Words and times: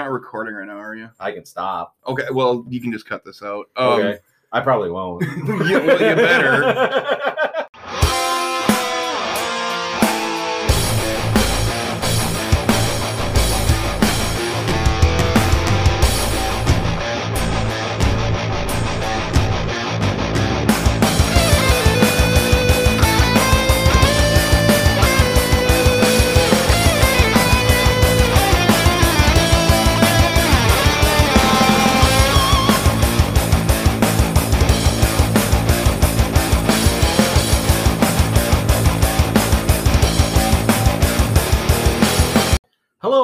not 0.00 0.10
recording 0.10 0.54
right 0.54 0.66
now, 0.66 0.78
are 0.78 0.94
you? 0.94 1.10
I 1.20 1.32
can 1.32 1.44
stop. 1.44 1.96
Okay, 2.06 2.24
well, 2.32 2.64
you 2.68 2.80
can 2.80 2.90
just 2.92 3.06
cut 3.06 3.24
this 3.24 3.42
out. 3.42 3.66
Um, 3.76 3.88
okay. 4.00 4.18
I 4.52 4.60
probably 4.60 4.90
won't. 4.90 5.22
yeah, 5.68 5.78
well, 5.78 6.00
you 6.00 6.16
better. 6.16 7.36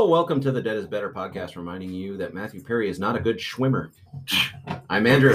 Hello, 0.07 0.19
welcome 0.19 0.41
to 0.43 0.53
the 0.53 0.63
Dead 0.63 0.77
is 0.77 0.87
Better 0.87 1.11
podcast, 1.11 1.57
reminding 1.57 1.91
you 1.91 2.17
that 2.19 2.33
Matthew 2.33 2.63
Perry 2.63 2.89
is 2.89 3.01
not 3.01 3.17
a 3.17 3.19
good 3.19 3.41
swimmer. 3.41 3.91
I'm 4.89 5.05
Andrew. 5.05 5.35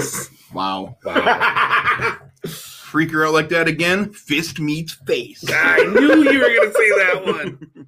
Wow. 0.54 0.96
Wow. 1.04 2.16
Freak 2.46 3.10
her 3.10 3.26
out 3.26 3.34
like 3.34 3.50
that 3.50 3.68
again? 3.68 4.14
Fist 4.14 4.60
meets 4.60 4.94
face. 4.94 5.44
I 5.46 5.76
knew 5.94 6.22
you 6.22 6.40
were 6.40 6.56
gonna 6.56 6.72
say 6.72 6.90
that 6.96 7.22
one. 7.22 7.86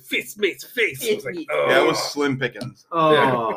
Fist 0.02 0.38
meets 0.38 0.64
face. 0.64 1.02
I 1.02 1.14
was 1.14 1.24
like, 1.24 1.46
oh. 1.50 1.66
That 1.70 1.86
was 1.86 1.98
slim 1.98 2.38
pickings. 2.38 2.84
Oh, 2.92 3.56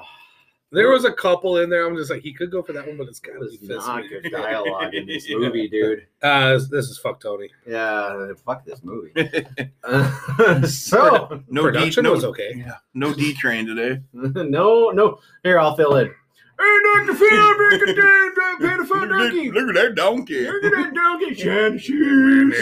There 0.73 0.89
was 0.89 1.03
a 1.03 1.11
couple 1.11 1.57
in 1.57 1.70
there. 1.70 1.85
I'm 1.85 1.98
just 1.98 2.09
like, 2.09 2.21
he 2.21 2.34
could 2.34 2.49
go 2.49 2.63
for 2.63 2.71
that 2.71 2.88
one, 2.88 2.95
but 2.98 3.07
it's 3.07 3.20
that 3.20 3.34
gotta 3.34 3.40
be 3.40 3.57
was 3.57 3.68
fist 3.68 3.87
not 3.87 4.04
good 4.07 4.32
dialogue 4.32 4.93
in 4.93 5.05
this 5.05 5.27
Yeah. 5.29 5.37
movie, 5.40 5.68
dude. 5.68 6.07
Uh, 6.23 6.59
this 6.70 6.85
is 6.87 6.99
fuck 6.99 7.20
Tony. 7.20 7.49
Yeah, 7.68 8.34
fuck 8.46 8.63
this 8.63 8.84
movie. 8.84 9.12
Uh, 9.84 10.62
so, 10.68 11.41
no 11.49 11.63
Production 11.63 12.04
D, 12.04 12.09
no, 12.09 12.13
was 12.13 12.23
okay. 12.23 12.54
Yeah, 12.55 12.76
no 12.93 13.12
D 13.13 13.34
train 13.34 13.65
today. 13.65 13.99
no, 14.13 14.91
no. 14.91 15.18
Here, 15.43 15.59
I'll 15.59 15.76
fill 15.76 15.96
in. 15.98 16.13
Hey, 16.62 16.79
Dr. 16.84 17.15
Phil, 17.15 17.57
make 17.57 17.81
a 17.81 17.93
damn 17.95 18.31
beautiful 18.59 19.07
donkey. 19.07 19.51
Look 19.51 19.70
at 19.70 19.76
that 19.76 19.95
donkey. 19.95 20.45
Look 20.45 20.63
at 20.63 20.71
that 20.71 20.93
donkey. 20.93 21.34
Shiny 21.41 21.79
shoes. 21.79 22.55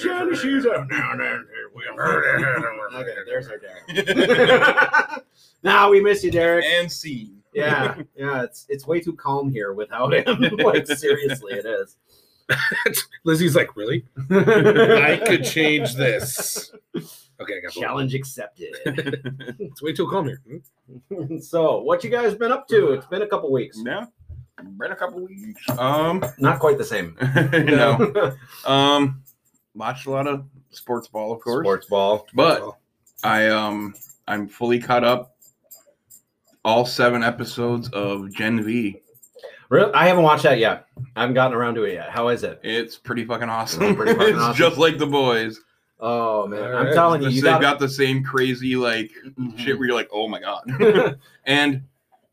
Shiny 0.00 0.36
shoes 0.36 0.66
up 0.66 0.88
now. 0.90 1.12
Okay, 2.94 3.14
there's 3.26 3.48
our 3.48 3.56
Derek. 3.56 5.24
nah, 5.62 5.88
we 5.88 6.00
miss 6.02 6.22
you, 6.22 6.30
Derek. 6.30 6.64
and 6.64 6.92
scene. 6.92 7.38
Yeah, 7.54 7.96
yeah. 8.14 8.42
It's 8.42 8.66
it's 8.68 8.86
way 8.86 9.00
too 9.00 9.14
calm 9.14 9.50
here 9.50 9.72
without 9.72 10.12
him. 10.12 10.38
like 10.58 10.86
seriously, 10.86 11.54
it 11.54 11.64
is. 11.64 11.96
Lizzie's 13.24 13.56
like, 13.56 13.74
really? 13.76 14.04
I 14.30 15.20
could 15.24 15.44
change 15.44 15.94
this. 15.94 16.70
Okay, 17.42 17.58
I 17.58 17.60
got 17.60 17.76
one. 17.76 17.82
Challenge 17.84 18.14
accepted. 18.14 18.76
It's 19.58 19.82
way 19.82 19.92
too 19.92 20.08
calm 20.08 20.26
here. 20.26 20.40
Hmm? 21.12 21.38
so, 21.38 21.80
what 21.82 22.02
you 22.04 22.10
guys 22.10 22.34
been 22.34 22.52
up 22.52 22.68
to? 22.68 22.92
It's 22.92 23.06
been 23.06 23.22
a 23.22 23.26
couple 23.26 23.50
weeks. 23.52 23.78
Yeah. 23.84 24.06
Been 24.78 24.92
a 24.92 24.96
couple 24.96 25.24
weeks. 25.26 25.60
Um, 25.78 26.24
Not 26.38 26.60
quite 26.60 26.78
the 26.78 26.84
same. 26.84 27.16
no. 27.52 28.34
Um, 28.64 29.22
watched 29.74 30.06
a 30.06 30.10
lot 30.10 30.26
of 30.28 30.44
sports 30.70 31.08
ball, 31.08 31.32
of 31.32 31.40
course. 31.40 31.64
Sports 31.64 31.86
ball. 31.86 32.26
But 32.34 32.62
I 33.24 33.48
um 33.48 33.94
I'm 34.28 34.48
fully 34.48 34.78
caught 34.78 35.04
up. 35.04 35.36
All 36.64 36.86
seven 36.86 37.24
episodes 37.24 37.88
of 37.88 38.32
Gen 38.32 38.62
V. 38.62 39.00
Really? 39.68 39.92
I 39.94 40.06
haven't 40.06 40.22
watched 40.22 40.44
that 40.44 40.58
yet. 40.58 40.86
I 41.16 41.22
haven't 41.22 41.34
gotten 41.34 41.56
around 41.56 41.74
to 41.76 41.84
it 41.84 41.94
yet. 41.94 42.10
How 42.10 42.28
is 42.28 42.44
it? 42.44 42.60
It's 42.62 42.96
pretty 42.96 43.24
fucking 43.24 43.48
awesome. 43.48 43.96
Pretty 43.96 44.12
fucking 44.12 44.28
it's 44.34 44.38
awesome. 44.42 44.58
just 44.58 44.76
like 44.78 44.98
the 44.98 45.06
boys. 45.06 45.58
Oh 46.04 46.48
man, 46.48 46.60
All 46.60 46.76
I'm 46.78 46.86
right. 46.86 46.94
telling 46.94 47.22
you, 47.22 47.30
They've 47.30 47.60
got, 47.60 47.78
the 47.78 47.88
same 47.88 48.24
crazy 48.24 48.74
like 48.74 49.12
mm-hmm. 49.24 49.56
shit 49.56 49.78
where 49.78 49.86
you're 49.86 49.96
like, 49.96 50.10
oh 50.12 50.28
my 50.28 50.40
god. 50.40 51.18
And 51.44 51.82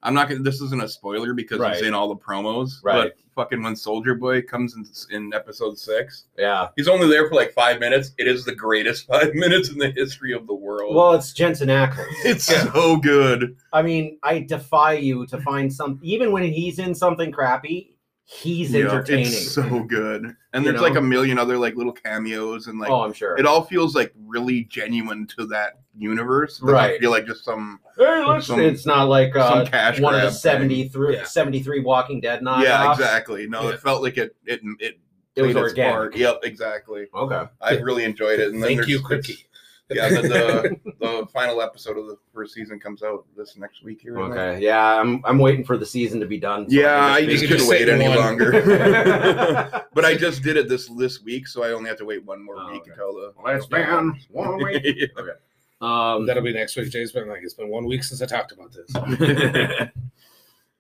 I'm 0.02 0.14
not 0.14 0.30
gonna. 0.30 0.42
This 0.42 0.62
isn't 0.62 0.82
a 0.82 0.88
spoiler 0.88 1.34
because 1.34 1.60
Right. 1.60 1.74
it's 1.74 1.82
in 1.82 1.94
all 1.94 2.08
the 2.08 2.16
promos. 2.16 2.84
Right. 2.84 3.12
But 3.12 3.18
fucking 3.36 3.62
when 3.62 3.76
Soldier 3.76 4.16
Boy 4.16 4.42
comes 4.42 4.76
in 4.76 4.86
in 5.16 5.34
episode 5.34 5.78
six, 5.78 6.26
yeah. 6.38 6.70
he's 6.76 6.88
only 6.88 7.08
there 7.08 7.28
for 7.28 7.36
like 7.36 7.52
five 7.54 7.80
minutes. 7.80 8.12
It 8.18 8.28
is 8.28 8.46
the 8.46 8.56
greatest 8.56 9.08
five 9.12 9.36
minutes 9.36 9.70
in 9.70 9.78
the 9.78 9.92
history 9.92 10.34
of 10.34 10.48
the 10.48 10.54
world. 10.54 10.96
Well, 10.96 11.14
it's 11.14 11.34
Jensen 11.34 11.68
Ackles. 11.68 12.08
it's 12.24 12.46
so 12.46 12.98
good. 12.98 13.56
I 13.74 13.82
mean, 13.82 14.18
I 14.24 14.40
defy 14.40 14.94
you 14.94 15.28
to 15.28 15.40
find 15.42 15.72
some. 15.72 16.00
Even 16.02 16.32
when 16.32 16.44
he's 16.44 16.80
in 16.80 16.96
something 16.96 17.32
crappy, 17.32 17.98
he's 18.30 18.72
Yeah, 18.72 18.86
entertaining. 18.86 19.26
It's 19.28 19.52
so 19.52 19.84
good. 19.84 20.36
And 20.54 20.66
there's 20.66 20.82
like 20.82 20.96
a 20.96 21.02
million 21.02 21.40
other 21.40 21.58
like 21.58 21.76
little 21.76 21.92
cameos 21.92 22.68
and 22.68 22.80
like 22.80 22.90
oh, 22.92 23.02
I'm 23.02 23.14
sure. 23.14 23.38
it 23.38 23.46
all 23.46 23.64
feels 23.64 23.96
like 23.96 24.14
really 24.28 24.66
genuine 24.66 25.26
to 25.38 25.46
that 25.48 25.80
universe. 25.98 26.62
Right. 26.62 27.00
Feel 27.00 27.12
like 27.12 27.26
just 27.26 27.44
some 27.44 27.80
Hey, 27.98 28.24
listen, 28.26 28.42
some- 28.56 28.60
it's 28.62 28.86
not 28.86 29.10
like 29.10 29.36
uh, 29.36 29.50
some 29.64 29.66
cash 29.68 30.00
one 30.00 30.14
of 30.14 30.22
the 30.22 30.28
grab 30.28 30.34
73, 30.34 31.16
Yeah. 31.16 31.24
73 31.24 31.82
Walking 31.82 32.22
Dead 32.22 32.42
knockoffs. 32.42 32.64
Yeah, 32.64 32.92
exactly. 32.92 33.48
No, 33.48 33.64
Yeah. 33.64 33.70
it 33.76 33.80
felt 33.80 34.04
like 34.04 34.18
it 34.18 34.36
it 34.46 34.62
it 34.80 35.00
It 35.36 35.42
was 35.42 35.56
organic. 35.56 35.94
part. 35.94 36.16
Yep, 36.16 36.40
exactly. 36.44 37.08
Okay. 37.14 37.44
I 37.62 37.78
really 37.78 38.04
enjoyed 38.04 38.40
it. 38.40 38.54
And 38.54 38.62
Thank 38.62 38.88
you, 38.88 39.02
Cookie. 39.02 39.46
Yeah, 39.92 40.10
the, 40.10 40.22
the 40.22 40.94
the 41.00 41.28
final 41.34 41.62
episode 41.62 41.98
of 41.98 42.06
the 42.08 42.18
first 42.34 42.54
season 42.54 42.80
comes 42.80 43.02
out 43.02 43.26
this 43.36 43.58
next 43.58 43.84
week 43.84 44.02
here. 44.02 44.20
isn't 44.20 44.32
it? 44.32 44.36
Okay. 44.40 44.64
Yeah, 44.64 45.00
I'm 45.00 45.22
I'm 45.26 45.40
waiting 45.40 45.64
for 45.66 45.78
the 45.78 45.86
season 45.86 46.20
to 46.20 46.28
be 46.28 46.38
done. 46.38 46.70
so 46.70 46.76
Yeah, 46.76 47.14
I 47.14 47.22
can 47.22 47.30
just 47.32 47.42
You 47.44 47.48
couldn't 47.50 47.68
wait 47.68 47.90
any 47.90 48.08
one. 48.08 48.18
longer. 48.18 48.52
but 49.94 50.06
I 50.06 50.16
just 50.16 50.44
did 50.44 50.58
it 50.58 50.70
this 50.70 50.88
this 50.90 51.24
week, 51.24 51.48
so 51.48 51.64
I 51.64 51.72
only 51.72 51.90
have 51.90 51.98
to 51.98 52.06
wait 52.06 52.24
one 52.24 52.44
more 52.44 52.56
Oh, 52.60 52.72
week 52.72 52.82
okay. 52.84 52.92
until 52.92 53.14
the. 53.14 53.34
Well, 53.44 53.56
it's 53.56 53.66
been 53.66 54.16
one 54.30 54.58
week. 54.64 55.10
um, 55.82 56.26
That'll 56.28 56.44
be 56.44 56.54
next 56.54 56.76
week. 56.76 56.92
Jay's 56.92 57.12
been 57.12 57.28
like, 57.28 57.42
it's 57.44 57.56
been 57.56 57.70
one 57.70 57.86
week 57.88 58.04
since 58.04 58.22
I 58.22 58.26
talked 58.28 58.52
about 58.52 58.72
this. 58.72 58.94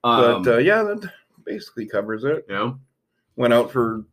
um, 0.03 0.44
but 0.44 0.48
uh, 0.48 0.58
yeah, 0.58 0.84
that 0.84 1.12
basically 1.46 1.86
covers 1.88 2.24
it. 2.24 2.46
Yeah. 2.50 2.74
Went 3.36 3.53
out 3.53 3.72
for 3.72 4.03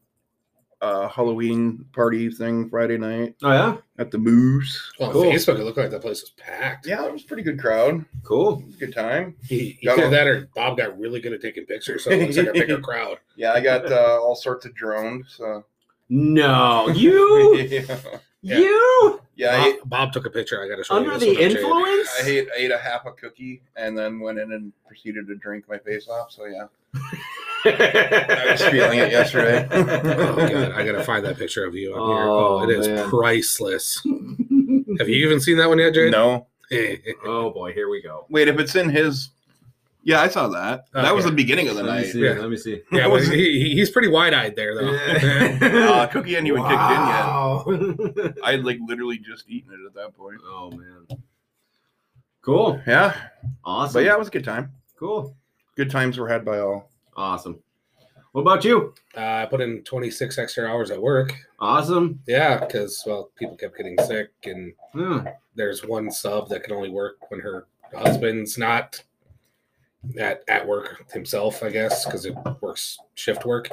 a 0.83 1.09
Halloween 1.09 1.85
party 1.95 2.29
thing 2.31 2.69
Friday 2.69 2.99
night 2.99 3.35
Oh 3.43 3.51
yeah. 3.53 3.77
at 3.99 4.11
the 4.11 4.19
Moose. 4.19 4.93
Well, 5.01 5.09
on 5.09 5.13
Cool. 5.15 5.25
Facebook, 5.25 5.59
it 5.59 5.65
looked 5.65 5.79
like 5.79 5.91
that 5.91 6.03
place 6.03 6.21
was 6.21 6.31
packed. 6.37 6.87
Yeah, 6.87 7.05
it 7.07 7.13
was 7.13 7.25
a 7.25 7.27
pretty 7.27 7.43
good 7.43 7.59
crowd. 7.59 8.05
Cool. 8.25 8.61
It 8.61 8.67
was 8.67 8.75
a 8.75 8.79
good 8.79 8.95
time. 8.95 9.37
He, 9.43 9.79
Got 9.85 9.99
either 9.99 10.11
that 10.11 10.27
or 10.27 10.49
Bob 10.55 10.77
got 10.77 10.99
really 10.99 11.21
good 11.21 11.33
at 11.33 11.41
taking 11.41 11.65
pictures, 11.65 12.05
so 12.05 12.11
it 12.11 12.21
looks 12.21 12.37
like 12.37 12.49
a 12.49 12.53
bigger 12.53 12.79
crowd. 12.83 13.19
Yeah, 13.37 13.53
I 13.53 13.61
got 13.61 13.91
uh, 13.91 14.21
all 14.21 14.37
sorts 14.37 14.67
of 14.67 14.75
drones. 14.75 15.35
So. 15.37 15.65
No, 16.09 16.89
you, 16.95 17.57
yeah, 17.57 17.99
Yeah. 18.43 18.59
you 18.59 19.21
yeah 19.35 19.57
I, 19.63 19.67
ate, 19.69 19.79
Bob, 19.81 19.89
Bob 19.89 20.13
took 20.13 20.27
a 20.27 20.31
picture. 20.31 20.63
I 20.63 20.69
got 20.69 20.77
to 20.77 20.85
show 20.85 20.95
under 20.97 21.13
you. 21.13 21.19
the 21.19 21.35
this 21.55 21.63
one 21.65 21.83
up, 21.83 21.87
Jay. 21.89 21.93
influence. 21.95 22.09
I 22.23 22.27
ate, 22.27 22.49
ate 22.57 22.71
a 22.71 22.79
half 22.79 23.07
a 23.07 23.13
cookie 23.13 23.63
and 23.77 23.97
then 23.99 24.21
went 24.21 24.39
in 24.39 24.53
and 24.53 24.73
proceeded 24.87 25.27
to 25.29 25.35
drink 25.37 25.65
my 25.69 25.79
face 25.79 26.09
off. 26.09 26.31
So 26.31 26.45
yeah, 26.47 26.67
I 27.65 28.49
was 28.53 28.63
feeling 28.71 28.99
it 29.01 29.11
yesterday. 29.11 29.67
Oh, 29.73 30.37
God, 30.37 30.73
I 30.73 30.85
got 30.85 30.93
to 30.93 31.05
find 31.05 31.25
that 31.25 31.37
picture 31.39 31.65
of 31.65 31.75
you 31.75 31.95
on 31.95 32.09
here. 32.11 32.23
Oh, 32.29 32.59
Oh, 32.61 32.63
it 32.63 32.71
is 32.71 32.87
man. 32.89 33.09
priceless. 33.09 34.01
Have 34.99 35.09
you 35.09 35.27
even 35.27 35.41
seen 35.41 35.57
that 35.59 35.69
one 35.69 35.79
yet, 35.79 35.95
Jay? 35.95 36.11
no, 36.11 36.47
oh 37.25 37.51
boy, 37.51 37.73
here 37.73 37.89
we 37.89 38.03
go. 38.03 38.27
wait. 38.31 38.49
If 38.49 38.59
it's 38.59 38.75
in 38.77 38.89
his, 38.89 39.31
yeah, 40.03 40.21
I 40.23 40.29
saw 40.29 40.49
that. 40.49 40.87
That 40.93 41.15
was 41.15 41.25
the 41.25 41.31
beginning 41.33 41.69
of 41.69 41.77
the 41.77 41.83
Let 41.83 41.97
me 41.97 42.03
night. 42.03 42.13
see. 42.13 42.25
Yeah. 42.25 42.33
Let 42.33 42.51
me 42.51 42.57
see. 42.57 42.83
yeah, 42.93 43.07
well, 43.09 43.21
he, 43.21 43.59
he- 43.61 43.75
he's 43.75 43.91
pretty 43.91 44.09
wide 44.09 44.33
eyed 44.35 44.55
there, 44.57 44.75
though. 44.75 44.95
Uh, 44.95 46.07
cookie 46.09 46.33
hadn't 46.35 46.47
even 46.47 46.63
Wow. 46.63 47.65
kicked 47.67 47.79
in 47.79 48.25
yet. 48.25 48.35
I 48.45 48.53
had 48.53 48.65
like 48.65 48.79
literally 48.87 49.19
just 49.19 49.45
eaten 49.49 49.73
it 49.73 49.81
at 49.87 49.95
that 49.95 50.17
point. 50.17 50.41
oh 50.45 50.71
man. 50.71 51.07
Cool. 52.43 52.81
Yeah, 52.87 53.15
Awesome. 53.65 53.95
but 53.95 54.05
yeah, 54.05 54.13
it 54.15 54.19
was 54.19 54.29
a 54.29 54.31
good 54.31 54.45
time. 54.45 54.73
Cool. 54.99 55.35
Good 55.77 55.91
times 55.91 56.19
were 56.19 56.29
had 56.29 56.45
by 56.45 56.59
all. 56.59 56.91
Awesome. 57.17 57.61
What 58.33 58.43
about 58.43 58.65
you? 58.65 58.95
Uh, 59.17 59.21
I 59.21 59.47
put 59.47 59.61
in 59.61 59.83
26 59.83 60.39
extra 60.39 60.69
hours 60.69 60.91
at 60.91 61.01
work. 61.01 61.33
Awesome. 61.59 62.21
Yeah, 62.27 62.59
because, 62.61 63.03
well, 63.07 63.31
people 63.39 63.57
kept 63.57 63.77
getting 63.77 63.97
sick, 64.07 64.31
and 64.45 64.73
Yeah. 64.95 65.33
there's 65.55 65.85
one 65.85 66.11
sub 66.11 66.49
that 66.51 66.63
can 66.65 66.75
only 66.75 66.91
work 66.91 67.31
when 67.31 67.41
her 67.41 67.67
husband's 67.95 68.59
not 68.59 69.03
at, 70.19 70.43
at 70.49 70.67
work 70.67 71.11
himself, 71.13 71.63
I 71.63 71.71
guess, 71.71 72.05
because 72.05 72.27
it 72.27 72.35
works 72.61 72.99
shift 73.15 73.47
work. 73.47 73.71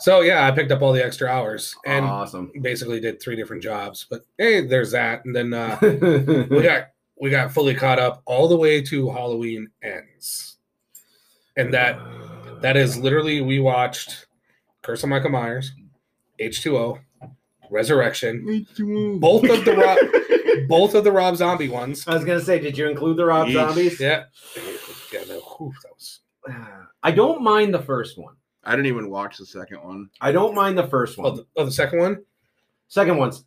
So, 0.00 0.22
yeah, 0.22 0.44
I 0.46 0.50
picked 0.50 0.72
up 0.72 0.82
all 0.82 0.92
the 0.92 1.04
extra 1.04 1.28
hours 1.28 1.76
and 1.86 2.04
awesome. 2.04 2.50
basically 2.62 2.98
did 2.98 3.22
three 3.22 3.36
different 3.36 3.62
jobs. 3.62 4.06
But 4.10 4.22
hey, 4.38 4.66
there's 4.66 4.90
that. 4.90 5.24
And 5.24 5.34
then 5.36 5.54
uh, 5.54 5.78
we 6.50 6.62
got 6.62 6.88
we 7.20 7.30
got 7.30 7.52
fully 7.52 7.76
caught 7.76 8.00
up 8.00 8.20
all 8.26 8.48
the 8.48 8.56
way 8.56 8.82
to 8.82 9.08
Halloween 9.10 9.68
ends. 9.84 10.53
And 11.56 11.72
that 11.72 11.98
that 12.60 12.76
is 12.76 12.96
literally 12.96 13.40
we 13.40 13.60
watched 13.60 14.26
Curse 14.82 15.02
of 15.02 15.08
Michael 15.08 15.30
Myers, 15.30 15.72
H2O, 16.40 16.98
Resurrection, 17.70 18.66
both 19.20 19.48
of 19.48 19.64
the 19.64 19.74
Rob 19.76 20.68
both 20.68 20.94
of 20.94 21.04
the 21.04 21.12
Rob 21.12 21.36
Zombie 21.36 21.68
ones. 21.68 22.06
I 22.06 22.14
was 22.14 22.24
gonna 22.24 22.40
say, 22.40 22.58
did 22.58 22.76
you 22.76 22.88
include 22.88 23.16
the 23.16 23.24
Rob 23.24 23.48
Yeesh. 23.48 23.52
Zombies? 23.52 24.00
Yeah, 24.00 24.24
yeah. 25.12 25.20
No, 25.28 25.40
whew, 25.40 25.72
that 25.82 25.92
was 25.92 26.20
I 27.02 27.10
don't 27.10 27.42
mind 27.42 27.74
the 27.74 27.82
first 27.82 28.18
one. 28.18 28.34
I 28.64 28.72
didn't 28.72 28.86
even 28.86 29.10
watch 29.10 29.36
the 29.36 29.46
second 29.46 29.82
one. 29.82 30.08
I 30.20 30.32
don't 30.32 30.54
mind 30.54 30.78
the 30.78 30.88
first 30.88 31.18
oh 31.18 31.22
one. 31.22 31.36
the, 31.36 31.46
oh, 31.56 31.64
the 31.64 31.72
second 31.72 31.98
one. 31.98 32.24
Second 32.88 33.18
one's 33.18 33.44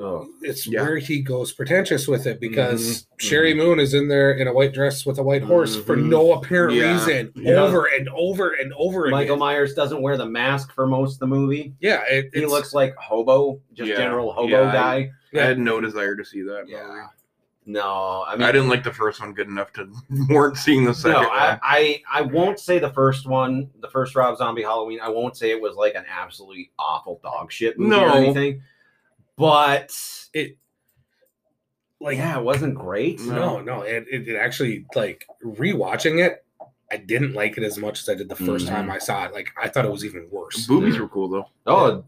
oh 0.00 0.26
It's 0.42 0.66
Yeah. 0.66 0.82
where 0.82 0.98
he 0.98 1.22
goes 1.22 1.52
pretentious 1.52 2.08
with 2.08 2.26
it 2.26 2.40
because 2.40 3.06
Mhm, 3.20 3.30
Sheri 3.30 3.56
Moon 3.56 3.78
is 3.78 3.94
in 3.94 4.08
there 4.08 4.32
in 4.32 4.48
a 4.48 4.52
white 4.52 4.72
dress 4.74 5.06
with 5.06 5.18
a 5.18 5.22
white 5.22 5.42
horse 5.42 5.76
for 5.76 5.96
Mhm. 5.96 6.06
no 6.08 6.32
apparent 6.32 6.74
Yeah. 6.74 6.92
reason, 6.92 7.32
Yeah. 7.36 7.62
over 7.62 7.84
and 7.86 8.08
over 8.14 8.50
and 8.52 8.72
over 8.76 9.08
Michael 9.08 9.34
again. 9.34 9.38
Myers 9.38 9.74
doesn't 9.74 10.02
wear 10.02 10.16
the 10.16 10.26
mask 10.26 10.72
for 10.72 10.86
most 10.86 11.14
of 11.14 11.18
the 11.20 11.26
movie. 11.28 11.74
yeah, 11.80 12.02
it, 12.10 12.30
He 12.34 12.44
looks 12.46 12.74
like 12.74 12.94
hobo, 12.96 13.60
just 13.72 13.88
Yeah. 13.90 13.96
general 13.96 14.32
hobo 14.32 14.48
Yeah, 14.48 14.68
I- 14.68 14.72
guy. 14.72 15.10
Yeah. 15.32 15.42
I 15.42 15.46
had 15.46 15.58
no 15.58 15.80
desire 15.80 16.16
to 16.16 16.24
see 16.24 16.42
that. 16.42 16.62
movie. 16.62 16.72
Yeah. 16.72 17.06
No, 17.66 18.24
I 18.28 18.34
mean 18.36 18.42
I, 18.42 18.52
didn't 18.52 18.68
like 18.68 18.84
the 18.84 18.92
first 18.92 19.20
one 19.22 19.32
good 19.32 19.48
enough 19.48 19.72
to 19.72 19.88
warrant 20.28 20.58
seeing 20.58 20.84
the 20.84 20.92
second 20.92 21.22
no, 21.22 21.28
I, 21.30 21.48
one. 21.52 21.58
I 21.62 22.02
I 22.12 22.20
won't 22.20 22.60
say 22.60 22.78
the 22.78 22.90
first 22.92 23.26
one, 23.26 23.70
the 23.80 23.88
first 23.88 24.14
Rob 24.14 24.36
Zombie 24.36 24.62
Halloween. 24.62 24.98
I 25.00 25.08
won't 25.08 25.34
say 25.34 25.50
it 25.50 25.58
was 25.62 25.74
like 25.74 25.94
an 25.94 26.04
absolutely 26.14 26.72
awful 26.78 27.20
dog 27.22 27.50
shit 27.50 27.78
movie 27.78 27.96
or 27.96 28.10
anything, 28.10 28.60
but 29.36 29.90
It- 30.32 30.56
like 32.00 32.18
yeah, 32.18 32.38
it 32.38 32.44
wasn't 32.44 32.74
great. 32.74 33.20
no, 33.20 33.60
no. 33.60 33.82
It, 33.82 34.04
it, 34.10 34.28
it 34.28 34.36
actually 34.36 34.84
like 34.94 35.26
rewatching 35.44 36.24
it. 36.24 36.44
I 36.92 36.98
didn't 36.98 37.32
like 37.32 37.56
it 37.56 37.64
as 37.64 37.78
much 37.78 38.00
as 38.02 38.08
I 38.08 38.14
did 38.14 38.28
the 38.28 38.34
1st 38.36 38.66
Mhm. 38.66 38.68
time 38.68 38.90
I 38.90 38.98
saw 38.98 39.24
it. 39.24 39.32
Like 39.32 39.48
I 39.60 39.68
thought 39.68 39.84
it 39.86 39.90
was 39.90 40.04
even 40.04 40.28
worse. 40.30 40.66
Boobies 40.66 40.98
were 40.98 41.08
cool 41.08 41.28
though. 41.28 41.46
Oh, 41.66 42.04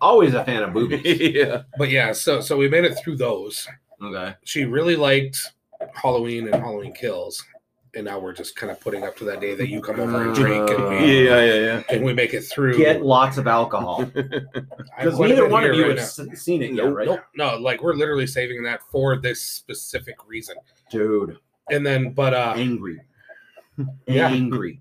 always 0.00 0.34
a 0.34 0.44
fan 0.44 0.62
of 0.64 0.72
boobies. 0.72 1.02
yeah. 1.34 1.62
But 1.78 1.90
yeah, 1.90 2.12
so 2.12 2.40
so 2.40 2.56
we 2.56 2.68
made 2.68 2.84
it 2.84 2.98
through 3.02 3.16
those. 3.16 3.66
okay. 4.02 4.34
She 4.44 4.64
really 4.64 4.96
liked 4.96 5.38
Halloween 5.94 6.46
and 6.48 6.56
Halloween 6.62 6.92
Kills, 6.92 7.42
and 7.96 8.04
now 8.04 8.18
we're 8.18 8.32
just 8.34 8.54
kind 8.54 8.70
of 8.70 8.78
putting 8.80 9.02
up 9.04 9.16
to 9.16 9.24
that 9.24 9.40
day 9.40 9.54
that 9.54 9.68
you 9.68 9.80
come 9.80 9.98
over 9.98 10.22
and 10.26 10.34
drink 10.34 10.68
and 10.70 10.88
we 10.88 11.24
Yeah, 11.26 11.42
yeah, 11.42 11.82
and 11.88 12.04
we 12.04 12.12
make 12.12 12.34
it 12.34 12.42
through. 12.42 12.76
Get 12.76 13.02
lots 13.02 13.38
of 13.38 13.46
alcohol 13.48 14.04
because 14.14 14.42
have 14.96 15.14
quite 15.14 15.30
a 15.30 15.34
neither 15.34 15.48
one 15.48 15.64
of 15.64 15.74
you 15.74 15.88
right 15.88 15.98
have 15.98 16.18
now. 16.18 16.34
seen 16.34 16.62
it 16.62 16.72
yet, 16.72 16.92
right? 16.92 17.06
nope, 17.08 17.20
no, 17.36 17.56
like 17.56 17.82
we're 17.82 17.94
literally 17.94 18.26
saving 18.26 18.62
that 18.64 18.80
for 18.92 19.16
this 19.16 19.40
specific 19.42 20.16
reason. 20.28 20.56
Dude, 20.90 21.38
And 21.70 21.84
then, 21.84 22.12
but 22.12 22.34
uh 22.34 22.52
angry, 22.56 23.00
Yeah. 24.06 24.28
angry. 24.28 24.80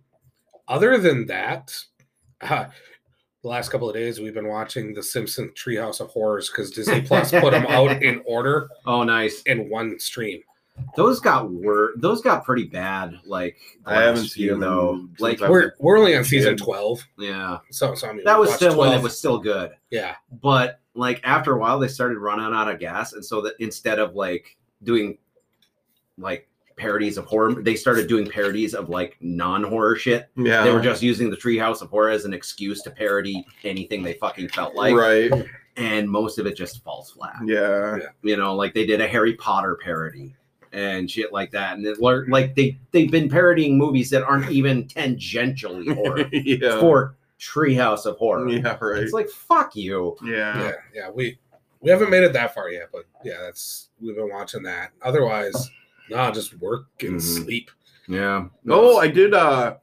other 0.68 0.98
than 0.98 1.26
that, 1.28 1.76
uh, 2.42 2.66
the 3.44 3.48
last 3.48 3.70
couple 3.70 3.88
of 3.88 3.96
days 3.96 4.20
we've 4.20 4.34
been 4.34 4.48
watching 4.50 4.94
The 4.94 5.04
Simpsons 5.04 5.52
Treehouse 5.54 6.02
of 6.02 6.10
Horrors 6.10 6.50
because 6.50 6.72
Disney 6.72 7.02
Plus 7.02 7.32
put 7.32 7.52
them 7.52 7.66
out 7.68 8.02
in 8.04 8.22
order 8.26 8.70
Oh, 8.86 9.04
nice. 9.04 9.42
in 9.44 9.70
one 9.70 10.00
stream. 10.00 10.42
Those 10.96 11.20
got 11.20 11.50
wor- 11.50 11.94
Those 11.98 12.22
got 12.22 12.44
pretty 12.46 12.66
bad. 12.66 13.20
Like 13.26 13.58
I 13.86 14.02
haven't 14.02 14.26
seen 14.28 14.48
them 14.48 14.60
though. 14.60 15.08
Like 15.20 15.40
We're 15.40 15.74
we're 15.80 15.98
only 15.98 16.16
on 16.16 16.24
season 16.24 16.56
Kid. 16.58 16.64
twelve, 16.64 17.04
yeah, 17.18 17.60
so 17.72 17.96
so 17.96 18.10
I 18.10 18.14
mean 18.14 18.24
that 18.26 18.40
was 18.40 18.50
watched 18.50 18.60
still 18.60 18.78
when 18.78 18.92
it 18.94 19.02
was 19.02 19.18
still 19.18 19.38
good. 19.40 19.72
yeah 19.90 20.16
But 20.42 20.80
like 20.94 21.22
after 21.24 21.54
a 21.54 21.58
while, 21.60 21.80
they 21.80 21.88
started 21.88 22.18
running 22.18 22.54
out 22.54 22.70
of 22.70 22.80
gas, 22.80 23.14
and 23.14 23.24
so 23.26 23.42
that 23.42 23.54
instead 23.60 24.00
of 24.00 24.16
like 24.16 24.58
doing 24.84 25.18
like 26.18 26.48
parodies 26.78 27.18
of 27.18 27.26
horror, 27.26 27.54
they 27.62 27.76
started 27.76 28.08
doing 28.08 28.30
parodies 28.30 28.74
of 28.74 28.90
like 28.90 29.18
non-horror 29.22 29.96
shit. 29.96 30.30
yeah. 30.36 30.64
They 30.64 30.72
were 30.72 30.82
just 30.82 31.02
using 31.02 31.30
the 31.30 31.38
Treehouse 31.38 31.82
of 31.82 31.90
Horror 31.90 32.10
as 32.10 32.26
an 32.26 32.34
excuse 32.34 32.82
to 32.84 32.92
parody 32.92 33.46
anything 33.64 34.04
they 34.04 34.14
fucking 34.14 34.50
felt 34.50 34.76
like, 34.76 34.94
right. 34.94 35.32
and 35.78 36.10
most 36.10 36.38
of 36.38 36.46
it 36.46 36.56
just 36.58 36.84
falls 36.84 37.12
flat. 37.12 37.36
Yeah. 37.46 37.98
You 38.24 38.36
know, 38.36 38.56
like 38.56 38.74
they 38.74 38.86
did 38.86 39.00
a 39.00 39.08
Harry 39.08 39.36
Potter 39.36 39.78
parody 39.82 40.34
and 40.76 41.10
shit 41.10 41.32
like 41.32 41.52
that, 41.52 41.78
and 41.78 41.86
it, 41.88 42.00
like 42.02 42.54
they 42.56 42.78
they've 42.92 43.10
been 43.10 43.30
parodying 43.30 43.78
movies 43.78 44.10
that 44.10 44.24
aren't 44.24 44.52
even 44.52 44.84
tangentially 44.84 45.94
horror 45.96 46.28
yeah. 46.32 46.80
for 46.80 47.16
Treehouse 47.40 48.06
of 48.06 48.18
Horror. 48.18 48.50
Yeah, 48.50 48.78
right. 48.82 49.02
It's 49.04 49.14
like 49.14 49.30
fuck 49.30 49.76
you. 49.76 50.18
yeah. 50.24 50.62
yeah 50.62 50.72
yeah 50.94 51.10
we 51.10 51.40
we 51.80 51.90
haven't 51.90 52.10
made 52.10 52.24
it 52.24 52.34
that 52.34 52.54
far 52.54 52.70
yet, 52.70 52.90
but 52.92 53.06
yeah, 53.24 53.38
that's 53.42 53.90
we've 54.02 54.16
been 54.16 54.30
watching 54.30 54.64
that. 54.64 54.92
Otherwise, 55.02 55.70
no, 56.10 56.30
just 56.32 56.60
work 56.60 56.88
and 57.02 57.16
Mhm. 57.16 57.22
sleep. 57.44 57.72
Yeah. 58.08 58.48
Oh, 58.70 58.98
I 58.98 59.08
did. 59.08 59.34
uh 59.34 59.78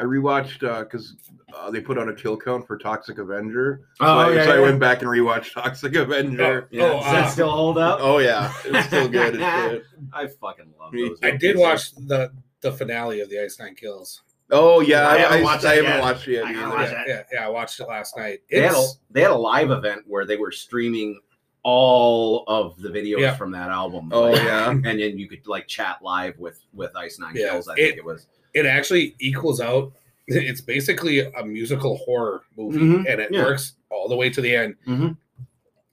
I 0.00 0.04
rewatched 0.04 0.60
because 0.84 1.14
uh, 1.54 1.70
they 1.70 1.80
put 1.80 1.98
on 1.98 2.08
a 2.08 2.14
kill 2.14 2.36
count 2.36 2.66
for 2.66 2.78
Toxic 2.78 3.18
Avenger. 3.18 3.82
So, 3.96 4.06
Oh, 4.06 4.18
I, 4.18 4.32
yeah, 4.34 4.44
so 4.46 4.50
I 4.52 4.54
yeah. 4.56 4.60
went 4.62 4.80
back 4.80 5.02
and 5.02 5.10
rewatched 5.10 5.52
Toxic 5.54 5.94
Avenger. 5.94 6.68
Yeah. 6.70 6.84
Oh, 6.84 6.92
Does 7.00 7.04
that 7.04 7.24
uh, 7.24 7.28
still 7.28 7.50
hold 7.50 7.76
up? 7.78 7.98
Oh 8.00 8.18
yeah, 8.18 8.52
it's 8.64 8.86
still 8.86 9.08
good. 9.18 9.34
It's 9.34 9.38
good. 9.38 9.84
I 10.12 10.26
fucking 10.26 10.72
love 10.80 10.92
Me- 10.94 11.08
those. 11.08 11.18
I 11.22 11.32
did 11.32 11.56
watch 11.58 11.94
the 11.94 12.32
the 12.62 12.72
finale 12.72 13.20
of 13.20 13.28
the 13.30 13.42
Ice 13.42 13.58
Nine 13.60 13.74
Kills. 13.74 14.22
Oh 14.50 14.80
yeah, 14.80 15.06
I 15.06 15.14
I, 15.14 15.18
haven't 15.18 15.38
I, 15.40 15.42
watched 15.42 15.64
I 15.66 15.74
it 15.74 15.84
haven't 15.84 16.00
watched 16.00 16.28
it 16.28 16.32
yet. 16.32 16.44
I 16.46 16.50
either. 16.50 16.68
watch 16.70 16.90
Yeah, 16.90 17.04
yeah, 17.06 17.22
yeah, 17.32 17.46
I 17.46 17.48
watched 17.48 17.78
it 17.80 17.86
last 17.88 18.16
night. 18.16 18.40
They 18.50 18.62
had, 18.62 18.72
a, 18.74 18.84
they 19.10 19.20
had 19.22 19.30
a 19.30 19.36
live 19.36 19.70
event 19.70 20.02
where 20.06 20.24
they 20.24 20.36
were 20.38 20.50
streaming 20.50 21.20
all 21.62 22.44
of 22.48 22.76
the 22.80 22.88
videos 22.88 23.20
Yeah. 23.20 23.34
from 23.36 23.50
that 23.52 23.68
album. 23.70 24.10
Oh 24.12 24.30
Like, 24.30 24.42
yeah. 24.42 24.70
and 24.70 24.84
then 24.84 25.18
you 25.18 25.28
could 25.28 25.46
like 25.46 25.66
chat 25.68 25.98
live 26.02 26.38
with 26.38 26.64
with 26.72 26.96
Ice 26.96 27.18
Nine 27.18 27.34
Yeah, 27.36 27.50
Kills. 27.52 27.68
I 27.68 27.74
it- 27.74 27.76
think 27.76 27.96
it 27.98 28.04
was. 28.04 28.26
It 28.54 28.66
actually 28.66 29.14
equals 29.20 29.60
out. 29.60 29.92
It's 30.32 30.60
basically 30.60 31.20
a 31.20 31.42
musical 31.44 31.96
horror 31.96 32.42
movie, 32.56 32.78
Mhm, 32.78 33.10
and 33.10 33.20
it 33.20 33.30
yeah. 33.32 33.42
works 33.42 33.72
all 33.90 34.08
the 34.08 34.14
way 34.14 34.30
to 34.30 34.40
the 34.40 34.54
end. 34.54 34.76
Mhm. 34.86 35.16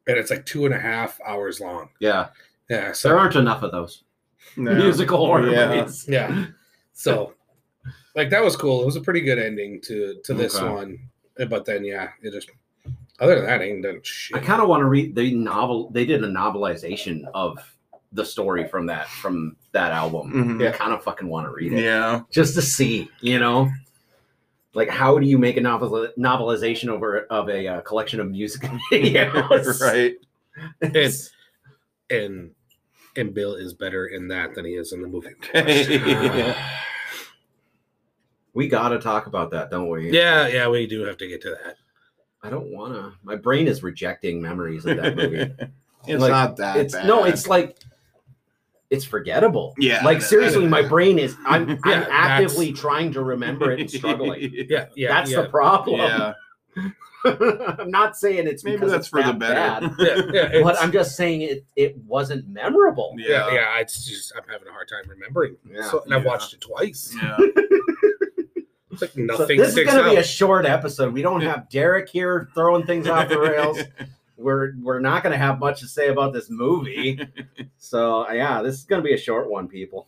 And 0.07 0.17
it's 0.17 0.29
like 0.29 0.45
two 0.45 0.65
and 0.65 0.75
a 0.75 0.79
half 0.79 1.19
hours 1.25 1.59
long. 1.59 1.89
Yeah, 1.99 2.27
Yeah, 2.69 2.91
so 2.91 3.09
there 3.09 3.17
aren't 3.17 3.35
enough 3.35 3.63
of 3.63 3.71
those 3.71 4.03
No. 4.55 4.75
musical 4.75 5.17
horror 5.25 5.49
Yeah. 5.49 5.73
movies. 5.75 6.05
yeah, 6.07 6.45
so 6.93 7.33
like 8.15 8.29
that 8.29 8.43
was 8.43 8.55
cool. 8.55 8.83
It 8.83 8.85
was 8.85 8.95
a 8.95 9.01
pretty 9.01 9.21
good 9.21 9.39
ending 9.39 9.81
to 9.81 10.19
to 10.25 10.33
this 10.35 10.55
Okay. 10.55 10.69
one. 10.71 10.99
But 11.49 11.65
then 11.65 11.83
yeah, 11.83 12.09
it 12.21 12.31
just 12.31 12.49
other 13.19 13.35
than 13.37 13.45
that, 13.45 13.61
ain't 13.63 13.81
done 13.83 14.01
shit. 14.03 14.37
I 14.37 14.39
kind 14.39 14.61
of 14.61 14.67
want 14.69 14.81
to 14.81 14.85
read 14.85 15.15
the 15.15 15.33
novel. 15.33 15.89
They 15.89 16.05
did 16.05 16.23
a 16.23 16.27
novelization 16.27 17.23
of 17.33 17.57
the 18.13 18.23
story 18.25 18.67
from 18.67 18.85
that 18.87 19.07
from 19.09 19.55
that 19.73 19.91
album. 19.91 20.31
Mhm. 20.59 20.67
I 20.67 20.71
kind 20.75 20.93
of 20.93 21.03
fucking 21.03 21.27
want 21.27 21.45
to 21.47 21.51
read 21.51 21.73
it 21.73 21.83
Yeah. 21.83 22.21
just 22.31 22.55
to 22.55 22.61
see, 22.61 23.09
you 23.21 23.39
know. 23.39 23.69
Like, 24.73 24.89
how 24.89 25.17
do 25.17 25.25
you 25.25 25.37
make 25.37 25.57
a 25.57 25.61
novel 25.61 26.07
novelization 26.17 26.87
over 26.89 27.21
of 27.31 27.49
a 27.49 27.67
uh, 27.67 27.81
collection 27.81 28.19
of 28.19 28.29
music 28.29 28.61
videos? 28.91 29.81
right. 29.81 30.15
It's- 30.81 31.29
and 32.09 32.51
and 33.17 33.33
Bill 33.33 33.55
is 33.55 33.73
better 33.73 34.05
in 34.07 34.27
that 34.29 34.53
than 34.55 34.63
he 34.65 34.71
is 34.75 34.93
in 34.93 35.01
the 35.01 35.07
movie. 35.07 35.29
Yeah. 35.53 36.55
we 38.53 38.67
got 38.67 38.89
to 38.89 38.99
talk 38.99 39.27
about 39.27 39.51
that, 39.51 39.69
don't 39.69 39.89
we? 39.89 40.11
yeah, 40.11 40.47
yeah, 40.47 40.67
we 40.67 40.87
do 40.87 41.03
have 41.03 41.17
to 41.17 41.27
get 41.27 41.41
to 41.41 41.49
that. 41.51 41.75
I 42.43 42.49
don't 42.49 42.71
want 42.71 42.93
to. 42.93 43.13
My 43.23 43.35
brain 43.35 43.67
is 43.67 43.83
rejecting 43.83 44.41
memories 44.41 44.85
of 44.85 44.97
that 44.97 45.15
movie. 45.15 45.51
it's 46.07 46.21
Like, 46.21 46.31
not 46.31 46.55
that 46.57 46.77
it's 46.77 46.93
bad. 46.93 47.07
no, 47.07 47.25
it's 47.25 47.47
like 47.47 47.77
it's 48.89 49.03
forgettable. 49.05 49.73
Yeah, 49.77 50.03
like 50.05 50.19
that- 50.19 50.25
seriously, 50.25 50.63
that- 50.63 50.69
my 50.69 50.81
brain 50.87 51.19
is. 51.19 51.35
I'm, 51.45 51.67
Yeah, 51.69 51.75
I'm 51.83 51.91
that's- 52.01 52.07
actively 52.11 52.71
trying 52.73 53.11
to 53.13 53.21
remember 53.23 53.71
it 53.71 53.79
and 53.81 53.91
struggling. 53.91 54.49
Yeah, 54.69 54.85
yeah, 54.95 55.07
that's 55.09 55.31
yeah. 55.31 55.41
the 55.41 55.49
problem. 55.49 55.99
yeah. 55.99 56.33
I'm 57.25 57.89
not 57.91 58.15
saying 58.15 58.47
it's 58.47 58.63
Maybe 58.63 58.77
that's 58.85 58.93
it's 58.93 59.07
for 59.07 59.21
the 59.23 59.33
better. 59.33 59.87
bad, 59.89 59.95
yeah, 59.99 60.21
yeah, 60.53 60.61
but 60.63 60.81
I'm 60.81 60.91
just 60.91 61.15
saying 61.17 61.41
it. 61.41 61.65
It 61.75 61.97
wasn't 62.05 62.47
memorable. 62.47 63.15
yeah, 63.17 63.47
Yeah. 63.47 63.53
yeah. 63.53 63.79
It's 63.79 64.05
just 64.05 64.31
I'm 64.37 64.43
having 64.49 64.67
a 64.67 64.71
hard 64.71 64.87
time 64.87 65.09
remembering. 65.09 65.57
Yeah. 65.69 65.89
so, 65.89 66.01
and 66.03 66.13
I've 66.13 66.23
watched 66.23 66.53
it 66.53 66.61
twice. 66.61 67.13
Yeah. 67.21 67.35
It's 68.91 69.01
like 69.01 69.11
So 69.11 69.21
nothing 69.21 69.57
this 69.57 69.75
is 69.75 69.85
going 69.85 70.03
to 70.03 70.09
be 70.11 70.15
a 70.17 70.23
short 70.23 70.65
episode. 70.65 71.11
We 71.13 71.21
don't 71.21 71.41
have 71.41 71.69
Derek 71.69 72.07
here 72.07 72.49
throwing 72.53 72.85
things 72.85 73.07
off 73.07 73.27
the 73.29 73.39
rails. 73.39 73.79
We're 74.37 74.73
we're 74.81 74.99
not 74.99 75.23
going 75.23 75.31
to 75.33 75.37
have 75.37 75.59
much 75.59 75.79
to 75.81 75.87
say 75.87 76.09
about 76.09 76.33
this 76.33 76.49
movie. 76.49 77.19
So 77.79 78.29
yeah, 78.31 78.61
this 78.61 78.75
is 78.75 78.83
going 78.83 79.01
to 79.01 79.05
be 79.07 79.13
a 79.13 79.17
short 79.17 79.49
one, 79.49 79.67
people. 79.67 80.07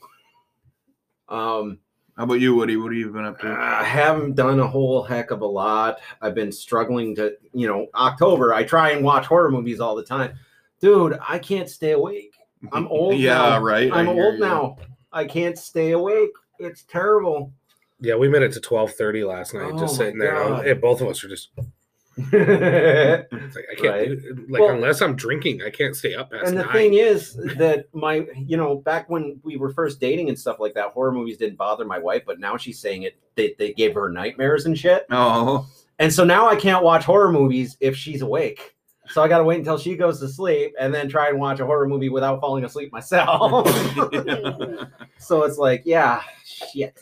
Um, 1.30 1.80
How 2.18 2.24
about 2.24 2.36
you, 2.42 2.56
Woody? 2.56 2.76
What 2.78 2.92
have 2.92 2.98
you 3.00 3.10
been 3.12 3.24
up 3.26 3.40
to? 3.42 3.48
I 3.48 3.84
haven't 3.84 4.36
done 4.36 4.60
a 4.60 4.68
whole 4.68 5.04
heck 5.04 5.32
of 5.32 5.42
a 5.42 5.46
lot. 5.46 6.00
I've 6.22 6.36
been 6.36 6.52
struggling 6.52 7.16
to, 7.16 7.36
you 7.54 7.68
know, 7.68 7.88
October. 7.96 8.54
I 8.54 8.64
try 8.64 8.92
and 8.92 9.06
watch 9.06 9.28
horror 9.28 9.50
movies 9.52 9.80
all 9.80 9.96
the 9.96 10.04
time, 10.04 10.34
dude. 10.82 11.18
I 11.28 11.40
can't 11.40 11.70
stay 11.70 11.92
awake. 11.92 12.34
I'm 12.74 12.88
old 12.90 13.16
Yeah, 13.16 13.36
now. 13.38 13.62
right. 13.62 13.92
I 13.92 14.00
I'm 14.02 14.10
old 14.10 14.34
you. 14.36 14.40
now. 14.42 14.78
I 15.14 15.26
can't 15.26 15.58
stay 15.58 15.92
awake. 15.92 16.32
It's 16.60 16.84
terrible. 16.84 17.54
Yeah, 18.02 18.16
we 18.16 18.28
made 18.28 18.42
it 18.44 18.52
to 18.54 18.60
twelve 18.60 18.92
thirty 18.94 19.24
last 19.24 19.54
night, 19.54 19.72
Oh 19.74 19.80
just 19.80 19.94
my 20.00 20.06
sitting 20.06 20.20
there. 20.20 20.36
And 20.66 20.82
both 20.82 21.00
of 21.02 21.08
us 21.08 21.24
are 21.24 21.30
just 21.30 21.50
and 21.58 21.72
it's 22.32 23.56
like 23.56 23.66
I 23.72 23.76
can't 23.76 23.84
Right. 23.96 24.08
do 24.10 24.46
like 24.50 24.62
Well- 24.62 24.72
unless 24.76 25.02
I'm 25.02 25.16
drinking, 25.16 25.62
I 25.62 25.70
can't 25.70 25.96
stay 25.96 26.16
up 26.16 26.32
past 26.32 26.48
the 26.48 26.64
nine. 26.64 26.72
thing 26.74 26.94
is 26.96 27.34
that 27.58 27.86
my, 27.94 28.28
you 28.36 28.58
know, 28.58 28.76
back 28.78 29.10
when 29.10 29.40
we 29.44 29.58
were 29.58 29.72
first 29.72 30.00
dating 30.00 30.30
and 30.30 30.38
stuff 30.38 30.58
like 30.60 30.74
that, 30.76 30.88
horror 30.92 31.12
movies 31.12 31.38
didn't 31.38 31.58
bother 31.58 31.86
my 31.86 32.00
wife, 32.00 32.24
but 32.26 32.40
now 32.40 32.58
she's 32.58 32.80
saying 32.80 33.04
it. 33.04 33.18
They, 33.36 33.56
they 33.58 33.74
gave 33.74 33.94
her 33.96 34.10
nightmares 34.10 34.66
and 34.66 34.78
shit. 34.78 35.06
Oh, 35.12 35.68
And 35.98 36.12
so 36.14 36.24
now 36.24 36.48
I 36.50 36.56
can't 36.56 36.84
watch 36.84 37.06
horror 37.06 37.32
movies 37.32 37.78
if 37.80 37.96
she's 37.96 38.22
awake. 38.22 38.76
So 39.12 39.24
I 39.24 39.28
got 39.28 39.40
to 39.40 39.44
wait 39.44 39.58
until 39.58 39.78
she 39.80 39.96
goes 39.96 40.20
to 40.20 40.28
sleep 40.28 40.74
and 40.80 40.94
then 40.94 41.10
try 41.10 41.30
and 41.30 41.40
watch 41.40 41.60
a 41.60 41.66
horror 41.66 41.88
movie 41.88 42.10
without 42.10 42.40
falling 42.42 42.64
asleep 42.64 42.92
myself. 42.92 43.68
so 45.18 45.44
it's 45.44 45.58
like, 45.58 45.82
yeah, 45.86 46.22
shit. 46.46 47.00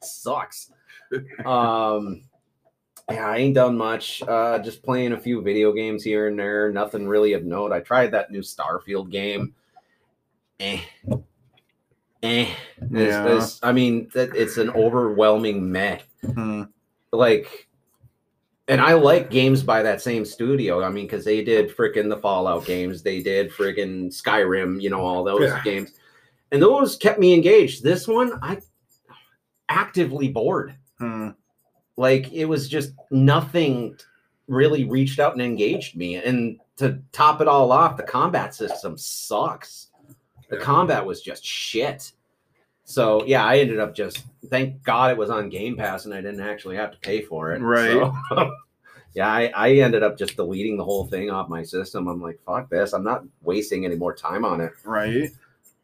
Sucks. 0.00 0.70
Um 1.44 2.22
yeah, 3.10 3.28
I 3.28 3.36
ain't 3.38 3.54
done 3.54 3.76
much. 3.76 4.22
Uh 4.22 4.58
just 4.58 4.82
playing 4.82 5.12
a 5.12 5.20
few 5.20 5.42
video 5.42 5.72
games 5.72 6.02
here 6.02 6.28
and 6.28 6.38
there. 6.38 6.70
Nothing 6.72 7.06
really 7.06 7.32
of 7.34 7.44
note. 7.44 7.72
I 7.72 7.80
tried 7.80 8.10
that 8.12 8.30
new 8.30 8.40
Starfield 8.40 9.10
game. 9.10 9.54
Eh. 10.60 10.80
Eh. 12.22 12.42
It's- 12.42 12.54
Yeah. 12.90 13.26
it's- 13.26 13.60
I 13.62 13.72
mean, 13.72 14.10
it's 14.14 14.56
an 14.56 14.70
overwhelming 14.70 15.70
meh 15.70 15.98
Hmm. 16.24 16.62
like 17.12 17.68
and 18.66 18.80
I 18.80 18.94
like 18.94 19.28
games 19.28 19.62
by 19.62 19.82
that 19.82 20.00
same 20.00 20.24
studio. 20.24 20.82
I 20.82 20.88
mean, 20.88 21.04
because 21.04 21.22
they 21.26 21.44
did 21.44 21.68
freaking 21.76 22.08
the 22.08 22.16
Fallout 22.16 22.64
games, 22.64 23.02
they 23.02 23.22
did 23.22 23.50
freaking 23.50 24.06
Skyrim, 24.06 24.80
you 24.80 24.88
know, 24.88 25.00
all 25.02 25.22
those 25.22 25.42
Yeah. 25.42 25.60
games, 25.62 25.92
and 26.50 26.62
those 26.62 26.96
kept 26.96 27.18
me 27.20 27.34
engaged. 27.34 27.82
This 27.84 28.08
one, 28.08 28.32
I 28.40 28.56
actively 29.68 30.28
bored. 30.28 30.74
Hmm. 30.98 31.30
Like 31.96 32.32
it 32.32 32.44
was 32.46 32.68
just 32.68 32.92
nothing 33.10 33.96
really 34.48 34.84
reached 34.84 35.18
out 35.18 35.32
and 35.32 35.42
engaged 35.42 35.96
me. 35.96 36.16
And 36.16 36.58
to 36.76 37.00
top 37.12 37.40
it 37.40 37.48
all 37.48 37.72
off, 37.72 37.96
the 37.96 38.02
combat 38.02 38.54
system 38.54 38.98
sucks. 38.98 39.88
The 40.50 40.56
Yeah. 40.56 40.62
combat 40.62 41.04
was 41.06 41.22
just 41.22 41.44
shit. 41.44 42.12
So 42.84 43.24
yeah, 43.24 43.44
I 43.44 43.58
ended 43.58 43.80
up 43.80 43.94
just 43.94 44.24
thank 44.50 44.82
God 44.82 45.12
it 45.12 45.16
was 45.16 45.30
on 45.30 45.48
Game 45.48 45.76
Pass 45.76 46.04
and 46.04 46.12
I 46.12 46.20
didn't 46.20 46.40
actually 46.40 46.76
have 46.76 46.90
to 46.92 46.98
pay 46.98 47.22
for 47.22 47.52
it. 47.52 47.60
Right. 47.62 47.92
So, 47.92 48.14
yeah, 49.14 49.28
I, 49.32 49.52
I 49.56 49.72
ended 49.74 50.02
up 50.02 50.18
just 50.18 50.36
deleting 50.36 50.76
the 50.76 50.84
whole 50.84 51.06
thing 51.06 51.30
off 51.30 51.48
my 51.48 51.62
system. 51.62 52.08
I'm 52.08 52.20
like, 52.20 52.38
fuck 52.44 52.68
this. 52.68 52.92
I'm 52.92 53.04
not 53.04 53.24
wasting 53.42 53.84
any 53.86 53.96
more 53.96 54.14
time 54.14 54.44
on 54.44 54.60
it. 54.60 54.72
Right. 54.84 55.30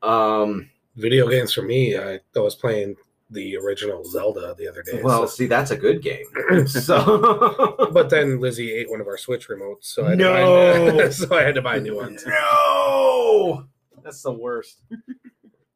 Um 0.02 0.68
Video 0.96 1.28
games 1.28 1.54
for 1.54 1.62
me, 1.62 1.96
I, 1.96 2.18
I 2.36 2.38
was 2.40 2.56
playing 2.56 2.96
the 3.30 3.56
original 3.56 4.04
Zelda 4.04 4.54
the 4.58 4.66
other 4.68 4.82
day. 4.82 5.00
well, 5.02 5.26
so- 5.26 5.34
see, 5.34 5.46
that's 5.46 5.70
a 5.70 5.76
good 5.76 6.02
game. 6.02 6.26
So 6.66 7.88
but 7.92 8.10
then 8.10 8.40
Lizzie 8.40 8.72
ate 8.72 8.90
one 8.90 9.00
of 9.00 9.06
our 9.06 9.16
Switch 9.16 9.48
remotes, 9.48 9.84
so 9.84 10.04
I 10.06 10.10
had 10.10 10.18
No. 10.18 10.86
to 10.86 10.92
buy, 11.04 11.08
so 11.10 11.36
I 11.36 11.42
had 11.42 11.54
to 11.54 11.62
buy 11.62 11.78
new 11.78 11.96
ones. 11.96 12.24
No, 12.26 13.64
that's 14.02 14.22
the 14.22 14.32
worst. 14.32 14.80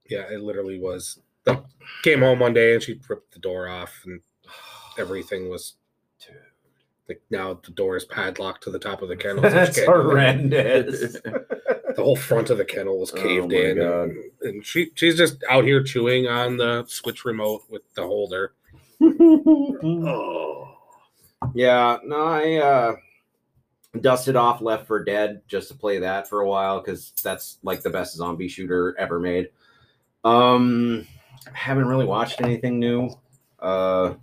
Yeah, 0.08 0.24
it 0.30 0.40
literally 0.40 0.78
was. 0.78 1.20
I 1.46 1.60
came 2.02 2.20
home 2.20 2.38
one 2.40 2.54
day 2.54 2.74
and 2.74 2.82
she 2.82 3.00
ripped 3.08 3.32
the 3.32 3.38
door 3.38 3.68
off, 3.68 4.02
and 4.04 4.20
everything 4.98 5.48
was. 5.48 5.74
Like 7.08 7.20
now 7.30 7.60
the 7.64 7.70
door 7.72 7.96
is 7.96 8.04
padlocked 8.06 8.62
to 8.64 8.70
the 8.70 8.78
top 8.78 9.02
of 9.02 9.08
the 9.08 9.16
kennel. 9.16 9.42
That's 9.42 9.76
can't 9.76 9.86
do 9.86 9.92
it. 10.00 10.04
horrendous. 10.04 11.16
The 11.96 12.02
whole 12.02 12.16
front 12.16 12.50
of 12.50 12.58
the 12.58 12.64
kennel 12.64 12.98
was 12.98 13.12
Oh 13.12 13.22
caved 13.22 13.52
my 13.52 13.56
in, 13.56 13.76
God. 13.76 14.02
and, 14.08 14.24
and 14.42 14.66
she 14.66 14.90
she's 14.96 15.16
just 15.16 15.44
out 15.48 15.62
here 15.64 15.80
chewing 15.80 16.26
on 16.26 16.56
the 16.56 16.84
Switch 16.88 17.24
remote 17.24 17.62
with 17.70 17.82
the 17.94 18.02
holder. 18.02 18.54
Oh, 19.00 20.76
yeah, 21.54 21.98
no, 22.04 22.24
I 22.26 22.54
uh, 22.56 22.96
dusted 24.00 24.34
off 24.34 24.60
Left 24.60 24.86
for 24.88 25.04
Dead 25.04 25.42
just 25.46 25.68
to 25.68 25.74
play 25.74 25.98
that 26.00 26.28
for 26.28 26.40
a 26.40 26.48
while 26.48 26.80
because 26.80 27.12
that's 27.22 27.58
like 27.62 27.82
the 27.82 27.90
best 27.90 28.16
zombie 28.16 28.48
shooter 28.48 28.96
ever 28.98 29.20
made. 29.20 29.50
Um, 30.24 31.06
haven't 31.52 31.86
really 31.86 32.06
watched 32.06 32.40
anything 32.40 32.80
new. 32.80 33.10
Uh, 33.60 34.14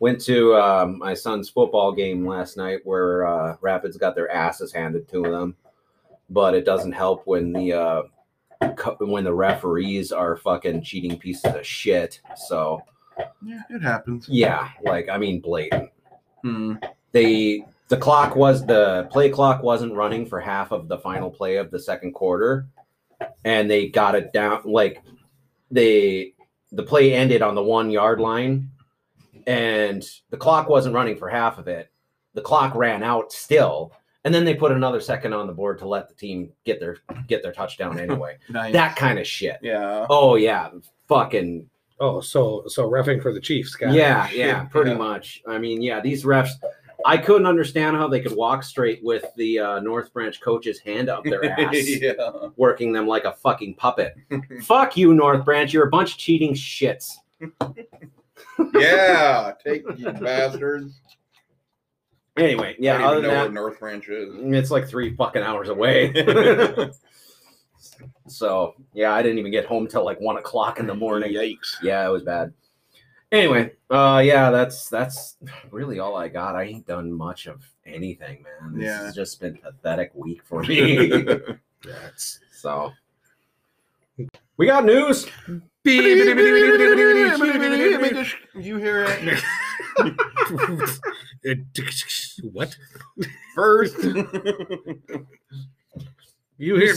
went 0.00 0.20
to 0.22 0.56
um, 0.56 0.98
my 0.98 1.14
son's 1.14 1.48
football 1.48 1.92
game 1.92 2.26
last 2.26 2.56
night 2.56 2.80
where 2.84 3.26
uh, 3.26 3.56
Rapids 3.60 3.96
got 3.96 4.14
their 4.16 4.30
asses 4.32 4.72
handed 4.72 5.08
to 5.10 5.22
them, 5.22 5.54
but 6.30 6.54
it 6.54 6.64
doesn't 6.64 6.92
help 6.92 7.26
when 7.26 7.52
the 7.52 7.72
uh, 7.72 8.02
when 9.00 9.24
the 9.24 9.32
referees 9.32 10.10
are 10.10 10.36
fucking 10.36 10.82
cheating 10.82 11.18
pieces 11.18 11.54
of 11.54 11.64
shit. 11.64 12.20
So 12.36 12.82
Yeah, 13.42 13.60
it 13.70 13.82
happens. 13.82 14.26
yeah, 14.28 14.70
like 14.82 15.08
I 15.08 15.16
mean, 15.18 15.40
blatant 15.40 15.90
Hmm. 16.42 16.76
they 17.12 17.64
the 17.88 17.96
clock 17.96 18.34
was 18.36 18.64
the 18.64 19.06
play 19.10 19.28
clock 19.28 19.62
wasn't 19.62 19.94
running 19.94 20.24
for 20.24 20.40
half 20.40 20.72
of 20.72 20.88
the 20.88 20.96
final 20.98 21.30
play 21.30 21.56
of 21.56 21.70
the 21.70 21.78
second 21.78 22.12
quarter 22.14 22.66
and 23.44 23.70
they 23.70 23.88
got 23.88 24.14
it 24.14 24.32
down 24.32 24.62
like 24.64 25.02
they 25.70 26.32
the 26.72 26.82
play 26.82 27.12
ended 27.12 27.42
on 27.42 27.54
the 27.54 27.62
one 27.62 27.90
yard 27.90 28.20
line 28.20 28.69
and 29.50 30.04
the 30.30 30.36
clock 30.36 30.68
wasn't 30.68 30.94
running 30.94 31.16
for 31.16 31.28
half 31.28 31.58
of 31.58 31.68
it 31.68 31.90
the 32.34 32.40
clock 32.42 32.74
ran 32.74 33.02
out 33.02 33.32
still 33.32 33.92
and 34.24 34.34
then 34.34 34.44
they 34.44 34.54
put 34.54 34.70
another 34.72 35.00
second 35.00 35.32
on 35.32 35.46
the 35.46 35.52
board 35.52 35.78
to 35.78 35.88
let 35.88 36.08
the 36.08 36.14
team 36.14 36.50
get 36.64 36.78
their 36.80 36.98
get 37.26 37.42
their 37.42 37.52
touchdown 37.52 37.98
anyway 38.06 38.36
Nice. 38.48 38.72
that 38.72 38.96
kind 38.96 39.18
of 39.18 39.26
shit 39.26 39.58
Yeah. 39.62 40.06
oh 40.10 40.36
yeah 40.36 40.70
fucking 41.08 41.68
oh, 42.00 42.20
so 42.20 42.62
so 42.66 42.88
refing 42.90 43.20
for 43.20 43.32
the 43.32 43.40
Chiefs, 43.40 43.74
guy. 43.74 43.92
yeah, 43.92 44.26
shit, 44.26 44.38
yeah, 44.38 44.64
pretty 44.64 44.92
yeah. 44.92 44.96
much. 44.96 45.42
I 45.46 45.58
mean, 45.58 45.82
yeah, 45.82 46.00
these 46.00 46.24
refs, 46.24 46.52
I 47.04 47.18
couldn't 47.18 47.46
understand 47.46 47.94
how 47.94 48.08
they 48.08 48.20
could 48.20 48.34
walk 48.34 48.62
straight 48.62 49.00
with 49.04 49.26
the 49.36 49.58
uh, 49.58 49.80
North 49.80 50.10
Branch 50.14 50.40
coach's 50.40 50.78
hand 50.78 51.10
up 51.10 51.24
their 51.24 51.44
ass, 51.60 51.74
yeah. 52.00 52.12
working 52.56 52.92
them 52.92 53.06
like 53.06 53.24
a 53.24 53.32
fucking 53.32 53.74
puppet. 53.74 54.14
Fuck 54.62 54.96
you, 54.96 55.12
North 55.12 55.44
Branch. 55.44 55.70
You're 55.74 55.88
a 55.88 55.90
bunch 55.90 56.12
of 56.12 56.18
cheating 56.18 56.54
shits. 56.54 57.16
Yeah. 58.74 59.52
Take 59.64 59.82
you 59.96 60.10
bastards. 60.12 61.00
Anyway, 62.36 62.76
Yeah, 62.78 62.96
I 62.96 63.00
don't 63.12 63.18
even 63.18 63.30
know 63.30 63.42
where 63.42 63.50
North 63.50 63.80
Branch 63.80 64.08
is. 64.08 64.34
it's 64.36 64.70
like 64.70 64.86
three 64.88 65.14
fucking 65.16 65.42
hours 65.42 65.68
away. 65.68 66.12
so, 68.28 68.74
yeah, 68.94 69.12
I 69.12 69.22
didn't 69.22 69.38
even 69.38 69.50
get 69.50 69.66
home 69.66 69.86
till 69.86 70.04
like 70.04 70.20
one 70.20 70.36
o'clock 70.36 70.78
in 70.78 70.86
the 70.86 70.94
morning. 70.94 71.32
Yikes. 71.32 71.76
yeah, 71.82 72.06
it 72.06 72.10
was 72.10 72.22
bad. 72.22 72.52
Anyway, 73.32 73.72
uh 73.90 74.20
yeah, 74.24 74.50
that's 74.50 74.88
that's 74.88 75.36
really 75.70 76.00
all 76.00 76.16
I 76.16 76.26
got. 76.28 76.56
I 76.56 76.64
ain't 76.64 76.86
done 76.86 77.12
much 77.12 77.46
of 77.46 77.62
anything, 77.86 78.42
man. 78.42 78.74
This 78.74 78.84
Yeah. 78.86 79.04
has 79.04 79.14
just 79.14 79.40
been 79.40 79.56
a 79.64 79.70
pathetic 79.70 80.10
week 80.14 80.42
for 80.44 80.62
me. 80.64 81.08
That's 81.84 82.40
so 82.52 82.92
we 84.56 84.66
got 84.66 84.84
news. 84.84 85.26
You 85.84 86.12
hear 88.76 89.06
it 89.08 89.42
It- 91.42 91.58
what? 92.52 92.76
first. 93.54 93.96
You 96.58 96.76
hear? 96.76 96.94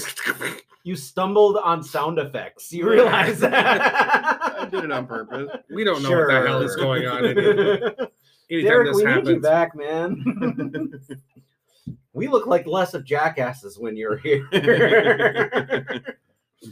You 0.83 0.97
stumbled 0.97 1.55
on 1.63 1.81
sound 1.81 2.19
effects. 2.19 2.73
You 2.73 2.89
realize 2.89 3.39
that? 3.39 3.79
I 4.59 4.65
did 4.65 4.83
it 4.83 4.91
on 4.91 5.07
purpose. 5.07 5.49
We 5.69 5.85
don't 5.85 6.03
know 6.03 6.11
what 6.11 6.27
the 6.27 6.45
hell 6.45 6.61
is 6.61 6.75
going 6.75 7.07
on. 7.07 7.23
Anytime 8.49 8.69
Derek, 8.69 8.87
this 8.93 8.97
we 8.97 9.05
need 9.05 9.25
you 9.27 9.39
back, 9.39 9.73
man. 9.75 10.91
we 12.11 12.27
look 12.27 12.47
like 12.47 12.67
less 12.67 12.93
of 12.93 13.05
jackasses 13.05 13.79
when 13.79 13.95
you're 13.95 14.17
here. 14.17 14.45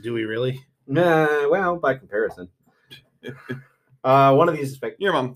do 0.03 0.13
we 0.13 0.25
really? 0.25 0.59
Nah, 0.87 1.49
well, 1.49 1.77
by 1.77 1.95
comparison. 1.95 2.49
Uh, 4.03 4.33
one 4.33 4.49
of 4.49 4.55
these 4.55 4.71
is 4.71 4.77
fake. 4.77 4.95
Your 4.99 5.13
mom. 5.13 5.35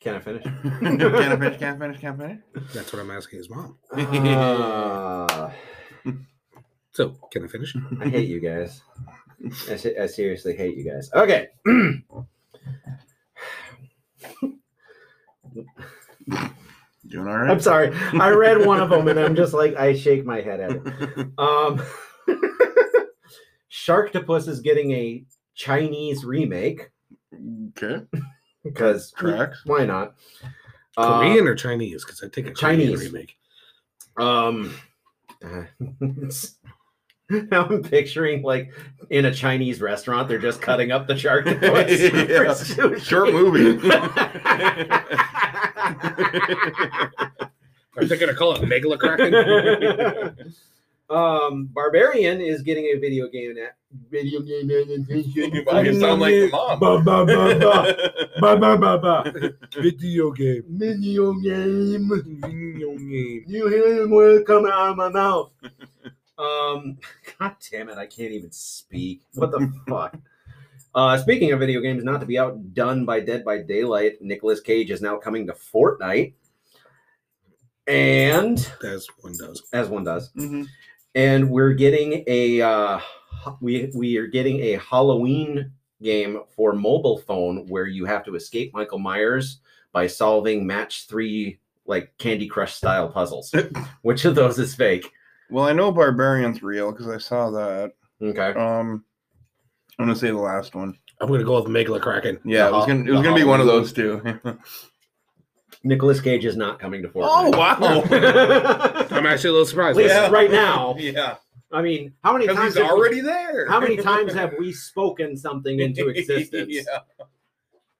Can 0.00 0.16
I 0.16 0.18
finish? 0.20 0.44
no, 0.80 1.10
Can't 1.10 1.32
I 1.32 1.36
finish? 1.36 1.58
Can't 1.58 1.76
I 1.76 1.78
finish? 1.78 2.00
Can't 2.00 2.20
I 2.20 2.26
finish? 2.26 2.40
That's 2.74 2.92
what 2.92 3.00
I'm 3.00 3.10
asking 3.10 3.38
his 3.38 3.48
mom. 3.50 3.78
Uh, 3.92 5.50
So, 6.92 7.16
can 7.30 7.44
I 7.44 7.46
finish? 7.48 7.74
I 8.00 8.08
hate 8.08 8.28
you 8.28 8.40
guys. 8.40 8.82
I, 9.70 9.76
se- 9.76 9.96
I 9.96 10.06
seriously 10.06 10.56
hate 10.56 10.76
you 10.76 10.84
guys. 10.90 11.08
Okay. 11.14 11.48
Doing 17.08 17.26
all 17.26 17.34
I'm 17.34 17.46
right. 17.46 17.62
sorry. 17.62 17.94
I 17.94 18.30
read 18.30 18.64
one 18.66 18.80
of 18.80 18.90
them 18.90 19.08
and 19.08 19.18
I'm 19.18 19.34
just 19.34 19.52
like, 19.52 19.74
I 19.76 19.94
shake 19.94 20.24
my 20.24 20.40
head 20.40 20.60
at 20.60 20.70
it. 20.72 21.28
Um, 21.38 21.82
Sharktopus 23.70 24.48
is 24.48 24.60
getting 24.60 24.92
a 24.92 25.24
Chinese 25.54 26.24
remake 26.24 26.90
okay. 27.70 28.02
because 28.62 29.10
Tracks. 29.12 29.62
why 29.64 29.84
not? 29.84 30.14
Uh, 30.96 31.18
Korean 31.18 31.46
or 31.46 31.54
Chinese? 31.54 32.04
Because 32.04 32.22
I 32.22 32.28
take 32.28 32.46
a 32.46 32.54
Chinese 32.54 32.90
Chinese. 32.90 33.12
remake. 33.12 33.36
Um, 34.18 34.74
uh, 35.44 35.64
now 37.30 37.66
I'm 37.66 37.82
picturing 37.82 38.42
like 38.42 38.72
in 39.10 39.24
a 39.24 39.34
Chinese 39.34 39.80
restaurant, 39.80 40.28
they're 40.28 40.38
just 40.38 40.60
cutting 40.60 40.92
up 40.92 41.06
the 41.06 41.16
shark. 41.16 41.46
Yeah. 41.62 42.54
Short 42.98 43.32
movie. 43.32 43.88
Are 47.96 48.04
they 48.04 48.16
gonna 48.16 48.34
call 48.34 48.54
it 48.54 48.62
Megalokraken? 48.62 50.54
Um, 51.12 51.66
Barbarian 51.66 52.40
is 52.40 52.62
getting 52.62 52.84
a 52.86 52.94
video 52.98 53.28
game 53.28 53.54
at 53.58 53.76
video 54.10 54.40
game 54.40 54.70
you 54.70 56.00
sound 56.00 56.20
like 56.22 56.32
the 56.32 56.48
mom? 56.50 56.80
Ba, 56.80 57.02
ba, 57.02 57.26
ba, 57.26 57.58
ba. 57.58 57.96
Ba, 58.40 58.56
ba, 58.56 58.78
ba, 58.78 58.98
ba. 58.98 59.32
Video 59.82 60.32
game. 60.32 60.62
Video 60.68 61.34
game. 61.34 62.08
Video 62.40 62.96
game. 62.96 63.44
You 63.46 63.68
hear 63.68 64.00
the 64.02 64.08
word 64.08 64.46
coming 64.46 64.72
out 64.72 64.90
of 64.90 64.96
my 64.96 65.10
mouth. 65.10 65.50
Um, 66.38 66.96
God 67.38 67.56
damn 67.70 67.90
it, 67.90 67.98
I 67.98 68.06
can't 68.06 68.32
even 68.32 68.50
speak. 68.50 69.20
What 69.34 69.50
the 69.50 69.70
fuck? 69.88 70.16
Uh, 70.94 71.18
speaking 71.18 71.52
of 71.52 71.60
video 71.60 71.80
games, 71.82 72.02
not 72.04 72.20
to 72.20 72.26
be 72.26 72.38
outdone 72.38 73.04
by 73.04 73.20
Dead 73.20 73.44
by 73.44 73.58
Daylight, 73.58 74.20
Nicolas 74.22 74.60
Cage 74.60 74.90
is 74.90 75.02
now 75.02 75.18
coming 75.18 75.46
to 75.46 75.52
Fortnite, 75.52 76.32
and 77.86 78.58
As 78.84 79.06
one 79.20 79.34
does. 79.38 79.62
as 79.72 79.88
one 79.88 80.04
does, 80.04 80.32
Mhm. 80.32 80.66
And 81.14 81.48
we're 81.48 81.72
getting 81.72 82.24
a 82.26 82.60
uh, 82.60 83.00
we 83.60 83.90
we 83.94 84.16
are 84.16 84.26
getting 84.26 84.60
a 84.60 84.76
Halloween 84.76 85.72
game 86.02 86.40
for 86.54 86.72
mobile 86.72 87.18
phone 87.18 87.66
where 87.68 87.86
you 87.86 88.04
have 88.04 88.24
to 88.24 88.34
escape 88.34 88.72
Michael 88.74 88.98
Myers 88.98 89.60
by 89.92 90.06
solving 90.06 90.66
match 90.66 91.06
three 91.06 91.58
like 91.86 92.16
Candy 92.18 92.46
Crush 92.46 92.74
style 92.74 93.08
puzzles. 93.08 93.54
Which 94.02 94.24
of 94.24 94.34
those 94.34 94.58
is 94.58 94.74
fake? 94.74 95.10
Well, 95.50 95.64
I 95.64 95.72
know 95.72 95.92
Barbarian's 95.92 96.62
real 96.62 96.92
because 96.92 97.08
I 97.08 97.18
saw 97.18 97.50
that. 97.50 97.92
Okay. 98.20 98.58
Um, 98.58 99.04
I'm 99.98 100.06
gonna 100.06 100.16
say 100.16 100.28
the 100.28 100.36
last 100.36 100.74
one. 100.74 100.96
I'm 101.20 101.28
gonna 101.28 101.44
go 101.44 101.60
with 101.60 101.70
Megala 101.70 102.00
Kraken. 102.00 102.38
Yeah, 102.44 102.68
it 102.68 102.72
was 102.72 102.86
gonna 102.86 103.04
it 103.04 103.10
was 103.10 103.22
gonna 103.22 103.36
be 103.36 103.44
one 103.44 103.60
of 103.60 103.66
those 103.66 103.92
two. 103.92 104.22
Nicolas 105.84 106.20
Cage 106.20 106.44
is 106.44 106.56
not 106.56 106.78
coming 106.78 107.02
to 107.02 107.08
Fortnite. 107.08 107.28
oh 107.28 107.58
wow! 107.58 109.06
I'm 109.16 109.26
actually 109.26 109.50
a 109.50 109.52
little 109.52 109.66
surprised. 109.66 109.98
At 109.98 110.02
least 110.04 110.14
Yeah. 110.14 110.30
right 110.30 110.50
now. 110.50 110.94
yeah, 110.98 111.36
I 111.72 111.82
mean, 111.82 112.12
how 112.22 112.32
many 112.32 112.46
times 112.46 112.74
he's 112.74 112.82
have 112.82 112.92
we- 112.92 112.98
already 113.00 113.20
there. 113.20 113.68
how 113.68 113.80
many 113.80 113.96
times 113.96 114.32
have 114.40 114.54
we 114.58 114.72
spoken 114.72 115.36
something 115.36 115.80
into 115.80 116.08
existence? 116.08 116.68
yeah. 116.68 116.98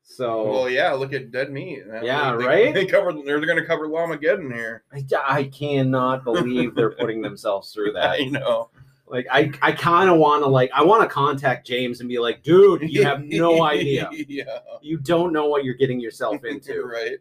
So 0.04 0.50
Well, 0.50 0.70
yeah. 0.70 0.92
Look 0.92 1.12
at 1.14 1.30
Dead 1.30 1.50
Meat. 1.50 1.86
man. 1.86 2.04
Yeah, 2.04 2.36
They- 2.36 2.44
right? 2.44 2.74
They 2.74 2.84
covered. 2.86 3.16
They're 3.24 3.44
gonna 3.44 3.64
cover 3.64 3.88
Llamageddon 3.88 4.52
here. 4.52 4.84
I, 4.92 5.04
I 5.26 5.44
cannot 5.44 6.24
believe 6.24 6.74
they're 6.74 6.90
putting 6.92 7.22
themselves 7.22 7.72
through 7.72 7.92
that. 7.92 8.10
I 8.20 8.24
know. 8.24 8.70
Like 9.06 9.26
I, 9.30 9.50
I 9.60 9.72
kind 9.72 10.08
of 10.10 10.18
want 10.18 10.42
to 10.42 10.48
like 10.48 10.70
I 10.74 10.82
want 10.84 11.02
to 11.02 11.08
contact 11.08 11.66
James 11.66 12.00
and 12.00 12.08
be 12.08 12.18
like, 12.18 12.42
dude, 12.42 12.82
you 12.90 13.04
have 13.04 13.22
no 13.24 13.62
idea. 13.62 14.08
yeah. 14.12 14.58
You 14.82 14.98
don't 14.98 15.32
know 15.32 15.46
what 15.46 15.64
you're 15.64 15.74
getting 15.74 16.00
yourself 16.00 16.44
into. 16.44 16.82
right. 16.84 17.18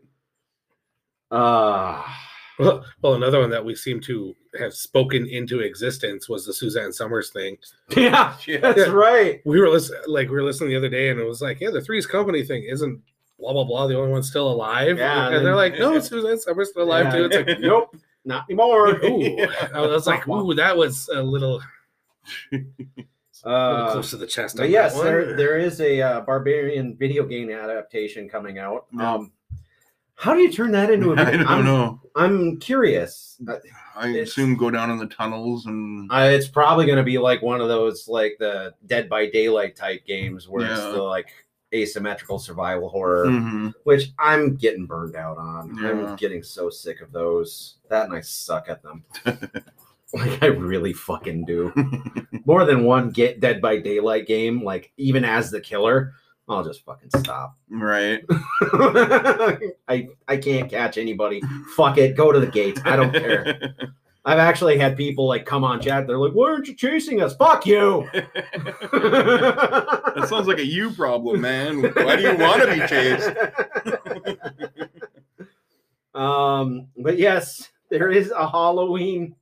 Uh 1.32 2.04
Well, 2.60 2.86
well, 3.02 3.14
another 3.16 3.40
one 3.40 3.50
that 3.50 3.64
we 3.66 3.74
seem 3.74 4.00
to 4.02 4.36
have 4.60 4.74
spoken 4.74 5.26
into 5.28 5.62
existence 5.62 6.28
was 6.30 6.46
the 6.46 6.54
Suzanne 6.54 6.92
Somers 6.92 7.32
thing. 7.32 7.58
yeah, 7.96 8.36
Yeah. 8.48 8.60
that's 8.60 8.90
right. 8.90 9.42
We 9.46 9.60
were 9.60 9.70
listening, 9.70 10.02
like 10.08 10.28
we 10.30 10.36
were 10.36 10.44
listening 10.44 10.70
the 10.70 10.76
other 10.76 10.90
day, 10.90 11.10
and 11.10 11.20
it 11.20 11.24
was 11.26 11.42
like, 11.42 11.60
yeah, 11.62 11.72
the 11.72 11.82
Three's 11.82 12.06
Company 12.06 12.44
thing 12.44 12.64
isn't 12.70 13.02
blah 13.40 13.54
blah 13.54 13.64
blah. 13.64 13.88
The 13.88 13.98
only 13.98 14.12
one 14.12 14.22
still 14.24 14.52
alive. 14.52 14.98
Yeah, 15.00 15.28
and 15.28 15.36
and 15.38 15.46
they're 15.46 15.56
like, 15.56 15.80
no, 15.80 15.98
Suzanne 16.00 16.40
Somers 16.40 16.70
still 16.70 16.84
alive 16.84 17.06
Yeah. 17.06 17.12
too. 17.12 17.26
It's 17.26 17.36
like, 17.50 17.60
nope, 17.62 17.96
not 18.26 18.44
anymore. 18.50 18.90
ooh. 19.06 19.48
I 19.74 19.82
was 19.82 20.06
like, 20.06 20.28
ooh, 20.28 20.54
that 20.56 20.76
was 20.78 21.10
a 21.10 21.24
little, 21.24 21.62
Uh, 23.44 23.92
close 23.94 24.12
to 24.12 24.18
the 24.18 24.28
chest. 24.28 24.60
Yes, 24.62 24.94
there 25.02 25.36
there 25.36 25.58
is 25.58 25.82
a 25.82 26.00
uh, 26.02 26.22
barbarian 26.22 26.96
video 26.96 27.26
game 27.26 27.50
adaptation 27.50 28.30
coming 28.30 28.60
out. 28.60 28.86
Yeah. 28.94 29.14
Um, 29.16 29.32
how 30.22 30.36
do 30.36 30.40
you 30.40 30.52
turn 30.52 30.72
that 30.74 30.92
into 30.92 31.14
a? 31.14 31.16
I 31.20 31.32
don't 31.32 31.48
I'm, 31.48 31.66
know. 31.66 32.00
I'm 32.16 32.58
curious. 32.60 33.42
I 33.96 34.10
It's- 34.10 34.30
assume 34.30 34.56
go 34.56 34.70
down 34.70 34.92
in 34.92 35.00
the 35.00 35.08
tunnels 35.08 35.66
and 35.66 36.10
Uh, 36.12 36.30
it's 36.32 36.48
probably 36.48 36.86
going 36.86 36.98
to 37.00 37.04
be 37.04 37.18
like 37.18 37.42
one 37.42 37.60
of 37.60 37.68
those 37.68 38.08
like 38.08 38.36
the 38.40 38.74
Dead 38.86 39.10
by 39.10 39.26
Daylight 39.30 39.76
type 39.76 40.06
games 40.06 40.48
where 40.48 40.66
it's 40.70 40.80
the 40.82 41.02
like 41.02 41.28
asymmetrical 41.74 42.38
survival 42.38 42.90
horror, 42.90 43.26
Mhm. 43.28 43.74
which 43.86 44.12
I'm 44.20 44.56
getting 44.58 44.86
burned 44.86 45.16
out 45.16 45.38
on. 45.38 45.76
Yeah. 45.82 45.90
I'm 45.90 46.16
getting 46.18 46.44
so 46.44 46.70
sick 46.70 47.02
of 47.02 47.12
those. 47.12 47.78
That 47.90 48.06
and 48.06 48.14
I 48.14 48.22
suck 48.22 48.68
at 48.70 48.84
them. 48.84 49.04
like 50.14 50.44
I 50.44 50.48
really 50.48 50.94
fucking 50.94 51.46
do. 51.46 51.74
More 52.46 52.66
than 52.66 52.84
one 52.84 53.10
get 53.10 53.40
Dead 53.40 53.62
by 53.62 53.78
Daylight 53.80 54.28
game, 54.28 54.64
like 54.64 54.92
even 54.98 55.24
as 55.24 55.50
the 55.50 55.62
killer, 55.62 56.14
I'll 56.50 56.64
just 56.64 56.84
fucking 56.86 57.10
stop. 57.18 57.56
right. 57.70 58.24
I 59.88 60.08
I 60.28 60.38
can't 60.38 60.70
catch 60.70 60.98
anybody. 60.98 61.42
Fuck 61.76 61.98
it, 61.98 62.16
go 62.16 62.32
to 62.32 62.40
the 62.40 62.48
gates. 62.48 62.82
I 62.86 62.96
don't 62.96 63.12
care. 63.14 63.76
I've 64.24 64.38
actually 64.38 64.78
had 64.78 64.96
people 64.98 65.28
like 65.28 65.46
come 65.46 65.64
on 65.64 65.82
chat. 65.82 66.06
They're 66.06 66.20
like, 66.20 66.34
"Why 66.34 66.52
aren't 66.52 66.68
you 66.68 66.76
chasing 66.76 67.24
us? 67.24 67.36
Fuck 67.36 67.66
you!" 67.66 68.08
that 68.14 68.28
sounds 70.30 70.48
like 70.48 70.60
a 70.60 70.66
you 70.66 70.92
problem, 70.92 71.42
man. 71.42 71.82
Why 71.82 72.16
do 72.16 72.22
you 72.22 72.36
want 72.38 72.62
to 72.62 72.68
be 72.68 72.86
chased? 72.88 73.32
um, 76.14 76.88
but 76.98 77.18
yes, 77.18 77.70
there 77.90 78.12
is 78.12 78.30
a 78.30 78.48
Halloween, 78.48 79.36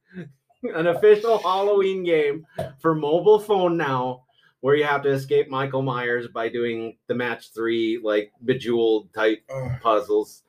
an 0.63 0.87
official 0.87 1.39
Halloween 1.39 2.05
game 2.05 2.45
for 2.79 2.95
mobile 2.95 3.39
phone 3.39 3.75
now, 3.75 4.23
where 4.61 4.75
you 4.75 4.83
have 4.83 5.01
to 5.03 5.09
escape 5.09 5.49
Michael 5.49 5.81
Myers 5.81 6.27
by 6.27 6.49
doing 6.49 6.97
the 7.07 7.15
match 7.15 7.53
three 7.53 7.99
like 8.03 8.31
bejeweled 8.43 9.13
type 9.13 9.39
puzzles. 9.81 10.43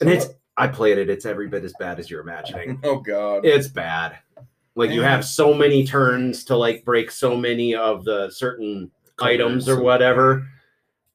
And 0.00 0.08
it's 0.10 0.26
I 0.56 0.68
played 0.68 0.98
it. 0.98 1.10
It's 1.10 1.26
every 1.26 1.48
bit 1.48 1.64
as 1.64 1.74
bad 1.78 1.98
as 1.98 2.10
you're 2.10 2.20
imagining. 2.20 2.80
Oh 2.84 3.00
God. 3.00 3.44
It's 3.44 3.68
bad. 3.68 4.18
Like 4.76 4.90
you 4.90 5.02
have 5.02 5.24
so 5.24 5.54
many 5.54 5.84
turns 5.86 6.44
to 6.46 6.56
like 6.56 6.84
break 6.84 7.10
so 7.10 7.36
many 7.36 7.74
of 7.74 8.04
the 8.04 8.30
certain 8.30 8.90
items 9.20 9.68
or 9.68 9.80
whatever. 9.80 10.46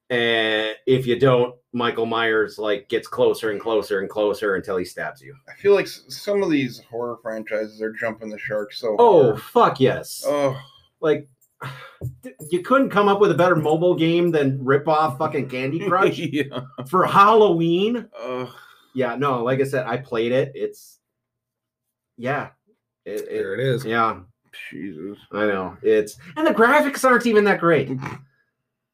And 0.10 0.75
if 0.88 1.05
you 1.05 1.19
don't, 1.19 1.55
Michael 1.71 2.05
Myers 2.08 2.58
like 2.58 2.89
gets 2.89 3.08
closer 3.08 3.51
and 3.51 3.62
closer 3.62 3.99
and 3.99 4.10
closer 4.10 4.55
until 4.55 4.77
he 4.77 4.86
stabs 4.86 5.21
you. 5.21 5.36
I 5.47 5.53
feel 5.53 5.75
like 5.75 5.88
some 5.88 6.41
of 6.41 6.49
these 6.49 6.82
horror 6.89 7.17
franchises 7.21 7.82
are 7.82 7.91
jumping 7.91 8.29
the 8.29 8.39
shark 8.39 8.73
so 8.73 8.95
Oh 8.97 9.23
hard. 9.32 9.41
fuck 9.41 9.79
yes! 9.79 10.23
Oh, 10.25 10.60
Like 10.99 11.27
you 12.50 12.62
couldn't 12.62 12.89
come 12.89 13.08
up 13.08 13.19
with 13.19 13.32
a 13.32 13.36
better 13.36 13.56
mobile 13.56 13.95
game 13.95 14.32
than 14.32 14.63
rip 14.63 14.88
off 14.88 15.17
fucking 15.17 15.50
Candy 15.50 15.80
Crush 15.88 16.17
yeah. 16.17 16.62
for 16.88 17.06
Halloween. 17.06 18.08
Ugh. 18.22 18.50
Yeah, 18.95 19.15
no, 19.15 19.43
like 19.43 19.60
I 19.62 19.65
said, 19.65 19.86
I 19.86 19.98
played 19.98 20.32
it. 20.32 20.52
It's 20.56 21.00
yeah, 22.17 22.50
it, 23.06 23.22
it- 23.22 23.30
there 23.30 23.54
it 23.54 23.60
is. 23.60 23.86
yeah. 23.86 24.19
Jesus. 24.72 25.17
I 25.32 25.45
know 25.45 25.78
it's 25.84 26.17
and 26.36 26.45
the 26.48 26.52
graphics 26.54 27.08
aren't 27.08 27.28
even 27.28 27.43
that 27.43 27.60
great. 27.60 27.91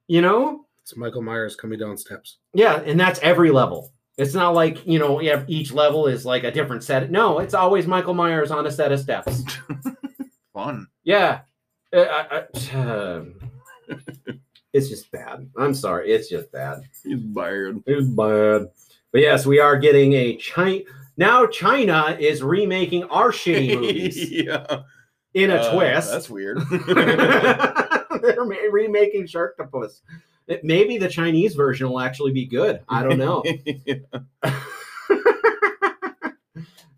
You 0.08 0.22
know? 0.22 0.66
It's 0.82 0.98
Michael 0.98 1.22
Myers 1.22 1.56
coming 1.56 1.80
down 1.80 1.98
steps. 1.98 2.38
Yeah, 2.54 2.82
and 2.86 3.00
that's 3.00 3.20
every 3.24 3.52
level. 3.52 3.92
It's 4.18 4.34
not 4.34 4.54
like 4.54 4.86
you 4.86 5.00
know, 5.00 5.22
yeah, 5.22 5.44
each 5.48 5.72
level 5.72 6.08
is 6.08 6.26
like 6.26 6.44
a 6.44 6.52
different 6.52 6.84
set. 6.84 7.10
No, 7.10 7.40
it's 7.40 7.54
always 7.54 7.88
Michael 7.88 8.14
Myers 8.14 8.52
on 8.52 8.68
a 8.68 8.72
set 8.72 8.92
of 8.92 9.00
steps. 9.00 9.44
Fun. 10.54 10.88
Yeah, 11.04 11.40
I- 11.96 12.44
I- 12.74 12.78
um, 12.82 13.36
it's 14.74 14.90
just 14.90 15.12
bad. 15.12 15.50
I'm 15.58 15.74
sorry, 15.74 16.12
it's 16.12 16.30
just 16.30 16.52
bad. 16.52 16.82
He's 17.04 17.20
bad. 17.20 17.82
It's 17.86 18.08
bad. 18.08 18.70
But 19.12 19.22
yes, 19.22 19.46
we 19.46 19.60
are 19.60 19.78
getting 19.78 20.14
a 20.14 20.36
China 20.38 20.82
now. 21.18 21.46
China 21.48 22.18
is 22.20 22.44
remaking 22.44 23.04
our 23.06 23.32
shitty 23.32 23.74
movies 23.80 24.30
yeah. 24.32 24.82
in 25.34 25.52
a 25.52 25.56
Uh, 25.56 25.74
twist. 25.74 26.12
That's 26.12 26.30
weird. 26.30 26.58
They're 26.88 28.44
remaking 28.72 29.26
Sharktopus. 29.28 30.02
Maybe 30.64 30.98
the 30.98 31.08
Chinese 31.10 31.56
version 31.56 31.90
will 31.90 32.00
actually 32.02 32.32
be 32.34 32.46
good. 32.46 32.82
I 32.90 33.04
don't 33.04 33.18
know. 33.18 33.44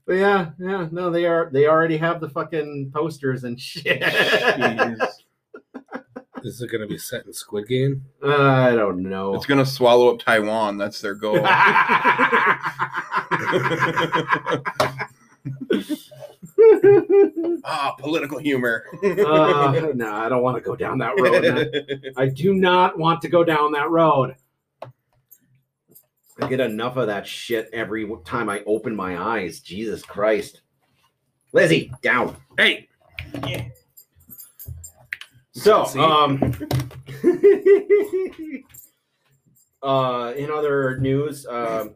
But 0.07 0.13
yeah, 0.13 0.51
yeah, 0.57 0.87
no, 0.91 1.11
they 1.11 1.25
are. 1.25 1.49
They 1.51 1.67
already 1.67 1.97
have 1.97 2.21
the 2.21 2.29
fucking 2.29 2.91
posters 2.93 3.43
and 3.43 3.59
shit. 3.59 4.01
Is 6.43 6.61
it 6.61 6.71
going 6.71 6.81
to 6.81 6.87
be 6.87 6.97
set 6.97 7.25
in 7.25 7.33
Squid 7.33 7.67
Game? 7.67 8.05
I 8.23 8.71
don't 8.71 9.03
know. 9.03 9.33
It's 9.35 9.45
gonna 9.45 9.65
swallow 9.65 10.13
up 10.13 10.19
Taiwan. 10.19 10.77
That's 10.77 11.01
their 11.01 11.15
goal. 11.15 11.41
ah, 17.65 17.95
political 17.97 18.39
humor. 18.39 18.85
uh, 19.03 19.91
no, 19.95 20.13
I 20.13 20.29
don't 20.29 20.41
want 20.41 20.57
to 20.57 20.61
go 20.61 20.75
down 20.75 20.99
that 20.99 21.19
road. 21.19 21.43
man. 21.43 22.01
I 22.17 22.27
do 22.27 22.53
not 22.53 22.97
want 22.97 23.21
to 23.23 23.29
go 23.29 23.43
down 23.43 23.71
that 23.73 23.89
road. 23.89 24.35
I 26.41 26.47
get 26.47 26.59
enough 26.59 26.97
of 26.97 27.07
that 27.07 27.25
shit 27.25 27.69
every 27.73 28.09
time 28.25 28.49
I 28.49 28.63
open 28.65 28.95
my 28.95 29.17
eyes. 29.17 29.59
Jesus 29.59 30.03
Christ. 30.03 30.61
Lizzie, 31.53 31.91
down. 32.01 32.35
Hey, 32.57 32.87
So, 35.53 35.85
um, 35.99 36.53
uh, 39.81 40.33
in 40.37 40.51
other 40.51 40.99
news, 40.99 41.47
um, 41.47 41.95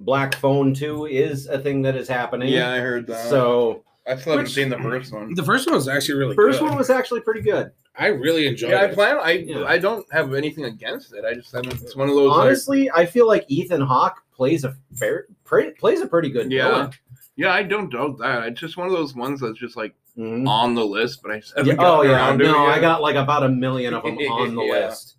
Black 0.00 0.34
Phone 0.36 0.72
2 0.72 1.06
is 1.06 1.46
a 1.46 1.58
thing 1.58 1.82
that 1.82 1.94
is 1.96 2.08
happening. 2.08 2.48
yeah, 2.48 2.70
I 2.70 2.78
heard 2.78 3.06
that. 3.08 3.28
So, 3.28 3.84
I 4.08 4.16
still 4.16 4.32
haven't 4.32 4.44
Which- 4.46 4.54
seen 4.54 4.68
the 4.70 4.78
first 4.78 5.12
one. 5.12 5.34
The 5.34 5.42
first 5.44 5.66
one 5.66 5.74
was 5.74 5.86
actually 5.88 6.18
really 6.18 6.34
First 6.34 6.60
good. 6.60 6.68
one 6.68 6.76
was 6.78 6.88
actually 6.90 7.20
pretty 7.20 7.42
good. 7.42 7.70
I 7.96 8.06
really 8.06 8.46
enjoyed 8.46 8.70
Yeah, 8.70 8.80
I 8.80 8.84
it. 8.86 8.94
plan. 8.94 9.18
I 9.20 9.30
Yeah. 9.32 9.64
I 9.64 9.76
don't 9.78 10.06
have 10.12 10.32
anything 10.34 10.64
against 10.64 11.12
it. 11.12 11.24
I 11.24 11.34
just 11.34 11.52
haven't. 11.52 11.74
It's 11.82 11.94
one 11.96 12.08
of 12.08 12.14
those. 12.14 12.30
like- 12.30 12.40
Honestly, 12.46 12.90
I 12.94 13.04
feel 13.06 13.26
like 13.26 13.44
Ethan 13.48 13.80
Hawke 13.82 14.22
plays 14.34 14.64
a 14.64 14.74
fair, 14.94 15.26
pre, 15.44 15.70
plays 15.72 16.00
a 16.00 16.06
pretty 16.06 16.30
good 16.30 16.50
yeah, 16.50 16.68
villain. 16.68 16.90
yeah. 17.36 17.52
I 17.52 17.62
don't 17.64 17.90
doubt 17.90 18.18
that. 18.18 18.46
It's 18.48 18.60
just 18.60 18.76
one 18.76 18.86
of 18.86 18.92
those 18.92 19.14
ones 19.14 19.40
that's 19.40 19.58
just 19.58 19.76
like 19.76 19.94
Mhm. 20.16 20.48
on 20.48 20.74
the 20.74 20.84
list, 20.86 21.22
but 21.22 21.32
I 21.32 21.40
just 21.40 21.54
haven't 21.56 21.66
Yeah, 21.70 21.74
gotten 21.76 22.00
oh 22.00 22.02
yeah, 22.10 22.16
around 22.16 22.38
to 22.38 22.44
it 22.44 22.48
no, 22.52 22.66
I 22.66 22.80
got 22.80 23.02
like 23.02 23.16
about 23.16 23.42
a 23.42 23.48
million 23.48 23.92
of 23.94 24.04
them 24.04 24.16
on 24.18 24.54
the 24.54 24.62
Yeah. 24.62 24.72
list. 24.86 25.16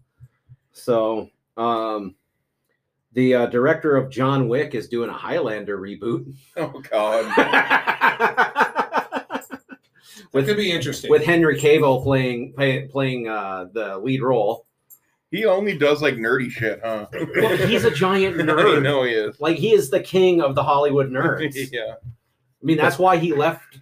So, 0.72 1.30
um, 1.58 2.16
the 3.14 3.34
uh, 3.36 3.46
director 3.48 3.98
of 3.98 4.10
John 4.10 4.48
Wick 4.48 4.74
is 4.76 4.88
doing 4.88 5.10
a 5.10 5.14
Highlander 5.14 5.78
reboot 5.80 6.34
Oh 6.56 6.82
god. 6.90 7.26
It 10.34 10.46
could 10.46 10.58
be 10.58 10.72
interesting. 10.72 11.10
with 11.10 11.24
Henry 11.24 11.60
Cavill 11.60 12.04
playing 12.04 12.54
play, 12.54 12.88
playing 12.88 13.28
uh, 13.28 13.66
the 13.74 13.98
lead 13.98 14.22
role. 14.22 14.66
He 15.32 15.46
only 15.46 15.78
does 15.78 16.02
like 16.02 16.16
nerdy 16.16 16.50
shit, 16.50 16.80
huh? 16.84 17.08
Well, 17.36 17.56
he's 17.58 17.84
a 17.86 17.92
giant 17.92 18.38
nerd. 18.38 18.60
I 18.60 18.64
nerd. 18.78 18.82
know 18.84 19.04
he 19.04 19.12
is. 19.12 19.40
Like 19.40 19.58
he 19.58 19.74
is 19.74 19.90
the 19.90 20.00
king 20.00 20.42
of 20.42 20.56
the 20.56 20.64
Hollywood 20.64 21.10
nerds. 21.12 21.56
yeah. 21.72 21.96
I 22.02 22.66
mean, 22.66 22.78
that's 22.78 22.98
why 23.00 23.18
he 23.18 23.34
left 23.34 23.80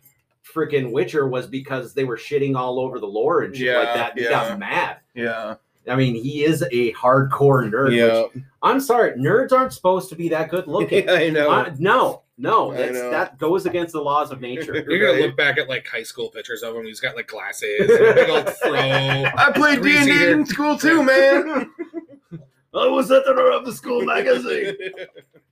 freaking 0.53 0.91
Witcher 0.91 1.27
was 1.27 1.47
because 1.47 1.93
they 1.93 2.03
were 2.03 2.17
shitting 2.17 2.55
all 2.55 2.79
over 2.79 2.99
the 2.99 3.07
lore 3.07 3.43
and 3.43 3.55
shit 3.55 3.75
like 3.75 3.93
that. 3.93 4.17
He 4.17 4.23
yeah. 4.25 4.29
got 4.29 4.59
mad. 4.59 4.97
Yeah. 5.13 5.55
I 5.87 5.95
mean, 5.95 6.15
he 6.15 6.43
is 6.43 6.63
a 6.71 6.91
hardcore 6.93 7.69
nerd. 7.69 7.89
which- 7.89 7.95
Yeah. 7.95 8.41
I'm 8.61 8.79
sorry, 8.81 9.13
nerds 9.13 9.51
aren't 9.53 9.71
supposed 9.71 10.09
to 10.09 10.15
be 10.15 10.29
that 10.29 10.49
good 10.49 10.67
looking. 10.67 11.09
I 11.09 11.29
know. 11.29 11.49
Uh, 11.49 11.73
no, 11.79 12.23
no, 12.39 12.71
that's, 12.71 12.99
that 12.99 13.37
goes 13.39 13.65
against 13.65 13.93
the 13.93 14.01
laws 14.01 14.31
of 14.31 14.41
nature. 14.41 14.75
You're 14.89 14.99
gonna 15.11 15.25
look 15.25 15.35
back 15.35 15.57
at 15.57 15.67
like 15.67 15.87
high 15.87 16.03
school 16.03 16.29
pictures 16.29 16.61
of 16.61 16.75
him. 16.75 16.85
He's 16.85 16.99
got 16.99 17.15
like 17.15 17.27
glasses, 17.27 17.79
and 17.89 18.15
big 18.15 18.29
old 18.29 18.49
fro. 18.57 18.73
I 18.73 19.51
played 19.55 19.81
D 19.81 19.97
and 19.97 20.05
D 20.05 20.31
in 20.31 20.45
school 20.45 20.77
too, 20.77 21.01
man. 21.03 21.71
I 22.75 22.87
was 22.87 23.11
editor 23.11 23.51
of 23.51 23.65
the 23.65 23.73
school 23.73 24.05
magazine. 24.05 24.75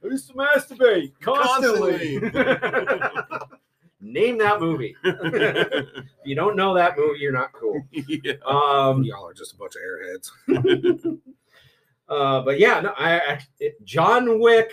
I 0.03 0.07
used 0.07 0.27
to 0.27 0.33
masturbate 0.35 1.13
constantly. 1.21 2.19
Name 3.99 4.37
that 4.37 4.59
movie. 4.59 4.95
if 5.03 6.05
you 6.23 6.35
don't 6.35 6.55
know 6.55 6.75
that 6.75 6.95
movie, 6.95 7.19
you're 7.19 7.31
not 7.31 7.51
cool. 7.53 7.81
yeah. 7.89 8.33
Um, 8.45 9.03
Y'all 9.03 9.27
are 9.27 9.33
just 9.33 9.53
a 9.53 9.57
bunch 9.57 9.73
of 9.75 9.81
airheads. 9.81 11.19
uh, 12.09 12.41
but 12.41 12.59
yeah, 12.59 12.81
no, 12.81 12.93
I, 12.95 13.19
I 13.19 13.39
it, 13.59 13.83
John 13.83 14.39
Wick 14.39 14.71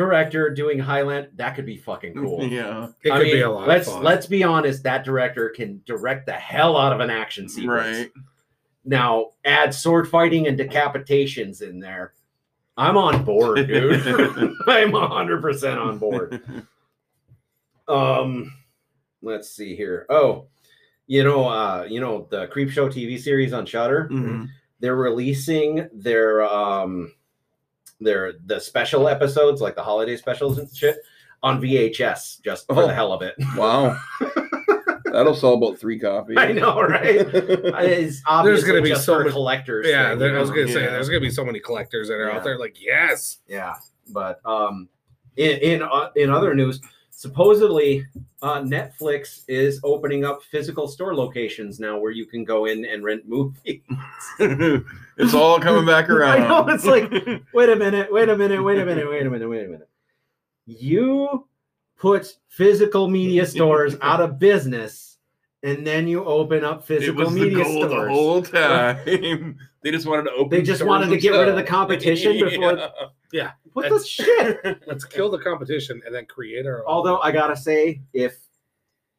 director 0.00 0.48
doing 0.50 0.78
Highland. 0.78 1.28
That 1.34 1.54
could 1.54 1.66
be 1.66 1.76
fucking 1.76 2.14
cool. 2.22 2.42
Yeah. 2.44 2.88
It 3.04 3.12
I 3.12 3.18
could 3.18 3.24
mean, 3.24 3.36
be 3.36 3.40
a 3.42 3.50
lot 3.50 3.68
let's 3.68 3.86
of 3.86 3.94
fun. 3.94 4.02
let's 4.04 4.26
be 4.26 4.42
honest. 4.42 4.82
That 4.84 5.04
director 5.04 5.50
can 5.50 5.82
direct 5.84 6.26
the 6.26 6.32
hell 6.32 6.76
out 6.76 6.92
of 6.92 7.00
an 7.00 7.10
action 7.10 7.48
sequence. 7.48 7.98
Right. 7.98 8.10
Now 8.84 9.30
add 9.44 9.74
sword 9.74 10.08
fighting 10.08 10.46
and 10.46 10.58
decapitations 10.58 11.60
in 11.62 11.80
there. 11.80 12.14
I'm 12.76 12.96
on 12.96 13.24
board, 13.24 13.66
dude. 13.66 14.06
I'm 14.66 14.92
100 14.92 15.42
percent 15.42 15.78
on 15.78 15.98
board. 15.98 16.42
Um, 17.86 18.52
let's 19.20 19.50
see 19.50 19.76
here. 19.76 20.06
Oh, 20.08 20.46
you 21.06 21.24
know, 21.24 21.46
uh, 21.48 21.86
you 21.88 22.00
know 22.00 22.26
the 22.30 22.46
Creep 22.46 22.70
Show 22.70 22.88
TV 22.88 23.20
series 23.20 23.52
on 23.52 23.66
Shudder. 23.66 24.08
Mhm. 24.10 24.48
They're 24.78 24.96
releasing 24.96 25.88
their 25.92 26.42
um, 26.42 27.12
their 28.00 28.34
the 28.46 28.58
special 28.60 29.08
episodes, 29.08 29.60
like 29.60 29.74
the 29.76 29.82
holiday 29.82 30.16
specials 30.16 30.58
and 30.58 30.74
shit, 30.74 30.98
on 31.42 31.60
VHS 31.60 32.42
just 32.42 32.66
for 32.66 32.82
Oh. 32.82 32.86
the 32.86 32.94
hell 32.94 33.12
of 33.12 33.22
it. 33.22 33.34
Wow. 33.56 33.96
That'll 35.06 35.34
sell 35.34 35.54
about 35.54 35.76
three 35.78 35.98
copies. 35.98 36.36
I 36.38 36.52
know, 36.52 36.80
right? 36.82 37.16
It's 37.34 38.22
obviously 38.26 38.68
gonna 38.68 38.82
be 38.82 38.90
just 38.90 39.04
so 39.04 39.18
many- 39.18 39.30
collectors. 39.32 39.86
yeah, 39.88 40.10
thing, 40.10 40.18
there, 40.20 40.36
I 40.36 40.40
was 40.40 40.50
gonna 40.50 40.68
say 40.68 40.84
Yeah. 40.84 40.90
there's 40.90 41.08
gonna 41.08 41.20
be 41.20 41.30
so 41.30 41.44
many 41.44 41.58
collectors 41.58 42.08
that 42.08 42.14
are 42.14 42.28
Yeah. 42.28 42.36
out 42.36 42.44
there. 42.44 42.58
Like, 42.58 42.76
yes, 42.80 43.38
Yeah, 43.48 43.74
but 44.12 44.40
um, 44.44 44.88
in 45.36 45.58
in 45.58 45.82
uh, 45.82 46.10
in 46.14 46.30
other 46.30 46.54
news, 46.54 46.80
supposedly 47.20 48.06
uh, 48.40 48.62
Netflix 48.62 49.42
is 49.46 49.78
opening 49.84 50.24
up 50.24 50.42
physical 50.42 50.88
store 50.88 51.14
locations 51.14 51.78
now 51.78 51.98
where 51.98 52.12
you 52.12 52.24
can 52.24 52.44
go 52.44 52.64
in 52.64 52.86
and 52.86 53.04
rent 53.04 53.28
movies. 53.28 53.82
it's 54.38 55.34
all 55.34 55.60
coming 55.60 55.84
back 55.84 56.08
around. 56.08 56.42
I 56.44 56.48
know, 56.48 56.66
it's 56.68 56.86
like- 56.86 57.10
wait 57.52 57.68
a 57.68 57.76
minute, 57.76 58.10
wait 58.10 58.30
a 58.30 58.36
minute, 58.38 58.62
wait 58.64 58.78
a 58.78 58.86
minute, 58.86 59.06
wait 59.06 59.26
a 59.26 59.28
minute, 59.28 59.48
wait 59.50 59.66
a 59.66 59.68
minute. 59.68 59.88
You 60.64 61.46
put 61.98 62.38
physical 62.48 63.06
media 63.06 63.44
stores 63.44 63.96
out 64.00 64.22
of 64.22 64.38
business, 64.38 65.18
and 65.62 65.86
then 65.86 66.08
you 66.08 66.24
open 66.24 66.64
up 66.64 66.80
it 66.80 66.86
physical 66.86 67.24
was 67.26 67.34
the 67.34 67.40
media 67.40 67.64
goal 67.64 67.86
stores. 67.86 68.08
the 68.08 68.14
whole 68.14 68.42
time. 68.42 69.58
they 69.82 69.90
just 69.90 70.06
wanted 70.06 70.22
to 70.22 70.32
open. 70.32 70.48
They 70.48 70.62
just 70.62 70.86
wanted 70.86 71.10
to 71.10 71.18
get 71.18 71.32
rid 71.32 71.50
of 71.50 71.56
the 71.56 71.64
competition 71.64 72.40
before. 72.42 72.78
Yeah. 73.32 73.52
What 73.72 73.88
the 73.88 74.04
shit? 74.04 74.82
let's 74.86 75.04
kill 75.04 75.30
the 75.30 75.38
competition 75.38 76.02
and 76.04 76.14
then 76.14 76.26
create 76.26 76.66
our. 76.66 76.80
own. 76.80 76.84
Although 76.86 77.20
I 77.20 77.32
gotta 77.32 77.56
say, 77.56 78.02
if 78.12 78.36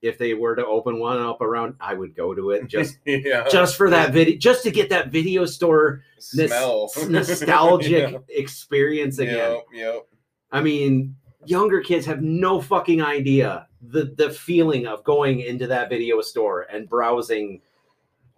if 0.02 0.18
they 0.18 0.34
were 0.34 0.56
to 0.56 0.66
open 0.66 1.00
one 1.00 1.20
up 1.20 1.42
around, 1.42 1.76
I 1.80 1.94
would 1.94 2.16
go 2.16 2.34
to 2.34 2.52
it 2.52 2.68
just 2.68 2.98
yeah. 3.06 3.48
just 3.50 3.76
for 3.76 3.90
that 3.90 4.12
video, 4.12 4.38
just 4.38 4.64
to 4.64 4.72
get 4.72 4.90
that 4.90 5.10
video 5.10 5.46
store 5.46 6.04
smell 6.20 6.92
nostalgic 7.08 8.12
yeah. 8.12 8.18
experience 8.30 9.20
again. 9.20 9.36
Yep, 9.36 9.64
yep. 9.74 10.08
I 10.52 10.62
mean, 10.62 11.16
younger 11.46 11.82
kids 11.82 12.06
have 12.06 12.22
no 12.22 12.60
fucking 12.62 13.02
idea 13.02 13.68
the 13.82 14.14
the 14.18 14.30
feeling 14.30 14.88
of 14.88 15.04
going 15.04 15.42
into 15.42 15.68
that 15.68 15.90
video 15.90 16.22
store 16.22 16.62
and 16.62 16.88
browsing. 16.90 17.62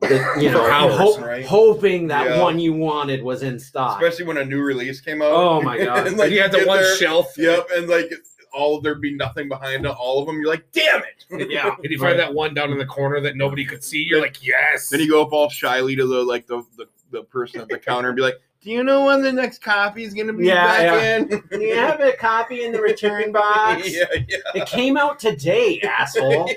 The, 0.10 0.42
you 0.42 0.52
know, 0.52 0.70
hours, 0.70 0.96
ho- 0.96 1.20
right? 1.22 1.46
hoping 1.46 2.08
that 2.08 2.26
Yeah. 2.30 2.42
one 2.42 2.60
you 2.60 2.74
wanted 2.74 3.24
was 3.24 3.44
in 3.44 3.60
stock. 3.60 4.02
Especially 4.02 4.26
when 4.26 4.38
a 4.38 4.46
new 4.46 4.62
release 4.62 5.02
came 5.02 5.22
out. 5.22 5.32
Oh 5.32 5.62
my 5.70 5.78
God. 5.78 6.08
and 6.08 6.18
like 6.18 6.32
you 6.32 6.42
had 6.42 6.52
the 6.52 6.64
one 6.66 6.80
there- 6.82 6.96
shelf. 6.98 7.34
Yep, 7.38 7.68
and 7.76 7.88
like 7.90 8.12
all 8.54 8.80
there'd 8.82 9.02
be 9.02 9.16
nothing 9.16 9.50
behind 9.50 9.88
all 9.88 10.20
of 10.20 10.28
them. 10.28 10.36
You're 10.40 10.50
like, 10.50 10.66
damn 10.72 11.02
it. 11.02 11.50
yeah, 11.50 11.72
And 11.82 11.92
you 11.92 11.98
right. 12.00 12.10
find 12.10 12.20
that 12.20 12.34
one 12.34 12.54
down 12.54 12.72
in 12.72 12.78
the 12.78 12.86
corner 12.86 13.20
that 13.22 13.36
nobody 13.36 13.66
could 13.66 13.84
see. 13.84 14.04
You're 14.04 14.22
like, 14.22 14.46
yes. 14.46 14.90
Then 14.90 15.00
you 15.00 15.10
go 15.10 15.24
up 15.24 15.34
all 15.34 15.50
shyly 15.50 15.96
to 15.96 16.06
the 16.06 16.22
like 16.24 16.46
the 16.46 16.64
the, 16.78 16.86
the 17.12 17.24
person 17.24 17.62
at 17.62 17.68
the 17.70 17.80
counter 17.80 18.10
and 18.10 18.16
be 18.16 18.22
like, 18.22 18.40
"Do 18.62 18.70
you 18.70 18.84
know 18.84 19.06
when 19.06 19.22
the 19.24 19.32
next 19.32 19.62
copy 19.64 20.04
is 20.04 20.14
gonna 20.14 20.34
be 20.34 20.46
Yeah, 20.46 20.66
back 20.66 20.82
yeah. 20.84 21.16
in?" 21.18 21.44
Do 21.52 21.62
you 21.66 21.76
have 21.76 22.00
a 22.00 22.12
copy 22.14 22.64
in 22.64 22.72
the 22.72 22.82
return 22.82 23.32
box? 23.32 23.92
yeah, 23.92 24.06
yeah. 24.28 24.38
It 24.56 24.68
came 24.68 24.98
out 24.98 25.18
today, 25.20 25.80
asshole. 25.82 26.50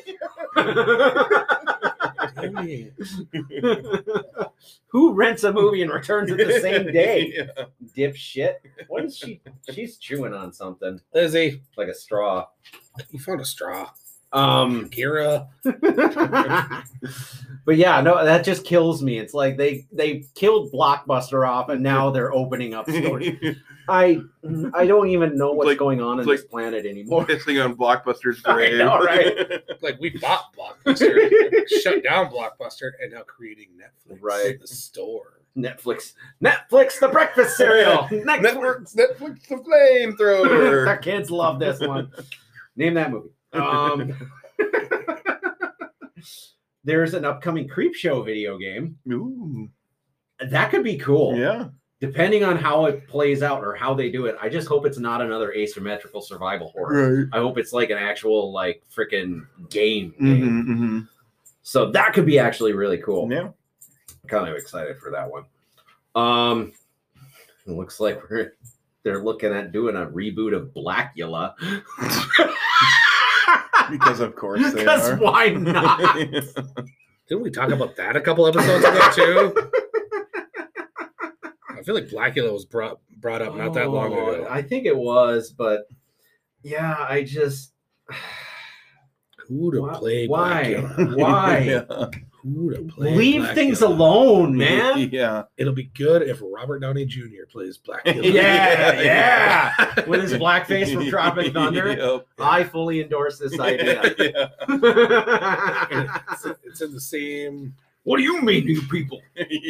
Who 4.89 5.12
rents 5.12 5.45
a 5.45 5.53
movie 5.53 5.83
and 5.83 5.93
returns 5.93 6.31
it 6.31 6.39
the 6.39 6.61
same 6.61 6.87
day? 6.93 7.33
Yeah. 7.37 7.65
Dipshit. 7.97 8.55
What 8.89 9.05
is 9.05 9.17
she? 9.17 9.41
She's 9.71 9.99
chewing 9.99 10.35
on 10.35 10.53
something 10.53 11.01
Lizzie, 11.15 11.62
like 11.77 11.89
a 11.89 11.95
straw. 11.95 12.47
you 13.11 13.19
found 13.19 13.41
a 13.41 13.45
straw. 13.45 13.91
Um, 14.37 14.88
Kira. 14.90 15.49
but 17.64 17.77
yeah, 17.77 18.01
no, 18.01 18.25
that 18.25 18.44
just 18.44 18.64
kills 18.64 19.03
me. 19.03 19.18
It's 19.18 19.35
like 19.35 19.57
they 19.57 19.87
they 19.92 20.25
killed 20.35 20.72
Blockbuster 20.72 21.49
off, 21.49 21.68
and 21.68 21.83
now 21.83 22.11
they're 22.11 22.33
opening 22.33 22.75
up 22.75 22.88
stores. 22.88 23.29
I 23.88 24.20
I 24.75 24.87
don't 24.87 25.09
even 25.09 25.37
know 25.38 25.53
what's 25.53 25.68
like- 25.68 25.79
going 25.79 26.01
on 26.01 26.20
in 26.20 26.29
it's 26.29 26.42
this 26.42 26.51
planet 26.51 26.87
anymore. 26.87 27.25
Pissing 27.25 27.64
on 27.64 27.77
Blockbuster's 27.77 28.42
I 28.44 28.55
grave. 28.55 28.79
know, 28.79 28.99
right? 28.99 29.62
Like 29.81 29.99
we 30.01 30.11
bought 30.18 30.55
Blockbuster, 30.57 31.31
shut 31.83 32.03
down 32.05 32.31
Blockbuster, 32.31 32.90
and 33.03 33.12
now 33.12 33.22
creating 33.22 33.68
Netflix. 33.79 34.18
Right. 34.20 34.61
The 34.61 34.66
store. 34.66 35.33
Netflix, 35.57 36.12
Netflix, 36.44 37.01
the 37.01 37.09
breakfast 37.09 37.57
cereal. 37.57 38.03
Netflix, 38.11 38.94
Netflix, 38.94 39.46
the 39.49 39.55
flamethrower. 39.57 40.85
the 40.85 41.03
kids 41.03 41.31
love 41.31 41.59
this 41.59 41.81
one. 41.81 42.11
Name 42.77 42.92
that 42.92 43.11
movie. 43.11 43.31
Um, 43.61 44.14
there's 46.85 47.14
an 47.14 47.25
upcoming 47.25 47.69
Creep 47.69 47.95
Show 47.95 48.23
video 48.23 48.59
game. 48.59 48.97
Ooh, 49.11 49.69
That 50.40 50.71
could 50.71 50.85
be 50.85 50.97
cool. 50.99 51.37
yeah. 51.37 51.69
Depending 51.99 52.45
on 52.45 52.59
how 52.59 52.85
it 52.85 53.09
plays 53.09 53.42
out 53.42 53.64
or 53.64 53.75
how 53.75 53.95
they 53.95 54.11
do 54.11 54.27
it, 54.27 54.37
I 54.40 54.51
just 54.51 54.69
hope 54.69 54.85
it's 54.85 54.99
not 54.99 55.23
another 55.23 55.51
asymmetrical 55.55 56.21
survival 56.21 56.69
horror. 56.69 57.21
Right. 57.25 57.27
I 57.33 57.38
hope 57.38 57.57
it's 57.57 57.73
like 57.73 57.88
an 57.88 57.97
actual 57.97 58.53
like 58.53 58.83
freaking 58.95 59.47
game. 59.71 60.12
game. 60.21 60.64
Mm-hmm, 60.66 61.01
So 61.62 61.90
that 61.92 62.12
could 62.12 62.27
be 62.27 62.38
actually 62.38 62.75
really 62.75 62.99
cool. 62.99 63.33
Yeah. 63.33 63.49
kind 64.29 64.47
of 64.47 64.57
excited 64.57 64.99
for 64.99 65.11
that 65.12 65.31
one. 65.31 65.45
Um, 66.14 66.73
it 67.66 67.71
looks 67.73 67.99
like 67.99 68.21
we're 68.29 68.53
they're 69.03 69.23
looking 69.25 69.53
at 69.55 69.73
doing 69.73 69.97
a 69.97 70.05
reboot 70.07 70.55
of 70.55 70.75
Blackula. 70.75 71.55
Because 73.90 74.20
of 74.20 74.35
course 74.37 74.61
they 74.72 74.79
because 74.81 75.11
are. 75.11 75.16
why 75.16 75.49
not? 75.51 76.16
Didn't 76.16 77.42
we 77.42 77.51
talk 77.51 77.70
about 77.70 77.96
that 77.96 78.16
a 78.16 78.20
couple 78.20 78.46
episodes 78.46 78.85
ago 78.85 79.11
too? 79.14 79.70
I 81.68 81.83
feel 81.83 81.94
like 81.94 82.09
Blackula 82.09 82.53
was 82.53 82.64
brought 82.64 83.01
brought 83.20 83.42
up 83.42 83.55
not 83.57 83.75
that 83.75 83.90
long 83.90 84.12
Oh, 84.12 84.31
ago. 84.31 84.46
I 84.51 84.62
think 84.62 84.87
it 84.87 84.96
was, 84.96 85.51
but 85.51 85.83
yeah, 86.62 86.96
I 87.09 87.22
just 87.22 87.72
Who 89.49 89.72
to 89.72 89.83
Why- 89.83 89.94
play? 89.94 90.27
why? 90.27 90.64
Blackula? 90.77 91.16
Why? 91.16 91.59
yeah. 91.90 92.20
Who 92.54 92.74
to 92.74 92.82
play? 92.82 93.14
Leave 93.14 93.42
Blackula? 93.42 93.54
things 93.54 93.82
alone, 93.82 94.56
man. 94.56 95.11
Yeah. 95.12 95.44
It'll 95.56 95.72
be 95.72 95.90
good 95.94 96.22
if 96.22 96.40
Robert 96.42 96.80
Downey 96.80 97.04
Jr. 97.04 97.44
plays 97.50 97.78
Blackula. 97.78 98.22
Yeah, 98.32 99.00
yeah. 99.00 100.04
With 100.06 100.22
his 100.22 100.35
blackface 100.35 100.92
from 100.92 101.06
Tropic 101.09 101.52
Thunder. 101.52 101.92
Yep. 101.92 102.26
I 102.38 102.64
fully 102.64 103.00
endorse 103.00 103.38
this 103.38 103.59
idea. 103.59 104.02
yeah. 104.18 104.48
it's, 106.30 106.46
it's 106.64 106.80
in 106.82 106.92
the 106.92 107.00
same 107.00 107.74
what 108.06 108.18
do 108.18 108.22
you 108.22 108.40
mean, 108.40 108.68
you 108.68 108.82
people? 108.82 109.20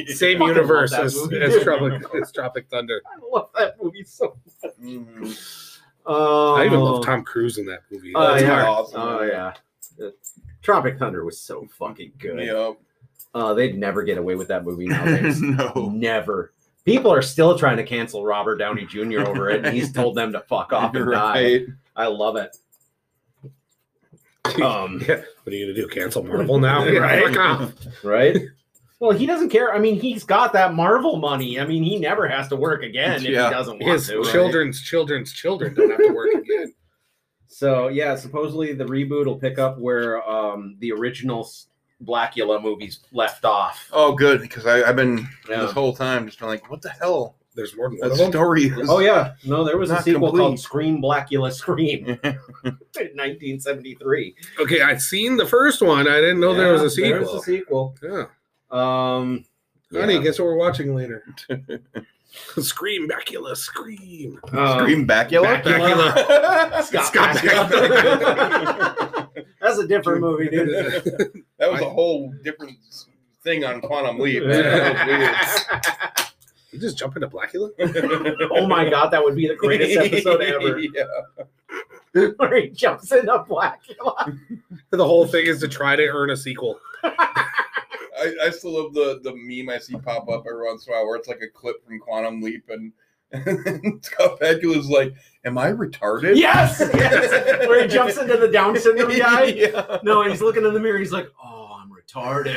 same 0.09 0.41
Fucking 0.41 0.49
universe 0.49 0.93
as, 0.93 1.17
as 1.33 1.63
Tropic 1.63 2.03
as 2.21 2.31
Tropic 2.31 2.67
Thunder. 2.69 3.01
I 3.07 3.19
love 3.35 3.49
that 3.57 3.83
movie 3.83 4.05
so 4.05 4.37
much. 4.63 4.75
Mhm. 4.79 5.71
Oh, 6.05 6.55
I 6.55 6.67
even 6.67 6.81
love 6.81 7.03
Tom 7.03 7.25
Cruise 7.25 7.57
in 7.57 7.65
that 7.65 7.81
movie. 7.91 8.13
Oh, 8.15 8.33
That's 8.35 8.43
yeah. 8.43 8.67
awesome. 8.67 9.01
Oh 9.01 9.23
yeah. 9.23 9.55
Tropic 10.67 10.99
Thunder 10.99 11.25
was 11.25 11.41
so 11.41 11.65
fucking 11.79 12.11
good. 12.19 12.41
Yep. 12.41 12.77
Uh, 13.33 13.55
they'd 13.55 13.79
never 13.79 14.03
get 14.03 14.19
away 14.19 14.35
with 14.35 14.49
that 14.49 14.65
movie 14.65 14.89
nowadays. 14.89 15.41
no. 15.43 15.91
never. 15.95 16.53
People 16.85 17.13
are 17.13 17.23
still 17.23 17.57
trying 17.57 17.77
to 17.77 17.85
cancel 17.85 18.25
Robert 18.25 18.57
Downey 18.57 18.85
Jr. 18.85 19.21
over 19.21 19.49
it, 19.49 19.65
and 19.65 19.73
he's 19.77 19.93
told 19.93 20.17
them 20.17 20.33
to 20.33 20.41
fuck 20.41 20.73
off 20.73 20.95
and 20.95 20.95
You're 21.05 21.13
die. 21.15 21.61
I 21.95 22.07
love 22.09 22.35
it. 22.35 22.57
Um, 24.63 25.01
Yeah. 25.07 25.23
What 25.45 25.53
are 25.53 25.57
you 25.57 25.67
gonna 25.67 25.75
do? 25.75 25.87
Cancel 25.87 26.25
Marvel 26.25 26.59
now? 26.59 26.85
Right. 26.85 27.77
Right? 28.03 28.37
Well, 28.99 29.13
he 29.13 29.25
doesn't 29.27 29.51
care. 29.51 29.73
I 29.73 29.79
mean, 29.79 29.95
he's 30.01 30.25
got 30.25 30.53
that 30.55 30.75
Marvel 30.75 31.19
money. 31.19 31.61
I 31.61 31.65
mean, 31.67 31.85
he 31.85 32.01
never 32.01 32.27
has 32.27 32.49
to 32.49 32.57
work 32.57 32.83
again 32.83 33.19
if 33.25 33.31
Yeah. 33.31 33.47
he 33.49 33.55
doesn't 33.55 33.79
want 33.79 33.93
His 33.93 34.09
to. 34.09 34.19
right? 34.23 34.33
children's 34.33 34.83
children's 34.83 35.33
children 35.33 35.73
don't 35.75 35.91
have 35.91 36.01
to 36.01 36.11
work 36.13 36.35
again. 36.35 36.73
So 37.49 37.89
yeah, 37.89 38.15
supposedly 38.17 38.73
the 38.73 38.85
reboot 38.85 39.27
will 39.27 39.39
pick 39.39 39.59
up 39.59 39.79
where 39.79 40.23
um, 40.29 40.77
the 40.81 40.93
original 40.93 41.41
s- 41.45 41.67
Blackula 42.05 42.63
movies 42.63 43.01
left 43.13 43.45
off. 43.45 43.89
Oh, 43.93 44.13
good 44.15 44.41
because 44.43 44.67
I, 44.67 44.83
I've 44.89 44.97
been 44.97 45.27
Yeah. 45.49 45.63
this 45.63 45.73
whole 45.73 45.95
time 45.95 46.27
just 46.27 46.39
been 46.39 46.49
like, 46.49 46.71
what 46.71 46.83
the 46.83 46.91
hell? 46.91 47.37
There's 47.55 47.75
more 47.75 47.89
than 47.89 47.99
one 48.01 48.11
That 48.11 48.17
story. 48.33 48.71
Oh 48.87 48.99
yeah, 48.99 49.33
no, 49.47 49.65
there 49.65 49.79
was 49.79 49.91
a 49.91 50.03
sequel 50.03 50.29
complete. 50.29 50.43
called 50.43 50.61
Scream 50.61 51.01
Blackula 51.01 51.51
Scream 51.51 52.07
in 52.25 52.37
1973. 52.95 54.35
Okay, 54.61 54.83
I'd 54.83 55.01
seen 55.01 55.39
the 55.39 55.47
first 55.47 55.81
one. 55.81 56.07
I 56.07 56.17
didn't 56.21 56.41
know 56.41 56.53
there 56.53 56.73
was 56.73 56.83
a 56.99 57.01
Yeah, 57.01 57.09
There 57.13 57.21
was 57.21 57.45
sequel. 57.47 57.95
a 57.95 58.03
sequel. 58.03 58.29
yeah. 58.71 59.17
Um, 59.17 59.45
Honey, 59.93 60.15
yeah. 60.17 60.21
guess 60.21 60.39
what 60.39 60.47
we're 60.47 60.57
watching 60.59 60.95
later? 60.95 61.25
Scream, 62.61 63.09
Bacula, 63.09 63.57
scream. 63.57 64.41
Um, 64.53 64.81
Scream 64.81 65.07
Bacula. 65.07 65.63
Bacula. 65.63 66.83
Scott, 66.83 67.07
Scott 67.07 67.37
Bakula. 67.37 69.29
That's 69.61 69.79
a 69.79 69.87
different 69.87 70.21
movie, 70.21 70.49
dude. 70.49 70.69
that 71.59 71.71
was 71.73 71.81
a 71.81 71.89
whole 71.89 72.33
different 72.43 72.77
thing 73.43 73.65
on 73.65 73.81
Quantum 73.81 74.19
Leap. 74.19 74.43
That 74.45 76.33
You 76.71 76.79
just 76.79 76.99
jump 76.99 77.17
into 77.17 77.29
Blackula? 77.29 77.71
oh 78.53 78.67
my 78.67 78.89
god, 78.89 79.11
that 79.11 79.23
would 79.23 79.35
be 79.35 79.49
the 79.49 79.57
greatest 79.57 79.97
episode 79.97 80.43
ever. 80.43 80.79
Yeah. 80.79 81.05
Where 82.37 82.61
he 82.61 82.69
jumps 82.71 83.13
into 83.13 83.33
Blackula. 83.49 84.39
The 84.91 85.05
whole 85.05 85.27
thing 85.27 85.47
is 85.47 85.61
to 85.61 85.69
try 85.69 85.97
to 85.97 86.07
earn 86.07 86.31
a 86.31 86.37
sequel. 86.37 86.79
I, 88.19 88.35
I 88.47 88.51
still 88.51 88.83
love 88.83 88.95
the 88.95 89.21
the 89.23 89.35
meme 89.35 89.69
I 89.75 89.79
see 89.79 89.97
pop 89.97 90.29
up 90.29 90.45
every 90.49 90.67
once 90.67 90.87
in 90.87 90.93
a 90.93 90.97
while 90.97 91.07
where 91.07 91.17
it's 91.17 91.29
like 91.29 91.41
a 91.43 91.49
clip 91.49 91.85
from 91.85 91.99
Quantum 92.01 92.41
Leap 92.43 92.65
and, 92.69 92.93
and 93.33 94.05
Scott 94.05 94.39
Bakula's 94.41 94.89
like, 94.89 95.15
"Am 95.45 95.59
I 95.59 95.73
retarded?" 95.73 96.37
Yes, 96.37 96.81
yes. 96.95 97.67
Where 97.69 97.83
he 97.83 97.89
jumps 97.89 98.17
into 98.17 98.37
the 98.37 98.49
Down 98.49 98.79
syndrome 98.79 99.11
guy. 99.19 99.45
yeah. 99.45 99.99
No, 100.03 100.23
and 100.23 100.31
he's 100.31 100.41
looking 100.43 100.65
in 100.65 100.73
the 100.75 100.81
mirror. 100.81 100.99
He's 100.99 101.13
like, 101.13 101.29
"Oh, 101.43 101.77
I'm 101.81 101.91
retarded." 101.91 102.55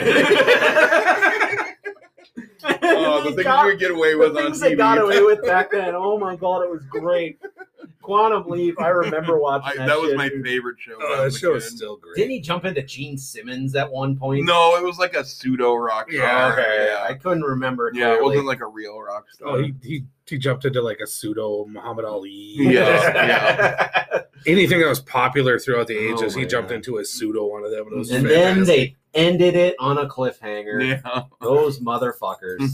Oh, 2.81 3.23
the 3.23 3.31
things 3.31 3.43
got- 3.43 3.65
you 3.65 3.71
could 3.71 3.79
get 3.79 3.91
away 3.91 4.11
the 4.13 4.19
with 4.19 4.37
on 4.37 4.43
things 4.43 4.57
TV. 4.59 4.61
they 4.69 4.75
got 4.75 4.97
away 4.99 5.21
with 5.21 5.43
back 5.43 5.71
then. 5.71 5.95
Oh 5.95 6.17
my 6.17 6.35
god, 6.35 6.61
it 6.63 6.69
was 6.69 6.83
great. 6.85 7.39
Quantum 8.01 8.47
Leap. 8.49 8.79
I 8.81 8.87
remember 8.89 9.37
watching 9.41 9.71
I, 9.73 9.75
that. 9.77 9.87
that 9.87 9.99
was 9.99 10.09
shit, 10.09 10.17
my 10.17 10.29
favorite 10.43 10.77
show. 10.79 10.95
Oh, 11.01 11.23
that 11.23 11.33
show 11.33 11.55
is 11.55 11.67
still 11.69 11.97
great. 11.97 12.15
Didn't 12.15 12.31
he 12.31 12.39
jump 12.39 12.65
into 12.65 12.81
Gene 12.81 13.17
Simmons 13.17 13.75
at 13.75 13.89
one 13.91 14.17
point? 14.17 14.45
No, 14.45 14.75
it 14.77 14.83
was 14.83 14.97
like 14.99 15.13
a 15.15 15.23
pseudo 15.23 15.75
rock 15.75 16.11
star. 16.11 16.25
Yeah, 16.25 16.51
Okay, 16.53 16.87
yeah. 16.91 17.03
I 17.07 17.13
couldn't 17.13 17.43
remember. 17.43 17.91
Yeah, 17.93 18.13
it 18.15 18.23
wasn't 18.23 18.45
like 18.45 18.61
a 18.61 18.67
real 18.67 18.99
rock 18.99 19.25
star. 19.31 19.47
Oh, 19.49 19.61
he, 19.63 19.73
he 19.83 20.03
he 20.25 20.37
jumped 20.37 20.65
into 20.65 20.81
like 20.81 20.99
a 20.99 21.07
pseudo 21.07 21.65
Muhammad 21.65 22.05
Ali. 22.05 22.29
Yeah, 22.29 24.05
Anything 24.45 24.79
that 24.81 24.87
was 24.87 24.99
popular 25.01 25.59
throughout 25.59 25.87
the 25.87 25.97
Oh 25.97 26.13
ages, 26.13 26.35
he 26.35 26.45
jumped 26.45 26.69
God. 26.69 26.75
into 26.75 26.97
a 26.97 27.05
pseudo 27.05 27.45
one 27.45 27.63
of 27.63 27.71
them. 27.71 27.87
And, 27.87 27.93
it 27.93 27.97
was 27.97 28.11
and 28.11 28.25
then 28.29 28.63
they 28.63 28.95
ended 29.13 29.55
it 29.55 29.75
on 29.79 29.97
a 29.97 30.07
cliffhanger. 30.07 31.01
yeah. 31.03 31.23
Those 31.41 31.79
motherfuckers. 31.79 32.69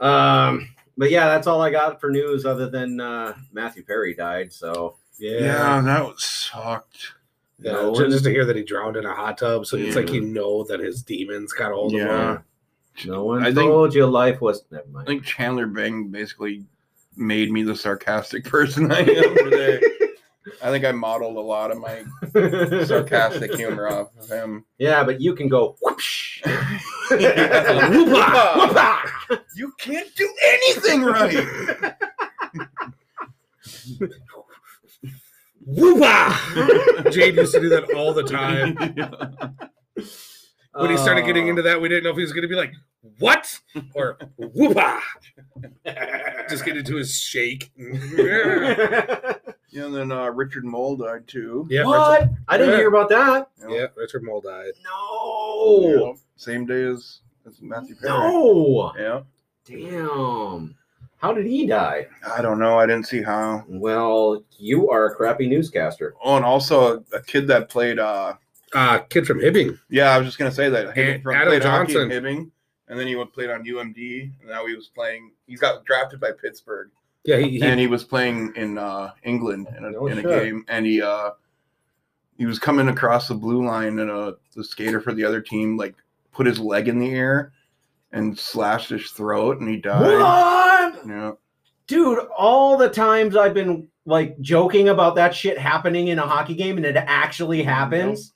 um, 0.00 0.68
but 0.96 1.10
yeah, 1.10 1.26
that's 1.28 1.46
all 1.46 1.60
I 1.62 1.70
got 1.70 2.00
for 2.00 2.10
news. 2.10 2.44
Other 2.46 2.68
than 2.68 3.00
uh, 3.00 3.34
Matthew 3.52 3.84
Perry 3.84 4.14
died. 4.14 4.52
So 4.52 4.96
yeah, 5.18 5.40
yeah, 5.40 5.80
that 5.82 6.04
was 6.04 6.22
sucked. 6.24 7.12
Yeah, 7.58 7.72
No 7.72 7.94
ju- 7.94 8.02
one- 8.02 8.10
just 8.10 8.24
to 8.24 8.30
hear 8.30 8.44
that 8.44 8.56
he 8.56 8.62
drowned 8.62 8.96
in 8.96 9.06
a 9.06 9.14
hot 9.14 9.38
tub, 9.38 9.64
so 9.66 9.76
it's 9.78 9.96
like 9.96 10.08
Yeah. 10.08 10.14
you 10.16 10.20
know 10.22 10.62
that 10.64 10.80
his 10.80 11.02
demons 11.02 11.52
got 11.52 11.72
hold 11.72 11.94
of 11.94 11.98
Yeah. 12.00 12.32
him. 12.34 12.44
no 13.06 13.24
one 13.24 13.42
I 13.42 13.46
think- 13.46 13.70
told 13.70 13.94
you 13.94 14.06
life 14.06 14.40
was. 14.40 14.62
Never 14.70 14.84
I 14.98 15.04
think 15.04 15.24
Chandler 15.24 15.66
Bing 15.66 16.08
basically 16.08 16.64
made 17.16 17.50
me 17.50 17.62
the 17.62 17.74
sarcastic 17.74 18.44
person 18.56 18.92
I 18.92 18.98
am 19.00 19.34
today. 19.36 19.80
I 20.62 20.70
think 20.70 20.84
I 20.84 20.92
modeled 20.92 21.36
a 21.36 21.40
lot 21.40 21.70
of 21.72 21.78
my 21.78 22.04
sarcastic 22.84 23.54
humor 23.54 23.88
off 23.88 24.08
of 24.18 24.28
him. 24.28 24.64
yeah, 24.78 25.02
but 25.02 25.20
you 25.20 25.34
can 25.34 25.48
go. 25.48 25.76
Whoosh. 25.82 26.25
Whoopah! 27.90 29.10
You 29.56 29.72
can't 29.78 30.14
do 30.16 30.34
anything 30.46 31.02
right. 31.02 31.46
Whoopah! 35.66 37.10
Jade 37.10 37.36
used 37.36 37.54
to 37.54 37.60
do 37.60 37.68
that 37.70 37.92
all 37.94 38.12
the 38.14 38.22
time. 38.22 38.76
When 40.74 40.90
he 40.90 40.96
started 40.98 41.24
getting 41.24 41.46
Oh. 41.46 41.50
into 41.50 41.62
that, 41.62 41.80
we 41.80 41.88
didn't 41.88 42.04
know 42.04 42.10
if 42.10 42.16
he 42.16 42.22
was 42.22 42.32
going 42.32 42.42
to 42.42 42.48
be 42.48 42.54
like, 42.54 42.72
"What?" 43.18 43.60
or 43.94 44.18
"Whoopah." 44.38 45.00
Just 46.50 46.64
get 46.64 46.76
into 46.76 46.96
his 46.96 47.18
shake. 47.18 47.70
yeah, 49.76 49.80
Yeah, 49.82 49.86
and 49.86 49.94
then 49.94 50.12
uh, 50.12 50.30
Richard 50.30 50.64
Moll 50.64 50.96
died 50.96 51.26
too. 51.28 51.66
Richard, 51.70 51.86
what? 51.86 52.30
I 52.48 52.56
didn't 52.58 52.72
Yeah. 52.72 52.78
hear 52.78 52.88
about 52.88 53.08
that. 53.10 53.50
You 53.60 53.68
know? 53.68 53.74
yeah, 53.74 53.86
Richard 53.96 54.22
Moll 54.24 54.40
died. 54.40 54.72
No. 54.84 55.88
Yeah. 55.88 56.12
Same 56.36 56.66
day 56.66 56.84
as, 56.84 57.20
as 57.46 57.60
Matthew 57.62 57.94
Perry. 57.96 58.12
No. 58.12 58.92
Yeah. 58.98 59.20
Damn. 59.64 60.74
How 61.18 61.32
did 61.32 61.46
he 61.46 61.66
die? 61.66 62.06
I 62.36 62.42
don't 62.42 62.58
know. 62.58 62.78
I 62.78 62.86
didn't 62.86 63.06
see 63.06 63.22
how. 63.22 63.64
Well, 63.68 64.44
you 64.58 64.90
are 64.90 65.06
a 65.06 65.14
crappy 65.14 65.48
newscaster. 65.48 66.14
Oh, 66.22 66.36
and 66.36 66.44
also 66.44 66.98
a, 67.12 67.16
a 67.16 67.22
kid 67.22 67.46
that 67.48 67.68
played. 67.68 67.98
uh 67.98 68.34
Uh, 68.74 68.98
kid 68.98 69.26
from 69.26 69.40
Hibbing. 69.40 69.78
Yeah, 69.88 70.10
I 70.10 70.18
was 70.18 70.26
just 70.26 70.38
gonna 70.38 70.52
say 70.52 70.68
that. 70.68 70.94
He 70.96 71.02
And 71.02 71.22
from- 71.22 71.34
Adam 71.34 71.48
played 71.48 71.64
hockey 71.64 71.92
in 71.94 72.10
Johnson. 72.10 72.10
Hibbing, 72.10 72.50
and 72.88 73.00
then 73.00 73.06
he 73.06 73.16
went 73.16 73.32
played 73.32 73.50
on 73.50 73.64
UMD, 73.64 74.30
and 74.40 74.48
now 74.50 74.66
he 74.66 74.74
was 74.74 74.88
playing. 74.94 75.32
He's 75.46 75.60
got 75.60 75.84
drafted 75.84 76.20
by 76.20 76.32
Pittsburgh, 76.32 76.90
Yeah, 77.26 77.38
he, 77.38 77.50
he 77.58 77.62
and 77.62 77.78
he 77.80 77.86
was 77.86 78.04
playing 78.04 78.52
in 78.56 78.78
uh 78.78 79.12
England 79.24 79.68
in 79.76 79.84
a, 79.84 79.90
No 79.90 80.06
in 80.06 80.18
a 80.18 80.22
game, 80.22 80.64
and 80.68 80.86
he 80.86 81.02
uh 81.02 81.30
he 82.38 82.46
was 82.46 82.58
coming 82.58 82.88
across 82.88 83.28
the 83.28 83.34
blue 83.34 83.64
line, 83.64 83.98
and 83.98 84.10
uh 84.10 84.32
the 84.54 84.64
skater 84.64 85.00
for 85.00 85.12
the 85.12 85.24
other 85.24 85.40
team 85.40 85.76
like 85.76 85.94
put 86.32 86.46
his 86.46 86.58
leg 86.58 86.88
in 86.88 86.98
the 86.98 87.10
air 87.10 87.52
and 88.12 88.38
slashed 88.38 88.90
his 88.90 89.10
throat, 89.10 89.60
and 89.60 89.68
he 89.68 89.76
died. 89.76 90.20
What? 90.20 91.06
Yeah. 91.06 91.32
Dude, 91.86 92.18
all 92.36 92.76
the 92.76 92.88
times 92.88 93.36
I've 93.36 93.54
been 93.54 93.88
like 94.06 94.40
joking 94.40 94.88
about 94.88 95.16
that 95.16 95.34
shit 95.34 95.58
happening 95.58 96.08
in 96.08 96.18
a 96.18 96.26
hockey 96.26 96.54
game 96.54 96.76
and 96.76 96.86
it 96.86 96.96
actually 96.96 97.62
happens. 97.62 98.32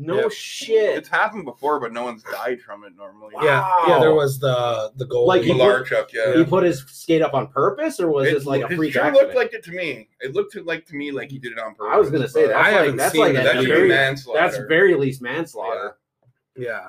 No 0.00 0.14
Yep. 0.20 0.30
shit. 0.30 0.96
It's 0.96 1.08
happened 1.08 1.44
before, 1.44 1.80
but 1.80 1.92
no 1.92 2.04
one's 2.04 2.22
died 2.22 2.60
from 2.60 2.84
it 2.84 2.92
normally. 2.96 3.34
yeah, 3.42 3.68
yeah. 3.88 3.98
There 3.98 4.14
was 4.14 4.38
the 4.38 4.92
the 4.96 5.04
goal. 5.06 5.26
Like 5.26 5.42
he 5.42 5.50
put- 5.52 5.60
Malarchuk, 5.60 6.12
yeah. 6.12 6.36
He 6.36 6.44
put 6.44 6.62
his 6.62 6.84
skate 6.86 7.20
up 7.20 7.34
on 7.34 7.48
purpose 7.48 7.98
or 7.98 8.08
was 8.08 8.28
It, 8.28 8.34
this 8.34 8.46
like 8.46 8.62
a 8.62 8.66
it 8.66 8.76
freak 8.76 8.92
sure 8.92 9.02
accident? 9.02 9.26
looked 9.34 9.36
like 9.36 9.52
it 9.54 9.64
to 9.64 9.72
me. 9.72 10.08
It 10.20 10.34
looked 10.34 10.52
to, 10.52 10.62
like 10.62 10.86
to 10.86 10.94
me 10.94 11.10
like 11.10 11.30
he 11.32 11.38
did 11.40 11.50
it 11.52 11.58
on 11.58 11.74
purpose. 11.74 11.90
I 11.92 11.96
was 11.98 12.10
gonna 12.10 12.28
say 12.28 12.46
but 12.46 12.52
that's 12.52 12.58
I 12.58 12.70
like 12.70 12.80
haven't 12.80 12.96
that's 12.96 13.12
seen 13.12 13.20
like 13.22 13.32
that 13.34 13.40
a 13.42 13.44
that 13.44 13.54
should 13.56 13.64
be 13.64 13.66
very, 13.74 13.88
manslaughter. 13.88 14.40
that's 14.40 14.58
very 14.68 14.94
least 14.94 15.20
manslaughter. 15.20 15.96
yeah, 16.56 16.88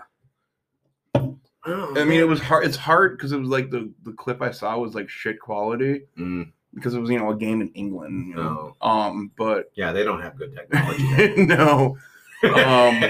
Oh, 1.65 1.93
I 1.97 2.05
mean, 2.05 2.19
it 2.19 2.27
was 2.27 2.39
hard. 2.39 2.65
It's 2.65 2.77
hard 2.77 3.17
because 3.17 3.31
it 3.33 3.37
was 3.39 3.49
like 3.49 3.69
the 3.69 3.91
the 4.03 4.13
clip 4.13 4.41
I 4.41 4.51
saw 4.51 4.77
was 4.77 4.95
like 4.95 5.09
shit 5.09 5.39
quality 5.39 6.03
Mm, 6.17 6.51
because 6.73 6.93
it 6.93 6.99
was 6.99 7.09
you 7.09 7.19
know 7.19 7.31
a 7.31 7.35
game 7.35 7.61
in 7.61 7.69
England. 7.73 8.27
You 8.29 8.35
know? 8.35 8.75
no. 8.81 8.87
Um, 8.87 9.31
but 9.37 9.71
Yeah, 9.75 9.91
they 9.91 10.03
don't 10.03 10.21
have 10.21 10.37
good 10.37 10.55
technology. 10.55 11.45
no, 11.45 11.97
um, 12.43 13.03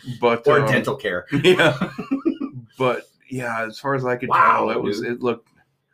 but 0.20 0.46
or 0.46 0.60
um, 0.60 0.66
dental 0.70 0.96
care. 0.96 1.26
Yeah, 1.44 1.90
but 2.78 3.08
yeah, 3.28 3.66
as 3.66 3.78
far 3.78 3.94
as 3.94 4.04
I 4.04 4.16
could 4.16 4.28
Wow, 4.28 4.66
tell, 4.66 4.70
it 4.70 4.82
was 4.82 5.00
dude. 5.00 5.12
it 5.12 5.22
looked. 5.22 5.48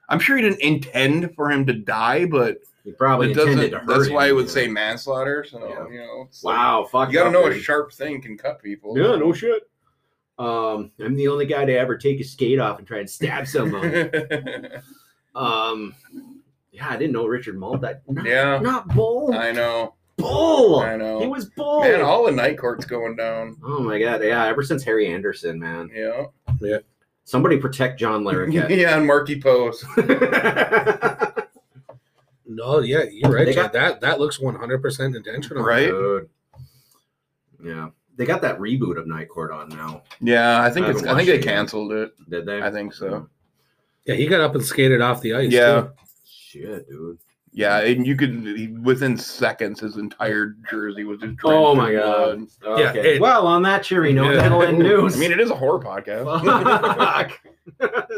I'm 0.09 0.20
sure 0.20 0.37
he 0.37 0.42
didn't 0.42 0.61
intend 0.61 1.35
for 1.35 1.51
him 1.51 1.66
to 1.66 1.72
die, 1.72 2.27
but 2.27 2.59
He 2.85 2.92
probably 2.92 3.33
it 3.33 3.35
doesn't. 3.35 3.51
intended 3.55 3.70
to 3.72 3.79
hurt 3.81 3.87
That's 3.88 4.11
why 4.11 4.27
him, 4.27 4.31
I 4.31 4.33
would 4.35 4.42
you 4.44 4.49
say 4.51 4.68
manslaughter. 4.68 5.44
So 5.44 5.59
Yeah. 5.68 5.88
you 5.92 5.99
know, 6.01 6.27
it's 6.29 6.44
like- 6.44 6.57
Wow, 6.57 6.85
fuck. 6.85 7.09
you 7.09 7.14
got 7.14 7.22
to 7.25 7.27
up, 7.38 7.44
know 7.44 7.51
a 7.51 7.59
sharp 7.59 7.92
thing 7.92 8.22
can 8.22 8.38
cut 8.38 8.62
people. 8.62 8.96
Yeah, 8.96 9.16
no 9.16 9.33
shit. 9.33 9.68
Um, 10.38 10.92
I'm 11.01 11.16
the 11.16 11.29
only 11.29 11.46
guy 11.46 11.64
to 11.64 11.72
ever 11.77 11.96
take 11.96 12.20
a 12.20 12.25
skate 12.25 12.61
off 12.61 12.79
and 12.79 12.87
try 12.87 12.99
and 13.01 13.11
stab 13.11 13.46
someone. 13.49 14.11
um, 15.35 15.94
yeah, 16.70 16.88
I 16.88 16.96
didn't 16.96 17.12
know 17.12 17.27
Richard 17.27 17.59
Moll 17.59 17.77
died. 17.79 18.01
Not, 18.07 18.25
yeah, 18.27 18.59
not 18.59 18.88
Bull. 18.88 19.35
I 19.35 19.51
know. 19.53 19.94
Bull. 20.16 20.81
I 20.81 20.96
know. 20.96 21.20
He 21.20 21.26
was 21.26 21.46
Bull. 21.50 21.83
Man, 21.83 22.00
all 22.00 22.24
the 22.24 22.33
night 22.33 22.59
court's 22.59 22.85
going 22.87 23.16
down. 23.16 23.57
oh 23.64 23.81
my 23.81 23.98
god, 23.98 24.22
yeah. 24.24 24.46
Ever 24.46 24.62
since 24.62 24.83
Harry 24.85 25.07
Anderson, 25.12 25.59
man. 25.59 25.90
Yeah, 25.94 26.26
Yeah. 26.61 26.79
Somebody 27.24 27.57
protect 27.59 27.98
John 27.98 28.22
Larroquette. 28.24 28.68
yeah, 28.76 28.96
and 28.96 29.07
Markie 29.07 29.40
Post. 29.40 29.85
No, 32.48 32.79
yeah, 32.79 33.02
you're 33.11 33.31
right. 33.31 33.44
They 33.44 33.55
got- 33.55 33.72
that 33.72 34.00
that 34.00 34.18
looks 34.20 34.38
100 34.40 34.81
percent 34.81 35.16
intentional. 35.16 35.64
Right? 35.64 35.88
Dude. 35.90 36.29
Yeah, 37.62 37.88
they 38.16 38.24
got 38.24 38.40
that 38.42 38.59
reboot 38.59 38.98
of 38.98 39.07
Night 39.09 39.29
Court 39.29 39.50
on 39.50 39.68
now. 39.68 40.05
Yeah, 40.20 40.62
I 40.62 40.70
think 40.70 40.87
I 40.87 40.90
it's. 40.90 41.00
I 41.00 41.02
think 41.02 41.14
watched 41.16 41.26
they 41.26 41.35
it 41.38 41.42
canceled 41.42 41.92
it. 41.92 42.12
Did 42.31 42.46
they? 42.46 42.62
I 42.62 42.70
think 42.70 42.94
so. 42.94 43.29
Yeah, 44.07 44.14
he 44.14 44.26
got 44.26 44.40
up 44.40 44.55
and 44.55 44.64
skated 44.64 45.00
off 45.00 45.20
the 45.20 45.35
ice. 45.35 45.50
Yeah. 45.50 45.81
too. 45.83 45.90
Shit, 46.24 46.88
dude. 46.88 47.18
Yeah, 47.57 47.79
and 47.81 48.07
you 48.07 48.16
could 48.16 48.35
he, 48.45 48.69
within 48.69 49.16
seconds 49.16 49.81
his 49.81 49.97
entire 49.97 50.57
jersey 50.71 51.05
was 51.05 51.21
just. 51.21 51.38
Oh 51.42 51.75
my 51.75 51.90
god. 51.95 52.47
blood. 52.61 52.79
Yeah, 52.79 52.92
it- 52.95 53.19
well, 53.21 53.47
on 53.47 53.62
that 53.62 53.83
cheery 53.83 54.12
note, 54.12 54.35
Yeah. 54.35 54.42
that'll 54.42 54.62
end 54.62 54.79
news. 54.79 55.16
I 55.16 55.19
mean, 55.19 55.33
it 55.33 55.40
is 55.40 55.51
a 55.51 55.55
horror 55.57 55.81
podcast. 55.81 57.31
Fuck. 57.81 58.11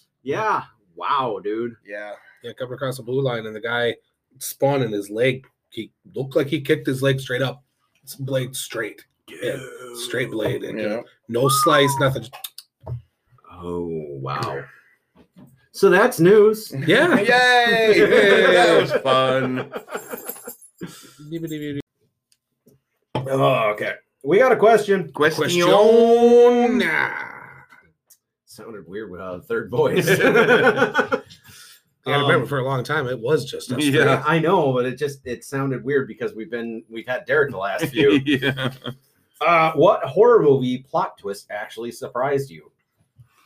yeah. 0.22 0.62
Wow, 0.94 1.40
dude. 1.42 1.74
yeah, 1.84 2.12
Yeah, 2.44 2.52
coming 2.52 2.74
across 2.74 2.98
the 2.98 3.02
blue 3.02 3.20
line, 3.20 3.44
and 3.46 3.56
the 3.56 3.60
guy 3.60 3.96
spun 4.38 4.82
in 4.82 4.92
his 4.92 5.10
leg. 5.10 5.44
He 5.70 5.90
looked 6.14 6.36
like 6.36 6.46
he 6.46 6.60
kicked 6.60 6.86
his 6.86 7.02
leg 7.02 7.18
straight 7.18 7.42
up. 7.42 7.64
It's 8.04 8.14
blade 8.14 8.54
straight. 8.54 9.04
Yeah, 9.28 9.58
straight 10.06 10.30
blade. 10.30 10.62
And 10.62 10.78
yeah. 10.78 11.00
no 11.28 11.48
slice, 11.48 11.92
nothing. 11.98 12.24
Oh 13.50 13.88
wow. 14.20 14.64
So 15.76 15.90
that's 15.90 16.18
news. 16.18 16.72
Yeah. 16.86 17.18
Yay! 17.18 18.00
that 18.00 18.80
was 18.80 18.92
fun. 19.02 19.70
Oh, 23.28 23.70
okay. 23.72 23.94
We 24.22 24.38
got 24.38 24.52
a 24.52 24.56
question. 24.56 25.10
Question. 25.12 25.42
Question. 25.64 26.80
Sounded 28.44 28.86
weird 28.86 29.10
without 29.10 29.40
a 29.40 29.42
third 29.42 29.68
voice. 29.70 30.06
You 32.06 32.12
gotta 32.12 32.14
Um, 32.22 32.22
remember, 32.30 32.46
for 32.46 32.60
a 32.60 32.64
long 32.64 32.84
time, 32.84 33.08
it 33.08 33.18
was 33.18 33.44
just 33.44 33.72
us. 33.72 33.84
Yeah. 33.84 34.04
Yeah, 34.04 34.22
I 34.24 34.38
know, 34.38 34.72
but 34.72 34.86
it 34.86 34.96
just 34.96 35.26
it 35.26 35.44
sounded 35.44 35.82
weird 35.82 36.06
because 36.06 36.34
we've 36.34 36.50
been 36.50 36.84
we've 36.88 37.06
had 37.06 37.26
Derek 37.26 37.50
the 37.50 37.58
last 37.58 37.86
few. 37.86 38.12
yeah. 38.24 38.72
uh, 39.40 39.72
what 39.72 40.04
horror 40.04 40.40
movie 40.40 40.78
plot 40.78 41.18
twist 41.18 41.48
actually 41.50 41.90
surprised 41.90 42.48
you? 42.48 42.70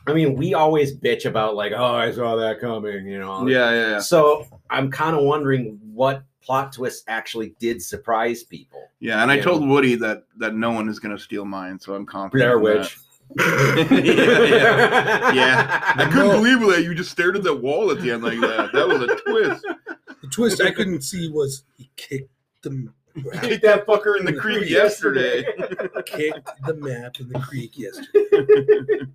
I 0.06 0.12
mean, 0.14 0.34
we 0.34 0.54
always 0.54 0.96
bitch 0.96 1.24
about 1.26 1.54
like, 1.54 1.72
oh, 1.76 1.94
I 1.94 2.10
saw 2.10 2.36
that 2.36 2.60
coming, 2.60 3.06
you 3.06 3.18
know. 3.18 3.46
Yeah, 3.46 3.70
yeah, 3.70 3.90
yeah. 3.90 3.98
So 4.00 4.46
I'm 4.70 4.90
kind 4.90 5.14
of 5.16 5.22
wondering 5.24 5.78
what 5.92 6.22
plot 6.42 6.72
twist 6.72 7.04
actually 7.06 7.54
did 7.60 7.82
surprise 7.82 8.42
people. 8.42 8.88
Yeah, 8.98 9.22
and 9.22 9.30
I 9.30 9.36
Yeah. 9.36 9.42
told 9.42 9.68
Woody 9.68 9.94
that 9.96 10.24
that 10.38 10.54
no 10.54 10.70
one 10.72 10.88
is 10.88 10.98
gonna 10.98 11.18
steal 11.18 11.44
mine, 11.44 11.78
so 11.78 11.94
I'm 11.94 12.06
confident. 12.06 12.60
Blair 12.60 12.72
in 12.74 12.78
Witch. 12.80 12.98
yeah, 13.38 13.76
yeah. 13.90 15.32
Yeah. 15.32 15.92
I 15.96 16.04
couldn't 16.10 16.28
No. 16.28 16.32
believe 16.42 16.60
that 16.74 16.82
you 16.82 16.94
just 16.94 17.10
stared 17.10 17.36
at 17.36 17.42
that 17.44 17.54
wall 17.62 17.90
at 17.90 18.00
the 18.00 18.10
end 18.10 18.24
like 18.24 18.40
that. 18.40 18.70
That 18.72 18.88
was 18.88 19.02
a 19.02 19.16
twist. 19.16 19.64
The 20.22 20.28
twist 20.28 20.60
I 20.62 20.70
couldn't 20.72 21.02
see 21.02 21.28
was 21.30 21.62
he 21.76 21.90
kicked 21.96 22.30
the 22.62 22.88
Kicked 23.42 23.62
that 23.64 23.86
fucker 23.86 24.18
in 24.18 24.24
the 24.24 24.32
creek 24.32 24.68
yesterday. 24.70 25.42
kicked 26.06 26.48
the 26.64 26.74
map 26.74 27.18
in 27.20 27.28
the 27.28 27.40
creek 27.40 27.76
yesterday. 27.76 29.06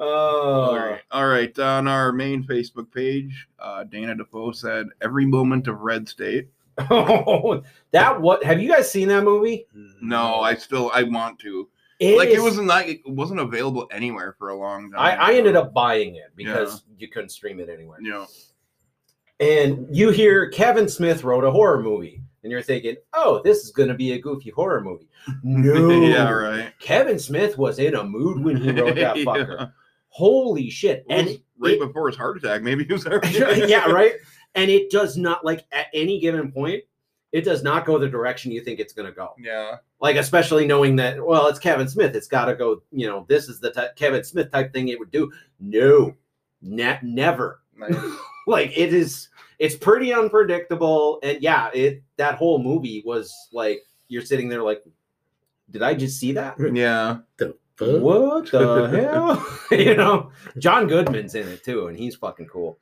All 0.00 0.70
oh, 0.70 0.76
right. 0.76 1.00
All 1.10 1.28
right. 1.28 1.58
On 1.58 1.86
our 1.86 2.10
main 2.10 2.42
Facebook 2.42 2.90
page, 2.90 3.46
uh, 3.58 3.84
Dana 3.84 4.14
Defoe 4.14 4.52
said, 4.52 4.86
"Every 5.02 5.26
moment 5.26 5.68
of 5.68 5.80
Red 5.80 6.08
State." 6.08 6.48
oh, 6.90 7.62
that 7.90 8.18
what? 8.18 8.42
Have 8.42 8.62
you 8.62 8.68
guys 8.68 8.90
seen 8.90 9.08
that 9.08 9.24
movie? 9.24 9.66
No, 10.00 10.40
I 10.40 10.54
still 10.54 10.90
I 10.94 11.02
want 11.02 11.38
to. 11.40 11.68
It 11.98 12.16
like 12.16 12.30
it 12.30 12.40
wasn't 12.40 12.66
like 12.66 12.88
it 12.88 13.06
wasn't 13.06 13.40
available 13.40 13.86
anywhere 13.90 14.34
for 14.38 14.48
a 14.48 14.56
long 14.56 14.90
time. 14.90 14.98
I, 14.98 15.16
I 15.16 15.34
ended 15.34 15.54
up 15.54 15.74
buying 15.74 16.14
it 16.14 16.32
because 16.34 16.82
you 16.98 17.08
couldn't 17.08 17.28
stream 17.28 17.60
it 17.60 17.68
anywhere. 17.68 17.98
you 18.00 18.10
know, 18.10 18.26
And 19.38 19.86
you 19.94 20.08
hear 20.08 20.48
Kevin 20.48 20.88
Smith 20.88 21.24
wrote 21.24 21.44
a 21.44 21.50
horror 21.50 21.82
movie, 21.82 22.22
and 22.42 22.50
you're 22.50 22.62
thinking, 22.62 22.96
"Oh, 23.12 23.42
this 23.44 23.64
is 23.64 23.70
going 23.70 23.90
to 23.90 23.94
be 23.94 24.12
a 24.12 24.18
goofy 24.18 24.48
horror 24.48 24.80
movie." 24.80 25.08
No, 25.42 25.90
yeah, 25.90 26.30
right. 26.30 26.72
Kevin 26.78 27.18
Smith 27.18 27.58
was 27.58 27.78
in 27.78 27.94
a 27.94 28.02
mood 28.02 28.42
when 28.42 28.56
he 28.56 28.70
wrote 28.70 28.96
that 28.96 29.16
Yeah. 29.18 29.66
Fucker. 30.10 30.16
Holy 30.16 30.70
shit! 30.70 31.04
It 31.08 31.14
was 31.14 31.26
And 31.34 31.42
right 31.58 31.74
it- 31.74 31.80
before 31.80 32.08
his 32.08 32.16
heart 32.16 32.36
attack, 32.36 32.62
maybe 32.62 32.84
he 32.84 32.92
was 32.92 33.06
already. 33.08 33.38
yeah, 33.68 33.90
right. 33.90 34.14
And 34.54 34.70
it 34.70 34.90
does 34.90 35.16
not 35.16 35.44
like 35.44 35.64
at 35.72 35.86
any 35.94 36.18
given 36.20 36.50
point, 36.50 36.82
it 37.32 37.42
does 37.42 37.62
not 37.62 37.86
go 37.86 37.98
the 37.98 38.08
direction 38.08 38.50
you 38.50 38.60
think 38.62 38.80
it's 38.80 38.92
going 38.92 39.06
to 39.06 39.14
go. 39.14 39.34
Yeah, 39.38 39.76
Like 40.00 40.16
especially 40.16 40.66
knowing 40.66 40.96
that, 40.96 41.24
well, 41.24 41.46
it's 41.46 41.60
Kevin 41.60 41.86
Smith, 41.88 42.16
it's 42.16 42.26
got 42.26 42.46
to 42.46 42.56
go. 42.56 42.82
You 42.90 43.06
know, 43.06 43.24
this 43.28 43.48
is 43.48 43.60
the 43.60 43.70
type, 43.70 43.94
Kevin 43.94 44.24
Smith 44.24 44.50
type 44.50 44.72
thing 44.72 44.88
it 44.88 44.98
would 44.98 45.12
do. 45.12 45.30
No, 45.60 46.16
ne- 46.62 46.98
never. 47.02 47.60
nice. 47.76 47.94
Like 48.46 48.76
it 48.76 48.92
is. 48.92 49.28
It's 49.60 49.76
pretty 49.76 50.12
unpredictable, 50.12 51.20
and 51.22 51.40
yeah, 51.40 51.70
it 51.72 52.02
that 52.16 52.34
whole 52.36 52.60
movie 52.60 53.02
was 53.06 53.32
like 53.52 53.80
you're 54.08 54.22
sitting 54.22 54.48
there 54.48 54.62
like, 54.62 54.82
did 55.70 55.82
I 55.82 55.94
just 55.94 56.18
see 56.18 56.32
that? 56.32 56.56
yeah. 56.74 57.18
Fuck. 57.80 58.02
What 58.02 58.50
the 58.50 58.88
hell? 59.10 59.46
you 59.78 59.96
know, 59.96 60.30
John 60.58 60.86
Goodman's 60.86 61.34
in 61.34 61.48
it 61.48 61.64
too, 61.64 61.86
and 61.86 61.96
he's 61.96 62.14
fucking 62.14 62.46
cool. 62.46 62.78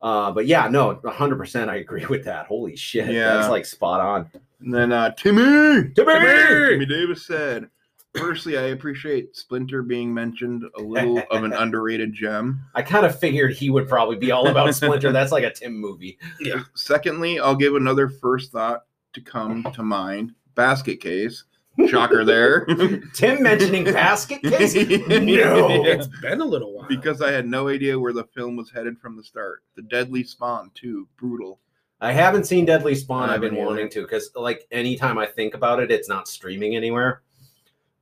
Uh, 0.00 0.32
but 0.32 0.46
yeah, 0.46 0.68
no, 0.68 0.96
100% 0.96 1.68
I 1.68 1.76
agree 1.76 2.06
with 2.06 2.24
that. 2.24 2.46
Holy 2.46 2.74
shit. 2.74 3.08
Yeah. 3.08 3.34
That's 3.34 3.50
like 3.50 3.66
spot 3.66 4.00
on. 4.00 4.30
And 4.60 4.74
then 4.74 4.92
uh, 4.92 5.10
Timmy, 5.12 5.92
Timmy! 5.94 6.14
Timmy 6.14 6.86
Davis 6.86 7.26
said, 7.26 7.68
"Firstly, 8.16 8.56
I 8.56 8.68
appreciate 8.68 9.36
Splinter 9.36 9.82
being 9.82 10.12
mentioned. 10.12 10.64
A 10.76 10.80
little 10.80 11.22
of 11.30 11.44
an 11.44 11.52
underrated 11.52 12.14
gem. 12.14 12.64
I 12.74 12.82
kind 12.82 13.04
of 13.04 13.18
figured 13.18 13.52
he 13.52 13.70
would 13.70 13.88
probably 13.88 14.16
be 14.16 14.32
all 14.32 14.48
about 14.48 14.74
Splinter. 14.74 15.12
That's 15.12 15.32
like 15.32 15.44
a 15.44 15.52
Tim 15.52 15.74
movie. 15.78 16.18
Yeah. 16.40 16.62
Secondly, 16.74 17.38
I'll 17.38 17.56
give 17.56 17.74
another 17.74 18.08
first 18.08 18.52
thought 18.52 18.84
to 19.12 19.20
come 19.20 19.64
to 19.74 19.82
mind. 19.82 20.32
Basket 20.54 21.00
case. 21.00 21.44
Shocker 21.88 22.24
there. 22.24 22.66
Tim 23.14 23.42
mentioning 23.42 23.84
basket 23.84 24.42
case? 24.42 24.74
No. 24.74 25.84
It's 25.86 26.06
been 26.20 26.40
a 26.40 26.44
little 26.44 26.74
while. 26.74 26.86
because 26.88 27.22
I 27.22 27.30
had 27.32 27.46
no 27.46 27.68
idea 27.68 27.98
where 27.98 28.12
the 28.12 28.24
film 28.24 28.56
was 28.56 28.70
headed 28.70 28.98
from 28.98 29.16
the 29.16 29.24
start. 29.24 29.62
The 29.76 29.82
Deadly 29.82 30.22
Spawn, 30.24 30.70
too. 30.74 31.08
Brutal. 31.16 31.58
I 32.00 32.12
haven't 32.12 32.44
seen 32.46 32.64
Deadly 32.66 32.94
Spawn. 32.94 33.30
I 33.30 33.34
I've 33.34 33.40
been 33.40 33.50
haven't 33.52 33.58
either. 33.58 33.66
wanting 33.66 33.88
to 33.90 34.02
because, 34.02 34.30
like, 34.34 34.66
anytime 34.70 35.18
I 35.18 35.26
think 35.26 35.54
about 35.54 35.80
it, 35.80 35.90
it's 35.90 36.08
not 36.08 36.28
streaming 36.28 36.76
anywhere. 36.76 37.22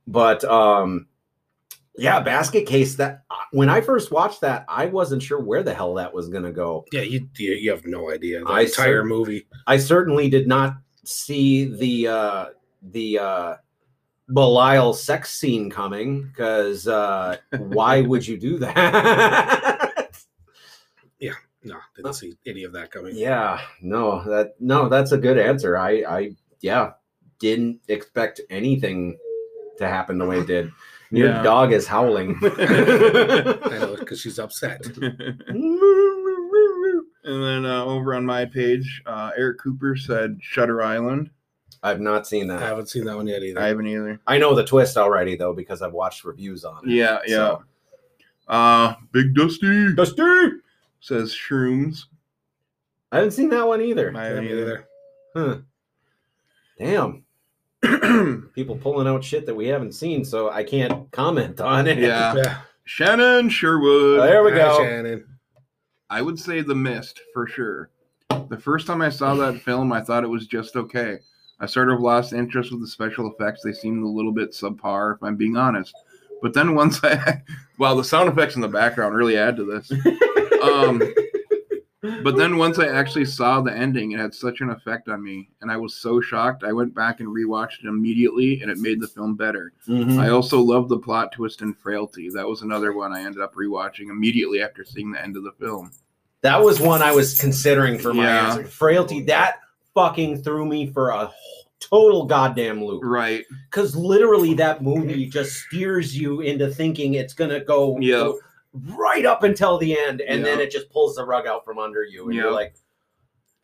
But 0.07 0.43
um, 0.43 1.07
yeah, 1.95 2.19
Basket 2.19 2.65
Case. 2.65 2.95
That 2.95 3.23
when 3.51 3.69
I 3.69 3.79
first 3.79 4.11
watched 4.11 4.41
that, 4.41 4.65
I 4.67 4.87
wasn't 4.87 5.21
sure 5.21 5.39
where 5.39 5.61
the 5.63 5.73
hell 5.73 5.93
that 5.93 6.11
was 6.13 6.27
gonna 6.29 6.51
go. 6.51 6.85
yeah, 6.91 7.01
you 7.01 7.29
you 7.37 7.51
you 7.53 7.69
have 7.71 7.85
no 7.85 8.11
idea. 8.11 8.39
The 8.43 8.47
I 8.49 8.61
entire 8.61 9.01
cer- 9.01 9.05
movie. 9.05 9.47
I 9.67 9.77
certainly 9.77 10.29
did 10.29 10.47
not 10.47 10.73
see 11.05 11.65
the 11.65 12.07
uh, 12.07 12.45
the 12.81 13.19
uh, 13.19 13.55
Belial 14.33 14.93
sex 14.93 15.33
scene 15.33 15.69
coming 15.69 16.23
because 16.23 16.87
uh, 16.87 17.37
why 17.57 18.01
would 18.09 18.25
you 18.27 18.37
do 18.37 18.57
that? 18.59 19.97
Yeah, 21.19 21.33
no, 21.63 21.75
didn't 21.95 22.13
see 22.15 22.33
any 22.47 22.63
of 22.63 22.73
that 22.73 22.89
coming. 22.89 23.15
Yeah, 23.15 23.61
no, 23.79 24.23
that 24.23 24.55
no, 24.59 24.89
that's 24.89 25.11
a 25.11 25.19
good 25.19 25.37
answer. 25.37 25.77
I, 25.77 26.01
I, 26.01 26.31
yeah, 26.61 26.93
didn't 27.37 27.79
expect 27.89 28.41
anything 28.49 29.19
to 29.77 29.87
happen 29.87 30.17
the 30.17 30.25
way 30.25 30.39
it 30.39 30.47
did. 30.47 30.71
Your 31.11 31.27
Yeah. 31.29 31.43
dog 31.43 31.73
is 31.73 31.85
howling. 31.85 32.39
Because 32.41 34.19
she's 34.19 34.39
upset. 34.39 34.83
And 37.23 37.43
then 37.43 37.65
uh, 37.67 37.85
over 37.85 38.15
on 38.15 38.25
my 38.25 38.45
page, 38.45 39.03
uh, 39.05 39.29
Eric 39.37 39.59
Cooper 39.59 39.95
said 39.95 40.39
Shutter 40.41 40.81
Island. 40.81 41.29
I've 41.83 41.99
not 42.01 42.27
seen 42.27 42.47
that. 42.47 42.61
I 42.61 42.67
haven't 42.67 42.87
seen 42.89 43.05
that 43.05 43.15
one 43.15 43.27
yet 43.27 43.43
either. 43.43 43.59
I 43.59 43.67
haven't 43.67 43.87
either. 43.87 44.19
I 44.27 44.37
know 44.37 44.53
the 44.55 44.63
twist 44.65 44.97
already 44.97 45.35
though 45.35 45.53
because 45.53 45.81
I've 45.81 45.93
watched 45.93 46.23
reviews 46.23 46.63
on 46.65 46.83
it. 46.87 46.91
Yeah, 46.93 47.19
yeah. 47.25 47.35
So- 47.35 47.63
Uh, 48.47 48.93
Big 49.11 49.33
Dusty 49.33 49.93
Dusty. 49.93 50.21
says 50.99 51.33
Shrooms. 51.33 52.05
I 53.11 53.17
haven't 53.17 53.31
seen 53.31 53.49
that 53.49 53.67
one 53.67 53.81
either. 53.81 54.11
I 54.15 54.19
I 54.21 54.25
haven't 54.25 54.43
haven't 54.45 54.59
either. 54.59 54.87
either. 55.35 55.47
Huh. 55.55 55.57
Damn. 56.79 57.23
People 58.53 58.77
pulling 58.77 59.07
out 59.07 59.23
shit 59.23 59.45
that 59.45 59.55
we 59.55 59.67
haven't 59.67 59.93
seen, 59.93 60.23
so 60.25 60.49
I 60.49 60.63
can't 60.63 61.09
comment 61.11 61.59
on 61.61 61.87
it. 61.87 61.97
Yeah. 61.97 62.35
Yeah. 62.35 62.57
Shannon 62.83 63.49
Sherwood. 63.49 64.21
There 64.21 64.43
we 64.43 64.51
Hi, 64.51 64.57
go. 64.57 64.77
Shannon. 64.79 65.25
I 66.09 66.21
would 66.21 66.37
say 66.39 66.61
The 66.61 66.75
Mist 66.75 67.21
for 67.33 67.47
sure. 67.47 67.89
The 68.49 68.57
first 68.57 68.85
time 68.87 69.01
I 69.01 69.09
saw 69.09 69.33
that 69.35 69.61
film, 69.61 69.93
I 69.93 70.01
thought 70.01 70.23
it 70.23 70.27
was 70.29 70.45
just 70.47 70.75
okay. 70.75 71.19
I 71.61 71.67
sort 71.67 71.91
of 71.91 71.99
lost 72.01 72.33
interest 72.33 72.71
with 72.71 72.81
the 72.81 72.87
special 72.87 73.31
effects. 73.31 73.61
They 73.63 73.71
seemed 73.73 74.03
a 74.03 74.07
little 74.07 74.31
bit 74.31 74.51
subpar, 74.51 75.15
if 75.15 75.23
I'm 75.23 75.35
being 75.37 75.55
honest. 75.55 75.93
But 76.41 76.53
then 76.55 76.73
once 76.75 76.99
I, 77.03 77.43
well, 77.77 77.95
the 77.95 78.03
sound 78.03 78.27
effects 78.29 78.55
in 78.55 78.61
the 78.61 78.67
background 78.67 79.15
really 79.15 79.37
add 79.37 79.55
to 79.57 79.63
this. 79.65 79.91
Um, 80.63 81.01
but 82.23 82.35
then 82.35 82.57
once 82.57 82.79
I 82.79 82.87
actually 82.87 83.25
saw 83.25 83.61
the 83.61 83.71
ending, 83.71 84.11
it 84.13 84.19
had 84.19 84.33
such 84.33 84.61
an 84.61 84.71
effect 84.71 85.07
on 85.07 85.23
me, 85.23 85.49
and 85.61 85.71
I 85.71 85.77
was 85.77 85.93
so 85.95 86.19
shocked. 86.19 86.63
I 86.63 86.73
went 86.73 86.95
back 86.95 87.19
and 87.19 87.29
rewatched 87.29 87.83
it 87.83 87.87
immediately, 87.87 88.59
and 88.61 88.71
it 88.71 88.79
made 88.79 88.99
the 88.99 89.07
film 89.07 89.35
better. 89.35 89.71
Mhm. 89.87 90.17
I 90.17 90.29
also 90.29 90.59
loved 90.59 90.89
the 90.89 90.97
plot 90.97 91.31
twist 91.31 91.61
in 91.61 91.75
Frailty. 91.75 92.29
That 92.33 92.47
was 92.47 92.63
another 92.63 92.93
one 92.93 93.13
I 93.13 93.21
ended 93.21 93.41
up 93.41 93.53
rewatching 93.53 94.09
immediately 94.09 94.63
after 94.63 94.83
seeing 94.83 95.11
the 95.11 95.21
end 95.23 95.37
of 95.37 95.43
the 95.43 95.51
film. 95.59 95.91
That 96.41 96.63
was 96.63 96.79
one 96.79 97.03
I 97.03 97.11
was 97.11 97.39
considering 97.39 97.99
for 97.99 98.15
my 98.15 98.23
Yeah. 98.23 98.49
answer. 98.49 98.63
Frailty, 98.65 99.21
that 99.25 99.59
fucking 99.93 100.43
threw 100.43 100.65
me 100.65 100.87
for 100.87 101.09
a 101.09 101.31
total 101.79 102.25
goddamn 102.25 102.83
loop. 102.83 103.01
Right. 103.03 103.43
Because 103.69 103.95
literally, 103.95 104.53
that 104.55 104.83
movie 104.83 105.25
just 105.27 105.53
steers 105.53 106.17
you 106.17 106.41
into 106.41 106.69
thinking 106.69 107.15
it's 107.15 107.33
gonna 107.33 107.59
go, 107.63 107.97
Yeah. 107.99 108.31
right 108.95 109.25
up 109.25 109.43
until 109.43 109.77
the 109.77 109.97
end, 109.99 110.21
and 110.21 110.45
then 110.45 110.59
it 110.59 110.71
just 110.71 110.89
pulls 110.91 111.15
the 111.15 111.25
rug 111.25 111.47
out 111.47 111.65
from 111.65 111.77
under 111.79 112.03
you, 112.03 112.25
and 112.25 112.35
Yeah. 112.35 112.43
you're 112.43 112.51
like, 112.53 112.73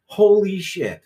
"Holy 0.07 0.59
shit!" 0.59 1.01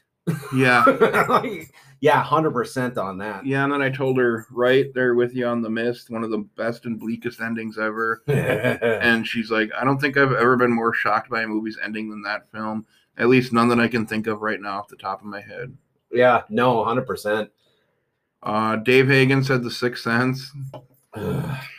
Yeah. 0.55 0.86
Like, 1.30 1.74
yeah, 1.99 2.24
hundred 2.24 2.51
percent 2.51 2.97
on 2.97 3.19
that. 3.19 3.45
Yeah, 3.45 3.63
and 3.63 3.72
then 3.74 3.82
I 3.84 3.89
told 3.91 4.17
her, 4.17 4.47
right 4.49 4.91
there 4.95 5.13
with 5.13 5.36
you 5.36 5.45
on 5.45 5.61
the 5.61 5.69
mist, 5.69 6.09
one 6.09 6.24
of 6.24 6.32
the 6.32 6.39
best 6.57 6.86
and 6.86 6.99
bleakest 6.99 7.39
endings 7.41 7.78
ever. 7.78 8.24
And 8.28 9.28
she's 9.28 9.51
like, 9.51 9.69
I 9.80 9.84
don't 9.84 9.99
think 9.99 10.17
I've 10.17 10.32
ever 10.32 10.55
been 10.57 10.72
more 10.74 10.93
shocked 10.95 11.30
by 11.30 11.43
a 11.43 11.47
movie's 11.47 11.78
ending 11.84 12.09
than 12.09 12.24
that 12.24 12.49
film. 12.51 12.88
At 13.18 13.30
least 13.30 13.53
none 13.53 13.68
that 13.70 13.80
I 13.80 13.88
can 13.88 14.05
think 14.05 14.28
of 14.28 14.41
right 14.41 14.59
now 14.59 14.80
off 14.80 14.88
the 14.88 14.95
top 14.95 15.20
of 15.22 15.28
my 15.28 15.41
head. 15.41 15.76
yeah, 16.12 16.43
no, 16.49 16.84
hundred 16.84 17.05
percent. 17.05 17.49
Uh, 18.43 18.78
Dave 18.78 19.07
Hagan 19.07 19.43
said 19.43 19.64
The 19.64 19.72
Sixth 19.72 20.03
Sense. 20.03 20.51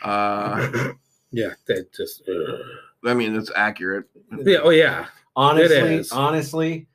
Uh, 0.02 0.92
Yeah, 1.32 1.54
that 1.66 1.92
just. 1.94 2.28
uh, 2.28 3.08
I 3.08 3.14
mean, 3.14 3.34
it's 3.34 3.50
accurate. 3.56 4.04
yeah. 4.44 4.58
Oh 4.62 4.68
yeah. 4.68 5.06
honestly, 5.34 5.94
is. 5.94 6.12
honestly, 6.12 6.86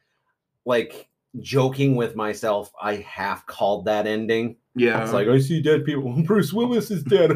like 0.64 1.08
joking 1.40 1.96
with 1.96 2.16
myself, 2.16 2.72
I 2.80 2.98
half 2.98 3.48
called 3.48 3.86
that 3.86 4.06
ending. 4.06 4.58
Yeah. 4.76 5.02
It's 5.04 5.12
like 5.12 5.28
I 5.28 5.40
see 5.40 5.60
dead 5.60 5.86
people. 5.86 6.22
Bruce 6.24 6.54
Willis 6.54 6.92
is 6.92 7.02
dead. 7.04 7.32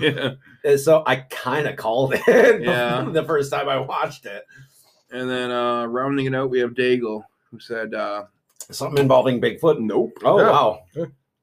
yeah. 0.00 0.76
So 0.78 1.04
I 1.06 1.16
kind 1.16 1.68
of 1.68 1.76
called 1.76 2.14
it. 2.14 2.62
Yeah. 2.62 3.04
the 3.12 3.22
first 3.24 3.52
time 3.52 3.68
I 3.68 3.78
watched 3.78 4.24
it. 4.26 4.44
And 5.16 5.30
then 5.30 5.50
uh, 5.50 5.86
rounding 5.86 6.26
it 6.26 6.34
out, 6.34 6.50
we 6.50 6.58
have 6.60 6.72
Daigle, 6.74 7.24
who 7.50 7.58
said 7.58 7.94
uh, 7.94 8.24
Something 8.70 8.98
involving 9.02 9.40
Bigfoot. 9.40 9.80
Nope. 9.80 10.18
Oh 10.24 10.38
Yeah. 10.38 10.50
wow. 10.50 10.82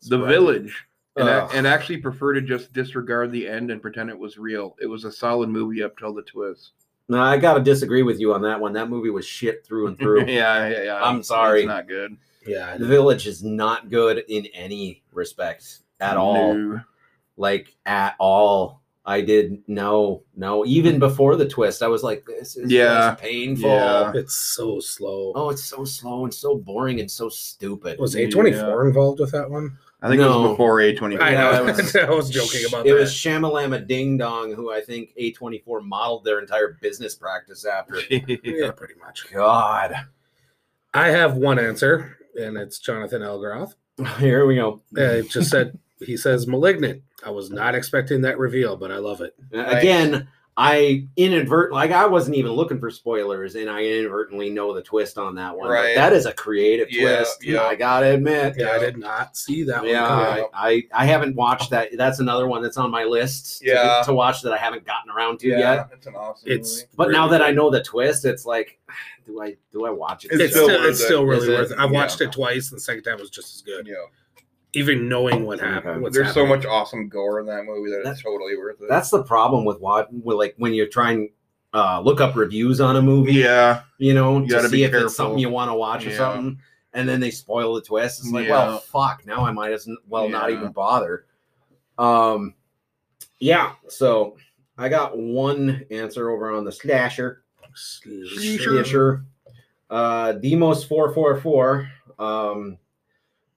The 0.03 0.17
Village. 0.19 0.85
And, 1.15 1.29
I, 1.29 1.39
Ugh. 1.39 1.51
and 1.53 1.65
actually 1.67 1.97
prefer 1.97 2.33
to 2.33 2.41
just 2.41 2.73
disregard 2.73 3.31
the 3.31 3.47
end 3.47 3.71
and 3.71 3.81
pretend 3.81 4.09
it 4.09 4.17
was 4.17 4.37
real. 4.37 4.75
It 4.81 4.87
was 4.87 5.05
a 5.05 5.11
solid 5.11 5.47
movie 5.49 5.81
up 5.83 5.97
till 5.97 6.13
the 6.13 6.23
twist. 6.23 6.71
No, 7.09 7.21
I 7.21 7.37
gotta 7.37 7.61
disagree 7.61 8.01
with 8.03 8.19
you 8.19 8.33
on 8.33 8.41
that 8.43 8.59
one. 8.59 8.73
That 8.73 8.89
movie 8.89 9.09
was 9.09 9.25
shit 9.25 9.65
through 9.65 9.87
and 9.87 9.97
through. 9.97 10.25
yeah, 10.27 10.67
yeah, 10.67 10.83
yeah. 10.83 11.03
I'm 11.03 11.21
sorry. 11.23 11.61
It's 11.61 11.67
not 11.67 11.87
good 11.87 12.17
Yeah. 12.45 12.77
The 12.77 12.85
Village 12.87 13.27
is 13.27 13.43
not 13.43 13.89
good 13.89 14.23
in 14.27 14.45
any 14.53 15.01
respect 15.11 15.79
at 15.99 16.17
all. 16.17 16.79
Like 17.37 17.75
at 17.85 18.15
all. 18.19 18.81
I 19.05 19.19
did 19.21 19.61
no, 19.67 20.23
no. 20.35 20.65
Even 20.65 20.97
before 20.97 21.35
the 21.35 21.47
twist, 21.47 21.83
I 21.83 21.87
was 21.87 22.03
like, 22.03 22.25
"This 22.25 22.55
is 22.55 22.71
Yeah. 22.71 23.09
just 23.11 23.21
painful." 23.21 23.69
Yeah. 23.69 24.11
It's 24.15 24.33
so 24.35 24.79
slow. 24.79 25.33
Oh, 25.35 25.49
it's 25.49 25.63
so 25.65 25.83
slow 25.83 26.23
and 26.23 26.33
so 26.33 26.55
boring 26.55 26.99
and 27.01 27.11
so 27.11 27.27
stupid. 27.27 27.99
Was 27.99 28.15
A24 28.15 28.87
involved 28.87 29.19
with 29.19 29.31
that 29.31 29.49
one? 29.49 29.77
I 30.01 30.09
think 30.09 30.21
it 30.21 30.25
was 30.25 30.51
before 30.51 30.77
A24. 30.79 31.21
I 31.21 31.31
Yeah, 31.31 31.41
know. 31.51 31.67
it 31.67 31.75
was- 31.77 31.95
I 31.95 32.09
was 32.09 32.29
joking 32.29 32.65
about 32.67 32.85
it 32.85 32.93
that. 32.93 32.99
was 32.99 33.11
Shamalama 33.11 33.85
Ding 33.87 34.17
Dong, 34.17 34.53
who 34.53 34.71
I 34.71 34.81
think 34.81 35.09
A24 35.17 35.81
modeled 35.81 36.23
their 36.25 36.39
entire 36.39 36.77
business 36.81 37.13
practice 37.15 37.65
after. 37.65 37.95
yeah, 38.09 38.71
pretty 38.71 38.95
much. 39.05 39.25
God. 39.33 39.93
I 40.93 41.07
have 41.09 41.35
one 41.37 41.57
answer, 41.59 42.17
and 42.39 42.57
it's 42.57 42.79
Jonathan 42.79 43.21
Elgroth. 43.21 43.73
Here 44.19 44.45
we 44.45 44.55
go. 44.55 44.81
Uh, 44.97 45.01
it 45.19 45.29
just 45.29 45.49
said 45.49 45.77
he 45.99 46.17
says 46.17 46.47
malignant. 46.47 47.01
I 47.25 47.29
was 47.29 47.49
not 47.49 47.75
expecting 47.75 48.21
that 48.21 48.37
reveal, 48.37 48.75
but 48.77 48.91
I 48.91 48.97
love 48.97 49.21
it. 49.21 49.35
Uh, 49.53 49.59
again, 49.65 50.27
I 50.55 51.07
inadvertently, 51.15 51.75
like, 51.81 51.89
I 51.91 52.05
wasn't 52.05 52.35
even 52.37 52.51
looking 52.51 52.79
for 52.79 52.91
spoilers, 52.91 53.55
and 53.55 53.67
I 53.69 53.83
inadvertently 53.83 54.51
know 54.51 54.71
the 54.71 54.83
twist 54.83 55.17
on 55.17 55.33
that 55.35 55.57
one. 55.57 55.67
Right. 55.69 55.95
that 55.95 56.13
is 56.13 56.27
a 56.27 56.33
creative 56.33 56.91
Yeah, 56.91 57.15
twist. 57.17 57.43
yeah. 57.43 57.63
I 57.63 57.73
gotta 57.73 58.11
admit. 58.13 58.53
Yeah, 58.57 58.69
I 58.71 58.77
did 58.77 58.97
not 58.97 59.35
see 59.35 59.63
that 59.63 59.83
Yeah, 59.83 60.01
one. 60.41 60.49
I. 60.53 60.69
I, 60.69 60.83
I 60.93 61.05
haven't 61.07 61.35
watched 61.35 61.71
that. 61.71 61.89
That's 61.97 62.19
another 62.19 62.45
one 62.47 62.61
that's 62.61 62.77
on 62.77 62.91
my 62.91 63.03
list 63.03 63.61
to- 63.61 63.67
Yeah. 63.69 64.03
to, 64.05 64.13
watch 64.13 64.43
that 64.43 64.53
I 64.53 64.57
haven't 64.57 64.85
gotten 64.85 65.09
around 65.11 65.39
to 65.39 65.47
yet. 65.47 65.89
it's 65.91 66.05
an 66.05 66.13
awesome 66.15 66.51
It's 66.51 66.75
movie. 66.81 66.87
But 66.97 67.09
now 67.11 67.25
really 67.25 67.39
that 67.39 67.41
I 67.45 67.49
know 67.51 67.71
the 67.71 67.81
twist, 67.81 68.23
it's 68.25 68.45
like, 68.45 68.79
do 69.25 69.41
I 69.41 69.55
do 69.71 69.85
I 69.85 69.89
watch 69.89 70.25
it? 70.25 70.33
It's 70.33 70.41
it's 70.43 70.53
still 70.53 70.65
still, 70.67 70.79
worth 70.81 70.89
it's 70.89 70.99
it. 71.01 71.05
still 71.05 71.25
really 71.25 71.47
Is 71.51 71.57
worth 71.57 71.71
it. 71.71 71.79
I 71.79 71.85
watched 71.85 72.21
Yeah. 72.21 72.27
it 72.27 72.33
twice, 72.33 72.69
and 72.69 72.77
the 72.77 72.81
second 72.83 73.01
time 73.03 73.17
was 73.19 73.31
just 73.31 73.55
as 73.55 73.61
good. 73.63 73.87
Yeah. 73.87 73.95
Even 74.75 75.07
knowing 75.07 75.45
what 75.45 75.59
Okay. 75.59 75.67
happened. 75.69 76.01
What's 76.01 76.15
There's 76.17 76.33
so 76.33 76.45
much 76.45 76.65
awesome 76.65 77.07
gore 77.07 77.39
in 77.39 77.45
that 77.45 77.63
movie 77.65 77.91
that 77.91 78.01
That- 78.03 78.11
it's 78.13 78.23
totally 78.23 78.57
worth 78.57 78.81
it. 78.81 78.87
That's 78.89 79.09
the 79.11 79.23
problem 79.23 79.65
with 79.65 79.79
what, 79.79 80.11
with 80.11 80.37
like 80.37 80.55
when 80.57 80.73
you're 80.73 80.87
trying 80.87 81.29
uh 81.75 81.99
look 82.01 82.21
up 82.21 82.35
reviews 82.35 82.79
on 82.81 82.95
a 82.95 83.01
movie. 83.01 83.33
yeah. 83.33 83.81
you 83.97 84.13
know, 84.13 84.39
You 84.41 84.47
to 84.47 84.63
see 84.63 84.71
be 84.77 84.83
if 84.83 84.91
careful. 84.91 85.07
it's 85.07 85.15
something 85.15 85.37
you 85.39 85.49
want 85.49 85.69
to 85.71 85.75
watch 85.75 86.05
or 86.05 86.11
something, 86.11 86.59
and 86.93 87.07
then 87.09 87.19
they 87.19 87.31
spoil 87.31 87.73
the 87.75 87.81
twist. 87.81 88.19
It's 88.21 88.31
like, 88.31 88.47
Yeah. 88.47 88.67
well, 88.67 88.77
fuck. 88.79 89.25
Now 89.25 89.45
I 89.45 89.51
might 89.51 89.71
as 89.71 89.87
well 90.07 90.27
not 90.29 90.49
even 90.51 90.71
bother. 90.71 91.25
Um, 91.97 92.53
yeah. 93.39 93.73
So 93.87 94.37
I 94.77 94.89
got 94.89 95.17
one 95.17 95.85
answer 95.91 96.29
over 96.31 96.51
on 96.51 96.63
the 96.65 96.71
slasher. 96.71 97.43
Slasher. 97.75 99.23
Uh, 99.89 100.31
Demos 100.33 100.83
four 100.83 101.13
four 101.13 101.39
four. 101.39 101.87
Um, 102.19 102.77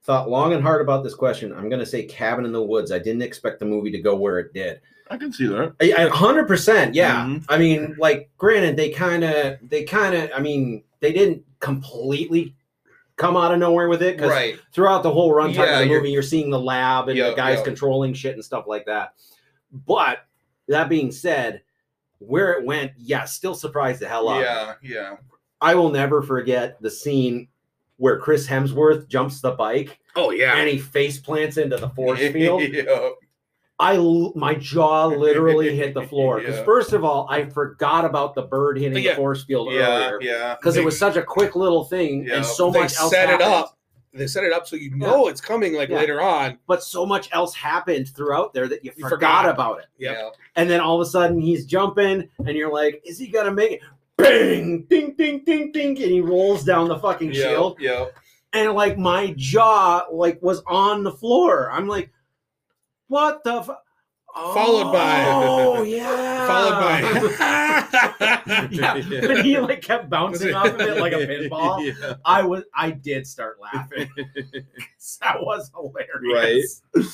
thought 0.07 0.31
long 0.31 0.53
and 0.53 0.63
hard 0.63 0.81
about 0.81 1.03
this 1.03 1.15
question. 1.15 1.53
I'm 1.53 1.69
gonna 1.69 1.85
say 1.85 2.05
Cabin 2.05 2.45
in 2.47 2.53
the 2.53 2.63
Woods. 2.63 2.93
I 2.93 2.99
didn't 2.99 3.23
expect 3.23 3.59
the 3.59 3.67
movie 3.67 3.91
to 3.91 3.99
go 4.01 4.15
where 4.17 4.39
it 4.39 4.55
did. 4.55 4.81
I 5.11 5.17
can 5.17 5.33
see 5.33 5.47
that. 5.49 5.75
A 5.81 6.09
hundred 6.11 6.47
percent, 6.47 6.95
yeah. 6.95 7.25
Mhm. 7.25 7.45
I 7.49 7.59
mean, 7.59 7.95
like, 7.99 8.31
granted, 8.39 8.77
they 8.77 8.91
kind 8.91 9.23
of, 9.25 9.59
they 9.63 9.85
kind 9.85 10.15
of, 10.15 10.31
I 10.35 10.41
mean, 10.41 10.83
they 11.01 11.13
didn't 11.13 11.45
completely 11.61 12.55
come 13.17 13.37
out 13.37 13.53
of 13.53 13.59
nowhere 13.59 13.89
with 13.89 14.03
it 14.03 14.17
because 14.17 14.31
Right. 14.31 14.59
throughout 14.73 15.03
the 15.03 15.11
whole 15.13 15.33
runtime 15.33 15.55
Yeah, 15.55 15.75
of 15.75 15.79
the 15.81 15.87
you're- 15.87 15.99
movie, 16.01 16.11
you're 16.11 16.23
seeing 16.23 16.51
the 16.51 16.61
lab 16.61 17.09
and 17.09 17.17
Yeah, 17.17 17.31
the 17.31 17.35
guys 17.37 17.59
yeah. 17.59 17.65
controlling 17.65 18.15
shit 18.15 18.35
and 18.35 18.45
stuff 18.45 18.67
like 18.67 18.85
that. 18.87 19.15
But 19.73 20.19
that 20.69 20.89
being 20.89 21.11
said, 21.13 21.63
where 22.19 22.53
it 22.55 22.65
went, 22.65 22.93
yeah, 22.99 23.25
still 23.25 23.55
surprised 23.55 24.01
the 24.01 24.09
hell 24.09 24.29
out. 24.29 24.41
Yeah, 24.43 24.75
yeah. 24.83 25.17
I 25.61 25.75
will 25.77 25.91
never 25.91 26.21
forget 26.23 26.81
the 26.83 26.91
scene 26.91 27.49
where 27.99 28.19
Chris 28.19 28.47
Hemsworth 28.47 29.09
jumps 29.09 29.41
the 29.41 29.53
bike 29.53 29.99
Oh 30.15 30.31
yeah. 30.31 30.57
and 30.57 30.69
he 30.69 30.79
face 30.79 31.19
plants 31.19 31.57
into 31.57 31.77
the 31.77 31.89
force 31.91 32.19
field. 32.33 32.63
yeah. 32.63 33.09
I 33.79 33.97
my 34.35 34.55
jaw 34.55 35.07
literally 35.27 35.77
hit 35.77 35.93
the 35.95 36.03
floor 36.03 36.41
because 36.41 36.57
Yeah. 36.57 36.65
first 36.65 36.93
of 36.95 37.05
all, 37.05 37.27
I 37.29 37.45
forgot 37.51 38.05
about 38.07 38.35
the 38.35 38.43
bird 38.43 38.79
hitting 38.79 39.03
Yeah. 39.03 39.11
the 39.11 39.17
force 39.17 39.45
field 39.45 39.73
Yeah, 39.73 40.09
earlier 40.13 40.19
yeah. 40.23 40.55
because 40.55 40.77
it 40.77 40.85
was 40.85 40.99
such 40.99 41.17
a 41.17 41.23
quick 41.23 41.55
little 41.57 41.85
thing 41.85 42.27
Yeah. 42.27 42.37
and 42.37 42.47
so 42.47 42.71
they 42.71 42.81
much 42.81 42.97
else 42.99 43.11
set 43.11 43.25
it 43.29 43.41
happened. 43.41 43.53
up. 43.53 43.73
They 44.15 44.27
set 44.27 44.45
it 44.45 44.53
up 44.55 44.67
so 44.67 44.77
you 44.77 44.97
know 44.97 45.29
it's 45.29 45.43
coming 45.43 45.75
like 45.75 45.91
later 45.91 46.23
on. 46.23 46.57
But 46.67 46.83
so 46.83 47.05
much 47.05 47.29
else 47.33 47.55
happened 47.55 48.09
throughout 48.09 48.55
there 48.55 48.67
that 48.67 48.83
you, 48.83 48.91
You 48.97 49.05
forgot, 49.11 49.43
forgot. 49.43 49.49
about 49.51 49.79
it. 49.81 49.87
Yeah. 49.99 50.31
And 50.55 50.71
then 50.71 50.81
all 50.81 50.99
of 50.99 51.07
a 51.07 51.11
sudden 51.11 51.39
he's 51.39 51.67
jumping 51.67 52.31
and 52.39 52.57
you're 52.57 52.73
like, 52.73 53.03
is 53.05 53.19
he 53.19 53.27
gonna 53.27 53.53
make 53.53 53.73
it? 53.73 53.81
Bang! 54.19 54.87
Ding 54.89 55.15
ding 55.17 55.45
ding 55.45 55.73
ding 55.73 55.89
and 56.03 56.11
he 56.13 56.21
rolls 56.21 56.65
down 56.65 56.89
the 56.89 56.99
fucking 56.99 57.33
Yeah, 57.33 57.43
shield. 57.51 57.77
yeah. 57.81 58.07
And 58.53 58.73
like 58.73 58.97
my 58.99 59.35
jaw 59.37 60.07
like 60.11 60.41
was 60.43 60.63
on 60.67 61.05
the 61.05 61.13
floor. 61.13 61.71
I'm 61.71 61.87
like, 61.89 62.11
what 63.09 63.45
the 63.45 63.63
fu- 63.63 63.75
Followed 64.35 64.93
by- 64.93 65.25
Oh 65.29 65.83
yeah. 65.83 66.47
Followed 66.47 66.81
by 66.81 68.69
yeah, 68.71 68.95
but 69.27 69.45
he 69.45 69.59
like 69.59 69.81
kept 69.83 70.09
bouncing 70.11 70.55
off 70.55 70.67
of 70.69 70.81
it 70.81 70.99
like 70.99 71.13
a 71.13 71.17
pinball. 71.27 71.85
Yeah. 71.85 72.15
I 72.25 72.43
was, 72.43 72.65
I 72.75 72.91
did 72.91 73.27
start 73.27 73.59
laughing. 73.61 74.09
that 75.21 75.41
was 75.43 75.71
hilarious. 75.75 76.83
right? 76.95 77.05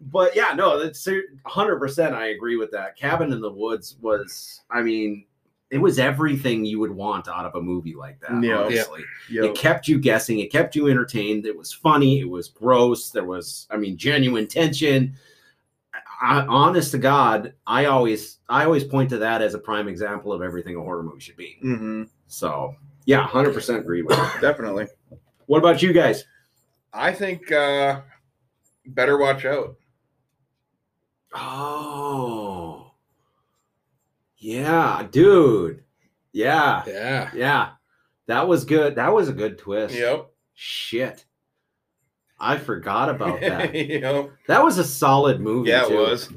But 0.00 0.34
yeah, 0.34 0.52
no, 0.54 0.82
that's 0.82 1.06
hundred 1.46 1.78
percent. 1.78 2.14
I 2.14 2.28
agree 2.28 2.56
with 2.56 2.70
that. 2.72 2.96
Cabin 2.96 3.32
in 3.32 3.40
the 3.40 3.52
Woods 3.52 3.96
was, 4.00 4.60
I 4.70 4.82
mean, 4.82 5.26
it 5.72 5.78
was 5.78 5.98
everything 5.98 6.64
you 6.66 6.78
would 6.78 6.90
want 6.90 7.26
out 7.28 7.46
of 7.46 7.54
a 7.54 7.60
movie 7.62 7.94
like 7.94 8.20
that. 8.20 8.42
Yeah. 8.42 8.58
honestly, 8.58 9.02
Yeah. 9.30 9.44
it 9.44 9.54
kept 9.56 9.88
you 9.88 9.98
guessing. 9.98 10.38
It 10.38 10.52
kept 10.52 10.76
you 10.76 10.88
entertained. 10.88 11.46
It 11.46 11.56
was 11.56 11.72
funny. 11.72 12.20
It 12.20 12.28
was 12.28 12.48
gross. 12.48 13.08
There 13.10 13.24
was, 13.24 13.66
I 13.70 13.78
mean, 13.78 13.96
genuine 13.96 14.46
tension. 14.46 15.16
I, 16.20 16.42
honest 16.42 16.90
to 16.92 16.98
God, 16.98 17.54
I 17.66 17.86
always, 17.86 18.38
I 18.48 18.64
always 18.66 18.84
point 18.84 19.10
to 19.10 19.18
that 19.18 19.40
as 19.42 19.54
a 19.54 19.58
prime 19.58 19.88
example 19.88 20.32
of 20.32 20.42
everything 20.42 20.76
a 20.76 20.80
horror 20.80 21.02
movie 21.02 21.20
should 21.20 21.36
be. 21.38 21.56
hmm 21.62 22.04
So 22.26 22.76
Yeah, 23.06 23.26
hundred 23.26 23.54
percent 23.54 23.78
agree 23.80 24.02
with 24.02 24.16
you. 24.16 24.40
Definitely. 24.40 24.86
What 25.46 25.58
about 25.58 25.82
you 25.82 25.92
guys? 25.94 26.24
I 26.92 27.12
think 27.12 27.50
uh 27.50 28.02
better 28.86 29.16
watch 29.16 29.46
out. 29.46 29.76
Oh, 31.34 32.41
yeah, 34.42 35.06
dude. 35.10 35.84
Yeah, 36.32 36.82
Yeah. 36.86 37.30
yeah. 37.34 37.68
That 38.26 38.48
was 38.48 38.64
good. 38.64 38.94
That 38.96 39.12
was 39.12 39.28
a 39.28 39.32
good 39.32 39.58
twist. 39.58 39.94
Yep. 39.94 40.30
Shit. 40.54 41.24
I 42.40 42.56
forgot 42.56 43.08
about 43.08 43.40
that. 43.42 43.74
yep. 43.74 44.30
that 44.48 44.62
was 44.64 44.78
a 44.78 44.84
solid 44.84 45.40
movie. 45.40 45.70
Yeah, 45.70 45.84
it 45.84 45.88
too. 45.88 45.96
was. 45.96 46.28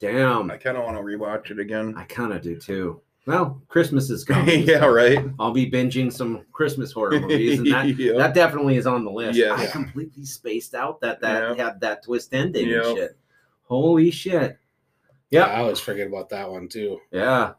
Damn. 0.00 0.50
I 0.50 0.56
kind 0.56 0.76
of 0.76 0.84
want 0.84 0.96
to 0.96 1.02
rewatch 1.02 1.50
it 1.50 1.58
again. 1.58 1.94
I 1.96 2.04
kind 2.04 2.32
of 2.32 2.42
do 2.42 2.58
too. 2.58 3.00
Well, 3.26 3.60
Christmas 3.68 4.08
is 4.10 4.24
coming. 4.24 4.62
yeah, 4.68 4.80
so 4.80 4.92
right. 4.92 5.18
I'll 5.38 5.52
be 5.52 5.70
binging 5.70 6.12
some 6.12 6.44
Christmas 6.52 6.92
horror 6.92 7.18
movies, 7.20 7.58
and 7.58 7.72
that 7.72 7.86
Yep. 7.98 8.16
that 8.18 8.34
definitely 8.34 8.76
is 8.76 8.86
on 8.86 9.04
the 9.04 9.10
list. 9.10 9.36
Yes. 9.38 9.58
I 9.58 9.66
completely 9.66 10.24
spaced 10.24 10.74
out 10.74 11.00
that 11.00 11.20
that 11.22 11.56
Yeah. 11.56 11.64
had 11.64 11.80
that 11.80 12.04
twist 12.04 12.32
ending 12.34 12.68
Yep. 12.68 12.84
and 12.84 12.96
shit. 12.96 13.18
Holy 13.64 14.10
shit. 14.12 14.58
Yeah, 15.30 15.44
I 15.44 15.60
always 15.60 15.80
forget 15.80 16.06
about 16.06 16.28
that 16.30 16.50
one 16.50 16.68
too. 16.68 17.00
Yeah. 17.10 17.52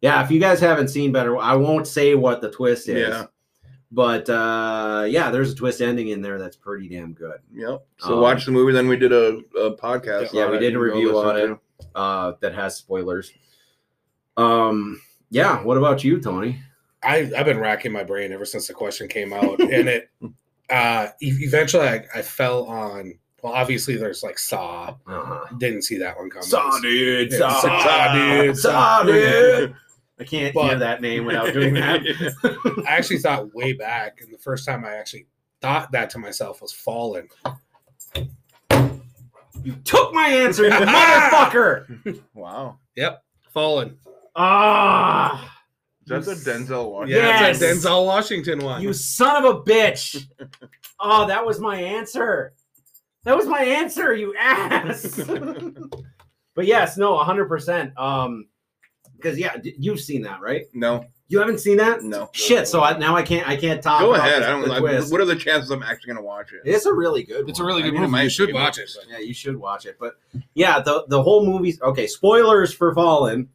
Yeah. 0.00 0.22
If 0.24 0.30
you 0.30 0.40
guys 0.40 0.60
haven't 0.60 0.88
seen 0.88 1.12
Better, 1.12 1.36
I 1.38 1.54
won't 1.54 1.86
say 1.86 2.14
what 2.14 2.40
the 2.40 2.50
twist 2.50 2.88
is. 2.88 3.08
Yeah. 3.08 3.26
But 3.92 4.28
uh, 4.28 5.04
yeah, 5.08 5.30
there's 5.30 5.52
a 5.52 5.54
twist 5.54 5.80
ending 5.80 6.08
in 6.08 6.20
there 6.20 6.38
that's 6.38 6.56
pretty 6.56 6.88
damn 6.88 7.12
good. 7.12 7.38
Yep. 7.52 7.86
So 7.98 8.14
Um, 8.14 8.20
watch 8.20 8.44
the 8.44 8.50
movie. 8.52 8.72
Then 8.72 8.88
we 8.88 8.96
did 8.96 9.12
a, 9.12 9.38
a 9.56 9.76
podcast. 9.76 10.32
Yeah, 10.32 10.50
we 10.50 10.58
did 10.58 10.74
a 10.74 10.78
you 10.78 10.90
can 10.90 10.90
go 10.90 10.94
review 10.94 11.18
on 11.18 11.36
it. 11.36 11.58
Uh, 11.94 12.32
that 12.40 12.54
has 12.54 12.76
spoilers. 12.76 13.32
Um, 14.36 15.00
yeah. 15.30 15.62
What 15.62 15.76
about 15.76 16.02
you, 16.02 16.20
Tony? 16.20 16.60
I 17.02 17.30
I've 17.36 17.44
been 17.46 17.58
racking 17.58 17.92
my 17.92 18.02
brain 18.02 18.32
ever 18.32 18.44
since 18.44 18.66
the 18.66 18.74
question 18.74 19.08
came 19.08 19.32
out, 19.32 19.60
and 19.60 19.88
it 19.88 20.10
uh 20.70 21.08
eventually 21.20 21.86
I, 21.86 22.04
I 22.14 22.22
fell 22.22 22.64
on. 22.64 23.14
Well, 23.44 23.52
obviously 23.52 23.96
there's 23.96 24.22
like 24.22 24.38
Saw. 24.38 24.96
Uh-huh. 25.06 25.44
Didn't 25.58 25.82
see 25.82 25.98
that 25.98 26.16
one 26.16 26.30
coming. 26.30 26.48
Saw, 26.48 26.80
dude. 26.80 27.30
Yeah, 27.30 27.60
Saw, 27.60 28.14
dude. 28.14 28.56
Saw, 28.56 29.02
dude. 29.02 29.74
I 30.18 30.24
can't 30.24 30.54
hear 30.54 30.78
that 30.78 31.02
name 31.02 31.26
without 31.26 31.52
doing 31.52 31.74
that. 31.74 32.00
I 32.88 32.96
actually 32.96 33.18
thought 33.18 33.54
way 33.54 33.74
back, 33.74 34.22
and 34.22 34.32
the 34.32 34.38
first 34.38 34.64
time 34.64 34.82
I 34.86 34.94
actually 34.94 35.26
thought 35.60 35.92
that 35.92 36.08
to 36.10 36.18
myself 36.18 36.62
was 36.62 36.72
Fallen. 36.72 37.28
You 39.62 39.72
took 39.84 40.14
my 40.14 40.28
answer, 40.28 40.64
you 40.64 40.70
motherfucker. 40.70 42.20
wow. 42.32 42.78
Yep, 42.96 43.22
Fallen. 43.52 43.98
Ah, 44.34 45.54
That's 46.06 46.28
a 46.28 46.34
Denzel 46.34 46.90
Washington? 46.92 47.22
Yeah, 47.22 47.40
Yes. 47.40 47.60
a 47.60 47.64
Denzel 47.66 48.06
Washington 48.06 48.58
one. 48.64 48.80
you 48.80 48.94
son 48.94 49.44
of 49.44 49.54
a 49.54 49.60
bitch. 49.62 50.26
Oh, 50.98 51.26
that 51.26 51.44
was 51.44 51.60
my 51.60 51.76
answer. 51.78 52.54
That 53.24 53.36
was 53.36 53.46
my 53.46 53.62
answer, 53.62 54.14
you 54.14 54.34
ass. 54.38 55.20
but 56.54 56.66
yes, 56.66 56.96
no, 56.96 57.16
100%. 57.18 57.96
Um, 57.98 58.46
because 59.16 59.38
yeah, 59.38 59.56
you've 59.78 60.00
seen 60.00 60.22
that, 60.22 60.40
right? 60.42 60.66
No, 60.74 61.06
You 61.28 61.38
haven't 61.38 61.58
seen 61.60 61.78
that? 61.78 62.02
no. 62.02 62.28
Shit. 62.32 62.68
So 62.68 62.82
I, 62.82 62.98
now 62.98 63.16
I 63.16 63.22
can't. 63.22 63.48
I 63.48 63.56
can't 63.56 63.82
talk. 63.82 64.00
Go 64.02 64.12
about 64.14 64.28
ahead. 64.28 64.42
the- 64.42 64.46
I 64.46 64.50
don't 64.50 64.60
the 64.62 64.66
know. 64.68 64.80
twist. 64.80 65.10
What 65.10 65.22
are 65.22 65.24
the 65.24 65.36
chances 65.36 65.70
I'm 65.70 65.82
actually 65.82 66.08
going 66.12 66.22
to 66.22 66.26
watch 66.26 66.52
it? 66.52 66.60
It's 66.66 66.84
a 66.84 66.92
really 66.92 67.22
good. 67.22 67.48
it's 67.48 67.58
a 67.58 67.62
one. 67.62 67.68
really 67.68 67.82
I 67.84 67.86
good 67.86 67.94
mean, 68.00 68.10
movie. 68.10 68.24
You 68.24 68.28
should 68.28 68.52
watch 68.52 68.76
it. 68.78 68.90
but- 68.94 69.10
Yeah, 69.10 69.18
you 69.24 69.32
should 69.32 69.56
watch 69.56 69.86
it. 69.86 69.96
But 69.98 70.16
yeah, 70.52 70.80
the 70.80 71.06
the 71.08 71.22
whole 71.22 71.46
movie's 71.46 71.80
okay. 71.80 72.06
Spoilers 72.06 72.74
for 72.74 72.94
Fallen, 72.94 73.48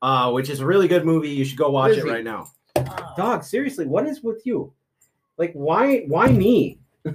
uh, 0.00 0.30
which 0.32 0.48
is 0.48 0.60
a 0.60 0.66
really 0.66 0.88
good 0.88 1.04
movie. 1.04 1.28
You 1.28 1.44
should 1.44 1.58
go 1.58 1.68
watch 1.68 1.90
it 1.92 1.96
Lizzie. 1.96 2.08
right 2.08 2.24
now. 2.24 2.46
Dog, 3.18 3.44
seriously, 3.44 3.84
what 3.84 4.06
is 4.06 4.22
with 4.22 4.40
you? 4.46 4.72
Like, 5.36 5.52
why 5.52 6.04
why 6.08 6.28
me? 6.28 6.78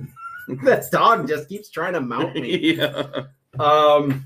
that 0.64 0.90
dog 0.92 1.28
just 1.28 1.50
keeps 1.50 1.70
trying 1.70 1.94
to 1.94 2.02
mount 2.02 2.36
me. 2.36 2.76
yeah. 2.78 3.24
Um, 3.60 4.26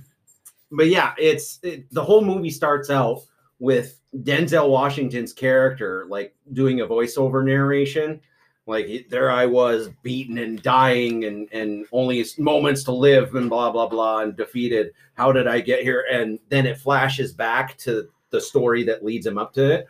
but 0.72 0.88
yeah, 0.88 1.14
it's 1.18 1.60
it, 1.64 1.92
the 1.92 2.04
whole 2.04 2.22
movie 2.22 2.50
starts 2.50 2.90
out 2.90 3.22
with 3.60 4.00
Denzel 4.16 4.70
Washington's 4.70 5.34
character 5.34 6.06
like 6.10 6.36
doing 6.54 6.82
a 6.82 6.88
voiceover 6.88 7.44
narration. 7.44 8.22
Like 8.68 9.08
there 9.10 9.30
I 9.30 9.46
was 9.46 9.90
beaten 10.02 10.40
and 10.40 10.62
dying 10.62 11.26
and 11.26 11.48
and 11.52 11.86
only 11.92 12.26
moments 12.40 12.84
to 12.86 12.92
live 12.92 13.36
and 13.36 13.50
blah 13.50 13.72
blah 13.72 13.88
blah 13.88 14.20
and 14.22 14.36
defeated. 14.36 14.92
How 15.14 15.32
did 15.32 15.48
I 15.48 15.62
get 15.62 15.84
here? 15.84 16.06
And 16.12 16.40
then 16.50 16.66
it 16.66 16.80
flashes 16.80 17.32
back 17.32 17.78
to 17.80 18.10
the 18.32 18.42
story 18.42 18.84
that 18.86 19.06
leads 19.06 19.26
him 19.26 19.38
up 19.38 19.54
to 19.54 19.72
it. 19.72 19.88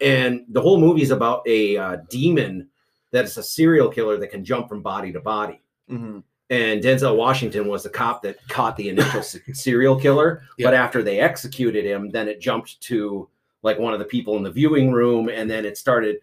And 0.00 0.44
the 0.48 0.60
whole 0.60 0.80
movie 0.80 1.02
is 1.02 1.12
about 1.12 1.42
a 1.46 1.76
uh, 1.76 1.96
demon 2.10 2.68
that 3.12 3.24
is 3.24 3.36
a 3.36 3.42
serial 3.42 3.88
killer 3.88 4.18
that 4.18 4.32
can 4.32 4.44
jump 4.44 4.68
from 4.68 4.82
body 4.82 5.12
to 5.12 5.20
body 5.20 5.62
Mhm. 5.90 6.22
and 6.50 6.82
Denzel 6.82 7.16
Washington 7.16 7.66
was 7.68 7.82
the 7.82 7.88
cop 7.90 8.22
that 8.22 8.36
caught 8.48 8.76
the 8.76 8.88
initial 8.88 9.22
serial 9.52 9.98
killer. 9.98 10.42
But 10.58 10.74
after 10.74 11.02
they 11.02 11.20
executed 11.20 11.84
him, 11.84 12.10
then 12.10 12.28
it 12.28 12.40
jumped 12.40 12.80
to 12.82 13.28
like 13.62 13.78
one 13.78 13.92
of 13.92 13.98
the 13.98 14.04
people 14.04 14.36
in 14.36 14.42
the 14.44 14.50
viewing 14.50 14.92
room, 14.92 15.28
and 15.28 15.50
then 15.50 15.64
it 15.64 15.76
started 15.76 16.16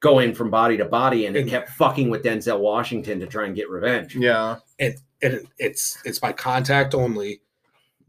going 0.00 0.34
from 0.34 0.50
body 0.50 0.76
to 0.76 0.84
body, 0.84 1.26
and 1.26 1.34
it 1.36 1.40
And- 1.40 1.50
kept 1.50 1.70
fucking 1.70 2.10
with 2.10 2.22
Denzel 2.22 2.60
Washington 2.60 3.18
to 3.20 3.26
try 3.26 3.46
and 3.46 3.56
get 3.56 3.68
revenge. 3.70 4.14
Yeah. 4.14 4.56
it, 4.78 5.00
it 5.20 5.46
it's 5.58 5.98
it's 6.04 6.18
by 6.18 6.32
contact 6.32 6.94
only 6.94 7.40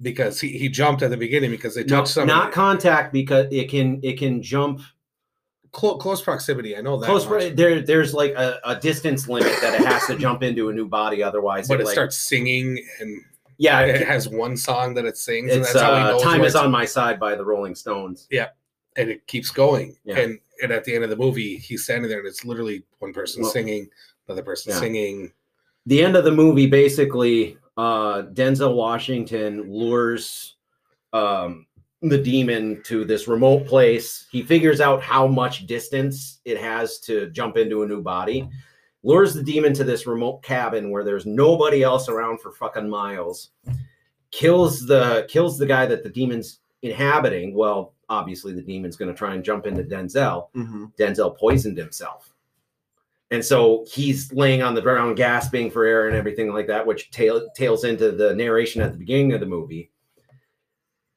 because 0.01 0.41
he, 0.41 0.49
he 0.57 0.67
jumped 0.67 1.01
at 1.03 1.09
the 1.09 1.15
beginning 1.17 1.51
because 1.51 1.73
they 1.75 1.83
No, 1.85 1.99
touched 2.01 2.09
some 2.09 2.27
not 2.27 2.51
contact 2.51 3.13
because 3.13 3.47
it 3.51 3.69
can 3.69 4.01
it 4.03 4.19
can 4.19 4.41
jump 4.43 4.81
close, 5.75 6.01
close 6.01 6.21
proximity. 6.21 6.77
I 6.77 6.81
know 6.81 6.97
that, 6.97 7.05
close. 7.05 7.27
much. 7.27 7.55
There, 7.55 7.81
there's 7.81 8.13
like 8.13 8.31
a, 8.31 8.59
a 8.63 8.75
distance 8.77 9.27
limit 9.27 9.53
that 9.61 9.79
it 9.79 9.85
has 9.85 10.07
to 10.07 10.17
jump 10.25 10.41
into 10.41 10.69
a 10.69 10.73
new 10.73 10.87
body, 10.87 11.21
otherwise, 11.21 11.67
but 11.67 11.81
it 11.81 11.85
like, 11.85 11.93
starts 11.93 12.17
singing 12.17 12.81
and 13.01 13.21
Yeah, 13.57 13.81
it 13.81 14.01
it, 14.01 14.07
has 14.07 14.29
one 14.29 14.55
song 14.55 14.93
that 14.95 15.05
it 15.05 15.17
sings, 15.17 15.51
and 15.53 15.63
that's 15.63 15.77
how 15.77 15.93
he 15.95 16.01
uh, 16.01 16.11
knows 16.11 16.23
"Time 16.23 16.43
is 16.43 16.55
on 16.55 16.71
My 16.71 16.85
Side" 16.85 17.19
by 17.19 17.35
the 17.35 17.43
Rolling 17.43 17.75
Stones. 17.75 18.27
Yeah, 18.31 18.47
and 18.95 19.09
it 19.09 19.27
keeps 19.27 19.51
going. 19.51 19.97
Yeah. 20.05 20.19
And 20.19 20.39
and 20.63 20.71
at 20.71 20.85
the 20.85 20.95
end 20.95 21.03
of 21.03 21.09
the 21.09 21.17
movie, 21.17 21.57
he's 21.57 21.83
standing 21.83 22.09
there, 22.09 22.19
and 22.19 22.27
it's 22.27 22.45
literally 22.45 22.83
one 22.99 23.11
person 23.11 23.41
Well- 23.41 23.51
singing, 23.51 23.89
another 24.27 24.43
person 24.43 24.71
Yeah. 24.71 24.79
singing. 24.79 25.31
the 25.85 26.03
end 26.03 26.15
of 26.15 26.23
the 26.23 26.31
movie 26.31 26.65
basically 26.67 27.57
uh 27.77 28.23
denzel 28.33 28.73
washington 28.73 29.69
lures 29.69 30.55
um 31.11 31.67
the 32.09 32.17
demon 32.17 32.81
to 32.83 33.03
this 33.05 33.27
remote 33.27 33.65
place 33.65 34.27
he 34.31 34.41
figures 34.43 34.79
out 34.81 35.01
how 35.01 35.25
much 35.27 35.65
distance 35.67 36.39
it 36.45 36.57
has 36.57 36.99
to 36.99 37.29
jump 37.31 37.57
into 37.57 37.83
a 37.83 37.87
new 37.87 38.01
body 38.01 38.47
lures 39.03 39.33
the 39.33 39.43
demon 39.43 39.73
to 39.73 39.83
this 39.83 40.07
remote 40.07 40.41
cabin 40.43 40.89
where 40.89 41.03
there's 41.03 41.25
nobody 41.25 41.83
else 41.83 42.09
around 42.09 42.39
for 42.41 42.51
fucking 42.51 42.89
miles 42.89 43.51
kills 44.31 44.85
the 44.85 45.25
kills 45.29 45.57
the 45.57 45.65
guy 45.65 45.85
that 45.85 46.03
the 46.03 46.09
demon's 46.09 46.59
inhabiting 46.81 47.53
well 47.53 47.93
obviously 48.09 48.53
the 48.53 48.61
demon's 48.61 48.95
going 48.97 49.11
to 49.11 49.17
try 49.17 49.33
and 49.33 49.43
jump 49.43 49.65
into 49.65 49.83
denzel 49.83 50.47
Mhm. 50.55 50.93
Denzel 50.97 51.37
poisoned 51.37 51.77
himself. 51.77 52.31
And 53.31 53.43
so 53.43 53.83
he's 53.89 54.31
laying 54.31 54.61
on 54.61 54.75
the 54.75 54.81
ground, 54.83 55.17
gasping 55.17 55.71
for 55.71 55.83
air 55.83 56.07
and 56.07 56.15
everything 56.15 56.53
like 56.53 56.67
that, 56.67 56.85
which 56.85 57.09
tail, 57.09 57.49
tails 57.55 57.83
into 57.83 58.11
the 58.11 58.35
narration 58.35 58.83
at 58.83 58.91
the 58.93 58.99
beginning 58.99 59.33
of 59.33 59.39
the 59.39 59.47
movie. 59.47 59.89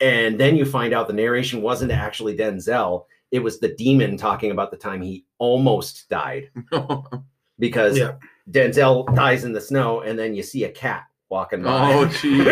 And 0.00 0.38
then 0.38 0.56
you 0.56 0.64
find 0.64 0.94
out 0.94 1.06
the 1.08 1.12
narration 1.12 1.60
wasn't 1.62 1.90
actually 1.92 2.36
Denzel, 2.36 3.04
it 3.32 3.40
was 3.40 3.58
the 3.58 3.74
demon 3.74 4.16
talking 4.16 4.50
about 4.52 4.70
the 4.70 4.76
time 4.76 5.02
he 5.02 5.24
almost 5.38 6.08
died 6.08 6.50
because 7.58 7.98
Yeah. 7.98 8.14
Denzel 8.50 9.14
dies 9.14 9.44
in 9.44 9.52
the 9.52 9.60
snow, 9.60 10.00
and 10.00 10.18
then 10.18 10.34
you 10.34 10.42
see 10.42 10.64
a 10.64 10.70
cat 10.70 11.04
walking 11.28 11.62
by. 11.62 11.92
oh, 11.92 12.06
geez. 12.22 12.46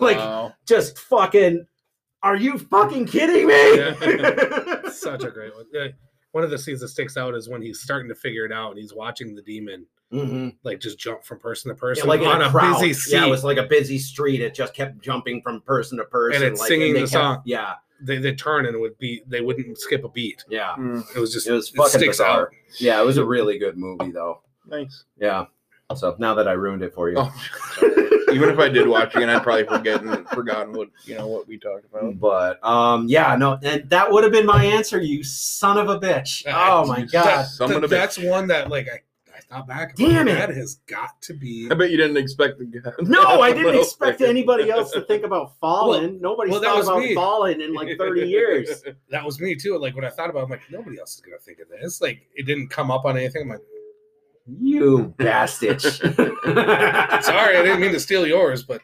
like, 0.00 0.16
Wow. 0.16 0.54
just 0.66 0.98
fucking, 0.98 1.66
are 2.22 2.36
you 2.36 2.58
fucking 2.58 3.06
kidding 3.06 3.46
me? 3.46 4.90
Such 4.90 5.24
a 5.24 5.30
great 5.30 5.54
one. 5.54 5.66
Yeah. 5.72 5.88
One 6.32 6.42
of 6.44 6.50
the 6.50 6.58
scenes 6.58 6.80
that 6.80 6.88
sticks 6.88 7.16
out 7.16 7.34
is 7.34 7.48
when 7.48 7.60
he's 7.62 7.80
starting 7.80 8.08
to 8.08 8.14
figure 8.14 8.44
it 8.46 8.52
out, 8.52 8.70
and 8.70 8.78
he's 8.78 8.94
watching 8.94 9.34
the 9.34 9.42
demon 9.42 9.86
Mhm. 10.12 10.56
like 10.62 10.80
just 10.80 10.98
jump 10.98 11.24
from 11.24 11.38
person 11.40 11.70
to 11.70 11.74
Yeah, 11.76 11.80
person 11.80 12.08
like 12.08 12.20
on 12.20 12.40
a, 12.42 12.46
a, 12.46 12.50
crowd. 12.50 12.74
busy 12.80 12.92
street. 12.92 13.14
Yeah, 13.14 13.26
it 13.26 13.30
was 13.30 13.42
like 13.44 13.56
a 13.58 13.64
busy 13.64 13.98
street. 13.98 14.40
It 14.40 14.54
just 14.54 14.74
kept 14.74 15.00
jumping 15.02 15.42
from 15.42 15.60
person 15.62 15.98
to 15.98 16.04
person. 16.04 16.42
And 16.42 16.52
it's 16.52 16.60
like, 16.60 16.68
singing 16.68 16.92
they 16.94 17.00
the 17.00 17.06
kept- 17.06 17.12
song. 17.12 17.42
Yeah, 17.44 17.74
they 18.00 18.18
they 18.18 18.34
turn 18.34 18.66
and 18.66 18.74
it 18.76 18.78
would 18.78 18.96
be 18.98 19.22
they 19.26 19.40
wouldn't 19.40 19.78
skip 19.78 20.04
a 20.04 20.08
beat. 20.08 20.44
yeah. 20.48 20.74
Mm, 20.78 21.04
It 21.16 21.18
was 21.20 21.32
just 21.32 21.46
It 21.48 21.52
was 21.52 21.70
it 21.70 21.76
fucking 21.76 21.90
sticks 21.98 22.18
bizarre. 22.18 22.42
out. 22.42 22.48
Yeah, 22.78 23.00
it 23.00 23.04
was 23.04 23.16
a 23.16 23.24
really 23.24 23.58
good 23.58 23.76
movie 23.76 24.10
though. 24.12 24.42
nice. 24.66 25.04
Yeah. 25.18 25.46
So 25.94 26.16
now 26.18 26.34
that 26.34 26.48
I 26.48 26.52
ruined 26.52 26.82
it 26.82 26.94
for 26.94 27.08
you. 27.10 27.16
Oh, 27.18 27.32
even 28.32 28.48
if 28.48 28.58
I 28.58 28.68
did 28.68 28.88
watch 28.88 29.14
again, 29.14 29.28
I'd 29.30 29.42
probably 29.42 29.64
forget 29.64 30.02
and 30.02 30.26
forgotten 30.30 30.72
what 30.72 30.88
you 31.04 31.16
know 31.16 31.26
what 31.28 31.46
we 31.46 31.58
talked 31.58 31.84
about. 31.84 32.18
But 32.18 32.64
um, 32.66 33.06
yeah, 33.06 33.36
no, 33.36 33.58
and 33.62 33.88
that 33.90 34.10
would 34.10 34.24
have 34.24 34.32
been 34.32 34.46
my 34.46 34.64
answer, 34.64 35.00
you 35.00 35.22
son 35.22 35.76
of 35.78 35.88
a 35.88 36.00
bitch. 36.00 36.42
Oh 36.52 36.86
my 36.86 37.02
god. 37.02 37.44
Some 37.46 37.70
of 37.72 37.82
the 37.82 37.86
that's 37.88 38.18
one 38.18 38.48
that 38.48 38.70
like 38.70 38.88
I 38.88 39.00
I 39.50 39.54
thought 39.56 39.68
back. 39.68 39.96
Damn 39.96 40.28
it. 40.28 40.34
That 40.34 40.50
has 40.50 40.76
got 40.86 41.20
to 41.22 41.34
be. 41.34 41.68
I 41.70 41.74
bet 41.74 41.90
you 41.90 41.96
didn't 41.96 42.16
expect 42.16 42.58
the 42.58 42.64
guy. 42.64 42.90
No, 43.00 43.22
I 43.42 43.52
didn't 43.52 43.74
expect 43.78 44.20
anybody 44.20 44.70
else 44.70 44.90
to 44.92 45.02
think 45.02 45.24
about 45.24 45.58
Fallen. 45.60 46.20
Nobody's 46.20 46.52
well, 46.60 46.62
thought 46.62 46.82
about 46.82 46.98
me. 47.00 47.14
Fallen 47.14 47.60
in 47.60 47.74
like 47.74 47.96
30 47.98 48.22
years. 48.28 48.82
That 49.10 49.24
was 49.24 49.40
me 49.40 49.54
too. 49.54 49.78
Like 49.78 49.94
when 49.94 50.04
I 50.04 50.10
thought 50.10 50.30
about, 50.30 50.40
it, 50.40 50.44
I'm 50.44 50.50
like, 50.50 50.62
nobody 50.70 50.98
else 50.98 51.14
is 51.14 51.20
gonna 51.20 51.38
think 51.38 51.58
of 51.60 51.68
this. 51.68 52.00
Like 52.00 52.22
it 52.34 52.46
didn't 52.46 52.68
come 52.68 52.90
up 52.90 53.04
on 53.04 53.16
anything. 53.16 53.42
I'm 53.42 53.48
like, 53.48 53.60
You 54.60 55.14
bastard. 55.18 55.80
sorry, 55.80 57.56
I 57.56 57.62
didn't 57.62 57.80
mean 57.80 57.92
to 57.92 58.00
steal 58.00 58.26
yours, 58.26 58.62
but 58.62 58.80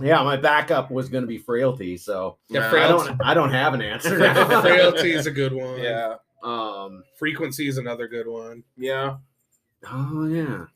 Yeah, 0.00 0.22
my 0.22 0.36
backup 0.36 0.90
was 0.90 1.08
going 1.08 1.22
to 1.22 1.28
be 1.28 1.38
frailty, 1.38 1.96
so 1.96 2.38
yeah, 2.48 2.60
Nah, 2.70 2.84
I 2.84 2.88
don't. 2.88 3.20
I 3.24 3.34
don't 3.34 3.52
have 3.52 3.74
an 3.74 3.82
answer. 3.82 4.16
frailty 4.62 5.12
is 5.12 5.26
a 5.26 5.30
good 5.30 5.52
one. 5.52 5.78
Yeah. 5.80 6.16
Um. 6.44 7.04
frequency 7.18 7.68
is 7.68 7.78
another 7.78 8.08
good 8.08 8.26
one. 8.26 8.64
Yeah. 8.76 9.16
Oh 9.90 10.26
yeah. 10.26 10.66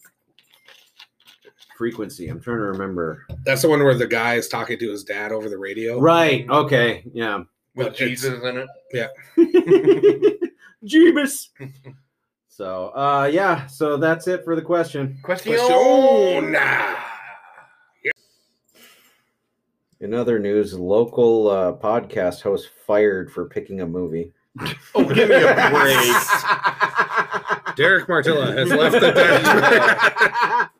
Frequency. 1.76 2.28
I'm 2.28 2.40
trying 2.40 2.56
to 2.56 2.62
remember. 2.64 3.26
That's 3.44 3.62
the 3.62 3.68
one 3.68 3.82
where 3.82 3.94
the 3.94 4.06
guy 4.06 4.34
is 4.34 4.48
talking 4.48 4.78
to 4.78 4.90
his 4.90 5.04
dad 5.04 5.30
over 5.30 5.48
the 5.48 5.58
radio. 5.58 6.00
Right. 6.00 6.48
Okay. 6.48 7.04
Yeah. 7.12 7.42
With 7.74 7.88
But 7.88 7.96
Jesus 7.96 8.42
in 8.42 8.56
it. 8.56 8.68
Yeah. 8.92 9.08
Jeebus. 10.84 11.48
so, 12.48 12.88
uh, 12.96 13.28
yeah. 13.30 13.66
So 13.66 13.98
that's 13.98 14.26
it 14.26 14.44
for 14.44 14.56
the 14.56 14.62
question. 14.62 15.18
Question. 15.22 15.56
Question. 15.56 16.56
In 20.00 20.12
other 20.12 20.38
news, 20.38 20.74
local 20.74 21.48
uh, 21.48 21.72
podcast 21.72 22.42
host 22.42 22.68
fired 22.86 23.32
for 23.32 23.48
picking 23.48 23.80
a 23.80 23.86
movie. 23.86 24.32
Oh, 24.94 25.04
give 25.04 25.28
me 25.30 25.36
a 25.36 25.54
break. 27.42 27.55
Derek 27.76 28.08
Martilla 28.08 28.56
has 28.56 28.70
left 28.70 29.00
the 29.00 29.12
deck. 29.12 30.70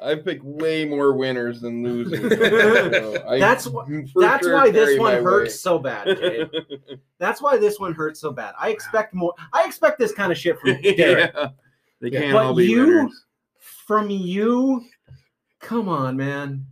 I 0.00 0.14
picked 0.14 0.44
way 0.44 0.84
more 0.84 1.12
winners 1.14 1.60
than 1.60 1.82
losers. 1.82 2.20
So 2.38 3.24
I 3.28 3.38
That's 3.40 3.64
wh- 3.66 3.84
for 4.12 4.22
That's 4.22 4.46
sure 4.46 4.54
why 4.54 4.70
this 4.70 4.90
carry 4.90 4.98
one 5.00 5.14
my 5.14 5.20
hurts 5.20 5.60
so 5.60 5.78
bad. 5.78 6.06
Kid. 6.18 6.50
That's 7.18 7.42
why 7.42 7.56
this 7.58 7.80
one 7.80 7.94
hurts 7.94 8.20
so 8.20 8.30
bad. 8.32 8.54
I 8.58 8.70
expect 8.70 9.12
more. 9.14 9.34
I 9.52 9.64
expect 9.66 9.98
this 9.98 10.12
kind 10.12 10.30
of 10.30 10.38
shit 10.38 10.58
from 10.60 10.70
weight. 10.82 10.96
Derek. 10.96 11.32
yeah. 11.34 11.48
They 12.00 12.10
can't 12.10 12.32
But 12.32 12.46
all 12.46 12.54
be 12.54 12.66
you- 12.66 12.86
winners. 12.86 13.24
From 13.86 14.08
you, 14.10 14.84
come 15.60 15.88
on, 15.88 16.16
man. 16.16 16.64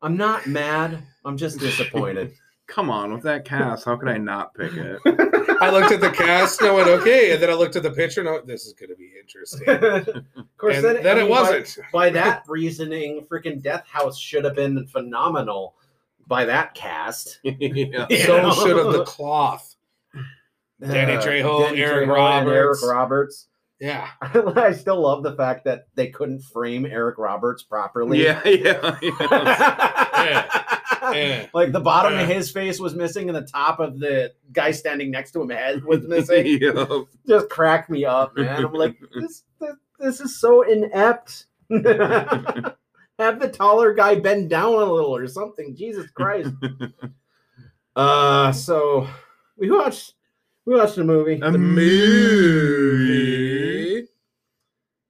I'm 0.00 0.16
not 0.16 0.46
mad. 0.46 1.02
I'm 1.24 1.36
just 1.36 1.58
disappointed. 1.60 2.32
Come 2.66 2.88
on, 2.88 3.12
with 3.12 3.22
that 3.24 3.44
cast, 3.44 3.84
how 3.84 3.96
could 3.96 4.08
I 4.08 4.16
not 4.16 4.54
pick 4.54 4.72
it? 4.74 4.98
I 5.62 5.70
looked 5.70 5.92
at 5.92 6.00
the 6.00 6.10
cast 6.10 6.60
and 6.60 6.70
I 6.70 6.74
went, 6.74 6.88
okay. 6.88 7.32
And 7.32 7.42
then 7.42 7.50
I 7.50 7.54
looked 7.54 7.76
at 7.76 7.82
the 7.82 7.90
picture 7.90 8.20
and 8.20 8.28
I 8.28 8.32
went, 8.32 8.46
this 8.46 8.66
is 8.66 8.72
going 8.72 8.90
to 8.90 8.96
be 8.96 9.12
interesting. 9.20 9.68
of 10.36 10.56
course, 10.58 10.76
And 10.76 10.84
then, 10.84 11.02
then 11.02 11.18
I 11.18 11.20
it 11.20 11.24
mean, 11.24 11.32
by- 11.32 11.40
wasn't. 11.40 11.78
By, 11.92 12.10
that 12.10 12.44
reasoning, 12.48 13.26
freaking 13.30 13.62
Death 13.62 13.86
House 13.86 14.18
should 14.18 14.44
have 14.44 14.54
been 14.54 14.86
phenomenal 14.86 15.74
by 16.26 16.44
that 16.44 16.74
cast. 16.74 17.38
yeah. 17.44 18.06
So 18.24 18.42
know? 18.42 18.52
should 18.52 18.76
have 18.76 18.92
the 18.92 19.04
cloth. 19.04 19.76
Danny 20.80 21.12
uh, 21.12 21.22
Trejo, 21.22 21.66
Danny 21.66 21.80
Eric 21.80 22.08
Trejo 22.08 22.40
and 22.40 22.48
Eric 22.48 22.82
Roberts. 22.82 23.46
Roberts. 23.82 24.10
Yeah. 24.34 24.52
I 24.62 24.72
still 24.72 25.00
love 25.00 25.22
the 25.22 25.34
fact 25.34 25.64
that 25.64 25.86
they 25.94 26.08
couldn't 26.08 26.42
frame 26.42 26.86
Eric 26.86 27.18
Roberts 27.18 27.62
properly. 27.62 28.22
Yeah, 28.22 28.40
yeah, 28.46 28.98
yeah. 29.02 30.78
Yeah. 31.12 31.46
Like 31.52 31.72
the 31.72 31.80
bottom 31.80 32.12
Yeah. 32.14 32.20
of 32.22 32.28
his 32.28 32.50
face 32.50 32.78
was 32.78 32.94
missing, 32.94 33.28
and 33.28 33.36
the 33.36 33.42
top 33.42 33.80
of 33.80 33.98
the 33.98 34.32
guy 34.52 34.70
standing 34.70 35.10
next 35.10 35.32
to 35.32 35.42
him 35.42 35.50
head 35.50 35.84
was 35.84 36.06
missing. 36.06 36.58
Yeah. 36.60 36.86
Just 37.26 37.48
cracked 37.50 37.90
me 37.90 38.04
up, 38.04 38.36
man. 38.36 38.64
I'm 38.64 38.72
like, 38.72 38.96
this, 39.14 39.42
this, 39.60 39.74
this 39.98 40.20
is 40.20 40.40
so 40.40 40.62
inept. 40.62 41.46
Have 41.70 43.40
the 43.40 43.50
taller 43.52 43.94
guy 43.94 44.14
bend 44.16 44.48
down 44.50 44.74
a 44.74 44.76
little 44.84 45.14
or 45.14 45.26
something. 45.26 45.74
Jesus 45.76 46.10
Christ. 46.10 46.50
Uh, 47.94 48.52
so 48.52 49.06
we 49.58 49.70
watched 49.70 50.14
we 50.64 50.74
watched 50.76 50.98
a 50.98 51.04
movie. 51.04 51.40
A 51.40 51.50
movie. 51.50 52.52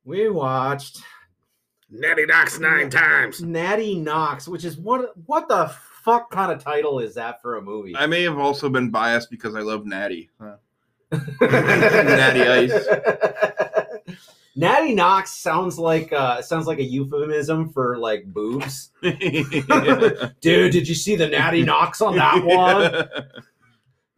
We 0.05 0.29
watched 0.29 1.03
Natty 1.91 2.27
Knocks 2.27 2.59
nine 2.59 2.91
times. 2.91 3.43
Natty 3.43 3.97
Knox, 3.97 4.49
which 4.49 4.65
is 4.65 4.77
what 4.77 5.13
what 5.27 5.49
the 5.49 5.73
fuck 6.03 6.31
kind 6.31 6.51
of 6.51 6.63
title 6.63 6.99
is 6.99 7.15
that 7.15 7.41
for 7.43 7.57
a 7.57 7.63
movie? 7.63 7.95
I 7.97 8.07
may 8.07 8.23
have 8.23 8.39
also 8.39 8.69
been 8.69 8.91
biased 8.91 9.31
because 9.31 9.55
I 9.55 9.61
love 9.61 9.87
Natty. 9.87 10.31
Uh, 10.41 10.57
Natty 11.41 12.43
Ice. 12.43 12.73
Natty 14.57 14.95
Knox 14.95 15.31
sounds 15.33 15.79
like 15.79 16.13
uh 16.13 16.43
sounds 16.43 16.67
like 16.67 16.79
a 16.79 16.85
euphemism 16.85 17.71
for 17.71 17.97
like 17.97 18.25
boobs. 18.27 18.91
Dude, 19.03 19.13
did 20.41 20.89
you 20.89 20.95
see 20.95 21.17
the 21.17 21.29
Natty 21.29 21.63
Knox 21.63 22.03
on 22.03 22.17
that 22.17 22.45
one? 22.45 23.09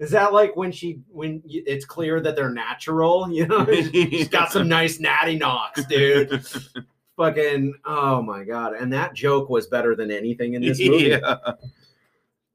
Is 0.04 0.10
that 0.10 0.32
like 0.34 0.54
when 0.54 0.70
she 0.70 1.00
when 1.08 1.42
y- 1.44 1.62
it's 1.66 1.86
clear 1.86 2.20
that 2.20 2.36
they're 2.36 2.50
natural? 2.50 3.28
You 3.34 3.46
know, 3.46 3.64
she's 3.66 4.28
got 4.28 4.52
some 4.52 4.68
nice 4.68 5.00
Natty 5.00 5.36
Knocks, 5.36 5.84
dude. 5.86 6.44
Fucking 7.16 7.74
oh 7.84 8.22
my 8.22 8.44
god! 8.44 8.74
And 8.74 8.92
that 8.92 9.14
joke 9.14 9.48
was 9.48 9.66
better 9.66 9.96
than 9.96 10.10
anything 10.10 10.54
in 10.54 10.62
this 10.62 10.78
movie. 10.78 11.18
Yeah. 11.20 11.36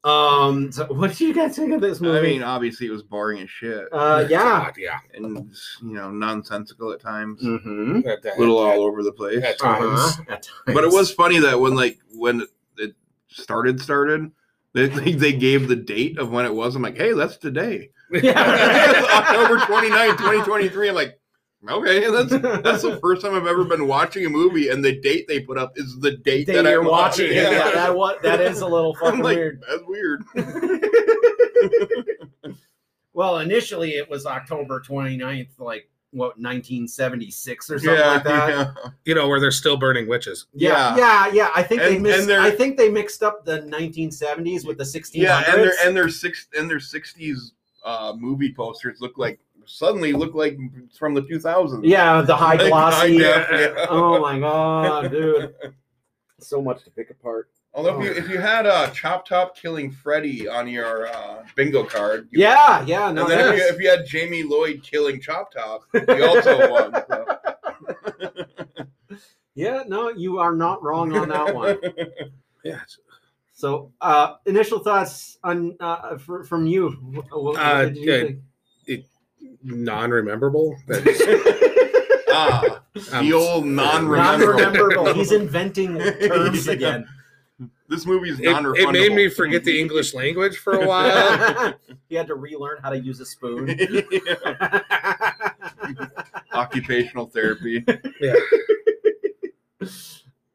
Um, 0.02 0.72
so 0.72 0.86
what 0.86 1.10
did 1.10 1.20
you 1.20 1.34
guys 1.34 1.56
think 1.56 1.72
of 1.74 1.82
this 1.82 2.00
movie? 2.00 2.18
I 2.18 2.22
mean, 2.22 2.42
obviously 2.42 2.86
it 2.86 2.90
was 2.90 3.02
boring 3.02 3.42
as 3.42 3.50
shit, 3.50 3.86
uh, 3.92 4.24
yeah. 4.30 4.42
God, 4.64 4.74
yeah. 4.78 4.98
and 5.12 5.54
you 5.82 5.92
know, 5.92 6.10
nonsensical 6.10 6.90
at 6.92 7.00
times, 7.00 7.42
Mm-hmm. 7.42 8.08
At, 8.08 8.24
a 8.24 8.38
little 8.38 8.56
all 8.56 8.80
over 8.80 9.02
the 9.02 9.12
place. 9.12 9.44
At 9.44 9.58
times. 9.58 10.00
Uh-huh. 10.00 10.22
At 10.30 10.48
But 10.64 10.84
it 10.84 10.90
was 10.90 11.12
funny 11.12 11.38
that 11.40 11.60
when 11.60 11.74
like 11.74 11.98
when 12.14 12.46
it 12.78 12.94
started 13.28 13.78
started, 13.80 14.30
they 14.74 14.86
they, 14.88 15.12
they 15.12 15.32
gave 15.32 15.68
the 15.68 15.76
date 15.76 16.18
of 16.18 16.30
when 16.30 16.44
it 16.44 16.54
was. 16.54 16.76
I'm 16.76 16.82
like, 16.82 16.96
hey, 16.96 17.12
that's 17.12 17.36
today, 17.36 17.90
Yeah. 18.10 18.32
October 19.12 19.64
29, 19.66 20.10
2023. 20.10 20.88
I'm 20.88 20.94
like, 20.94 21.18
okay, 21.68 22.10
that's 22.10 22.30
that's 22.62 22.82
the 22.82 22.98
first 23.00 23.22
time 23.22 23.34
I've 23.34 23.46
ever 23.46 23.64
been 23.64 23.86
watching 23.86 24.26
a 24.26 24.28
movie, 24.28 24.68
and 24.68 24.84
the 24.84 25.00
date 25.00 25.26
they 25.28 25.40
put 25.40 25.58
up 25.58 25.72
is 25.76 25.98
the 26.00 26.12
date 26.18 26.46
Day 26.46 26.54
that 26.54 26.64
you're 26.64 26.82
I'm 26.82 26.88
watching 26.88 27.26
it. 27.30 27.34
Yeah. 27.34 27.50
Yeah, 27.50 27.70
that 27.74 27.96
what 27.96 28.22
that 28.22 28.40
is 28.40 28.60
a 28.60 28.66
little 28.66 28.96
I'm 29.02 29.22
fucking 29.22 29.22
like, 29.22 29.36
weird. 29.36 29.62
that's 29.68 29.82
weird. 29.86 30.24
well, 33.12 33.38
initially 33.38 33.92
it 33.92 34.08
was 34.08 34.26
October 34.26 34.80
29th, 34.80 35.58
like 35.58 35.88
what 36.12 36.38
1976 36.38 37.70
or 37.70 37.78
something 37.78 37.94
Yeah, 37.98 38.06
like 38.08 38.24
that. 38.24 38.48
yeah. 38.48 38.72
You 39.04 39.14
know, 39.14 39.28
where 39.28 39.38
they're 39.40 39.50
still 39.50 39.76
burning 39.76 40.08
witches. 40.08 40.46
Yeah, 40.52 40.96
yeah, 40.96 41.30
yeah. 41.32 41.50
I 41.54 41.62
think 41.62 41.82
they 41.82 41.94
And- 41.94 42.02
mixed. 42.02 42.26
they're- 42.26 42.40
I 42.40 42.50
think 42.50 42.76
they 42.76 42.88
mixed 42.88 43.22
up 43.22 43.44
the 43.44 43.60
1970s 43.62 44.66
with 44.66 44.78
the 44.78 44.84
1600s. 44.84 45.14
Yeah, 45.22 45.44
and 45.54 45.62
their 45.62 45.72
and 45.84 45.96
their 45.96 46.08
six 46.08 46.48
and 46.58 46.68
their 46.68 46.80
sixties 46.80 47.52
uh, 47.84 48.12
movie 48.18 48.52
posters 48.52 48.98
look 49.00 49.16
like 49.18 49.38
suddenly 49.66 50.12
look 50.12 50.34
like 50.34 50.58
from 50.98 51.14
the 51.14 51.22
two 51.22 51.38
thousands. 51.38 51.84
yeah, 51.84 52.20
the 52.22 52.34
high 52.36 52.54
Like, 52.56 52.68
glossy. 52.68 52.96
high 52.96 53.18
def, 53.18 53.48
yeah. 53.76 53.86
Oh 53.88 54.20
my 54.20 54.38
god, 54.38 55.10
dude! 55.10 55.54
So 56.42 56.62
much 56.62 56.82
to 56.84 56.90
pick 56.90 57.10
apart. 57.10 57.50
Although 57.72 58.00
if 58.00 58.04
you 58.04 58.22
if 58.24 58.28
you 58.28 58.38
had 58.38 58.66
uh, 58.66 58.88
Chop 58.90 59.26
Top 59.26 59.56
killing 59.56 59.90
Freddy 59.92 60.48
on 60.48 60.66
your 60.66 61.06
uh, 61.06 61.44
bingo 61.54 61.84
card, 61.84 62.26
you 62.32 62.40
Yeah, 62.40 62.84
yeah. 62.84 63.12
No, 63.12 63.22
and 63.22 63.30
then 63.30 63.54
if 63.54 63.60
you, 63.60 63.66
if 63.68 63.80
you 63.80 63.88
had 63.88 64.04
Jamie 64.06 64.42
Lloyd 64.42 64.82
killing 64.82 65.20
Chop 65.20 65.52
Top, 65.52 65.82
you 65.94 66.24
also 66.26 66.70
won. 66.70 66.92
so. 67.08 67.26
yeah, 69.54 69.82
no, 69.86 70.08
you 70.10 70.38
are 70.38 70.54
not 70.54 70.82
wrong 70.82 71.12
on 71.16 71.28
that 71.28 71.54
one. 71.54 71.78
Yeah. 72.62 72.80
So, 73.54 73.90
uh, 74.02 74.34
initial 74.44 74.80
thoughts 74.80 75.38
on 75.42 75.76
uh, 75.80 76.18
fr- 76.18 76.42
from 76.42 76.66
you. 76.66 76.90
What, 76.90 77.24
what 77.42 77.56
Uh, 77.58 77.84
did 77.86 77.96
you 77.96 78.04
good. 78.04 78.42
think? 78.86 79.06
Non-rememberable. 79.62 80.76
That's, 80.86 81.22
ah, 82.28 82.82
um, 83.14 83.24
the 83.26 83.32
old 83.32 83.64
non-rememberable. 83.64 84.58
Non-rememberable. 84.60 85.14
He's 85.14 85.32
inventing 85.32 85.98
terms 85.98 86.66
Yeah. 86.66 86.72
again. 86.74 87.08
This 87.88 88.06
movie 88.06 88.30
is 88.30 88.38
non-refundable. 88.38 88.78
it 88.78 88.92
made 88.92 89.12
me 89.12 89.28
forget 89.28 89.64
the 89.64 89.78
English 89.78 90.14
language 90.14 90.58
for 90.58 90.74
a 90.74 90.86
while. 90.88 91.74
he 92.08 92.14
had 92.14 92.26
to 92.28 92.34
relearn 92.34 92.78
how 92.82 92.90
to 92.90 92.98
use 92.98 93.20
a 93.20 93.26
spoon. 93.26 93.78
Occupational 96.52 97.26
therapy. 97.26 97.84
yeah. 98.20 98.34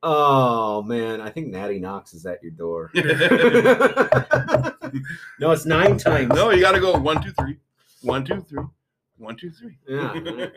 oh 0.02 0.82
man, 0.84 1.22
I 1.22 1.30
think 1.30 1.48
Natty 1.48 1.80
Knox 1.80 2.14
is 2.14 2.26
at 2.26 2.42
your 2.42 2.52
door. 2.52 2.92
no, 2.94 3.04
no, 5.40 5.52
it's 5.52 5.66
nine 5.66 5.98
times. 5.98 6.30
No, 6.30 6.52
you 6.52 6.62
got 6.62 6.72
to 6.72 6.80
go 6.80 6.98
one, 6.98 7.22
two, 7.22 7.32
three, 7.34 7.58
one, 8.02 8.24
two, 8.24 8.42
three, 8.42 8.64
one, 9.18 9.36
two, 9.36 9.52
three. 9.52 9.78
Yeah, 9.88 10.48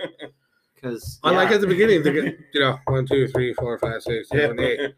because 0.75 1.19
Unlike 1.25 1.51
at 1.51 1.61
the 1.61 1.67
beginning, 1.67 2.03
they 2.03 2.13
get, 2.13 2.39
you 2.55 2.61
know, 2.61 2.79
one, 2.87 3.07
two, 3.07 3.27
three, 3.29 3.53
four, 3.55 3.79
five, 3.79 4.03
six, 4.03 4.29
seven, 4.29 4.61
eight. 4.61 4.95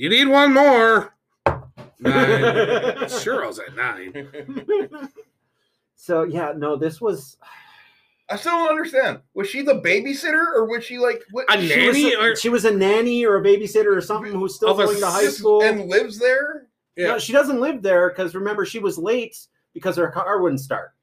You 0.00 0.08
need 0.08 0.28
one 0.28 0.54
more. 0.54 1.14
Nine. 1.98 3.06
Sure, 3.20 3.44
I 3.44 3.46
was 3.46 3.58
at 3.58 3.76
nine. 3.76 4.30
so 5.94 6.22
yeah, 6.22 6.54
no, 6.56 6.74
this 6.76 7.02
was 7.02 7.36
I 8.30 8.36
still 8.36 8.52
don't 8.52 8.70
understand. 8.70 9.20
Was 9.34 9.50
she 9.50 9.60
the 9.60 9.74
babysitter 9.74 10.54
or 10.54 10.64
was 10.64 10.84
she 10.86 10.96
like 10.96 11.20
what? 11.32 11.44
A 11.54 11.60
she 11.60 11.68
She 11.68 11.86
was, 11.86 11.96
nanny 11.98 12.12
a, 12.14 12.18
or- 12.18 12.36
she 12.36 12.48
was 12.48 12.64
a 12.64 12.70
nanny 12.70 13.26
or 13.26 13.36
a 13.36 13.42
babysitter 13.44 13.94
or 13.94 14.00
something 14.00 14.32
who's 14.32 14.54
still 14.54 14.74
going 14.74 14.98
to 15.00 15.06
high 15.06 15.28
school. 15.28 15.62
and 15.62 15.90
lives 15.90 16.18
there? 16.18 16.68
Yeah. 16.96 17.08
No, 17.08 17.18
she 17.18 17.34
doesn't 17.34 17.60
live 17.60 17.82
there 17.82 18.08
because 18.08 18.34
remember 18.34 18.64
she 18.64 18.78
was 18.78 18.96
late 18.96 19.36
because 19.74 19.98
her 19.98 20.08
car 20.10 20.40
wouldn't 20.40 20.62
start. 20.62 20.94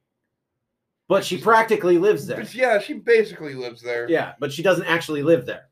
But 1.08 1.24
she 1.24 1.38
practically 1.38 2.00
lives 2.00 2.26
there. 2.26 2.38
But 2.38 2.56
yeah, 2.56 2.80
she 2.80 2.96
basically 2.96 3.54
lives 3.54 3.84
there. 3.84 4.10
Yeah, 4.10 4.34
but 4.40 4.52
she 4.52 4.64
doesn't 4.64 4.88
actually 4.88 5.22
live 5.22 5.46
there. 5.46 5.70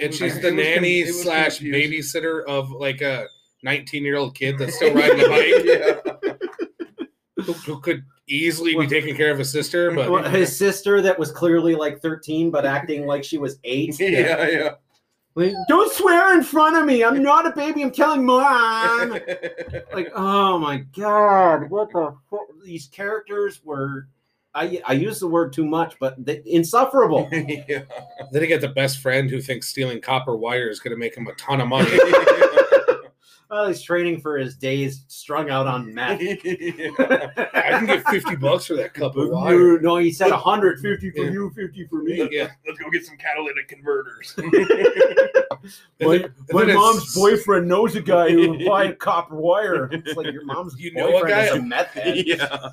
And 0.00 0.14
she's 0.14 0.40
the 0.40 0.50
nanny 0.50 1.04
was 1.04 1.22
slash 1.22 1.60
babysitter 1.60 2.44
of 2.46 2.70
like 2.70 3.00
a 3.00 3.26
19 3.62 4.04
year 4.04 4.16
old 4.16 4.34
kid 4.34 4.58
that's 4.58 4.76
still 4.76 4.94
riding 4.94 5.24
a 5.24 5.28
bike 5.28 5.64
yeah. 5.64 7.44
who, 7.44 7.52
who 7.52 7.80
could 7.80 8.04
easily 8.28 8.76
be 8.76 8.86
taking 8.86 9.16
care 9.16 9.30
of 9.30 9.38
his 9.38 9.50
sister, 9.50 9.90
but 9.90 10.10
Well, 10.10 10.22
his 10.22 10.56
sister 10.56 11.00
that 11.02 11.18
was 11.18 11.30
clearly 11.30 11.74
like 11.74 12.00
13 12.00 12.50
but 12.50 12.66
acting 12.66 13.06
like 13.06 13.24
she 13.24 13.38
was 13.38 13.58
8. 13.64 13.96
yeah, 14.00 14.48
yeah. 14.48 14.70
Like, 15.34 15.54
Don't 15.68 15.92
swear 15.92 16.36
in 16.36 16.42
front 16.42 16.76
of 16.76 16.84
me. 16.84 17.04
I'm 17.04 17.22
not 17.22 17.46
a 17.46 17.52
baby. 17.52 17.82
I'm 17.82 17.92
telling 17.92 18.24
mom. 18.24 19.10
like, 19.92 20.10
oh 20.14 20.58
my 20.58 20.78
god, 20.96 21.70
what 21.70 21.92
the 21.92 22.14
fuck? 22.30 22.40
These 22.64 22.88
characters 22.88 23.60
were 23.64 24.08
I 24.54 24.80
I 24.86 24.92
use 24.94 25.20
the 25.20 25.28
word 25.28 25.52
too 25.52 25.64
much, 25.64 25.96
but 26.00 26.14
they, 26.24 26.42
insufferable. 26.46 27.28
yeah. 27.32 27.82
then 28.32 28.42
you 28.42 28.46
get 28.46 28.60
the 28.60 28.68
best 28.68 28.98
friend 28.98 29.30
who 29.30 29.40
thinks 29.40 29.68
stealing 29.68 30.00
copper 30.00 30.36
wire 30.36 30.68
is 30.68 30.80
going 30.80 30.92
to 30.92 30.98
make 30.98 31.16
him 31.16 31.26
a 31.26 31.34
ton 31.34 31.60
of 31.60 31.68
money. 31.68 31.90
Well, 33.50 33.68
he's 33.68 33.80
training 33.80 34.20
for 34.20 34.36
his 34.36 34.56
days 34.56 35.04
strung 35.08 35.48
out 35.48 35.66
on 35.66 35.94
meth. 35.94 36.20
I 36.20 36.36
can 36.36 37.86
get 37.86 38.06
50 38.08 38.36
bucks 38.36 38.66
for 38.66 38.74
that 38.76 38.92
cup 38.92 39.16
of 39.16 39.30
wire. 39.30 39.78
No, 39.80 39.96
he 39.96 40.12
said 40.12 40.30
150 40.30 41.10
for 41.12 41.18
Yeah. 41.18 41.30
you, 41.30 41.50
50 41.56 41.86
for 41.86 42.02
me. 42.02 42.28
Yeah. 42.30 42.48
Let's 42.66 42.78
go 42.78 42.90
get 42.90 43.06
some 43.06 43.16
catalytic 43.16 43.68
converters. 43.68 44.34
My, 46.00 46.24
my 46.52 46.64
mom's 46.72 46.98
it's- 46.98 47.14
boyfriend 47.16 47.66
knows 47.66 47.96
a 47.96 48.00
guy 48.00 48.30
who 48.30 48.50
will 48.52 48.66
buy 48.68 48.92
copper 48.92 49.34
wire. 49.36 49.88
It's 49.92 50.16
like 50.16 50.32
your 50.32 50.44
mom's 50.44 50.78
You 50.78 50.92
know 50.92 51.08
a 51.08 51.12
boyfriend 51.12 51.28
guy- 51.34 51.44
is 51.46 51.52
a 51.56 51.62
meth 51.62 51.88
head. 51.94 52.16
yeah. 52.26 52.68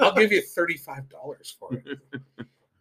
I'll 0.00 0.12
give 0.14 0.30
you 0.32 0.42
$35 0.42 1.56
for 1.58 1.74
it. 1.74 1.98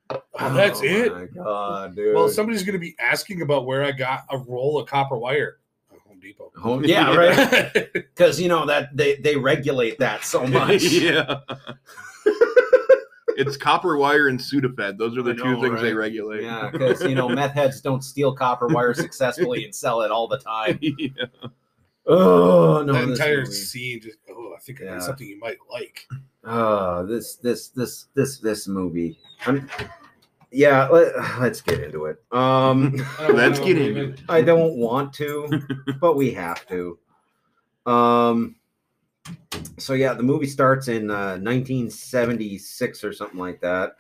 Oh, 0.10 0.54
that's 0.54 0.82
it? 0.84 1.12
my 1.14 1.26
god, 1.26 1.96
dude. 1.96 2.14
Well, 2.16 2.28
somebody's 2.30 2.64
going 2.64 2.74
to 2.74 2.80
be 2.80 2.96
asking 3.00 3.42
about 3.44 3.66
where 3.66 3.84
I 3.84 3.92
got 3.92 4.26
a 4.30 4.38
roll 4.38 4.78
of 4.80 4.88
copper 4.90 5.18
wire. 5.18 5.58
At 6.30 6.62
Home 6.62 6.82
Depot. 6.82 6.86
Home- 6.86 6.86
yeah, 6.86 7.16
right. 7.16 7.94
Because 7.94 8.40
you 8.40 8.48
know 8.50 8.66
that 8.66 8.96
they 8.96 9.16
they 9.18 9.36
regulate 9.36 10.00
that 10.00 10.24
so 10.24 10.46
much. 10.48 10.84
yeah. 10.84 11.40
it's 13.38 13.58
copper 13.58 13.98
wire 13.98 14.28
and 14.30 14.40
Sudafed. 14.40 14.98
Those 14.98 15.18
are 15.18 15.22
the 15.24 15.32
I 15.32 15.36
two 15.36 15.44
know, 15.56 15.62
things 15.62 15.82
they 15.82 15.94
regulate. 15.94 16.44
Yeah, 16.44 16.70
because 16.72 17.02
you 17.04 17.16
know 17.16 17.28
meth 17.30 17.52
heads 17.52 17.82
don't 17.82 18.04
steal 18.04 18.34
copper 18.36 18.68
wire 18.68 18.94
successfully 18.94 19.66
and 19.66 19.76
sell 19.76 20.02
it 20.02 20.12
all 20.12 20.28
the 20.28 20.38
time. 20.40 20.80
yeah. 20.82 21.08
Oh 22.08 22.84
no, 22.86 22.94
that 22.94 23.04
entire 23.10 23.40
movie. 23.40 23.52
scene 23.52 24.00
just, 24.02 24.20
oh, 24.30 24.54
I 24.56 24.60
think 24.62 24.80
I 24.82 24.86
Yeah. 24.86 24.92
got 24.92 25.04
something 25.04 25.28
you 25.28 25.40
might 25.40 25.58
like. 25.72 26.08
Oh, 26.44 27.06
this 27.06 27.36
this 27.38 27.70
this 27.70 28.06
this 28.14 28.38
this 28.38 28.68
movie. 28.68 29.18
I'm, 29.48 29.68
yeah, 30.56 30.88
let, 30.88 31.14
let's 31.40 31.62
get 31.62 31.82
into 31.82 32.06
it. 32.06 32.24
Um, 32.32 32.96
Let's 33.30 33.60
get 33.60 33.78
into 33.78 34.14
it. 34.14 34.22
I 34.30 34.42
don't 34.42 34.78
want 34.78 35.14
to, 35.14 35.62
but 36.00 36.16
we 36.16 36.32
have 36.32 36.66
to. 36.68 36.98
Um, 37.86 38.56
so 39.78 39.94
yeah, 39.94 40.14
the 40.14 40.24
movie 40.24 40.48
starts 40.48 40.88
in 40.88 41.12
uh, 41.12 41.38
1976 41.38 43.04
or 43.04 43.14
something 43.14 43.40
like 43.40 43.60
that, 43.62 43.98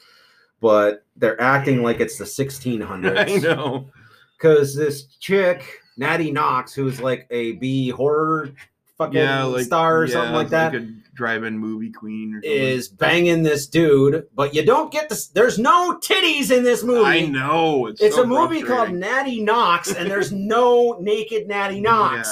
but 0.61 1.03
they're 1.17 1.39
acting 1.41 1.83
like 1.83 1.99
it's 1.99 2.17
the 2.17 2.25
1600s. 2.25 3.17
I 3.29 3.37
know. 3.37 3.89
because 4.37 4.75
this 4.75 5.05
chick 5.19 5.81
Natty 5.97 6.31
Knox, 6.31 6.73
who's 6.73 7.01
like 7.01 7.27
a 7.31 7.53
B 7.53 7.89
horror 7.89 8.51
fucking 8.97 9.15
Yeah, 9.17 9.43
like 9.43 9.65
star 9.65 9.99
or 9.99 10.05
yeah, 10.05 10.13
something 10.13 10.33
like 10.33 10.49
that, 10.49 10.73
Like 10.73 10.81
a 10.83 10.87
drive-in 11.15 11.57
movie 11.57 11.91
queen 11.91 12.33
or 12.33 12.37
something. 12.37 12.51
is 12.51 12.87
banging 12.89 13.43
this 13.43 13.67
dude, 13.67 14.27
but 14.35 14.53
you 14.53 14.65
don't 14.65 14.91
get 14.91 15.07
this. 15.09 15.27
There's 15.27 15.57
no 15.57 15.97
titties 15.99 16.55
in 16.55 16.63
this 16.63 16.83
movie. 16.83 17.05
I 17.05 17.25
know. 17.25 17.87
It's, 17.87 18.01
It's 18.01 18.15
so 18.15 18.23
a 18.23 18.27
movie 18.27 18.61
called. 18.61 18.91
Natty 18.93 19.41
Knox, 19.41 19.93
and 19.93 20.09
there's 20.09 20.31
no 20.33 20.97
naked 20.99 21.47
Natty 21.47 21.79
Knox. 21.81 22.27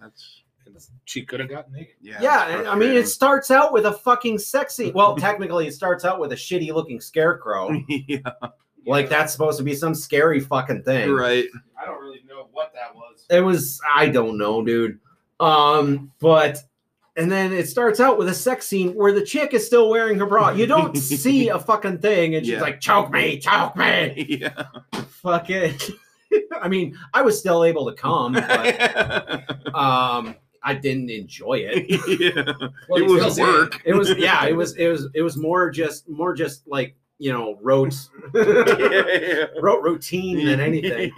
Yeah, 0.00 0.06
that's 0.70 0.90
She 1.06 1.24
could 1.24 1.40
have 1.40 1.48
gotten 1.48 1.72
naked. 1.72 1.94
yeah. 2.02 2.20
Yeah, 2.20 2.64
I 2.70 2.74
mean, 2.76 2.90
it 2.90 3.08
starts 3.08 3.50
out 3.50 3.72
with 3.72 3.86
a 3.86 3.92
fucking 3.92 4.38
sexy. 4.38 4.90
Well, 4.94 5.16
technically, 5.16 5.66
it 5.66 5.72
starts 5.74 6.04
out 6.04 6.18
with 6.20 6.32
a 6.32 6.36
shitty 6.36 6.72
looking 6.74 7.00
scarecrow. 7.00 7.70
yeah, 7.88 8.18
Like 8.86 9.08
that's 9.08 9.32
supposed 9.32 9.56
to 9.58 9.64
be 9.64 9.74
some 9.74 9.94
scary 9.94 10.40
fucking 10.40 10.82
thing. 10.82 11.10
right. 11.10 11.46
I 11.80 11.86
don't 11.86 12.00
really 12.02 12.22
know 12.28 12.48
what 12.52 12.72
that 12.74 12.94
was. 12.94 13.24
It 13.30 13.40
was 13.40 13.80
I 13.94 14.08
don't 14.08 14.36
know, 14.38 14.62
dude. 14.64 14.98
Um, 15.40 16.12
but 16.20 16.58
and 17.16 17.30
then 17.32 17.52
it 17.52 17.68
starts 17.68 17.98
out 17.98 18.18
with 18.18 18.28
a 18.28 18.34
sex 18.34 18.66
scene 18.66 18.92
where 18.94 19.12
the 19.12 19.24
chick 19.24 19.54
is 19.54 19.64
still 19.66 19.88
wearing 19.88 20.18
her 20.18 20.26
bra. 20.26 20.50
You 20.50 20.66
don't 20.66 20.96
see 20.96 21.48
a 21.48 21.58
fucking 21.58 21.98
thing, 21.98 22.34
and 22.34 22.44
she's 22.44 22.54
Yeah. 22.54 22.60
like, 22.60 22.80
"Choke 22.80 23.10
me, 23.10 23.38
choke 23.38 23.76
me." 23.76 24.26
yeah. 24.40 24.64
Fuck 25.08 25.50
it. 25.50 25.90
I 26.60 26.68
mean, 26.68 26.96
I 27.14 27.22
was 27.22 27.38
still 27.38 27.64
able 27.64 27.86
to 27.86 27.94
come, 27.94 28.32
but 28.32 29.74
um, 29.74 30.34
I 30.62 30.74
didn't 30.74 31.10
enjoy 31.10 31.58
it. 31.60 31.86
yeah. 32.20 32.68
Well, 32.88 33.02
it 33.02 33.08
was 33.08 33.38
work. 33.38 33.80
It 33.84 33.94
was 33.94 34.10
yeah, 34.16 34.44
it 34.46 34.56
was 34.56 34.76
it 34.76 34.88
was 34.88 35.08
it 35.14 35.22
was 35.22 35.36
more 35.36 35.70
just 35.70 36.08
more 36.08 36.34
just 36.34 36.66
like 36.68 36.96
you 37.18 37.32
know 37.32 37.58
rote 37.62 37.94
yeah. 38.34 39.46
rote 39.60 39.82
routine 39.82 40.44
than 40.44 40.60
anything. 40.60 41.12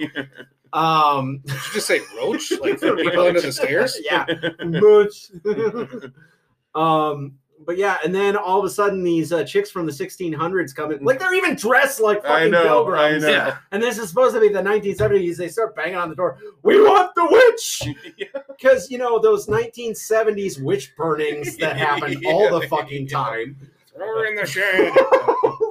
Um, 0.73 1.41
Did 1.45 1.55
you 1.55 1.73
just 1.75 1.87
say 1.87 2.01
roach? 2.17 2.53
Like 2.61 2.79
for 2.79 2.97
people 2.97 3.27
under 3.27 3.41
the 3.41 3.53
stairs? 3.53 3.99
yeah, 4.05 4.25
much. 4.65 5.31
um, 6.75 7.35
but 7.67 7.77
yeah, 7.77 7.99
and 8.05 8.15
then 8.15 8.37
all 8.37 8.59
of 8.59 8.65
a 8.65 8.71
sudden 8.71 9.03
these 9.03 9.33
uh, 9.33 9.45
chicks 9.45 9.71
from 9.71 9.87
the 9.87 9.93
1600s 9.93 10.75
come 10.75 10.93
in, 10.93 11.05
like 11.05 11.19
they're 11.19 11.35
even 11.35 11.57
dressed 11.57 12.01
like 12.01 12.25
I 12.25 12.29
fucking 12.29 12.53
know. 12.53 12.61
I 12.61 12.65
pilgrims. 12.65 13.23
know. 13.25 13.31
Yeah. 13.31 13.59
And 13.73 13.83
this 13.83 13.99
is 13.99 14.09
supposed 14.09 14.35
to 14.35 14.41
be 14.41 14.49
the 14.49 14.63
1970s. 14.63 15.37
They 15.37 15.49
start 15.49 15.75
banging 15.77 15.97
on 15.97 16.09
the 16.09 16.15
door. 16.15 16.39
We 16.63 16.81
want 16.81 17.15
the 17.15 17.27
witch, 17.31 17.97
because 18.49 18.91
you 18.91 18.99
know 18.99 19.19
those 19.19 19.47
1970s 19.47 20.63
witch 20.63 20.95
burnings 20.97 21.57
that 21.59 21.77
happen 21.77 22.25
all 22.27 22.59
the 22.59 22.67
fucking 22.69 23.09
time. 23.09 23.57
Throw 23.95 24.07
her 24.07 24.27
in 24.27 24.37
the 24.37 24.47
shed. 24.47 24.93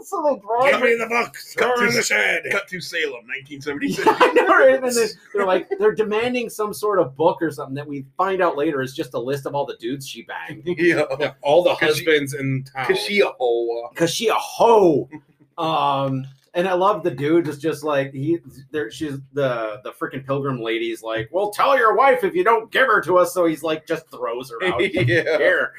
So 0.08 0.24
they 0.24 0.40
brought 0.40 0.72
Give 0.72 0.82
me 0.82 0.96
the 0.96 1.08
book. 1.08 1.36
Throw 1.36 1.78
her 1.78 1.88
in 1.88 1.94
the 1.94 2.02
shed. 2.02 2.44
Cut 2.52 2.68
to 2.70 2.80
Salem, 2.80 3.26
1976. 3.28 4.06
Yeah, 4.08 4.18
I 4.20 4.32
know, 4.34 4.48
right? 4.48 4.82
And 4.84 4.96
then 4.96 5.08
they're 5.34 5.46
like 5.46 5.68
they're 5.80 5.94
demanding 5.96 6.50
some 6.50 6.74
sort 6.74 7.00
of 7.00 7.16
book 7.16 7.42
or 7.42 7.52
something 7.52 7.76
that 7.76 7.86
we 7.88 8.06
find 8.18 8.42
out 8.42 8.56
later 8.58 8.82
is 8.82 8.94
just 8.94 9.14
a 9.14 9.20
list 9.20 9.46
of 9.46 9.54
all 9.56 9.66
the 9.66 9.76
dudes 9.78 10.08
she 10.08 10.24
banged. 10.24 10.64
yeah. 10.66 11.04
Yeah, 11.20 11.34
all 11.42 11.64
the 11.64 11.76
'Cause 11.80 11.98
she- 11.98 12.06
husbands 12.06 12.34
in 12.34 12.64
town. 12.74 12.86
Cause 12.88 13.00
she 13.00 13.20
a 13.22 13.28
hoe. 13.40 13.90
Cause 13.96 14.12
she 14.12 14.28
a 14.30 14.34
hoe. 14.36 15.10
Um, 15.58 16.26
and 16.54 16.68
I 16.68 16.74
love 16.74 17.04
the 17.04 17.12
dude 17.12 17.48
is 17.48 17.60
just 17.60 17.84
like 17.84 18.14
he 18.14 18.40
there 18.72 18.90
she's 18.90 19.20
the 19.34 19.80
the 19.84 19.92
freaking 19.92 20.26
pilgrim 20.26 20.62
lady's 20.62 21.04
like, 21.04 21.30
Well, 21.32 21.52
tell 21.52 21.78
your 21.78 21.96
wife 21.96 22.24
if 22.24 22.34
you 22.34 22.44
don't 22.44 22.72
give 22.72 22.88
her 22.88 23.02
to 23.02 23.18
us. 23.18 23.34
So 23.34 23.46
he's 23.46 23.62
like 23.64 23.86
just 23.86 24.10
throws 24.10 24.50
her 24.52 24.64
out. 24.66 24.82
yeah. 24.82 25.38
Here. 25.38 25.74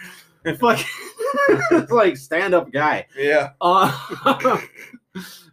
Fuck 0.59 0.81
it's 1.73 1.93
like 1.93 2.17
stand 2.17 2.55
up 2.55 2.71
guy. 2.73 3.07
Yeah. 3.17 3.51
Uh, 3.61 3.91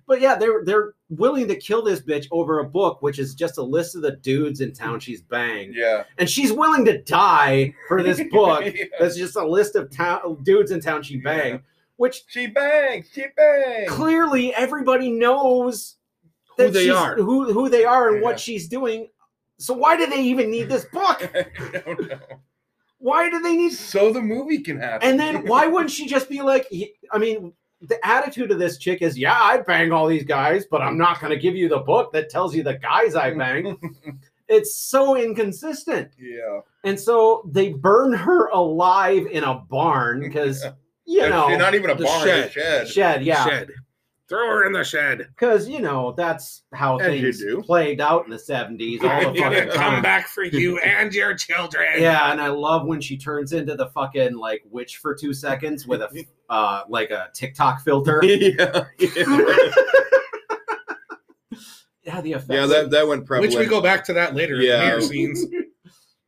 but 0.07 0.21
yeah, 0.21 0.35
they're 0.35 0.63
they're 0.63 0.93
willing 1.09 1.47
to 1.47 1.55
kill 1.55 1.83
this 1.83 2.01
bitch 2.01 2.27
over 2.31 2.59
a 2.59 2.63
book, 2.65 3.01
which 3.01 3.19
is 3.19 3.35
just 3.35 3.57
a 3.57 3.63
list 3.63 3.95
of 3.95 4.01
the 4.01 4.11
dudes 4.17 4.61
in 4.61 4.73
town 4.73 4.99
she's 4.99 5.21
banged, 5.21 5.75
Yeah. 5.75 6.03
and 6.17 6.29
she's 6.29 6.51
willing 6.51 6.85
to 6.85 7.01
die 7.01 7.73
for 7.87 8.01
this 8.03 8.21
book. 8.31 8.63
Yeah. 8.65 8.85
That's 8.99 9.15
just 9.15 9.35
a 9.35 9.45
list 9.45 9.75
of 9.75 9.91
town 9.91 10.39
dudes 10.43 10.71
in 10.71 10.79
town 10.81 11.03
she 11.03 11.17
banged, 11.17 11.61
which 11.97 12.23
She 12.27 12.47
bangs. 12.47 13.07
She 13.13 13.25
bangs. 13.35 13.91
clearly 13.91 14.53
everybody 14.55 15.09
knows 15.11 15.97
Who 16.57 16.69
they 16.69 16.89
are. 16.89 17.15
who 17.15 17.51
who 17.53 17.69
they 17.69 17.85
are, 17.85 18.09
and 18.09 18.17
Yeah. 18.17 18.23
what 18.23 18.39
she's 18.39 18.67
doing. 18.67 19.09
So 19.57 19.73
why 19.73 19.95
do 19.97 20.05
they 20.07 20.21
even 20.21 20.49
need 20.51 20.69
this 20.69 20.85
book? 20.85 21.21
I 23.07 23.29
don't 23.29 23.29
know. 23.29 23.29
Why 23.29 23.29
do 23.29 23.39
they 23.41 23.55
need? 23.57 23.73
So 23.73 24.11
the 24.13 24.21
movie 24.21 24.59
can 24.59 24.79
happen. 24.79 25.09
And 25.09 25.19
then 25.19 25.45
why 25.47 25.67
wouldn't 25.73 25.91
she 25.91 26.07
just 26.07 26.29
be 26.29 26.41
like? 26.41 26.67
I 27.11 27.17
mean, 27.17 27.53
the 27.81 28.03
attitude 28.05 28.51
of 28.51 28.59
this 28.59 28.77
chick 28.77 29.01
is, 29.01 29.17
yeah, 29.17 29.37
I 29.39 29.59
bang 29.61 29.91
all 29.91 30.07
these 30.07 30.23
guys, 30.23 30.65
but 30.65 30.81
I'm 30.81 30.97
not 30.97 31.19
going 31.19 31.31
to 31.31 31.39
give 31.39 31.55
you 31.55 31.69
the 31.69 31.79
book 31.79 32.13
that 32.13 32.29
tells 32.29 32.55
you 32.55 32.63
the 32.63 32.75
guys 32.75 33.15
I 33.15 33.33
bang. 33.33 33.77
it's 34.47 34.75
so 34.75 35.15
inconsistent. 35.17 36.11
yeah. 36.19 36.61
And 36.83 36.99
so 36.99 37.47
they 37.51 37.73
burn 37.73 38.13
her 38.13 38.47
alive 38.49 39.25
in 39.27 39.43
a 39.43 39.55
barn 39.55 40.19
because 40.21 40.63
you 41.05 41.21
It's 41.21 41.29
know 41.29 41.55
not 41.57 41.75
even 41.75 41.89
a 41.91 41.95
barn, 41.95 42.23
shed. 42.27 42.47
a 42.47 42.51
shed. 42.51 42.87
shed, 42.87 43.23
yeah. 43.25 43.45
Shed. 43.47 43.69
Throw 44.27 44.47
her 44.47 44.65
in 44.65 44.71
the 44.73 44.83
shed. 44.83 45.27
because 45.35 45.69
you 45.69 45.79
know 45.81 46.11
that's 46.17 46.63
how 46.73 46.97
As 46.97 47.13
you 47.15 47.21
things 47.31 47.39
do. 47.39 47.61
played 47.61 48.01
out 48.01 48.25
in 48.25 48.31
the 48.31 48.39
seventies 48.39 49.03
all 49.03 49.31
the 49.31 49.39
fucking 49.39 49.69
Come 49.69 49.93
time. 49.93 50.01
back 50.01 50.27
for 50.27 50.43
you 50.43 50.79
and 50.83 51.13
your 51.13 51.35
children. 51.35 51.85
Yeah, 52.01 52.31
and 52.31 52.41
I 52.41 52.47
love 52.47 52.87
when 52.87 52.99
she 53.01 53.17
turns 53.17 53.53
into 53.53 53.75
the 53.75 53.85
fucking 53.89 54.35
like 54.35 54.63
witch 54.71 54.97
for 54.97 55.13
two 55.13 55.31
seconds 55.31 55.85
with 55.85 56.01
a 56.01 56.25
uh 56.49 56.81
like 56.89 57.11
a 57.11 57.29
TikTok 57.33 57.81
filter. 57.83 58.19
yeah, 58.25 58.85
Yeah, 62.03 62.21
the 62.21 62.33
effects. 62.33 62.49
yeah, 62.49 62.65
that 62.67 62.91
that 62.91 63.07
went 63.07 63.25
prevalent. 63.25 63.53
Which 63.53 63.59
we 63.59 63.65
go 63.67 63.81
back 63.81 64.03
to 64.05 64.13
that 64.13 64.35
later 64.35 64.55
Yeah. 64.57 64.75
in 64.75 64.79
the 64.81 64.85
mirror 64.87 65.01
scenes. 65.01 65.45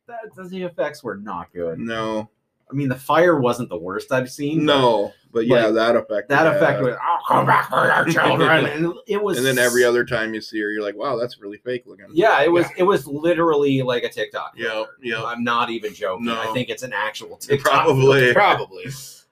that, 0.08 0.48
the 0.50 0.62
effects 0.62 1.04
were 1.04 1.16
not 1.16 1.52
good. 1.52 1.78
No, 1.78 2.30
I 2.70 2.74
mean, 2.74 2.88
the 2.88 2.96
fire 2.96 3.38
wasn't 3.40 3.68
the 3.68 3.78
worst 3.78 4.10
I've 4.10 4.30
seen. 4.30 4.66
but 4.66 4.72
no, 4.80 5.12
but 5.32 5.46
yeah, 5.46 5.66
Like, 5.66 5.74
that 5.74 5.96
effect. 5.96 6.28
that 6.30 6.44
yeah. 6.44 6.54
effect 6.56 6.82
was 6.82 6.94
"I'll 7.02 7.20
come 7.26 7.46
back 7.46 7.68
for 7.68 7.86
your 7.86 8.04
children," 8.12 8.66
and 8.66 8.94
it 9.06 9.22
was. 9.22 9.36
And 9.38 9.46
then 9.46 9.58
every 9.58 9.84
other 9.84 10.04
time 10.04 10.34
you 10.34 10.40
see 10.40 10.60
her, 10.60 10.70
you're 10.70 10.82
like, 10.82 10.96
wow, 10.96 11.16
that's 11.16 11.40
really 11.40 11.58
fake 11.58 11.84
looking. 11.86 12.06
Yeah, 12.12 12.42
it 12.42 12.50
was. 12.50 12.66
It 12.76 12.82
was 12.84 13.06
literally 13.06 13.82
like 13.82 14.04
a 14.04 14.08
TikTok. 14.08 14.54
Yeah, 14.56 14.84
yeah. 15.02 15.22
I'm 15.22 15.44
not 15.44 15.70
even 15.70 15.94
joking. 15.94 16.26
No. 16.26 16.40
I 16.40 16.46
think 16.52 16.68
it's 16.70 16.82
an 16.82 16.92
actual 16.92 17.36
TikTok. 17.40 17.70
Probably. 17.70 18.32
Probably. 18.34 18.86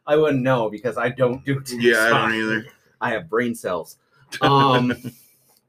I 0.07 0.17
wouldn't 0.17 0.43
know 0.43 0.71
because 0.71 0.99
I 0.99 1.09
don't 1.09 1.45
do 1.45 1.61
TikTok. 1.61 1.83
Yeah, 1.83 2.05
I 2.05 2.09
don't 2.11 2.35
either. 2.35 2.67
I 3.01 3.11
have 3.11 3.29
brain 3.29 3.55
cells. 3.55 3.97
Um, 4.41 4.95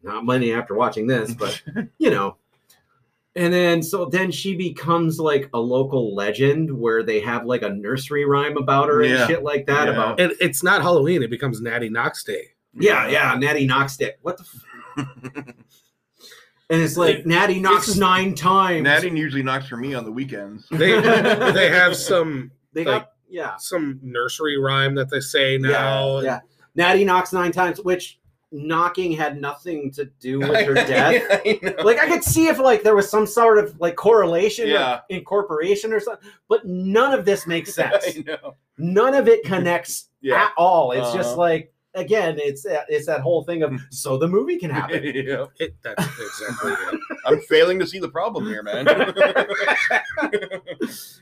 not 0.03 0.25
many 0.25 0.53
after 0.53 0.75
watching 0.75 1.07
this, 1.07 1.33
but 1.33 1.61
you 1.97 2.09
know. 2.11 2.37
And 3.37 3.53
then 3.53 3.83
so 3.83 4.05
then 4.05 4.31
she 4.31 4.55
becomes 4.55 5.19
like 5.19 5.47
a 5.53 5.59
local 5.59 6.15
legend 6.15 6.71
where 6.71 7.03
they 7.03 7.19
have 7.21 7.45
like 7.45 7.61
a 7.61 7.69
nursery 7.69 8.25
rhyme 8.25 8.57
about 8.57 8.89
her 8.89 9.03
and 9.03 9.27
shit 9.29 9.43
like 9.43 9.67
that. 9.67 9.85
Yeah. 9.87 9.93
About 9.93 10.19
And 10.19 10.33
it's 10.41 10.63
not 10.63 10.81
Halloween, 10.81 11.21
it 11.23 11.29
becomes 11.29 11.61
Natty 11.61 11.87
Knox 11.89 12.23
Day. 12.23 12.47
yeah, 12.73 13.07
yeah, 13.07 13.35
Natty 13.37 13.65
knocks 13.67 13.99
it. 14.01 14.17
What 14.23 14.37
the? 14.37 14.43
F- 14.97 15.05
and 16.69 16.81
it's 16.81 16.97
like 16.97 17.25
Natty 17.25 17.59
knocks 17.59 17.89
is- 17.89 17.97
nine 17.99 18.33
times. 18.35 18.83
Natty 18.83 19.09
usually 19.11 19.43
knocks 19.43 19.67
for 19.67 19.77
me 19.77 19.93
on 19.93 20.03
the 20.03 20.11
weekends. 20.11 20.67
They 20.71 20.99
they 20.99 21.69
have 21.71 21.95
some 21.95 22.51
they 22.73 22.83
like- 22.83 23.03
got 23.03 23.11
yeah. 23.29 23.55
some 23.57 23.99
nursery 24.01 24.57
rhyme 24.57 24.95
that 24.95 25.09
they 25.09 25.19
say 25.19 25.57
now. 25.57 26.19
Yeah, 26.19 26.23
yeah. 26.23 26.39
Natty 26.75 27.05
knocks 27.05 27.33
nine 27.33 27.51
times, 27.51 27.79
which 27.81 28.19
knocking 28.51 29.11
had 29.11 29.41
nothing 29.41 29.91
to 29.91 30.05
do 30.19 30.39
with 30.39 30.65
her 30.65 30.73
death. 30.73 31.23
I 31.45 31.75
like 31.83 31.99
I 31.99 32.07
could 32.07 32.23
see 32.23 32.47
if 32.47 32.59
like 32.59 32.81
there 32.83 32.95
was 32.95 33.09
some 33.09 33.27
sort 33.27 33.57
of 33.59 33.79
like 33.79 33.95
correlation 33.95 34.67
Yeah. 34.67 34.95
or 34.95 35.01
incorporation 35.09 35.91
or 35.91 35.99
something, 35.99 36.29
but 36.47 36.65
none 36.65 37.13
of 37.13 37.25
this 37.25 37.45
makes 37.45 37.73
sense. 37.75 38.05
None 38.77 39.13
of 39.13 39.27
it 39.27 39.43
connects 39.45 40.09
Yeah. 40.21 40.45
at 40.45 40.53
all. 40.57 40.91
It's 40.93 41.11
just 41.13 41.29
Uh-huh. 41.31 41.37
like 41.37 41.73
again, 41.97 42.37
it's 42.39 42.63
that- 42.63 42.85
it's 42.89 43.05
that 43.07 43.21
whole 43.21 43.43
thing 43.43 43.63
of 43.63 43.73
so 43.91 44.17
the 44.17 44.27
movie 44.27 44.57
can 44.57 44.69
happen. 44.69 45.03
Yeah. 45.15 45.45
It, 45.59 45.75
that's 45.83 46.05
exactly 46.05 46.71
it. 46.73 46.99
I'm 47.25 47.39
failing 47.41 47.79
to 47.79 47.87
see 47.87 47.99
the 47.99 48.09
problem 48.09 48.45
here, 48.47 48.63
man. 48.63 48.85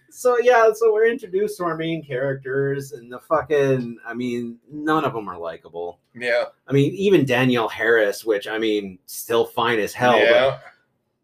so 0.09 0.37
yeah, 0.39 0.69
so 0.73 0.93
we're 0.93 1.07
introduced 1.07 1.57
to 1.57 1.63
our 1.65 1.75
main 1.77 2.03
characters 2.03 2.91
and 2.91 3.11
the 3.11 3.19
fucking 3.19 3.97
I 4.05 4.13
mean, 4.13 4.57
none 4.71 5.05
of 5.05 5.13
them 5.13 5.27
are 5.29 5.37
likable. 5.37 5.99
yeah. 6.13 6.45
I 6.67 6.73
mean, 6.73 6.93
even 6.93 7.25
Danielle 7.25 7.69
Harris, 7.69 8.25
which 8.25 8.47
I 8.47 8.57
mean, 8.57 8.99
still 9.05 9.45
fine 9.45 9.79
as 9.79 9.93
hell, 9.93 10.13
but 10.13 10.21
yeah. 10.21 10.57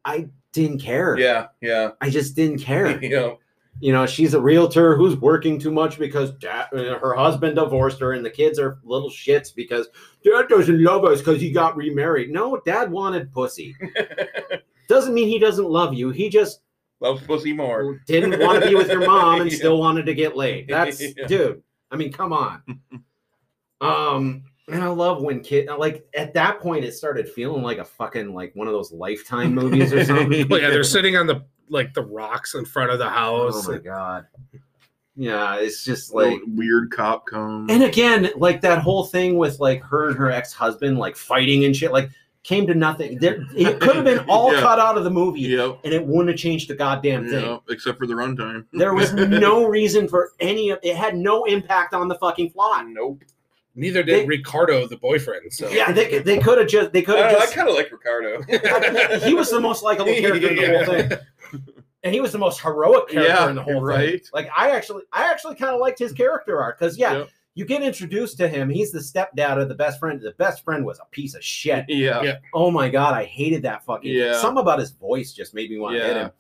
I 0.06 0.30
didn't 0.54 0.80
care. 0.80 1.18
Yeah. 1.18 1.48
Yeah. 1.62 1.92
I 2.02 2.10
just 2.10 2.36
didn't 2.36 2.60
care. 2.60 3.00
Yeah. 3.04 3.34
You 3.82 3.92
know, 3.92 4.06
she's 4.06 4.34
a 4.34 4.40
realtor 4.40 4.96
who's 4.96 5.16
working 5.18 5.60
too 5.60 5.72
much 5.72 5.98
because 6.00 6.32
dad, 6.34 6.68
uh, 6.74 7.00
her 7.00 7.14
husband 7.16 7.56
divorced 7.56 8.00
her, 8.00 8.14
and 8.14 8.24
the 8.24 8.30
kids 8.30 8.60
are 8.60 8.80
little 8.84 9.10
shits 9.10 9.54
because 9.54 9.88
dad 10.24 10.48
doesn't 10.48 10.84
love 10.84 11.04
us 11.04 11.20
because 11.20 11.42
he 11.42 11.52
got 11.52 11.76
remarried. 11.76 12.30
No, 12.30 12.62
dad 12.66 12.92
wanted 12.92 13.32
pussy. 13.34 13.76
Doesn't 14.88 15.14
mean 15.14 15.30
he 15.30 15.40
doesn't 15.40 15.70
love 15.70 15.94
you. 15.94 16.10
He 16.10 16.28
just 16.28 16.60
Loves 17.00 17.22
pussy 17.24 17.54
more. 17.54 18.00
didn't 18.08 18.40
want 18.42 18.62
to 18.62 18.70
be 18.70 18.76
with 18.76 18.90
your 18.90 19.06
mom 19.06 19.40
and 19.42 19.50
Yeah. 19.52 19.58
still 19.58 19.80
wanted 19.80 20.06
to 20.06 20.14
get 20.14 20.36
laid. 20.36 20.68
That's 20.68 21.02
Yeah. 21.02 21.28
dude. 21.28 21.64
I 21.90 21.96
mean, 21.96 22.12
come 22.12 22.34
on. 22.34 22.62
Um, 23.80 24.44
and 24.68 24.84
I 24.84 24.88
love 24.88 25.22
when 25.24 25.40
kid 25.42 25.68
like 25.78 26.06
at 26.14 26.34
that 26.34 26.60
point 26.60 26.86
it 26.86 26.94
started 26.94 27.28
feeling 27.30 27.64
like 27.64 27.78
a 27.78 27.86
fucking 27.86 28.34
like 28.34 28.54
one 28.56 28.68
of 28.68 28.74
those 28.74 28.92
lifetime 28.92 29.56
movies 29.56 29.92
or 29.94 30.04
something. 30.06 30.48
Well, 30.50 30.62
yeah, 30.62 30.70
they're 30.70 30.84
sitting 30.84 31.16
on 31.18 31.26
the 31.26 31.44
like 31.72 31.94
the 31.94 32.04
rocks 32.04 32.54
in 32.54 32.66
front 32.66 32.92
of 32.92 33.00
the 33.00 33.06
oh 33.06 33.10
house. 33.10 33.68
Oh 33.68 33.72
my 33.72 33.78
god. 33.80 34.26
Yeah, 35.16 35.56
it's 35.58 35.84
just 35.84 36.14
like 36.14 36.40
weird 36.48 36.92
cop 36.92 37.26
comes. 37.26 37.70
And 37.72 37.84
again, 37.84 38.30
like 38.38 38.62
that 38.62 38.80
whole 38.80 39.04
thing 39.06 39.38
with 39.38 39.60
like 39.60 39.84
her 39.84 40.10
and 40.10 40.18
her 40.18 40.32
ex 40.32 40.54
husband 40.54 40.98
like 40.98 41.16
fighting 41.16 41.66
and 41.66 41.76
shit, 41.76 41.92
like 41.92 42.10
came 42.44 42.66
to 42.66 42.74
nothing. 42.74 43.18
There, 43.20 43.46
it 43.56 43.80
could 43.82 43.96
have 43.98 44.06
been 44.06 44.20
all 44.30 44.54
Yeah. 44.54 44.62
cut 44.62 44.80
out 44.80 44.98
of 44.98 45.04
the 45.04 45.10
movie, 45.12 45.42
Yep. 45.42 45.80
and 45.84 45.94
it 45.94 46.04
wouldn't 46.06 46.30
have 46.30 46.38
changed 46.40 46.70
the 46.70 46.76
goddamn 46.76 47.28
thing. 47.28 47.46
Yep. 47.46 47.62
Except 47.70 47.98
for 48.00 48.08
the 48.08 48.14
runtime. 48.14 48.66
There 48.74 48.94
was 48.94 49.14
no 49.14 49.66
reason 49.66 50.08
for 50.08 50.32
any 50.40 50.70
of 50.70 50.80
it. 50.82 50.96
Had 50.96 51.16
no 51.18 51.44
impact 51.44 51.94
on 51.94 52.08
the 52.08 52.16
fucking 52.16 52.52
plot. 52.52 52.88
Nope. 52.88 53.24
Neither 53.74 54.04
did 54.04 54.24
They- 54.24 54.26
Ricardo, 54.26 54.86
the 54.88 54.98
boyfriend. 54.98 55.52
So 55.54 55.70
Yeah, 55.70 55.92
they, 55.92 56.20
they 56.20 56.38
could 56.40 56.58
have 56.58 56.66
oh, 56.66 56.70
just 56.70 56.92
they 56.92 57.02
could 57.02 57.18
have 57.18 57.32
don't 57.32 57.42
I 57.42 57.46
kind 57.48 57.70
of 57.70 57.76
like 57.76 57.92
Ricardo. 57.92 58.42
he 59.26 59.34
was 59.34 59.50
the 59.50 59.60
most 59.62 59.82
likable 59.84 60.14
character 60.14 60.48
in 60.50 60.56
the 60.56 60.86
whole 60.86 60.96
thing, 60.96 61.64
and 62.04 62.14
he 62.14 62.20
was 62.20 62.32
the 62.34 62.38
most 62.38 62.60
heroic 62.62 63.08
character 63.10 63.34
Yeah, 63.34 63.50
in 63.50 63.56
the 63.56 63.64
whole 63.64 63.76
you're 63.76 63.94
thing. 63.98 64.12
right. 64.14 64.30
Like 64.34 64.50
I 64.56 64.72
actually, 64.72 65.04
I 65.14 65.32
actually 65.32 65.56
kind 65.56 65.74
of 65.74 65.80
liked 65.80 66.00
his 66.00 66.12
character 66.12 66.62
arc 66.62 66.80
because 66.80 66.98
yeah, 66.98 67.14
Yep. 67.20 67.30
you 67.56 67.66
get 67.66 67.82
introduced 67.82 68.38
to 68.40 68.48
him. 68.50 68.70
He's 68.70 68.92
the 68.92 69.00
stepdad 69.00 69.62
of 69.62 69.70
the 69.70 69.76
best 69.76 70.00
friend. 70.00 70.20
The 70.20 70.32
best 70.32 70.64
friend 70.66 70.86
was 70.86 71.00
a 71.00 71.06
piece 71.12 71.34
of 71.36 71.44
shit. 71.44 71.86
Yeah. 71.88 72.22
Yeah. 72.24 72.38
Oh 72.54 72.72
my 72.72 72.90
god, 72.90 73.14
I 73.14 73.24
hated 73.24 73.64
that 73.64 73.86
fucking. 73.86 74.12
Yeah. 74.12 74.40
Something 74.42 74.62
about 74.62 74.80
his 74.80 74.92
voice 74.92 75.32
just 75.32 75.54
made 75.54 75.70
me 75.70 75.80
want 75.80 75.96
to 75.98 76.04
hit 76.04 76.18
him. 76.18 76.32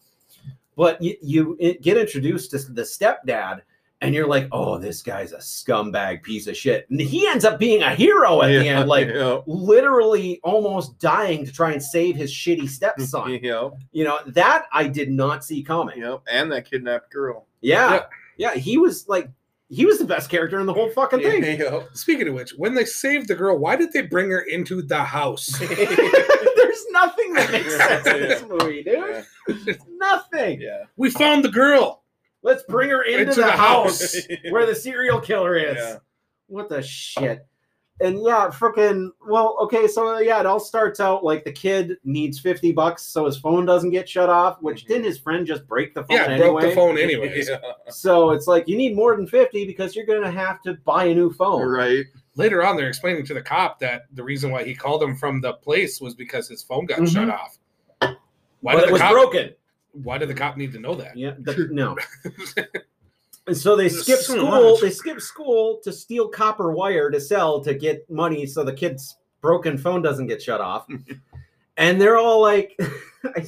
But 0.77 1.01
you, 1.01 1.15
you 1.21 1.77
get 1.81 1.97
introduced 1.97 2.51
to 2.51 2.57
the 2.57 2.81
stepdad, 2.83 3.61
and 4.01 4.15
you're 4.15 4.27
like, 4.27 4.47
oh, 4.51 4.77
this 4.79 5.01
guy's 5.03 5.31
a 5.31 5.37
scumbag 5.37 6.23
piece 6.23 6.47
of 6.47 6.57
shit. 6.57 6.87
And 6.89 6.99
he 6.99 7.27
ends 7.27 7.45
up 7.45 7.59
being 7.59 7.83
a 7.83 7.93
hero 7.95 8.41
at 8.41 8.47
the 8.47 8.67
end, 8.67 8.89
like 8.89 9.07
Yep. 9.07 9.43
literally 9.47 10.39
almost 10.43 10.97
dying 10.99 11.45
to 11.45 11.51
try 11.51 11.71
and 11.71 11.81
save 11.81 12.15
his 12.15 12.31
shitty 12.31 12.67
stepson. 12.69 13.29
Yep. 13.43 13.73
you 13.91 14.03
know 14.03 14.19
that 14.27 14.65
I 14.73 14.87
did 14.87 15.11
not 15.11 15.43
see 15.45 15.61
coming. 15.63 15.99
Yep. 15.99 16.23
And 16.31 16.51
that 16.51 16.69
kidnapped 16.69 17.11
girl. 17.11 17.45
Yeah, 17.61 17.93
Yeah. 17.93 18.03
yeah, 18.37 18.53
he 18.55 18.77
was 18.77 19.07
like, 19.07 19.29
he 19.69 19.85
was 19.85 19.99
the 19.99 20.05
best 20.05 20.29
character 20.29 20.59
in 20.59 20.65
the 20.65 20.73
whole 20.73 20.89
fucking 20.89 21.21
thing. 21.21 21.43
Yep. 21.43 21.89
Speaking 21.93 22.27
of 22.27 22.33
which, 22.33 22.51
when 22.57 22.73
they 22.75 22.83
saved 22.85 23.27
the 23.29 23.35
girl, 23.35 23.57
why 23.57 23.75
did 23.77 23.93
they 23.93 24.01
bring 24.01 24.29
her 24.31 24.41
into 24.41 24.81
the 24.81 25.01
house? 25.03 25.47
There's 25.59 26.85
nothing 26.91 27.33
that 27.33 27.51
makes 27.51 27.77
sense 27.77 28.05
in 28.07 28.19
this 28.21 28.43
movie, 28.49 28.83
dude. 28.83 29.25
Yeah. 29.65 29.73
Nothing. 29.97 30.59
Yeah. 30.61 30.83
we 30.97 31.09
found 31.09 31.45
the 31.45 31.49
girl. 31.49 32.00
Let's 32.43 32.63
bring 32.63 32.89
her 32.89 33.03
into, 33.03 33.19
Into 33.21 33.35
the, 33.35 33.41
the 33.43 33.51
house, 33.51 34.13
house. 34.15 34.27
where 34.49 34.65
the 34.65 34.75
serial 34.75 35.19
killer 35.21 35.55
is. 35.55 35.75
Yeah. 35.77 35.97
What 36.47 36.69
the 36.69 36.81
shit? 36.81 37.45
And 37.99 38.17
yeah, 38.23 38.47
freaking. 38.51 39.11
Well, 39.29 39.57
okay, 39.61 39.87
so 39.87 40.17
yeah, 40.17 40.39
it 40.39 40.47
all 40.47 40.59
starts 40.59 40.99
out 40.99 41.23
like 41.23 41.43
the 41.43 41.51
kid 41.51 41.97
needs 42.03 42.39
fifty 42.39 42.71
bucks 42.71 43.03
so 43.03 43.25
his 43.27 43.37
phone 43.37 43.63
doesn't 43.63 43.91
get 43.91 44.09
shut 44.09 44.27
off. 44.27 44.59
Which 44.59 44.85
Mhm. 44.85 44.87
didn't 44.87 45.03
his 45.03 45.19
friend 45.19 45.45
just 45.45 45.67
break 45.67 45.93
the 45.93 46.03
phone 46.05 46.17
Yeah, 46.17 46.23
anyway? 46.23 46.47
broke 46.49 46.61
the 46.61 46.71
phone 46.71 46.97
anyways. 46.97 47.47
Yeah. 47.47 47.59
So 47.89 48.31
it's 48.31 48.47
like 48.47 48.67
you 48.67 48.75
need 48.75 48.95
more 48.95 49.15
than 49.15 49.27
fifty 49.27 49.65
because 49.67 49.95
you're 49.95 50.07
gonna 50.07 50.31
have 50.31 50.63
to 50.63 50.73
buy 50.83 51.05
a 51.05 51.13
new 51.13 51.31
phone. 51.31 51.61
Right. 51.61 52.05
Later 52.37 52.65
on, 52.65 52.75
they're 52.75 52.87
explaining 52.87 53.23
to 53.27 53.35
the 53.35 53.41
cop 53.41 53.77
that 53.81 54.05
the 54.13 54.23
reason 54.23 54.49
why 54.49 54.63
he 54.63 54.73
called 54.73 55.03
him 55.03 55.15
from 55.15 55.39
the 55.39 55.53
place 55.53 56.01
was 56.01 56.15
because 56.15 56.47
his 56.49 56.63
phone 56.63 56.87
got 56.87 56.99
Mhm. 57.01 57.13
shut 57.13 57.29
off. 57.29 57.59
Why 58.61 58.73
but 58.73 58.79
did 58.79 58.83
it 58.83 58.85
the 58.87 58.93
was 58.93 59.01
cop? 59.01 59.11
broken. 59.11 59.53
Why 59.93 60.17
did 60.17 60.29
the 60.29 60.33
cop 60.33 60.57
need 60.57 60.71
to 60.73 60.79
know 60.79 60.95
that? 60.95 61.17
Yeah, 61.17 61.33
the, 61.39 61.67
no. 61.71 61.97
And 63.47 63.57
so 63.57 63.75
they 63.75 63.87
There's 63.87 64.03
skip 64.03 64.19
so 64.19 64.35
school. 64.35 64.71
much. 64.73 64.81
They 64.81 64.89
skip 64.91 65.19
school 65.19 65.79
to 65.83 65.91
steal 65.91 66.27
copper 66.27 66.71
wire 66.71 67.09
to 67.09 67.19
sell 67.19 67.59
to 67.63 67.73
get 67.73 68.07
money, 68.09 68.45
so 68.45 68.63
the 68.63 68.73
kid's 68.73 69.17
broken 69.41 69.77
phone 69.77 70.01
doesn't 70.01 70.27
get 70.27 70.41
shut 70.41 70.61
off. 70.61 70.85
and 71.77 71.99
they're 71.99 72.17
all 72.17 72.39
like, 72.39 72.79
I 73.35 73.45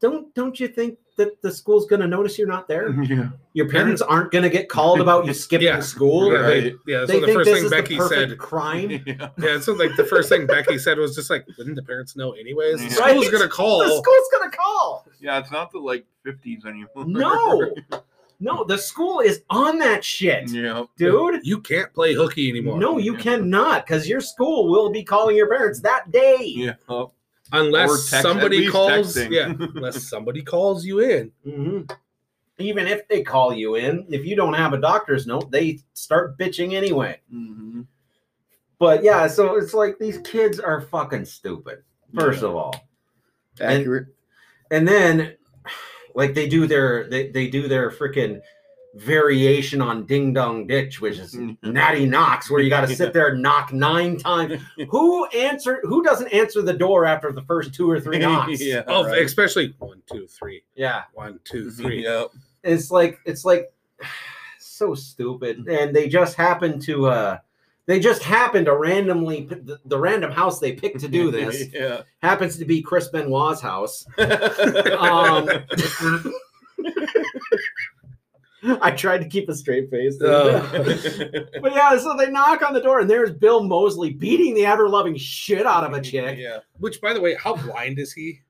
"Don't 0.00 0.32
don't 0.34 0.58
you 0.60 0.68
think 0.68 0.98
that 1.18 1.42
the 1.42 1.52
school's 1.52 1.84
going 1.86 2.00
to 2.00 2.08
notice 2.08 2.38
you're 2.38 2.48
not 2.48 2.66
there? 2.66 2.90
Yeah. 3.02 3.28
Your 3.52 3.68
parents 3.68 4.00
aren't 4.00 4.30
going 4.32 4.44
to 4.44 4.48
get 4.50 4.68
called 4.68 5.00
about 5.00 5.26
you 5.26 5.34
skipping 5.44 5.66
Yeah. 5.66 5.80
school? 5.80 6.32
Yeah, 6.32 6.38
Right. 6.38 6.62
they- 6.86 6.92
yeah, 6.92 7.04
They 7.04 7.14
so 7.14 7.20
the 7.20 7.26
think 7.26 7.38
first 7.38 7.44
this 7.50 7.56
thing 7.56 7.64
is 7.66 7.70
Becky 7.70 7.98
said. 8.00 8.38
crime. 8.38 8.90
Yeah. 9.06 9.28
Yeah, 9.38 9.60
so 9.60 9.72
like 9.74 9.94
the 9.96 10.04
first 10.04 10.28
thing 10.30 10.46
Becky 10.46 10.78
said 10.78 10.96
was 10.98 11.14
just 11.14 11.28
like, 11.28 11.46
wouldn't 11.58 11.76
the 11.76 11.82
parents 11.82 12.16
know 12.16 12.32
anyways? 12.32 12.78
The 12.82 12.90
school's 12.90 13.24
Right? 13.26 13.32
gonna 13.32 13.48
call. 13.48 13.80
The 13.80 13.88
school's 13.88 14.28
going 14.32 14.50
to 14.50 14.56
call. 14.56 15.06
Yeah, 15.20 15.38
it's 15.38 15.50
not 15.50 15.70
the 15.72 15.78
like 15.78 16.06
50s 16.26 16.64
anymore. 16.66 17.04
No, 17.06 17.74
no, 18.40 18.62
the 18.64 18.78
school 18.78 19.18
is 19.18 19.42
on 19.50 19.78
that 19.80 20.04
shit, 20.04 20.48
yeah. 20.50 20.84
dude. 20.96 21.40
You 21.44 21.60
can't 21.60 21.92
play 21.92 22.14
hooky 22.14 22.48
anymore. 22.48 22.78
No, 22.78 22.98
you 22.98 23.14
Yeah. 23.14 23.20
cannot, 23.20 23.84
because 23.86 24.08
your 24.08 24.20
school 24.20 24.68
will 24.68 24.90
be 24.90 25.02
calling 25.02 25.36
your 25.36 25.48
parents 25.48 25.80
that 25.80 26.12
day. 26.12 26.38
Yeah. 26.44 26.74
Or 26.88 27.10
unless 27.52 28.10
text- 28.10 28.22
somebody 28.22 28.68
calls. 28.68 29.14
texting. 29.16 29.30
Yeah, 29.30 29.52
unless 29.58 30.02
somebody 30.08 30.42
calls 30.42 30.84
you 30.84 31.00
in. 31.00 31.32
Mhm. 31.46 31.90
Even 32.58 32.86
if 32.88 33.06
they 33.08 33.22
call 33.22 33.52
you 33.54 33.76
in, 33.76 34.04
if 34.10 34.24
you 34.26 34.34
don't 34.34 34.54
have 34.54 34.72
a 34.72 34.80
doctor's 34.80 35.26
note, 35.26 35.50
they 35.50 35.78
start 35.94 36.36
bitching 36.38 36.72
anyway. 36.74 37.20
Mhm. 37.32 37.86
but 38.80 39.02
yeah, 39.02 39.26
so 39.26 39.56
it's 39.56 39.74
like 39.74 39.98
these 39.98 40.18
kids 40.18 40.58
are 40.60 40.80
fucking 40.80 41.24
stupid. 41.24 41.82
First 42.18 42.42
Yeah. 42.42 42.48
of 42.48 42.56
all, 42.56 42.88
Accurate. 43.60 44.06
and 44.70 44.86
then 44.88 45.36
like 46.14 46.34
they 46.34 46.48
do 46.48 46.66
their 46.66 47.08
they, 47.08 47.30
they 47.30 47.48
do 47.48 47.68
their 47.68 47.90
freaking 47.90 48.40
variation 48.98 49.80
on 49.80 50.04
ding 50.06 50.32
dong 50.32 50.66
ditch 50.66 51.00
which 51.00 51.18
is 51.18 51.34
natty 51.62 52.04
knocks 52.04 52.50
where 52.50 52.60
you 52.60 52.68
got 52.68 52.86
to 52.86 52.94
sit 52.96 53.12
there 53.12 53.28
and 53.28 53.42
knock 53.42 53.72
nine 53.72 54.16
times 54.16 54.60
who 54.88 55.24
answer 55.26 55.80
who 55.84 56.02
doesn't 56.02 56.28
answer 56.28 56.62
the 56.62 56.72
door 56.72 57.04
after 57.04 57.32
the 57.32 57.42
first 57.42 57.72
two 57.72 57.88
or 57.88 58.00
three 58.00 58.18
knocks 58.18 58.60
yeah. 58.60 58.82
Oh, 58.88 59.04
right. 59.04 59.22
especially 59.22 59.74
one, 59.78 60.02
two, 60.10 60.26
three, 60.26 60.64
yeah 60.74 61.02
one, 61.14 61.38
two, 61.44 61.70
three. 61.70 62.02
Yep. 62.02 62.32
it's 62.64 62.90
like 62.90 63.20
it's 63.24 63.44
like 63.44 63.72
so 64.58 64.94
stupid 64.94 65.66
and 65.68 65.94
they 65.94 66.08
just 66.08 66.36
happen 66.36 66.80
to 66.80 67.06
uh 67.06 67.38
they 67.86 67.98
just 67.98 68.22
happen 68.22 68.64
to 68.66 68.76
randomly 68.76 69.46
the, 69.46 69.80
the 69.86 69.98
random 69.98 70.30
house 70.30 70.60
they 70.60 70.72
picked 70.72 71.00
to 71.00 71.08
do 71.08 71.30
this 71.30 71.68
yeah. 71.72 72.02
happens 72.22 72.56
to 72.58 72.64
be 72.64 72.82
chris 72.82 73.08
benoit's 73.08 73.60
house 73.60 74.06
um 74.98 75.48
i 78.82 78.90
tried 78.90 79.18
to 79.18 79.28
keep 79.28 79.48
a 79.48 79.54
straight 79.54 79.90
face 79.90 80.16
oh. 80.20 80.60
But 81.62 81.72
yeah, 81.74 81.96
so 81.98 82.16
they 82.16 82.30
knock 82.30 82.62
on 82.62 82.72
the 82.74 82.80
door, 82.80 83.00
and 83.00 83.08
there's 83.10 83.30
Bill 83.32 83.62
Moseley 83.62 84.10
beating 84.12 84.54
the 84.54 84.66
ever 84.66 84.88
loving 84.88 85.16
shit 85.16 85.66
out 85.66 85.84
of 85.84 85.92
a 85.92 86.00
chick. 86.10 86.38
yeah. 86.38 86.58
Which, 86.78 87.00
by 87.00 87.12
the 87.12 87.20
way, 87.20 87.34
how 87.34 87.54
blind 87.56 87.98
is 87.98 88.12
he? 88.12 88.40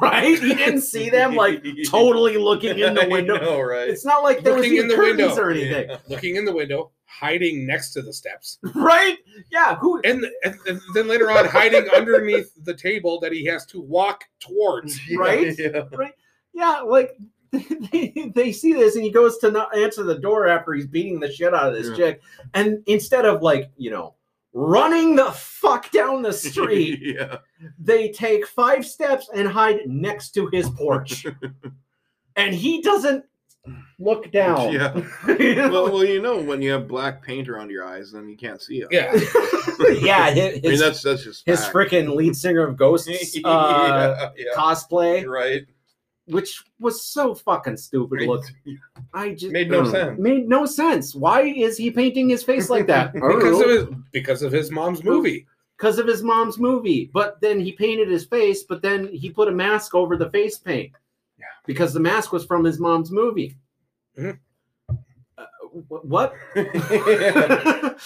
Right? 0.00 0.38
He 0.40 0.54
didn't 0.54 0.80
see 0.80 1.10
them 1.10 1.34
like 1.34 1.62
totally 1.86 2.38
looking 2.38 2.78
in 2.78 2.94
the 2.94 3.06
window. 3.10 3.36
know, 3.38 3.60
right? 3.60 3.88
It's 3.90 4.06
not 4.06 4.22
like 4.22 4.42
there 4.42 4.54
was 4.54 4.62
Looking 4.62 4.78
any 4.78 4.82
in 4.84 4.88
the 4.88 4.94
curtains 4.94 5.18
window. 5.36 5.42
or 5.42 5.50
anything, 5.50 5.88
Yeah. 5.90 5.96
Looking 6.08 6.36
in 6.36 6.44
the 6.46 6.52
window, 6.54 6.92
hiding 7.04 7.66
next 7.66 7.92
to 7.92 8.00
the 8.02 8.12
steps, 8.12 8.58
right? 8.74 9.18
Yeah. 9.52 9.76
Who? 9.76 10.00
and, 10.02 10.24
and, 10.44 10.54
and 10.66 10.80
then 10.94 11.08
later 11.08 11.30
on, 11.30 11.44
hiding 11.44 11.88
underneath 11.90 12.52
the 12.64 12.72
table 12.74 13.20
that 13.20 13.32
he 13.32 13.44
has 13.46 13.66
to 13.66 13.80
walk 13.82 14.24
towards. 14.40 14.98
Right? 15.14 15.54
Yeah. 15.58 15.82
Yeah, 16.54 16.80
like 16.80 17.16
they, 17.92 18.32
they 18.34 18.52
see 18.52 18.72
this, 18.72 18.94
and 18.94 19.04
he 19.04 19.10
goes 19.10 19.38
to 19.38 19.50
not 19.50 19.76
answer 19.76 20.02
the 20.02 20.18
door 20.18 20.46
after 20.48 20.72
he's 20.72 20.86
beating 20.86 21.18
the 21.18 21.30
shit 21.30 21.52
out 21.52 21.68
of 21.68 21.74
this 21.74 21.88
Yeah. 21.88 21.96
chick, 21.96 22.22
and 22.54 22.82
instead 22.86 23.24
of 23.24 23.42
like 23.42 23.70
you 23.76 23.90
know 23.90 24.14
running 24.52 25.16
the 25.16 25.30
fuck 25.32 25.90
down 25.90 26.22
the 26.22 26.32
street. 26.32 27.00
yeah. 27.02 27.38
they 27.78 28.10
take 28.10 28.46
five 28.46 28.86
steps 28.86 29.28
and 29.34 29.48
hide 29.48 29.80
next 29.86 30.30
to 30.32 30.48
his 30.52 30.68
porch. 30.70 31.26
and 32.36 32.54
he 32.54 32.82
doesn't 32.82 33.24
look 33.98 34.30
down. 34.32 34.72
Yeah. 34.72 34.94
Well, 35.68 35.92
well, 35.92 36.04
you 36.04 36.22
know, 36.22 36.42
when 36.42 36.62
you 36.62 36.72
have 36.72 36.88
black 36.88 37.22
paint 37.22 37.48
around 37.48 37.70
your 37.70 37.84
eyes, 37.84 38.12
then 38.12 38.28
you 38.28 38.36
can't 38.36 38.60
see 38.60 38.82
it. 38.82 38.88
Yeah, 38.90 39.12
yeah, 40.00 40.30
his, 40.30 40.60
I 40.64 40.68
mean, 40.68 40.78
that's 40.78 41.02
that's 41.02 41.24
just 41.24 41.46
his 41.46 41.60
fact. 41.60 41.74
freaking 41.74 42.14
lead 42.14 42.34
singer 42.34 42.66
of 42.66 42.76
Ghosts 42.76 43.08
uh, 43.08 43.12
yeah, 43.44 44.30
yeah. 44.36 44.44
cosplay, 44.56 45.26
right. 45.26 45.66
Which 46.30 46.62
was 46.78 47.02
so 47.02 47.34
fucking 47.34 47.76
stupid. 47.76 48.22
Look, 48.22 48.44
I 49.12 49.34
just 49.34 49.52
Made 49.52 49.70
no 49.70 49.82
Ugh. 49.82 49.90
sense. 49.90 50.20
Made 50.20 50.48
no 50.48 50.66
sense. 50.66 51.14
Why 51.14 51.42
is 51.42 51.76
he 51.76 51.90
painting 51.90 52.28
his 52.28 52.42
face 52.42 52.70
like 52.70 52.86
that? 52.86 53.12
because 53.14 53.60
of 53.60 53.68
his 53.68 53.84
because 54.12 54.42
of 54.42 54.52
his 54.52 54.70
mom's 54.70 55.02
movie. 55.04 55.46
because 55.76 55.98
of 55.98 56.06
his 56.06 56.22
mom's 56.22 56.58
movie. 56.58 57.10
But 57.12 57.40
then 57.40 57.60
he 57.60 57.72
painted 57.72 58.08
his 58.08 58.24
face, 58.24 58.62
but 58.62 58.82
then 58.82 59.08
he 59.12 59.30
put 59.30 59.48
a 59.48 59.52
mask 59.52 59.94
over 59.94 60.16
the 60.16 60.30
face 60.30 60.58
paint. 60.58 60.92
Yeah. 61.38 61.46
Because 61.66 61.92
the 61.94 62.00
mask 62.00 62.32
was 62.32 62.44
from 62.44 62.64
his 62.64 62.78
mom's 62.78 63.10
movie. 63.10 63.56
Mhm. 64.18 64.38
Uh, 64.88 65.44
wh- 65.88 66.04
what? 66.04 66.34
and 66.54 67.96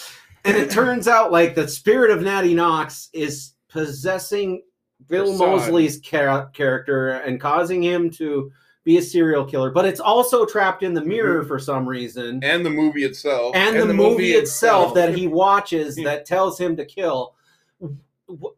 it 0.57 0.71
turns 0.71 1.07
out 1.07 1.31
like 1.31 1.55
the 1.55 1.67
spirit 1.67 2.11
of 2.11 2.21
Natty 2.21 2.53
Knocks 2.53 3.09
is 3.13 3.53
possessing 3.67 4.61
Bill 5.07 5.31
Her. 5.33 5.37
Moseley's 5.37 5.99
char- 5.99 6.47
character 6.49 7.09
and 7.09 7.39
causing 7.39 7.81
him 7.83 8.09
to 8.11 8.51
be 8.83 8.97
a 8.97 9.01
serial 9.01 9.43
killer, 9.45 9.71
but 9.71 9.85
it's 9.85 9.99
also 9.99 10.45
trapped 10.45 10.83
in 10.83 10.93
the 10.93 11.03
mirror 11.03 11.43
Mhm. 11.43 11.47
for 11.47 11.57
some 11.59 11.87
reason. 11.87 12.39
and 12.43 12.65
the 12.65 12.69
movie 12.69 13.03
itself. 13.03 13.55
And, 13.55 13.69
And 13.75 13.83
the, 13.83 13.87
the 13.87 13.93
movie, 13.93 14.09
movie 14.11 14.31
itself, 14.33 14.89
itself. 14.91 14.93
that 14.95 15.17
he 15.17 15.27
watches 15.27 15.95
that 15.97 16.25
tells 16.25 16.59
him 16.59 16.75
to 16.77 16.85
kill. 16.85 17.33
Wh- 17.81 18.53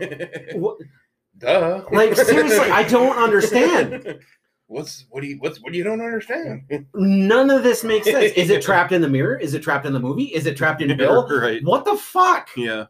wh- 0.56 0.78
Duh. 1.38 1.84
Like 1.92 2.14
seriously, 2.16 2.58
I 2.70 2.82
don't 2.88 3.16
understand. 3.16 4.18
What's 4.68 5.04
what 5.10 5.20
do 5.20 5.26
you 5.26 5.36
what's 5.40 5.60
what 5.60 5.74
you 5.74 5.84
don't 5.84 6.00
understand? 6.00 6.62
None 6.94 7.50
of 7.50 7.62
this 7.62 7.84
makes 7.84 8.06
sense. 8.06 8.32
Is 8.32 8.48
it 8.48 8.62
trapped 8.62 8.92
in 8.92 9.02
the 9.02 9.08
mirror? 9.08 9.36
Is 9.36 9.52
it 9.52 9.62
trapped 9.62 9.84
in 9.84 9.92
the 9.92 10.00
movie? 10.00 10.24
Is 10.34 10.46
it 10.46 10.56
trapped 10.56 10.80
in 10.80 10.96
Bill? 10.96 11.28
right. 11.28 11.62
What 11.62 11.84
the 11.84 11.96
fuck? 11.96 12.48
Yeah. 12.56 12.86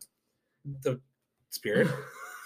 The 0.83 1.01
spirit 1.51 1.89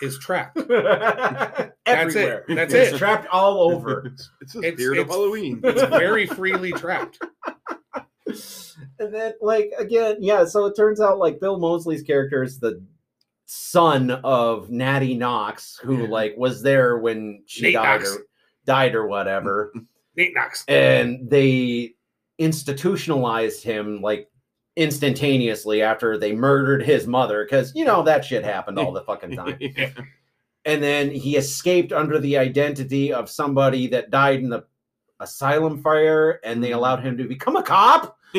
is 0.03 0.19
trapped. 0.19 0.57
Everywhere. 0.59 1.73
That's 1.87 2.15
it. 2.15 2.45
That's 2.49 2.75
it's 2.75 2.93
it. 2.95 2.99
trapped 2.99 3.27
all 3.29 3.61
over. 3.73 4.07
It's, 4.15 4.31
it's 4.41 4.53
the 4.55 4.59
It's- 4.61 4.75
spirit 4.75 4.99
of 4.99 5.09
Halloween. 5.09 5.61
It's 5.65 5.83
very 5.91 6.27
freely 6.27 6.73
trapped. 6.73 7.19
and 8.99 9.15
then, 9.15 9.33
like 9.41 9.71
again, 9.79 10.17
yeah. 10.21 10.45
So 10.45 10.67
it 10.67 10.75
turns 10.77 11.01
out 11.01 11.19
like 11.19 11.41
Bill 11.41 11.59
Moseley's 11.59 12.03
character 12.03 12.43
is 12.43 12.59
the 12.59 12.83
son 13.47 14.11
of 14.11 14.71
Natty 14.71 15.15
Knocks, 15.15 15.79
who 15.83 16.03
Yeah. 16.03 16.09
like 16.09 16.35
was 16.37 16.63
there 16.63 16.99
when 16.99 17.43
she 17.47 17.63
Nate 17.63 17.75
died 17.75 18.01
Knox. 18.01 18.17
or 18.17 18.21
died 18.67 18.95
or 18.95 19.07
whatever. 19.07 19.73
Nate 20.17 20.35
Knox. 20.35 20.65
and 20.67 21.31
they 21.31 21.95
institutionalized 22.39 23.63
him 23.63 24.01
like 24.03 24.29
instantaneously 24.77 25.83
after 25.83 26.19
they 26.19 26.33
murdered 26.33 26.83
his 26.83 27.07
mother 27.07 27.45
because 27.45 27.73
you 27.75 27.85
know 27.85 28.03
that 28.03 28.25
shit 28.25 28.45
happened 28.45 28.79
all 28.79 28.93
the 28.93 29.03
fucking 29.03 29.35
time. 29.37 29.57
Yeah. 29.61 29.91
and 30.65 30.83
then 30.83 31.11
he 31.11 31.37
escaped 31.37 31.93
under 31.93 32.19
the 32.19 32.37
identity 32.37 33.13
of 33.13 33.31
somebody 33.31 33.87
that 33.89 34.11
died 34.11 34.41
in 34.41 34.51
the 34.51 34.65
asylum 35.21 35.83
fire 35.83 36.41
and 36.45 36.63
they 36.63 36.69
mm-hmm. 36.69 36.79
allowed 36.79 37.03
him 37.03 37.17
to 37.17 37.25
become 37.25 37.57
a 37.57 37.63
cop 37.63 38.19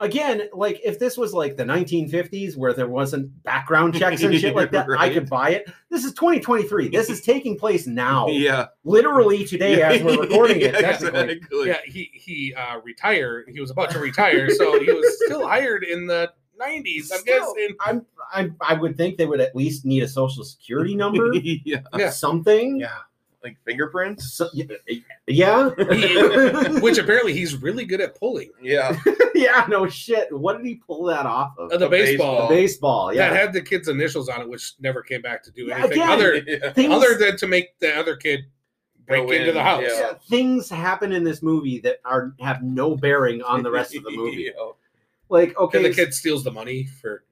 again 0.00 0.48
like 0.52 0.80
if 0.84 0.98
this 0.98 1.16
was 1.16 1.32
like 1.32 1.56
the 1.56 1.64
1950s 1.64 2.56
where 2.56 2.72
there 2.72 2.88
wasn't 2.88 3.30
background 3.44 3.94
checks 3.94 4.22
and 4.22 4.34
shit 4.38 4.54
like 4.54 4.70
that 4.72 4.88
i 4.98 5.08
could 5.08 5.28
buy 5.30 5.50
it 5.50 5.70
this 5.90 6.04
is 6.04 6.12
2023 6.14 6.88
this 6.88 7.08
is 7.08 7.20
taking 7.20 7.56
place 7.56 7.86
now 7.86 8.26
yeah. 8.28 8.66
literally 8.82 9.44
today 9.44 9.82
as 9.82 10.02
we're 10.02 10.20
recording 10.20 10.60
it 10.60 10.74
Yeah, 10.74 10.80
technically 10.80 11.32
exactly. 11.32 11.68
Yeah, 11.68 11.78
he 11.86 12.10
he 12.12 12.54
uh, 12.54 12.80
retired. 12.80 13.48
He 13.52 13.60
was 13.60 13.70
about 13.70 13.90
to 13.90 13.98
retire, 13.98 14.50
so 14.50 14.80
he 14.80 14.90
was 14.90 15.16
still 15.24 15.46
hired 15.46 15.84
in 15.84 16.06
the 16.06 16.32
'90s. 16.60 17.10
I'm 17.12 17.20
Still, 17.20 17.54
guessing. 17.54 17.76
I'm, 17.80 18.06
I, 18.32 18.50
I 18.60 18.74
would 18.74 18.96
think 18.96 19.16
they 19.18 19.26
would 19.26 19.40
at 19.40 19.54
least 19.54 19.84
need 19.84 20.02
a 20.02 20.08
social 20.08 20.44
security 20.44 20.94
number, 20.94 21.32
yeah. 21.34 21.80
Yeah. 21.96 22.10
something. 22.10 22.80
Yeah. 22.80 22.98
Like 23.44 23.56
fingerprints? 23.64 24.32
So- 24.32 24.48
yeah. 25.26 25.68
Which 26.80 26.98
apparently 26.98 27.34
he's 27.34 27.54
really 27.60 27.84
good 27.84 28.00
at 28.00 28.18
pulling. 28.18 28.50
Yeah. 28.60 28.96
yeah, 29.34 29.66
no 29.68 29.86
shit. 29.86 30.32
What 30.36 30.56
did 30.56 30.66
he 30.66 30.76
pull 30.76 31.04
that 31.04 31.26
off 31.26 31.52
of? 31.58 31.70
Uh, 31.70 31.76
the 31.76 31.86
A 31.86 31.90
baseball, 31.90 32.48
The 32.48 32.54
baseball, 32.54 33.12
yeah. 33.14 33.28
that 33.28 33.36
had 33.38 33.52
the 33.52 33.60
kid's 33.60 33.88
initials 33.88 34.28
on 34.30 34.40
it, 34.40 34.48
which 34.48 34.72
never 34.80 35.02
came 35.02 35.20
back 35.22 35.42
to 35.44 35.50
do 35.52 35.66
Yeah, 35.66 35.78
anything 35.80 35.98
again, 36.02 36.08
other 36.10 36.34
yeah. 36.46 36.72
things, 36.72 36.92
other 36.92 37.16
than 37.18 37.36
to 37.36 37.46
make 37.46 37.78
the 37.80 37.94
other 37.96 38.16
kid 38.16 38.46
break 39.06 39.26
Go 39.26 39.32
into 39.32 39.48
in, 39.50 39.54
the 39.54 39.62
house. 39.62 39.82
yeah. 39.86 40.00
yeah, 40.00 40.12
things 40.30 40.70
happen 40.70 41.12
in 41.12 41.22
this 41.22 41.42
movie 41.42 41.78
that 41.80 41.98
are 42.06 42.32
have 42.40 42.62
no 42.62 42.96
bearing 42.96 43.42
on 43.42 43.62
the 43.62 43.70
rest 43.70 43.94
of 43.94 44.02
the 44.04 44.10
movie. 44.10 44.50
Yeah. 44.56 44.70
Like, 45.28 45.54
okay, 45.58 45.78
And 45.78 45.86
the 45.86 45.92
kid 45.94 46.14
steals 46.14 46.44
the 46.44 46.50
money 46.50 46.84
for 47.02 47.24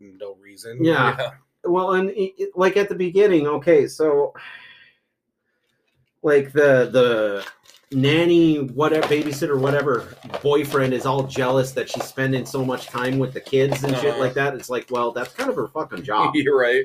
no 0.00 0.34
reason. 0.42 0.84
Yeah. 0.84 1.14
Yeah. 1.16 1.30
well, 1.64 1.92
and 1.92 2.10
it, 2.10 2.32
it- 2.38 2.56
like 2.56 2.76
at 2.76 2.88
the 2.88 2.94
beginning, 2.96 3.46
okay, 3.46 3.86
so 3.86 4.34
like 6.22 6.52
the 6.52 6.88
the 6.92 7.46
nanny, 7.96 8.56
whatever 8.68 9.06
babysitter, 9.06 9.58
whatever 9.58 10.14
boyfriend 10.42 10.94
is 10.94 11.04
all 11.04 11.24
jealous 11.24 11.72
that 11.72 11.90
she's 11.90 12.04
spending 12.04 12.46
so 12.46 12.64
much 12.64 12.86
time 12.86 13.18
with 13.18 13.34
the 13.34 13.40
kids 13.40 13.84
and 13.84 13.94
shit 13.96 14.12
Uh-huh. 14.12 14.18
like 14.20 14.34
that. 14.34 14.54
It's 14.54 14.70
like, 14.70 14.86
well, 14.90 15.12
that's 15.12 15.34
kind 15.34 15.50
of 15.50 15.56
her 15.56 15.68
fucking 15.68 16.02
job. 16.10 16.34
You're 16.34 16.58
right. 16.58 16.84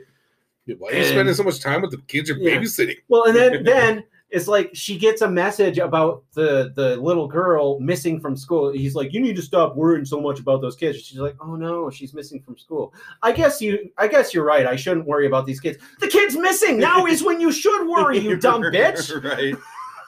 Dude, 0.66 0.80
Why 0.80 0.90
are 0.90 0.92
you 0.94 0.98
And- 1.00 1.08
spending 1.08 1.34
so 1.36 1.44
much 1.44 1.62
time 1.62 1.82
with 1.82 1.92
the 1.92 1.98
kids 2.08 2.28
you're 2.30 2.38
Yeah. 2.40 2.58
babysitting? 2.58 2.98
Well, 3.08 3.24
and 3.24 3.36
then 3.36 3.64
then 3.64 4.04
it's 4.30 4.48
like 4.48 4.72
she 4.74 4.98
gets 4.98 5.22
a 5.22 5.30
message 5.30 5.78
about 5.78 6.24
the 6.34 6.72
the 6.76 6.98
little 6.98 7.28
girl 7.28 7.80
missing 7.80 8.20
from 8.20 8.36
school. 8.36 8.72
He's 8.72 8.94
like, 8.94 9.14
"You 9.14 9.22
need 9.22 9.38
to 9.38 9.42
stop 9.42 9.76
worrying 9.76 10.06
so 10.06 10.20
much 10.20 10.40
about 10.40 10.62
those 10.62 10.76
kids." 10.76 11.00
She's 11.00 11.20
like, 11.20 11.36
"Oh 11.40 11.56
no, 11.56 11.90
she's 11.90 12.14
missing 12.14 12.42
from 12.42 12.58
school." 12.58 12.94
I 13.24 13.32
guess 13.32 13.62
you 13.62 13.90
I 13.98 14.08
guess 14.08 14.34
you're 14.34 14.44
right. 14.44 14.66
I 14.66 14.76
shouldn't 14.76 15.08
worry 15.08 15.28
about 15.28 15.46
these 15.46 15.62
kids. 15.62 15.78
The 16.00 16.08
kid's 16.08 16.36
missing. 16.36 16.78
Now 16.78 17.06
is 17.06 17.24
when 17.24 17.40
you 17.40 17.52
should 17.54 17.88
worry, 17.88 18.18
you 18.20 18.36
dumb 18.36 18.62
bitch. 18.64 19.24
right. 19.24 19.56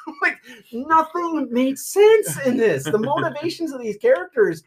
like 0.22 0.38
nothing 0.74 1.48
made 1.52 1.80
sense 1.80 2.40
in 2.46 2.58
this. 2.58 2.84
The 2.84 2.98
motivations 2.98 3.72
of 3.72 3.82
these 3.82 3.98
characters 3.98 4.64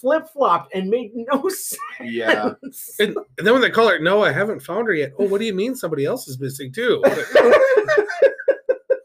flip-flopped 0.00 0.74
and 0.74 0.88
made 0.88 1.12
no 1.14 1.48
sense. 1.48 1.78
Yeah. 2.00 2.54
And, 2.98 3.16
and 3.38 3.46
then 3.46 3.52
when 3.52 3.60
they 3.60 3.70
call 3.70 3.88
her, 3.88 3.98
no, 3.98 4.22
I 4.22 4.32
haven't 4.32 4.60
found 4.60 4.86
her 4.86 4.94
yet. 4.94 5.12
Oh, 5.18 5.26
what 5.26 5.38
do 5.38 5.44
you 5.44 5.54
mean 5.54 5.74
somebody 5.74 6.06
else 6.06 6.26
is 6.26 6.40
missing 6.40 6.72
too? 6.72 7.02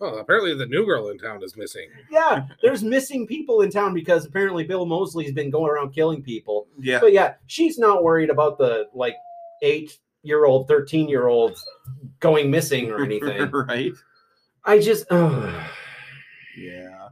Oh, 0.02 0.18
apparently 0.18 0.54
the 0.56 0.66
new 0.66 0.86
girl 0.86 1.10
in 1.10 1.18
town 1.18 1.42
is 1.44 1.56
missing. 1.56 1.88
yeah, 2.12 2.46
there's 2.62 2.84
missing 2.84 3.26
people 3.28 3.62
in 3.62 3.70
town 3.72 3.94
because 3.94 4.26
apparently 4.26 4.64
Bill 4.64 4.86
Moseley's 4.86 5.32
been 5.32 5.50
going 5.50 5.72
around 5.72 5.92
killing 5.94 6.22
people. 6.22 6.68
Yeah. 6.80 7.00
But 7.00 7.14
yeah, 7.14 7.36
she's 7.48 7.78
not 7.78 8.04
worried 8.04 8.30
about 8.30 8.58
the 8.58 8.88
like 8.94 9.16
eight 9.62 9.98
year 10.24 10.46
old, 10.46 10.68
13 10.68 11.08
year 11.08 11.28
old 11.28 11.58
going 12.20 12.50
missing 12.52 12.92
or 12.92 13.04
anything. 13.04 13.50
right. 13.52 13.94
I 14.64 14.80
just, 14.80 15.06
ugh. 15.12 15.64
Yeah. 16.58 17.10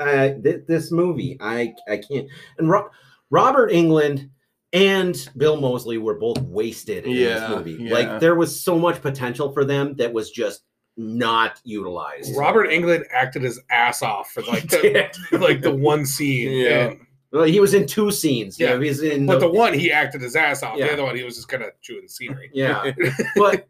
uh, 0.00 0.28
th- 0.42 0.62
this 0.66 0.90
movie, 0.92 1.36
I 1.40 1.74
I 1.88 1.98
can't. 1.98 2.28
And 2.58 2.68
Ro- 2.68 2.90
Robert 3.30 3.70
Englund 3.70 4.28
and 4.72 5.28
Bill 5.36 5.56
Moseley 5.60 5.98
were 5.98 6.14
both 6.18 6.40
wasted 6.42 7.04
in 7.04 7.12
Yeah, 7.12 7.38
this 7.40 7.50
movie. 7.50 7.84
yeah. 7.84 7.92
Like 7.94 8.20
there 8.20 8.34
was 8.34 8.60
so 8.60 8.78
much 8.78 9.00
potential 9.00 9.52
for 9.52 9.64
them 9.64 9.94
that 9.96 10.12
was 10.12 10.30
just 10.30 10.62
not 10.96 11.60
utilized. 11.64 12.36
Robert 12.36 12.68
Englund 12.68 13.04
acted 13.10 13.42
his 13.42 13.60
ass 13.70 14.02
off 14.02 14.30
for 14.30 14.42
like 14.42 14.68
the, 14.68 15.10
like 15.38 15.60
the 15.60 15.74
one 15.74 16.06
scene. 16.06 16.50
Yeah. 16.52 16.86
and- 16.90 17.00
Well, 17.32 17.44
he 17.44 17.58
was 17.60 17.74
in 17.74 17.86
two 17.86 18.10
scenes. 18.12 18.60
Yeah, 18.60 18.74
Yeah, 18.74 18.80
he's 18.80 19.02
in. 19.02 19.26
but 19.26 19.40
the- 19.40 19.48
the 19.48 19.52
one 19.52 19.74
he 19.74 19.90
acted 19.90 20.20
his 20.20 20.36
ass 20.36 20.62
off. 20.62 20.76
Yeah. 20.78 20.86
The 20.86 20.92
other 20.94 21.02
one 21.04 21.16
he 21.16 21.24
was 21.24 21.34
just 21.36 21.48
kind 21.48 21.62
of 21.64 21.70
chewing 21.82 22.06
scenery. 22.08 22.50
yeah, 22.52 22.92
but 23.36 23.66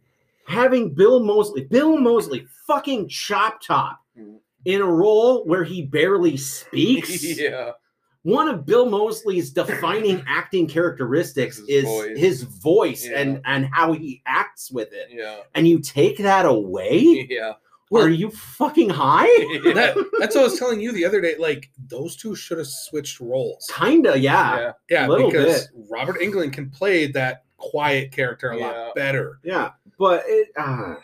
having 0.47 0.91
Bill 0.93 1.21
Moseley, 1.21 1.65
Bill 1.65 1.97
Moseley, 1.99 2.47
fucking 2.67 3.09
chop 3.09 3.61
top. 3.63 4.01
Mm. 4.19 4.39
In 4.67 4.81
a 4.81 4.87
role 4.87 5.45
where 5.45 5.63
he 5.65 5.83
barely 5.83 6.37
speaks, 6.37 7.23
yeah. 7.39 7.73
One 8.25 8.49
of 8.49 8.65
Bill 8.67 8.89
Moseley's 8.89 9.51
defining 9.51 10.25
acting 10.29 10.67
characteristics 10.67 11.59
His 11.69 11.69
is 11.69 11.85
voice. 11.85 12.19
his 12.19 12.43
voice 12.43 13.07
Yeah. 13.09 13.21
and 13.21 13.41
and 13.45 13.67
how 13.73 13.93
he 13.93 14.23
acts 14.27 14.71
with 14.71 14.93
it. 14.93 15.09
Yeah. 15.11 15.41
And 15.55 15.69
you 15.69 15.79
take 15.79 16.19
that 16.19 16.47
away? 16.47 17.29
Yeah. 17.31 17.53
Are 17.93 18.09
you 18.09 18.31
fucking 18.31 18.91
high? 18.91 19.27
That, 19.75 19.95
that's 20.19 20.35
what 20.35 20.41
I 20.41 20.45
was 20.45 20.59
telling 20.59 20.81
you 20.81 20.91
the 20.91 21.05
other 21.05 21.21
day. 21.21 21.37
Like 21.39 21.71
those 21.87 22.17
two 22.17 22.35
should 22.35 22.59
have 22.59 22.67
switched 22.67 23.21
roles. 23.21 23.71
Kinda, 23.73 24.19
yeah. 24.19 24.59
yeah. 24.59 24.73
Yeah, 24.91 25.07
Little 25.07 25.31
because 25.31 25.69
Robert 25.91 26.19
Englund 26.21 26.53
can 26.55 26.71
play 26.71 27.07
that 27.13 27.45
quiet 27.59 28.11
character 28.11 28.51
a 28.51 28.59
Yeah. 28.59 28.67
lot 28.67 28.95
better. 28.97 29.39
Yeah. 29.45 29.73
But 29.97 30.25
it 30.27 30.49
uh, 30.57 30.97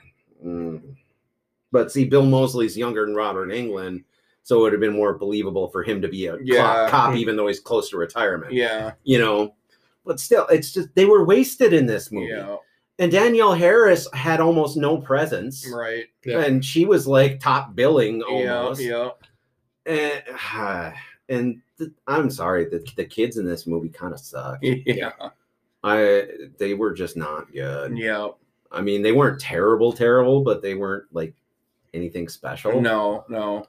mm. 0.45 0.81
but 1.71 1.93
see, 1.93 2.07
Bill 2.07 2.27
Moseley's 2.27 2.77
younger 2.77 3.07
than 3.07 3.15
Robert 3.15 3.51
Englund, 3.51 4.03
so 4.43 4.59
it 4.59 4.63
would 4.63 4.73
have 4.73 4.81
been 4.81 4.93
more 4.95 5.17
believable 5.19 5.69
for 5.69 5.83
him 5.83 6.01
to 6.03 6.09
be 6.09 6.27
a 6.27 6.37
Yeah. 6.43 6.89
cop, 6.89 6.91
cop, 6.91 7.17
even 7.17 7.37
though 7.37 7.47
he's 7.47 7.61
close 7.61 7.91
to 7.91 7.97
retirement. 7.97 8.53
Yeah. 8.53 8.93
You 9.05 9.19
know. 9.19 9.55
But 10.05 10.19
still, 10.19 10.47
it's 10.49 10.73
just 10.73 10.95
they 10.95 11.05
were 11.05 11.25
wasted 11.25 11.73
in 11.73 11.87
this 11.87 12.11
movie. 12.11 12.29
Yeah. 12.29 12.57
And 12.99 13.11
Danielle 13.13 13.55
Harris 13.55 14.07
had 14.13 14.41
almost 14.41 14.77
no 14.77 14.99
presence. 14.99 15.67
Right. 15.73 16.07
Yeah. 16.25 16.41
and 16.41 16.65
she 16.65 16.85
was 16.85 17.07
like 17.07 17.41
top 17.41 17.75
billing 17.75 18.23
Yeah. 18.29 18.57
almost. 18.59 18.81
Yeah. 18.83 19.11
Eh, 19.87 20.21
and, 20.55 20.95
and 21.29 21.63
th- 21.79 21.91
I'm 22.07 22.31
sorry, 22.31 22.65
the, 22.67 22.85
the 22.97 23.05
kids 23.05 23.37
in 23.37 23.47
this 23.47 23.67
movie 23.67 23.89
kind 23.89 24.13
of 24.13 24.21
suck. 24.21 24.59
Yeah. 24.63 25.13
I 25.83 26.27
they 26.59 26.75
were 26.75 26.93
just 26.93 27.17
not 27.17 27.53
good. 27.53 27.97
Yeah. 27.97 28.29
I 28.73 28.83
mean, 28.83 29.03
they 29.03 29.13
weren't 29.13 29.41
terrible, 29.41 29.93
terrible, 29.93 30.43
but 30.43 30.61
they 30.63 30.75
weren't 30.75 31.05
like 31.13 31.35
anything 31.95 32.29
special. 32.29 32.81
No. 32.81 33.25
No. 33.29 33.65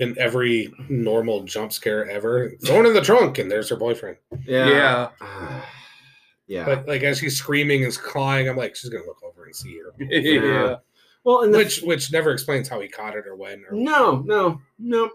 In 0.00 0.18
every 0.18 0.72
normal 0.88 1.44
jump 1.44 1.72
scare 1.72 2.10
ever, 2.10 2.52
thrown 2.64 2.84
in 2.84 2.94
the 2.94 3.00
trunk, 3.00 3.38
and 3.38 3.48
there's 3.48 3.68
her 3.68 3.76
boyfriend. 3.76 4.16
Yeah. 4.44 4.68
Yeah. 5.20 5.62
yeah. 6.48 6.64
But 6.64 6.88
like 6.88 7.02
as 7.02 7.18
she's 7.18 7.36
screaming 7.38 7.84
and 7.84 7.96
clawing, 7.96 8.48
I'm 8.48 8.56
like, 8.56 8.74
she's 8.74 8.90
gonna 8.90 9.04
look 9.06 9.22
over 9.22 9.44
and 9.44 9.54
see 9.54 9.78
her. 9.78 9.94
Yeah. 10.10 10.76
well, 11.22 11.42
and 11.42 11.54
the, 11.54 11.58
Which 11.58 11.80
which 11.82 12.12
never 12.12 12.32
explains 12.32 12.68
how 12.68 12.80
he 12.80 12.88
caught 12.88 13.16
it 13.16 13.26
or 13.26 13.36
when 13.36 13.64
or 13.70 13.72
no, 13.76 14.22
no, 14.26 14.60
no. 14.78 15.10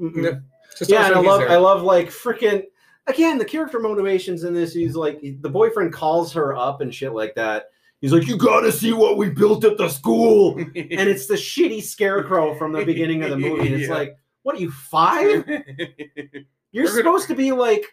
Mm-mm. 0.00 0.42
Yeah. 0.88 1.06
And 1.06 1.14
I 1.14 1.20
love, 1.20 1.40
there. 1.40 1.50
I 1.50 1.56
love 1.56 1.82
like 1.82 2.08
freaking 2.08 2.64
again 3.06 3.38
the 3.38 3.44
character 3.44 3.78
motivations 3.78 4.42
in 4.42 4.52
this. 4.52 4.74
He's 4.74 4.96
like 4.96 5.20
the 5.22 5.48
boyfriend 5.48 5.92
calls 5.92 6.32
her 6.32 6.56
up 6.56 6.80
and 6.80 6.92
shit 6.92 7.12
like 7.12 7.36
that. 7.36 7.66
He's 8.00 8.12
like, 8.12 8.26
"You 8.26 8.36
got 8.36 8.62
to 8.62 8.72
see 8.72 8.92
what 8.92 9.16
we 9.16 9.30
built 9.30 9.64
at 9.64 9.78
the 9.78 9.88
school," 9.88 10.58
and 10.58 10.74
it's 10.74 11.26
the 11.26 11.34
shitty 11.36 11.82
scarecrow 11.82 12.54
from 12.56 12.72
the 12.72 12.84
beginning 12.84 13.22
of 13.22 13.30
the 13.30 13.38
movie. 13.38 13.68
And 13.68 13.76
it's 13.76 13.88
Yeah. 13.88 13.94
like, 13.94 14.16
what 14.44 14.54
are 14.56 14.60
you 14.60 14.70
five? 14.70 15.44
You're 15.48 16.84
We're 16.84 16.84
gonna- 16.84 16.88
supposed 16.88 17.28
to 17.28 17.34
be 17.34 17.50
like 17.52 17.84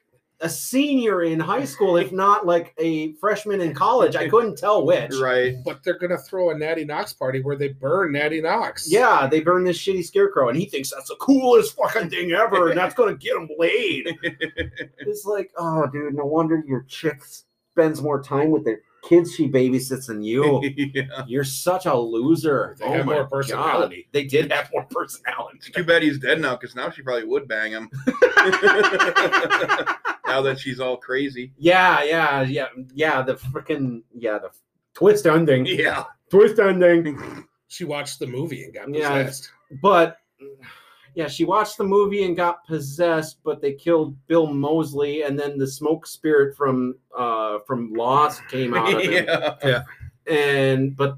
a 0.44 0.50
senior 0.50 1.22
in 1.22 1.40
high 1.40 1.66
school, 1.66 1.98
if 1.98 2.12
not 2.12 2.48
like 2.48 2.74
a 2.80 3.14
freshman 3.14 3.62
in 3.62 3.76
college. 3.76 4.16
I 4.16 4.28
couldn't 4.28 4.58
tell 4.58 4.84
which. 4.88 5.14
right. 5.22 5.54
but 5.64 5.84
they're 5.84 6.00
gonna 6.00 6.18
throw 6.18 6.50
a 6.50 6.58
Natty 6.58 6.84
Knocks 6.84 7.14
party 7.14 7.42
where 7.44 7.56
they 7.56 7.68
burn 7.68 8.14
Natty 8.14 8.42
Knocks. 8.42 8.92
Yeah, 8.92 9.28
they 9.28 9.42
burn 9.42 9.64
this 9.64 9.78
shitty 9.78 10.04
scarecrow, 10.04 10.50
and 10.50 10.58
he 10.58 10.66
thinks 10.66 10.90
that's 10.92 11.10
the 11.10 11.16
coolest 11.18 11.76
fucking 11.78 12.10
thing 12.10 12.32
ever, 12.32 12.70
and 12.70 12.78
that's 12.78 12.96
gonna 12.96 13.16
get 13.16 13.36
him 13.36 13.50
laid. 13.60 14.18
It's 15.00 15.26
like, 15.26 15.52
oh, 15.58 15.86
dude, 15.88 16.16
no 16.16 16.26
wonder 16.26 16.64
your 16.66 16.84
chick 16.88 17.22
spends 17.72 18.02
more 18.02 18.22
time 18.24 18.50
with 18.50 18.64
the 18.66 18.78
kids 19.02 19.34
she 19.36 19.50
babysits 19.50 20.08
than 20.08 20.22
you. 20.22 20.62
yeah. 20.94 21.24
You're 21.28 21.44
such 21.44 21.86
a 21.86 21.96
loser. 21.96 22.76
They 22.80 22.86
oh 22.86 22.94
have 22.94 23.06
my 23.06 23.14
more 23.14 23.24
God. 23.24 23.32
personality. 23.32 24.08
They 24.12 24.26
did 24.26 24.52
have 24.52 24.70
more 24.72 24.86
personality. 24.90 25.60
Too 25.74 25.84
bad 25.84 26.04
he's 26.04 26.20
dead 26.20 26.40
now, 26.42 26.56
because 26.56 26.76
now 26.76 26.90
she 26.90 27.02
probably 27.02 27.26
would 27.26 27.48
bang 27.48 27.72
him. 27.72 27.90
now 30.28 30.42
that 30.42 30.58
she's 30.60 30.80
all 30.80 30.98
crazy. 30.98 31.52
Yeah, 31.58 32.04
yeah, 32.04 32.42
yeah, 32.42 32.68
yeah. 32.94 33.22
The 33.22 33.36
freaking 33.36 34.04
yeah, 34.14 34.38
the 34.40 34.50
twist 34.94 35.26
ending. 35.26 35.66
Yeah. 35.66 36.06
Twist 36.30 36.60
ending. 36.60 37.46
She 37.68 37.84
watched 37.86 38.20
the 38.20 38.28
movie 38.28 38.64
and 38.64 38.74
got 38.74 38.94
Yeah. 38.94 39.24
possessed. 39.24 39.52
But 39.82 40.18
yeah, 41.16 41.28
she 41.28 41.44
watched 41.46 41.78
the 41.78 41.84
movie 41.84 42.24
and 42.24 42.36
got 42.36 42.66
possessed, 42.66 43.40
but 43.44 43.62
they 43.62 43.74
killed 43.74 44.16
Bill 44.28 44.48
Moseley, 44.48 45.24
and 45.24 45.38
then 45.38 45.58
the 45.58 45.68
smoke 45.68 46.06
spirit 46.08 46.56
from 46.56 46.96
uh 47.18 47.60
from 47.68 47.94
Lost 47.94 48.42
came 48.50 48.74
out 48.74 48.94
of 48.94 49.02
him. 49.02 49.26
yeah. 49.64 49.84
And 50.28 50.96
but 50.96 51.18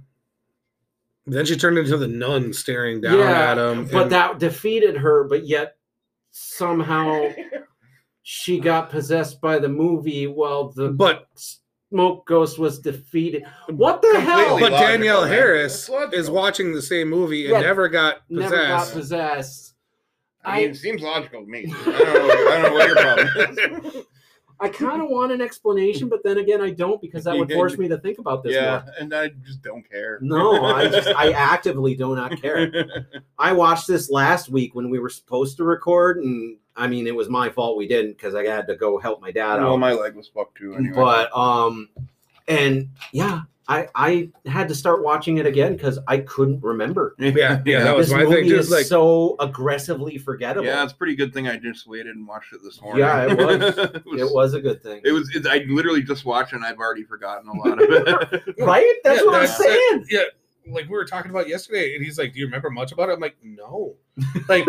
Then 1.27 1.45
she 1.45 1.55
turned 1.55 1.77
into 1.77 1.97
the 1.97 2.07
nun 2.07 2.53
staring 2.53 3.01
down 3.01 3.19
Yeah, 3.19 3.51
at 3.51 3.57
him. 3.57 3.85
but 3.85 4.03
and- 4.03 4.11
that 4.11 4.39
defeated 4.39 4.97
her, 4.97 5.25
but 5.25 5.45
yet 5.45 5.77
somehow 6.31 7.29
she 8.23 8.59
got 8.59 8.89
possessed 8.89 9.39
by 9.41 9.59
the 9.59 9.69
movie 9.69 10.25
while 10.27 10.69
the 10.69 10.89
but 10.89 11.27
smoke 11.91 12.25
ghost 12.25 12.57
was 12.57 12.79
defeated. 12.79 13.43
What 13.69 14.01
the 14.01 14.19
hell? 14.19 14.59
But 14.59 14.71
Danielle. 14.71 15.25
Harris 15.25 15.87
is 16.13 16.29
watching 16.31 16.73
the 16.73 16.81
same 16.81 17.09
movie 17.09 17.45
and 17.45 17.53
Yeah, 17.53 17.61
never 17.61 17.87
got 17.89 18.21
Never 18.29 18.55
got 18.55 18.89
possessed. 18.91 19.72
Possessed. 20.43 20.57
I 20.57 20.61
mean, 20.61 20.69
it 20.71 20.77
seems 20.77 21.01
logical 21.01 21.41
to 21.41 21.47
me. 21.47 21.65
I 21.77 21.83
don't 21.83 21.95
know, 21.95 22.51
I 22.51 22.61
don't 22.61 22.63
know 22.63 22.73
what 22.73 22.87
your 22.87 22.95
problem 22.95 23.85
is. 23.95 24.05
I 24.59 24.69
kind 24.69 25.01
of 25.01 25.09
want 25.09 25.31
an 25.31 25.41
explanation, 25.41 26.07
but 26.07 26.23
then 26.23 26.37
again, 26.37 26.61
I 26.61 26.69
don't 26.69 27.01
because 27.01 27.25
that 27.25 27.37
would 27.37 27.51
force 27.51 27.77
me 27.77 27.89
to 27.89 27.97
think 27.97 28.19
about 28.19 28.43
this 28.43 28.53
yeah, 28.53 28.83
more. 28.85 28.93
and 28.99 29.13
I 29.13 29.29
just 29.45 29.61
don't 29.61 29.87
care. 29.89 30.19
No, 30.21 30.63
I 30.63 30.87
just 30.87 31.09
I 31.09 31.31
actively 31.31 31.95
do 31.95 32.15
not 32.15 32.41
care. 32.41 32.71
I 33.39 33.51
watched 33.51 33.87
this 33.87 34.09
last 34.09 34.49
week 34.49 34.73
when 34.73 34.89
we 34.89 34.99
were 34.99 35.09
supposed 35.09 35.57
to 35.57 35.65
record, 35.65 36.17
and 36.19 36.57
I 36.77 36.87
mean 36.87 37.07
it 37.07 37.15
was 37.15 37.29
my 37.29 37.49
fault 37.49 37.77
we 37.77 37.87
didn't 37.87 38.13
because 38.13 38.35
I 38.35 38.45
had 38.45 38.67
to 38.67 38.75
go 38.75 38.97
help 38.99 39.21
my 39.21 39.31
dad 39.31 39.57
well, 39.57 39.73
out. 39.73 39.79
my 39.79 39.91
leg 39.91 40.15
was 40.15 40.29
fucked 40.29 40.57
too. 40.57 40.75
Anyway. 40.75 40.95
But 40.95 41.35
um, 41.35 41.89
and 42.47 42.89
yeah, 43.11 43.41
I 43.67 43.87
I 43.95 44.29
had 44.45 44.67
to 44.67 44.75
start 44.75 45.03
watching 45.03 45.37
it 45.37 45.45
again 45.45 45.73
because 45.75 45.97
I 46.07 46.17
couldn't 46.17 46.61
remember. 46.63 47.15
Yeah, 47.19 47.61
yeah, 47.65 47.83
that 47.83 47.95
was 47.95 48.07
This 48.09 48.15
my 48.17 48.23
movie 48.23 48.35
thing. 48.41 48.49
Just 48.49 48.65
is 48.67 48.71
like 48.71 48.85
so 48.85 49.35
aggressively 49.39 50.17
forgettable. 50.17 50.65
yeah, 50.67 50.83
it's 50.83 50.91
a 50.93 50.95
pretty 50.95 51.15
good 51.15 51.33
thing 51.33 51.47
I 51.47 51.57
just 51.57 51.87
waited 51.87 52.15
and 52.15 52.27
watched 52.27 52.51
it 52.53 52.59
this 52.63 52.81
morning. 52.81 52.99
Yeah, 53.03 53.31
it 53.31 53.37
was. 53.37 53.77
it 53.77 54.05
was. 54.05 54.21
it 54.21 54.33
was 54.33 54.53
a 54.53 54.61
good 54.61 54.83
thing, 54.83 55.01
It 55.05 55.11
was. 55.13 55.33
It, 55.35 55.47
I 55.47 55.65
literally 55.69 56.03
just 56.03 56.25
watched 56.25 56.53
and 56.53 56.65
I've 56.65 56.77
already 56.77 57.03
forgotten 57.03 57.47
a 57.47 57.53
lot 57.53 57.81
of 57.81 57.89
it. 57.89 58.55
right? 58.59 58.95
That's 59.03 59.19
Yeah, 59.21 59.25
what 59.25 59.35
I'm 59.35 59.41
that's- 59.41 59.57
saying. 59.57 60.05
yeah, 60.09 60.23
like 60.67 60.85
we 60.85 60.91
were 60.91 61.05
talking 61.05 61.31
about 61.31 61.47
yesterday, 61.47 61.95
and 61.95 62.03
he's 62.03 62.17
like, 62.17 62.33
"Do 62.33 62.39
you 62.39 62.45
remember 62.45 62.69
much 62.69 62.91
about 62.91 63.09
it?" 63.09 63.13
I'm 63.13 63.19
like, 63.21 63.37
"No." 63.43 63.95
Like, 64.49 64.65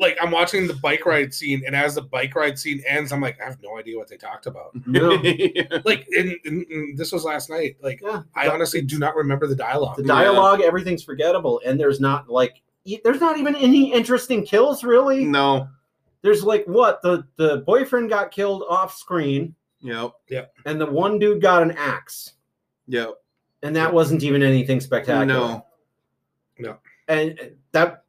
like 0.00 0.16
I'm 0.20 0.30
watching 0.30 0.66
the 0.66 0.74
bike 0.74 1.04
ride 1.06 1.32
scene, 1.34 1.62
and 1.66 1.74
as 1.76 1.94
the 1.96 2.02
bike 2.02 2.34
ride 2.34 2.58
scene 2.58 2.82
ends, 2.86 3.12
I'm 3.12 3.20
like, 3.20 3.40
I 3.40 3.44
have 3.44 3.58
no 3.62 3.78
idea 3.78 3.96
what 3.96 4.08
they 4.08 4.16
talked 4.16 4.46
about. 4.46 4.70
No. 4.86 5.10
Like, 5.84 6.06
and, 6.16 6.34
and- 6.44 6.66
and 6.66 6.96
this 6.98 7.12
was 7.12 7.24
last 7.24 7.50
night. 7.50 7.76
Like, 7.82 8.00
Yeah, 8.02 8.22
I 8.34 8.48
honestly 8.48 8.80
do 8.82 8.98
not 8.98 9.14
remember 9.16 9.46
the 9.46 9.56
dialogue. 9.56 9.96
the 9.96 10.02
dialogue, 10.04 10.60
everything's 10.60 11.02
forgettable, 11.02 11.60
and 11.64 11.78
there's 11.78 12.00
not 12.00 12.28
like 12.28 12.62
e- 12.84 13.00
there's 13.04 13.20
not 13.20 13.38
even 13.38 13.54
any 13.56 13.92
interesting 13.92 14.44
kills 14.44 14.84
really. 14.84 15.24
no. 15.24 15.68
There's 16.22 16.42
like 16.42 16.64
what 16.66 17.00
the 17.02 17.24
the 17.36 17.58
boyfriend 17.58 18.08
got 18.10 18.30
killed 18.32 18.64
off 18.68 18.94
screen, 18.96 19.54
Yep. 19.82 20.12
Yep. 20.28 20.52
And 20.66 20.80
the 20.80 20.86
one 20.86 21.18
dude 21.20 21.40
got 21.40 21.62
an 21.62 21.70
axe, 21.72 22.32
Yep. 22.88 23.14
and 23.62 23.76
that 23.76 23.94
wasn't 23.94 24.24
even 24.24 24.42
anything 24.42 24.80
spectacular. 24.80 25.24
No. 25.26 25.64
No. 26.58 26.78
and 27.06 27.52
that 27.70 28.02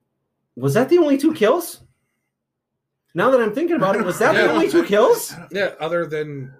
was 0.59 0.73
that 0.73 0.89
the 0.89 0.97
only 0.97 1.17
two 1.17 1.33
kills. 1.33 1.81
Now 3.15 3.31
that 3.31 3.41
I'm 3.41 3.53
thinking 3.53 3.75
about 3.75 3.95
it, 3.95 4.03
was 4.03 4.19
that 4.19 4.33
the 4.33 4.51
only 4.51 4.69
two 4.69 4.83
kills? 4.83 5.33
Yeah, 5.51 5.71
other 5.79 6.05
than 6.05 6.53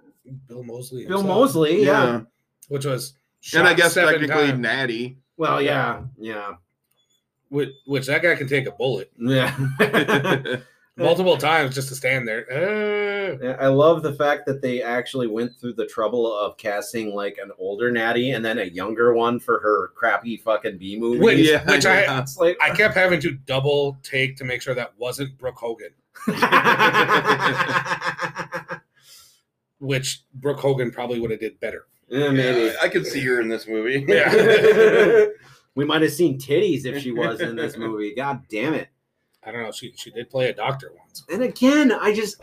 Bill 0.48 0.64
Moseley. 0.64 1.06
Bill 1.06 1.18
himself, 1.18 1.38
Moseley, 1.38 1.84
yeah. 1.84 2.22
which 2.68 2.84
was 2.84 3.14
And 3.54 3.66
I 3.66 3.74
guess 3.74 3.94
seven 3.94 4.14
technically 4.14 4.48
times. 4.48 4.58
Natty. 4.58 5.18
Well, 5.36 5.62
yeah, 5.62 6.02
yeah. 6.18 6.54
which, 7.48 7.70
which 7.86 8.06
that 8.06 8.22
guy 8.22 8.34
can 8.34 8.48
take 8.48 8.66
a 8.66 8.72
bullet 8.72 9.10
Yeah. 9.18 9.56
multiple 11.04 11.36
times 11.36 11.74
just 11.74 11.88
to 11.88 11.94
stand 11.94 12.26
there. 12.28 12.46
Uh, 12.50 13.38
Yeah, 13.42 13.56
I 13.60 13.68
love 13.68 14.02
the 14.02 14.12
fact 14.14 14.46
that 14.46 14.60
they 14.62 14.82
actually 14.82 15.26
went 15.28 15.58
through 15.60 15.74
the 15.74 15.86
trouble 15.86 16.36
of 16.36 16.56
casting 16.56 17.14
like 17.14 17.38
an 17.42 17.50
older 17.58 17.90
Natty 17.90 18.30
and 18.32 18.44
then 18.44 18.58
a 18.58 18.64
younger 18.64 19.14
one 19.14 19.38
for 19.40 19.60
her 19.60 19.88
crappy 19.94 20.36
fucking 20.36 20.78
B 20.78 20.98
movie. 20.98 21.20
Which- 21.20 21.38
yeah, 21.48 21.64
which 21.70 21.86
I- 21.86 22.02
yeah. 22.02 22.20
It's 22.20 22.36
like 22.36 22.56
I 22.60 22.70
kept 22.74 22.94
having 22.94 23.20
to 23.20 23.32
double 23.32 23.98
take 24.02 24.36
to 24.36 24.44
make 24.44 24.62
sure 24.62 24.74
that 24.74 24.92
wasn't 24.98 25.36
Brooke 25.38 25.58
Hogan, 25.58 25.90
which 29.78 30.22
Brooke 30.34 30.60
Hogan 30.60 30.90
probably 30.90 31.20
would 31.20 31.30
have 31.30 31.40
did 31.40 31.58
better. 31.60 31.86
Yeah, 32.08 32.30
maybe. 32.30 32.66
Yeah, 32.66 32.72
I 32.82 32.88
could 32.88 33.06
see 33.06 33.20
her 33.24 33.40
in 33.40 33.48
this 33.48 33.66
movie. 33.68 34.04
Yeah. 34.08 35.26
we 35.76 35.84
might 35.84 36.02
have 36.02 36.12
seen 36.12 36.38
titties 36.38 36.84
if 36.84 37.02
she 37.02 37.12
was 37.12 37.40
in 37.40 37.54
this 37.56 37.76
movie. 37.76 38.14
God 38.14 38.42
damn 38.50 38.74
it. 38.74 38.88
I 39.44 39.50
don't 39.52 39.62
know. 39.62 39.72
She 39.72 39.92
she 39.96 40.10
did 40.10 40.28
play 40.30 40.50
a 40.50 40.54
doctor 40.54 40.92
once. 40.98 41.24
And 41.32 41.42
again, 41.42 41.92
I 41.92 42.12
just 42.14 42.40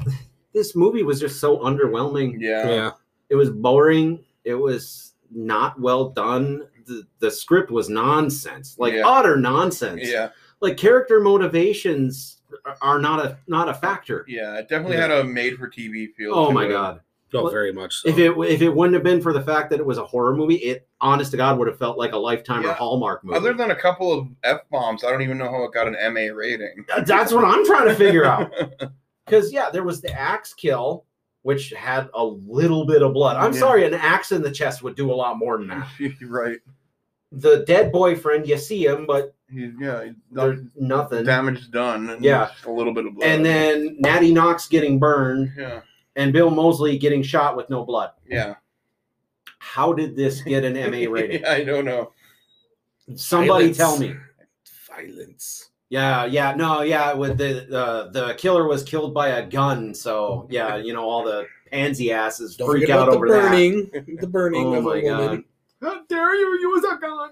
this 0.53 0.75
movie 0.75 1.03
was 1.03 1.19
just 1.19 1.39
so 1.39 1.57
underwhelming. 1.59 2.37
yeah. 2.39 2.69
yeah. 2.69 2.91
It 3.29 3.35
was 3.35 3.49
boring. 3.49 4.23
It 4.45 4.55
was 4.55 5.13
not 5.31 5.79
well 5.79 6.09
done. 6.09 6.67
The, 6.85 7.03
the 7.19 7.29
script 7.29 7.69
was 7.69 7.89
nonsense, 7.89 8.77
like 8.79 8.93
Yeah. 8.93 9.07
utter 9.07 9.35
nonsense. 9.37 10.01
Yeah. 10.03 10.29
Like 10.61 10.77
character 10.77 11.19
motivations 11.19 12.37
are- 12.65 12.77
are 12.81 12.99
not 12.99 13.23
a 13.25 13.37
not 13.47 13.67
a 13.69 13.73
factor. 13.73 14.25
Yeah. 14.27 14.55
It 14.57 14.69
definitely 14.69 14.97
had 14.97 15.11
a 15.11 15.23
made 15.23 15.57
for 15.57 15.67
TV 15.69 16.13
feel. 16.15 16.33
Oh 16.33 16.47
to 16.47 16.53
my 16.53 16.65
it. 16.65 16.69
god! 16.69 17.01
Oh, 17.33 17.43
Well, 17.43 17.51
very 17.51 17.73
much 17.73 17.95
so. 18.01 18.09
If 18.09 18.17
it 18.17 18.31
if 18.49 18.61
it 18.61 18.69
wouldn't 18.73 18.93
have 18.93 19.03
been 19.03 19.21
for 19.21 19.33
the 19.33 19.41
fact 19.41 19.69
that 19.71 19.79
it 19.79 19.85
was 19.85 19.97
a 19.97 20.05
horror 20.05 20.35
movie, 20.35 20.55
it 20.55 20.87
honest 21.01 21.31
to 21.31 21.37
God 21.37 21.57
would 21.59 21.67
have 21.67 21.77
felt 21.77 21.97
like 21.97 22.13
a 22.13 22.17
Lifetime 22.17 22.65
or 22.65 22.71
Hallmark 22.73 23.23
movie. 23.23 23.37
Other 23.37 23.53
than 23.53 23.71
a 23.71 23.75
couple 23.75 24.13
of 24.13 24.27
f 24.43 24.61
bombs, 24.71 25.03
I 25.03 25.11
don't 25.11 25.21
even 25.21 25.37
know 25.37 25.49
how 25.49 25.63
it 25.65 25.73
got 25.73 25.87
an 25.87 26.13
MA 26.13 26.33
rating. 26.33 26.85
That's 27.05 27.33
what 27.33 27.43
I'm 27.43 27.65
trying 27.65 27.87
to 27.87 27.95
figure 27.95 28.25
out. 28.25 28.51
Because 29.25 29.51
yeah, 29.51 29.69
there 29.69 29.83
was 29.83 29.99
the 29.99 30.09
axe 30.17 30.53
kill, 30.53 31.03
which 31.41 31.71
had 31.71 32.07
a 32.13 32.23
little 32.23 32.85
bit 32.85 33.01
of 33.01 33.11
blood. 33.13 33.35
I'm 33.35 33.51
Yeah. 33.51 33.59
sorry, 33.59 33.85
an 33.85 33.93
axe 33.93 34.31
in 34.31 34.41
the 34.41 34.49
chest 34.49 34.83
would 34.83 34.95
do 34.95 35.11
a 35.11 35.15
lot 35.15 35.37
more 35.37 35.57
than 35.57 35.67
that. 35.67 35.87
Right. 36.25 36.59
The 37.33 37.65
dead 37.67 37.91
boyfriend, 37.91 38.47
you 38.47 38.57
see 38.57 38.85
him, 38.85 39.05
but 39.05 39.35
He's, 39.51 39.73
yeah. 39.81 40.05
he's 40.05 40.13
there's 40.31 40.59
done, 40.59 40.71
nothing. 40.77 41.25
damage 41.25 41.69
done. 41.71 42.09
And 42.09 42.23
Yeah. 42.23 42.51
a 42.65 42.71
little 42.71 42.93
bit 42.93 43.05
of 43.05 43.15
blood. 43.15 43.27
And 43.27 43.45
then 43.45 43.97
Natty 43.99 44.33
Knocks 44.33 44.69
getting 44.69 44.97
burned, 44.97 45.51
Yeah. 45.57 45.81
And 46.17 46.33
Bill 46.33 46.49
Moseley 46.49 46.97
getting 46.97 47.23
shot 47.23 47.55
with 47.55 47.69
no 47.69 47.85
blood. 47.85 48.11
Yeah. 48.27 48.55
How 49.59 49.93
did 49.93 50.15
this 50.15 50.41
get 50.41 50.65
an 50.65 50.73
MA 50.91 51.09
rating? 51.11 51.45
I 51.45 51.63
don't 51.63 51.85
know. 51.85 52.11
Somebody 53.15 53.71
Violence. 53.71 53.77
tell 53.77 53.97
me. 53.99 54.15
Violence. 54.87 55.69
Yeah, 55.89 56.25
yeah, 56.25 56.53
no, 56.53 56.81
yeah. 56.81 57.13
With 57.13 57.37
the 57.37 57.73
uh, 57.73 58.09
the 58.11 58.33
killer 58.33 58.67
was 58.67 58.83
killed 58.83 59.13
by 59.13 59.29
a 59.29 59.45
gun, 59.47 59.93
so 59.93 60.45
yeah, 60.49 60.75
you 60.75 60.91
know 60.91 61.07
all 61.07 61.23
the 61.23 61.45
pansy 61.71 62.11
asses 62.11 62.57
Don't 62.57 62.69
freak 62.69 62.89
out 62.89 63.03
about 63.07 63.11
the 63.11 63.17
over 63.17 63.29
that. 63.29 63.51
burning. 63.51 64.17
The 64.19 64.27
burning 64.27 64.65
Oh 64.65 64.73
of 64.73 64.83
my 64.83 64.99
god! 65.01 65.19
woman. 65.19 65.45
How 65.81 66.03
dare 66.09 66.35
you 66.35 66.59
use 66.59 66.83
a 66.83 66.97
gun? 66.97 67.29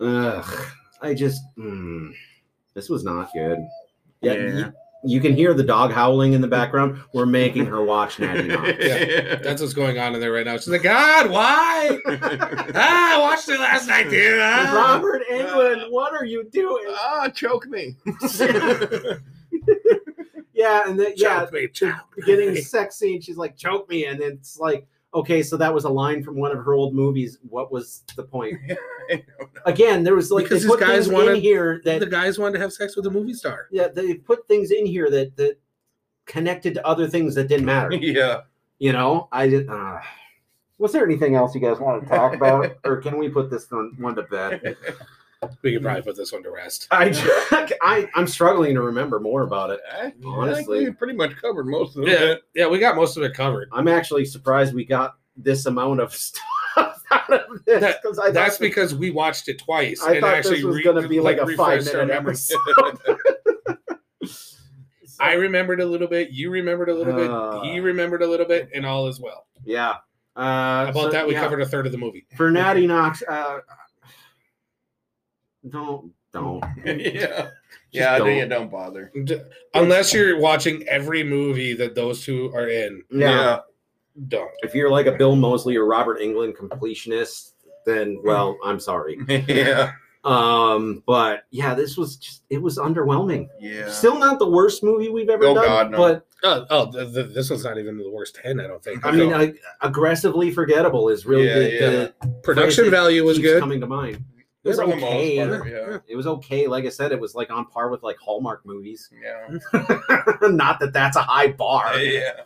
Ugh, 0.00 0.66
I 1.00 1.14
just 1.14 1.40
mm, 1.56 2.12
this 2.74 2.90
was 2.90 3.04
not 3.04 3.30
good. 3.32 3.58
Yeah, 4.20 4.32
Yeah. 4.34 4.70
You, 5.04 5.14
you 5.16 5.20
can 5.20 5.34
hear 5.34 5.54
the 5.54 5.62
dog 5.62 5.92
howling 5.92 6.32
in 6.32 6.40
the 6.40 6.48
background. 6.48 7.00
We're 7.12 7.26
making 7.26 7.66
her 7.66 7.82
watch 7.82 8.18
Natty 8.18 8.48
Knocks. 8.48 8.78
That's 9.42 9.60
what's 9.60 9.74
going 9.74 9.98
on 9.98 10.14
in 10.14 10.20
there 10.20 10.32
right 10.32 10.44
now. 10.46 10.56
She's 10.56 10.68
like, 10.68 10.82
God, 10.82 11.30
why? 11.30 11.98
ah, 12.06 13.16
I 13.16 13.18
watched 13.20 13.48
it 13.48 13.58
last 13.60 13.88
night, 13.88 14.10
dude. 14.10 14.38
Ah. 14.40 14.72
Robert 14.74 15.22
Englund, 15.30 15.90
what 15.90 16.12
are 16.14 16.24
you 16.24 16.44
doing? 16.50 16.84
ah, 16.88 17.28
choke 17.28 17.66
me. 17.66 17.96
Yeah, 20.52 20.82
and 20.86 21.00
then 21.00 21.12
yeah, 21.16 21.40
Choke 21.40 21.52
me, 21.54 21.60
the 21.62 21.68
choke 21.72 21.94
beginning 22.16 22.52
me. 22.54 22.60
sex 22.60 22.96
scene, 22.96 23.22
she's 23.22 23.38
like, 23.38 23.56
choke 23.56 23.88
me. 23.88 24.04
And 24.04 24.20
it's 24.20 24.58
like, 24.58 24.86
okay, 25.14 25.42
so 25.42 25.56
that 25.56 25.72
was 25.72 25.84
a 25.84 25.88
line 25.88 26.22
from 26.22 26.36
one 26.36 26.52
of 26.52 26.64
her 26.64 26.74
old 26.74 26.94
movies. 26.94 27.38
What 27.48 27.72
was 27.72 28.04
the 28.16 28.22
point? 28.22 28.58
Again, 29.66 30.04
there 30.04 30.14
was 30.14 30.30
like 30.30 30.44
Because 30.44 30.62
they 30.62 30.68
put 30.68 30.80
guys 30.80 31.08
things 31.08 31.28
in 31.28 31.40
here 31.40 31.80
that 31.84 32.00
the 32.00 32.06
guys 32.06 32.38
wanted 32.38 32.54
to 32.54 32.60
have 32.60 32.72
sex 32.72 32.96
with 32.96 33.06
a 33.06 33.10
movie 33.10 33.34
star. 33.34 33.66
yeah, 33.70 33.88
they 33.88 34.14
put 34.14 34.46
things 34.48 34.70
in 34.70 34.86
here 34.86 35.10
that 35.10 35.36
that 35.36 35.58
connected 36.26 36.74
to 36.74 36.86
other 36.86 37.08
things 37.08 37.34
that 37.34 37.48
didn't 37.48 37.66
matter. 37.66 37.92
yeah. 38.00 38.42
You 38.78 38.92
know, 38.92 39.28
I 39.32 39.48
did. 39.48 39.68
Uh, 39.68 40.00
was 40.78 40.92
there 40.92 41.04
anything 41.04 41.34
else 41.34 41.54
you 41.54 41.60
guys 41.60 41.78
want 41.78 42.02
to 42.02 42.08
talk 42.08 42.34
about, 42.34 42.78
or 42.84 42.96
can 42.98 43.18
we 43.18 43.28
put 43.28 43.50
this 43.50 43.70
one 43.70 44.14
to 44.14 44.22
bed? 44.22 44.76
We 45.62 45.72
could 45.72 45.82
probably 45.82 46.02
put 46.02 46.16
this 46.16 46.32
one 46.32 46.42
to 46.42 46.50
rest. 46.50 46.86
I, 46.90 47.08
I 47.82 48.08
I'm 48.14 48.26
struggling 48.26 48.74
to 48.74 48.82
remember 48.82 49.18
more 49.20 49.42
about 49.42 49.70
it. 49.70 49.80
I, 49.90 49.98
I 49.98 50.10
think 50.10 50.26
Honestly. 50.26 50.84
we 50.84 50.90
pretty 50.90 51.14
much 51.14 51.34
covered 51.36 51.66
most 51.66 51.96
of 51.96 52.06
it. 52.06 52.42
yeah, 52.54 52.66
we 52.68 52.78
got 52.78 52.94
most 52.94 53.16
of 53.16 53.22
it 53.22 53.32
covered. 53.32 53.68
I'm 53.72 53.88
actually 53.88 54.26
surprised 54.26 54.74
we 54.74 54.84
got 54.84 55.14
this 55.36 55.64
amount 55.64 56.00
of 56.00 56.14
stuff 56.14 57.02
out 57.10 57.32
of 57.32 57.64
this 57.64 57.80
That- 57.80 58.02
because 58.02 58.18
I 58.18 58.30
That's 58.30 58.56
thought- 58.56 58.60
because 58.62 58.94
we 58.94 59.10
watched 59.10 59.48
it 59.48 59.58
twice 59.58 60.02
I 60.02 60.12
and 60.12 60.20
thought 60.20 60.34
actually 60.34 60.56
this 60.56 60.64
was 60.64 60.76
re- 60.76 60.82
going 60.82 61.02
to 61.02 61.08
be 61.08 61.20
like, 61.20 61.38
a 61.38 61.46
five 61.56 61.78
refreshed 61.78 61.94
our 61.94 62.04
minute 62.04 62.14
memories. 62.22 62.52
episode. 62.68 63.78
I 65.20 65.34
remembered 65.34 65.80
a 65.80 65.86
little 65.86 66.06
bit. 66.08 66.30
You 66.30 66.50
remembered 66.50 66.88
a 66.90 66.94
little 66.94 67.14
Uh, 67.14 67.60
bit. 67.62 67.70
He 67.72 67.80
remembered 67.80 68.22
a 68.22 68.26
little 68.26 68.46
bit, 68.46 68.68
and 68.74 68.84
all 68.86 69.06
is 69.08 69.20
well. 69.20 69.46
yeah. 69.64 69.96
Uh, 70.36 70.86
about 70.88 70.94
so, 70.94 71.10
that? 71.10 71.26
We 71.26 71.32
yeah. 71.34 71.40
covered 71.42 71.60
a 71.60 71.66
third 71.66 71.84
of 71.86 71.92
the 71.92 71.98
movie. 71.98 72.26
for 72.36 72.50
Natty 72.50 72.86
Knocks. 72.86 73.22
Uh, 73.28 73.58
don't 75.68 76.12
don't. 76.32 76.62
yeah. 76.84 77.48
Yeah, 77.92 78.18
don't. 78.18 78.26
don't. 78.28 78.48
don't 78.48 78.70
bother. 78.70 79.12
Unless 79.74 80.14
you're 80.14 80.38
watching 80.38 80.86
every 80.88 81.24
movie 81.24 81.74
that 81.74 81.94
those 81.94 82.24
two 82.24 82.52
are 82.54 82.68
in, 82.68 83.02
Yeah. 83.10 83.60
don't. 84.28 84.50
If 84.62 84.74
you're 84.74 84.90
like 84.90 85.06
a 85.06 85.12
Bill 85.12 85.34
Moseley 85.36 85.76
or 85.76 85.86
Robert 85.86 86.20
Englund 86.20 86.54
completionist, 86.56 87.52
then 87.84 88.20
well, 88.24 88.56
I'm 88.64 88.78
sorry. 88.80 89.18
Yeah. 89.28 89.92
Um, 90.22 91.02
but 91.06 91.44
yeah, 91.50 91.74
this 91.74 91.96
was 91.96 92.16
just 92.16 92.42
it 92.50 92.58
was 92.62 92.76
underwhelming. 92.78 93.48
Yeah. 93.58 93.88
Still 93.90 94.18
not 94.18 94.38
the 94.38 94.48
worst 94.48 94.82
movie 94.84 95.08
we've 95.08 95.30
ever 95.30 95.46
Oh, 95.46 95.54
done, 95.54 95.64
God, 95.64 95.90
no. 95.90 95.98
but 95.98 96.26
Oh, 96.42 96.66
oh 96.70 96.92
th- 96.92 97.12
th- 97.14 97.34
this 97.34 97.48
one's 97.50 97.64
not 97.64 97.78
even 97.78 97.96
the 97.98 98.08
worst 98.10 98.34
ten. 98.42 98.60
I 98.60 98.66
don't 98.66 98.82
think. 98.84 99.04
I 99.04 99.10
mean, 99.12 99.30
So, 99.30 99.36
uh, 99.36 99.48
aggressively 99.80 100.50
forgettable 100.50 101.08
is 101.08 101.24
really 101.26 101.46
Yeah, 101.48 101.54
the, 101.58 101.72
yeah. 101.72 101.80
the 102.20 102.28
production 102.42 102.90
value 102.90 103.24
was 103.24 103.38
good. 103.38 103.60
coming 103.60 103.80
to 103.80 103.86
mind. 103.86 104.22
It 104.62 104.68
was 104.68 104.78
okay. 104.78 104.90
most 105.38 105.60
part, 105.60 105.70
yeah. 105.70 105.98
It 106.06 106.16
was 106.16 106.26
okay. 106.26 106.66
Like 106.66 106.84
I 106.84 106.90
said, 106.90 107.12
it 107.12 107.20
was 107.20 107.34
like 107.34 107.50
on 107.50 107.64
par 107.66 107.88
with 107.90 108.02
like 108.02 108.18
Hallmark 108.18 108.66
movies. 108.66 109.08
Yeah. 109.22 109.48
Not 110.42 110.80
that 110.80 110.90
that's 110.92 111.16
a 111.16 111.22
high 111.22 111.48
bar, 111.48 111.98
Yeah. 111.98 112.42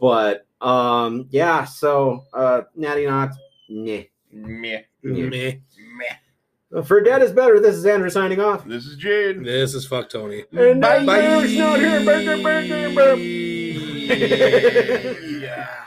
but 0.00 0.44
um, 0.60 1.28
yeah. 1.30 1.64
So 1.64 2.24
uh, 2.34 2.62
Natty 2.74 3.06
Knocks, 3.06 3.36
nah. 3.68 4.02
Meh. 4.32 4.80
Yeah. 5.02 5.28
Meh. 5.28 5.52
Meh. 5.96 6.82
For 6.82 7.00
Dead 7.00 7.22
is 7.22 7.30
Better. 7.30 7.60
This 7.60 7.76
is 7.76 7.86
Andrew 7.86 8.10
signing 8.10 8.40
off. 8.40 8.64
This 8.66 8.84
is 8.84 8.96
Jade. 8.96 9.44
This 9.44 9.72
is 9.74 9.86
fuck 9.86 10.08
Tony. 10.10 10.42
And 10.52 10.80
Bye. 10.82 11.04
Derek's 11.04 11.54
not 11.56 11.78
here. 11.78 12.04
Burger, 12.04 12.42
burger, 12.42 12.92
burger. 12.92 13.22
yeah. 15.38 15.68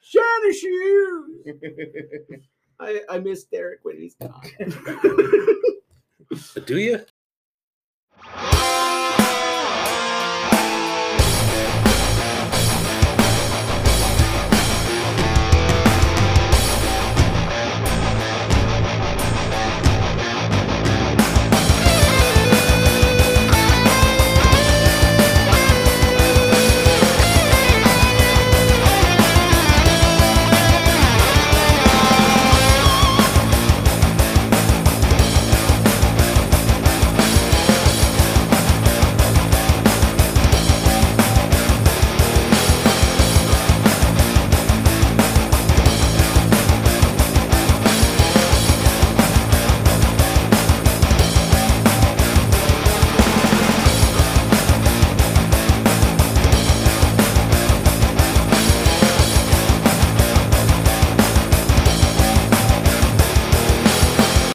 Shiny 0.00 0.52
shoes. 0.54 1.46
I, 2.80 3.02
I 3.08 3.18
miss 3.18 3.44
Derek 3.44 3.80
when 3.82 3.98
he's 3.98 4.14
gone. 4.14 4.40
Do 6.66 6.78
you? 6.78 7.00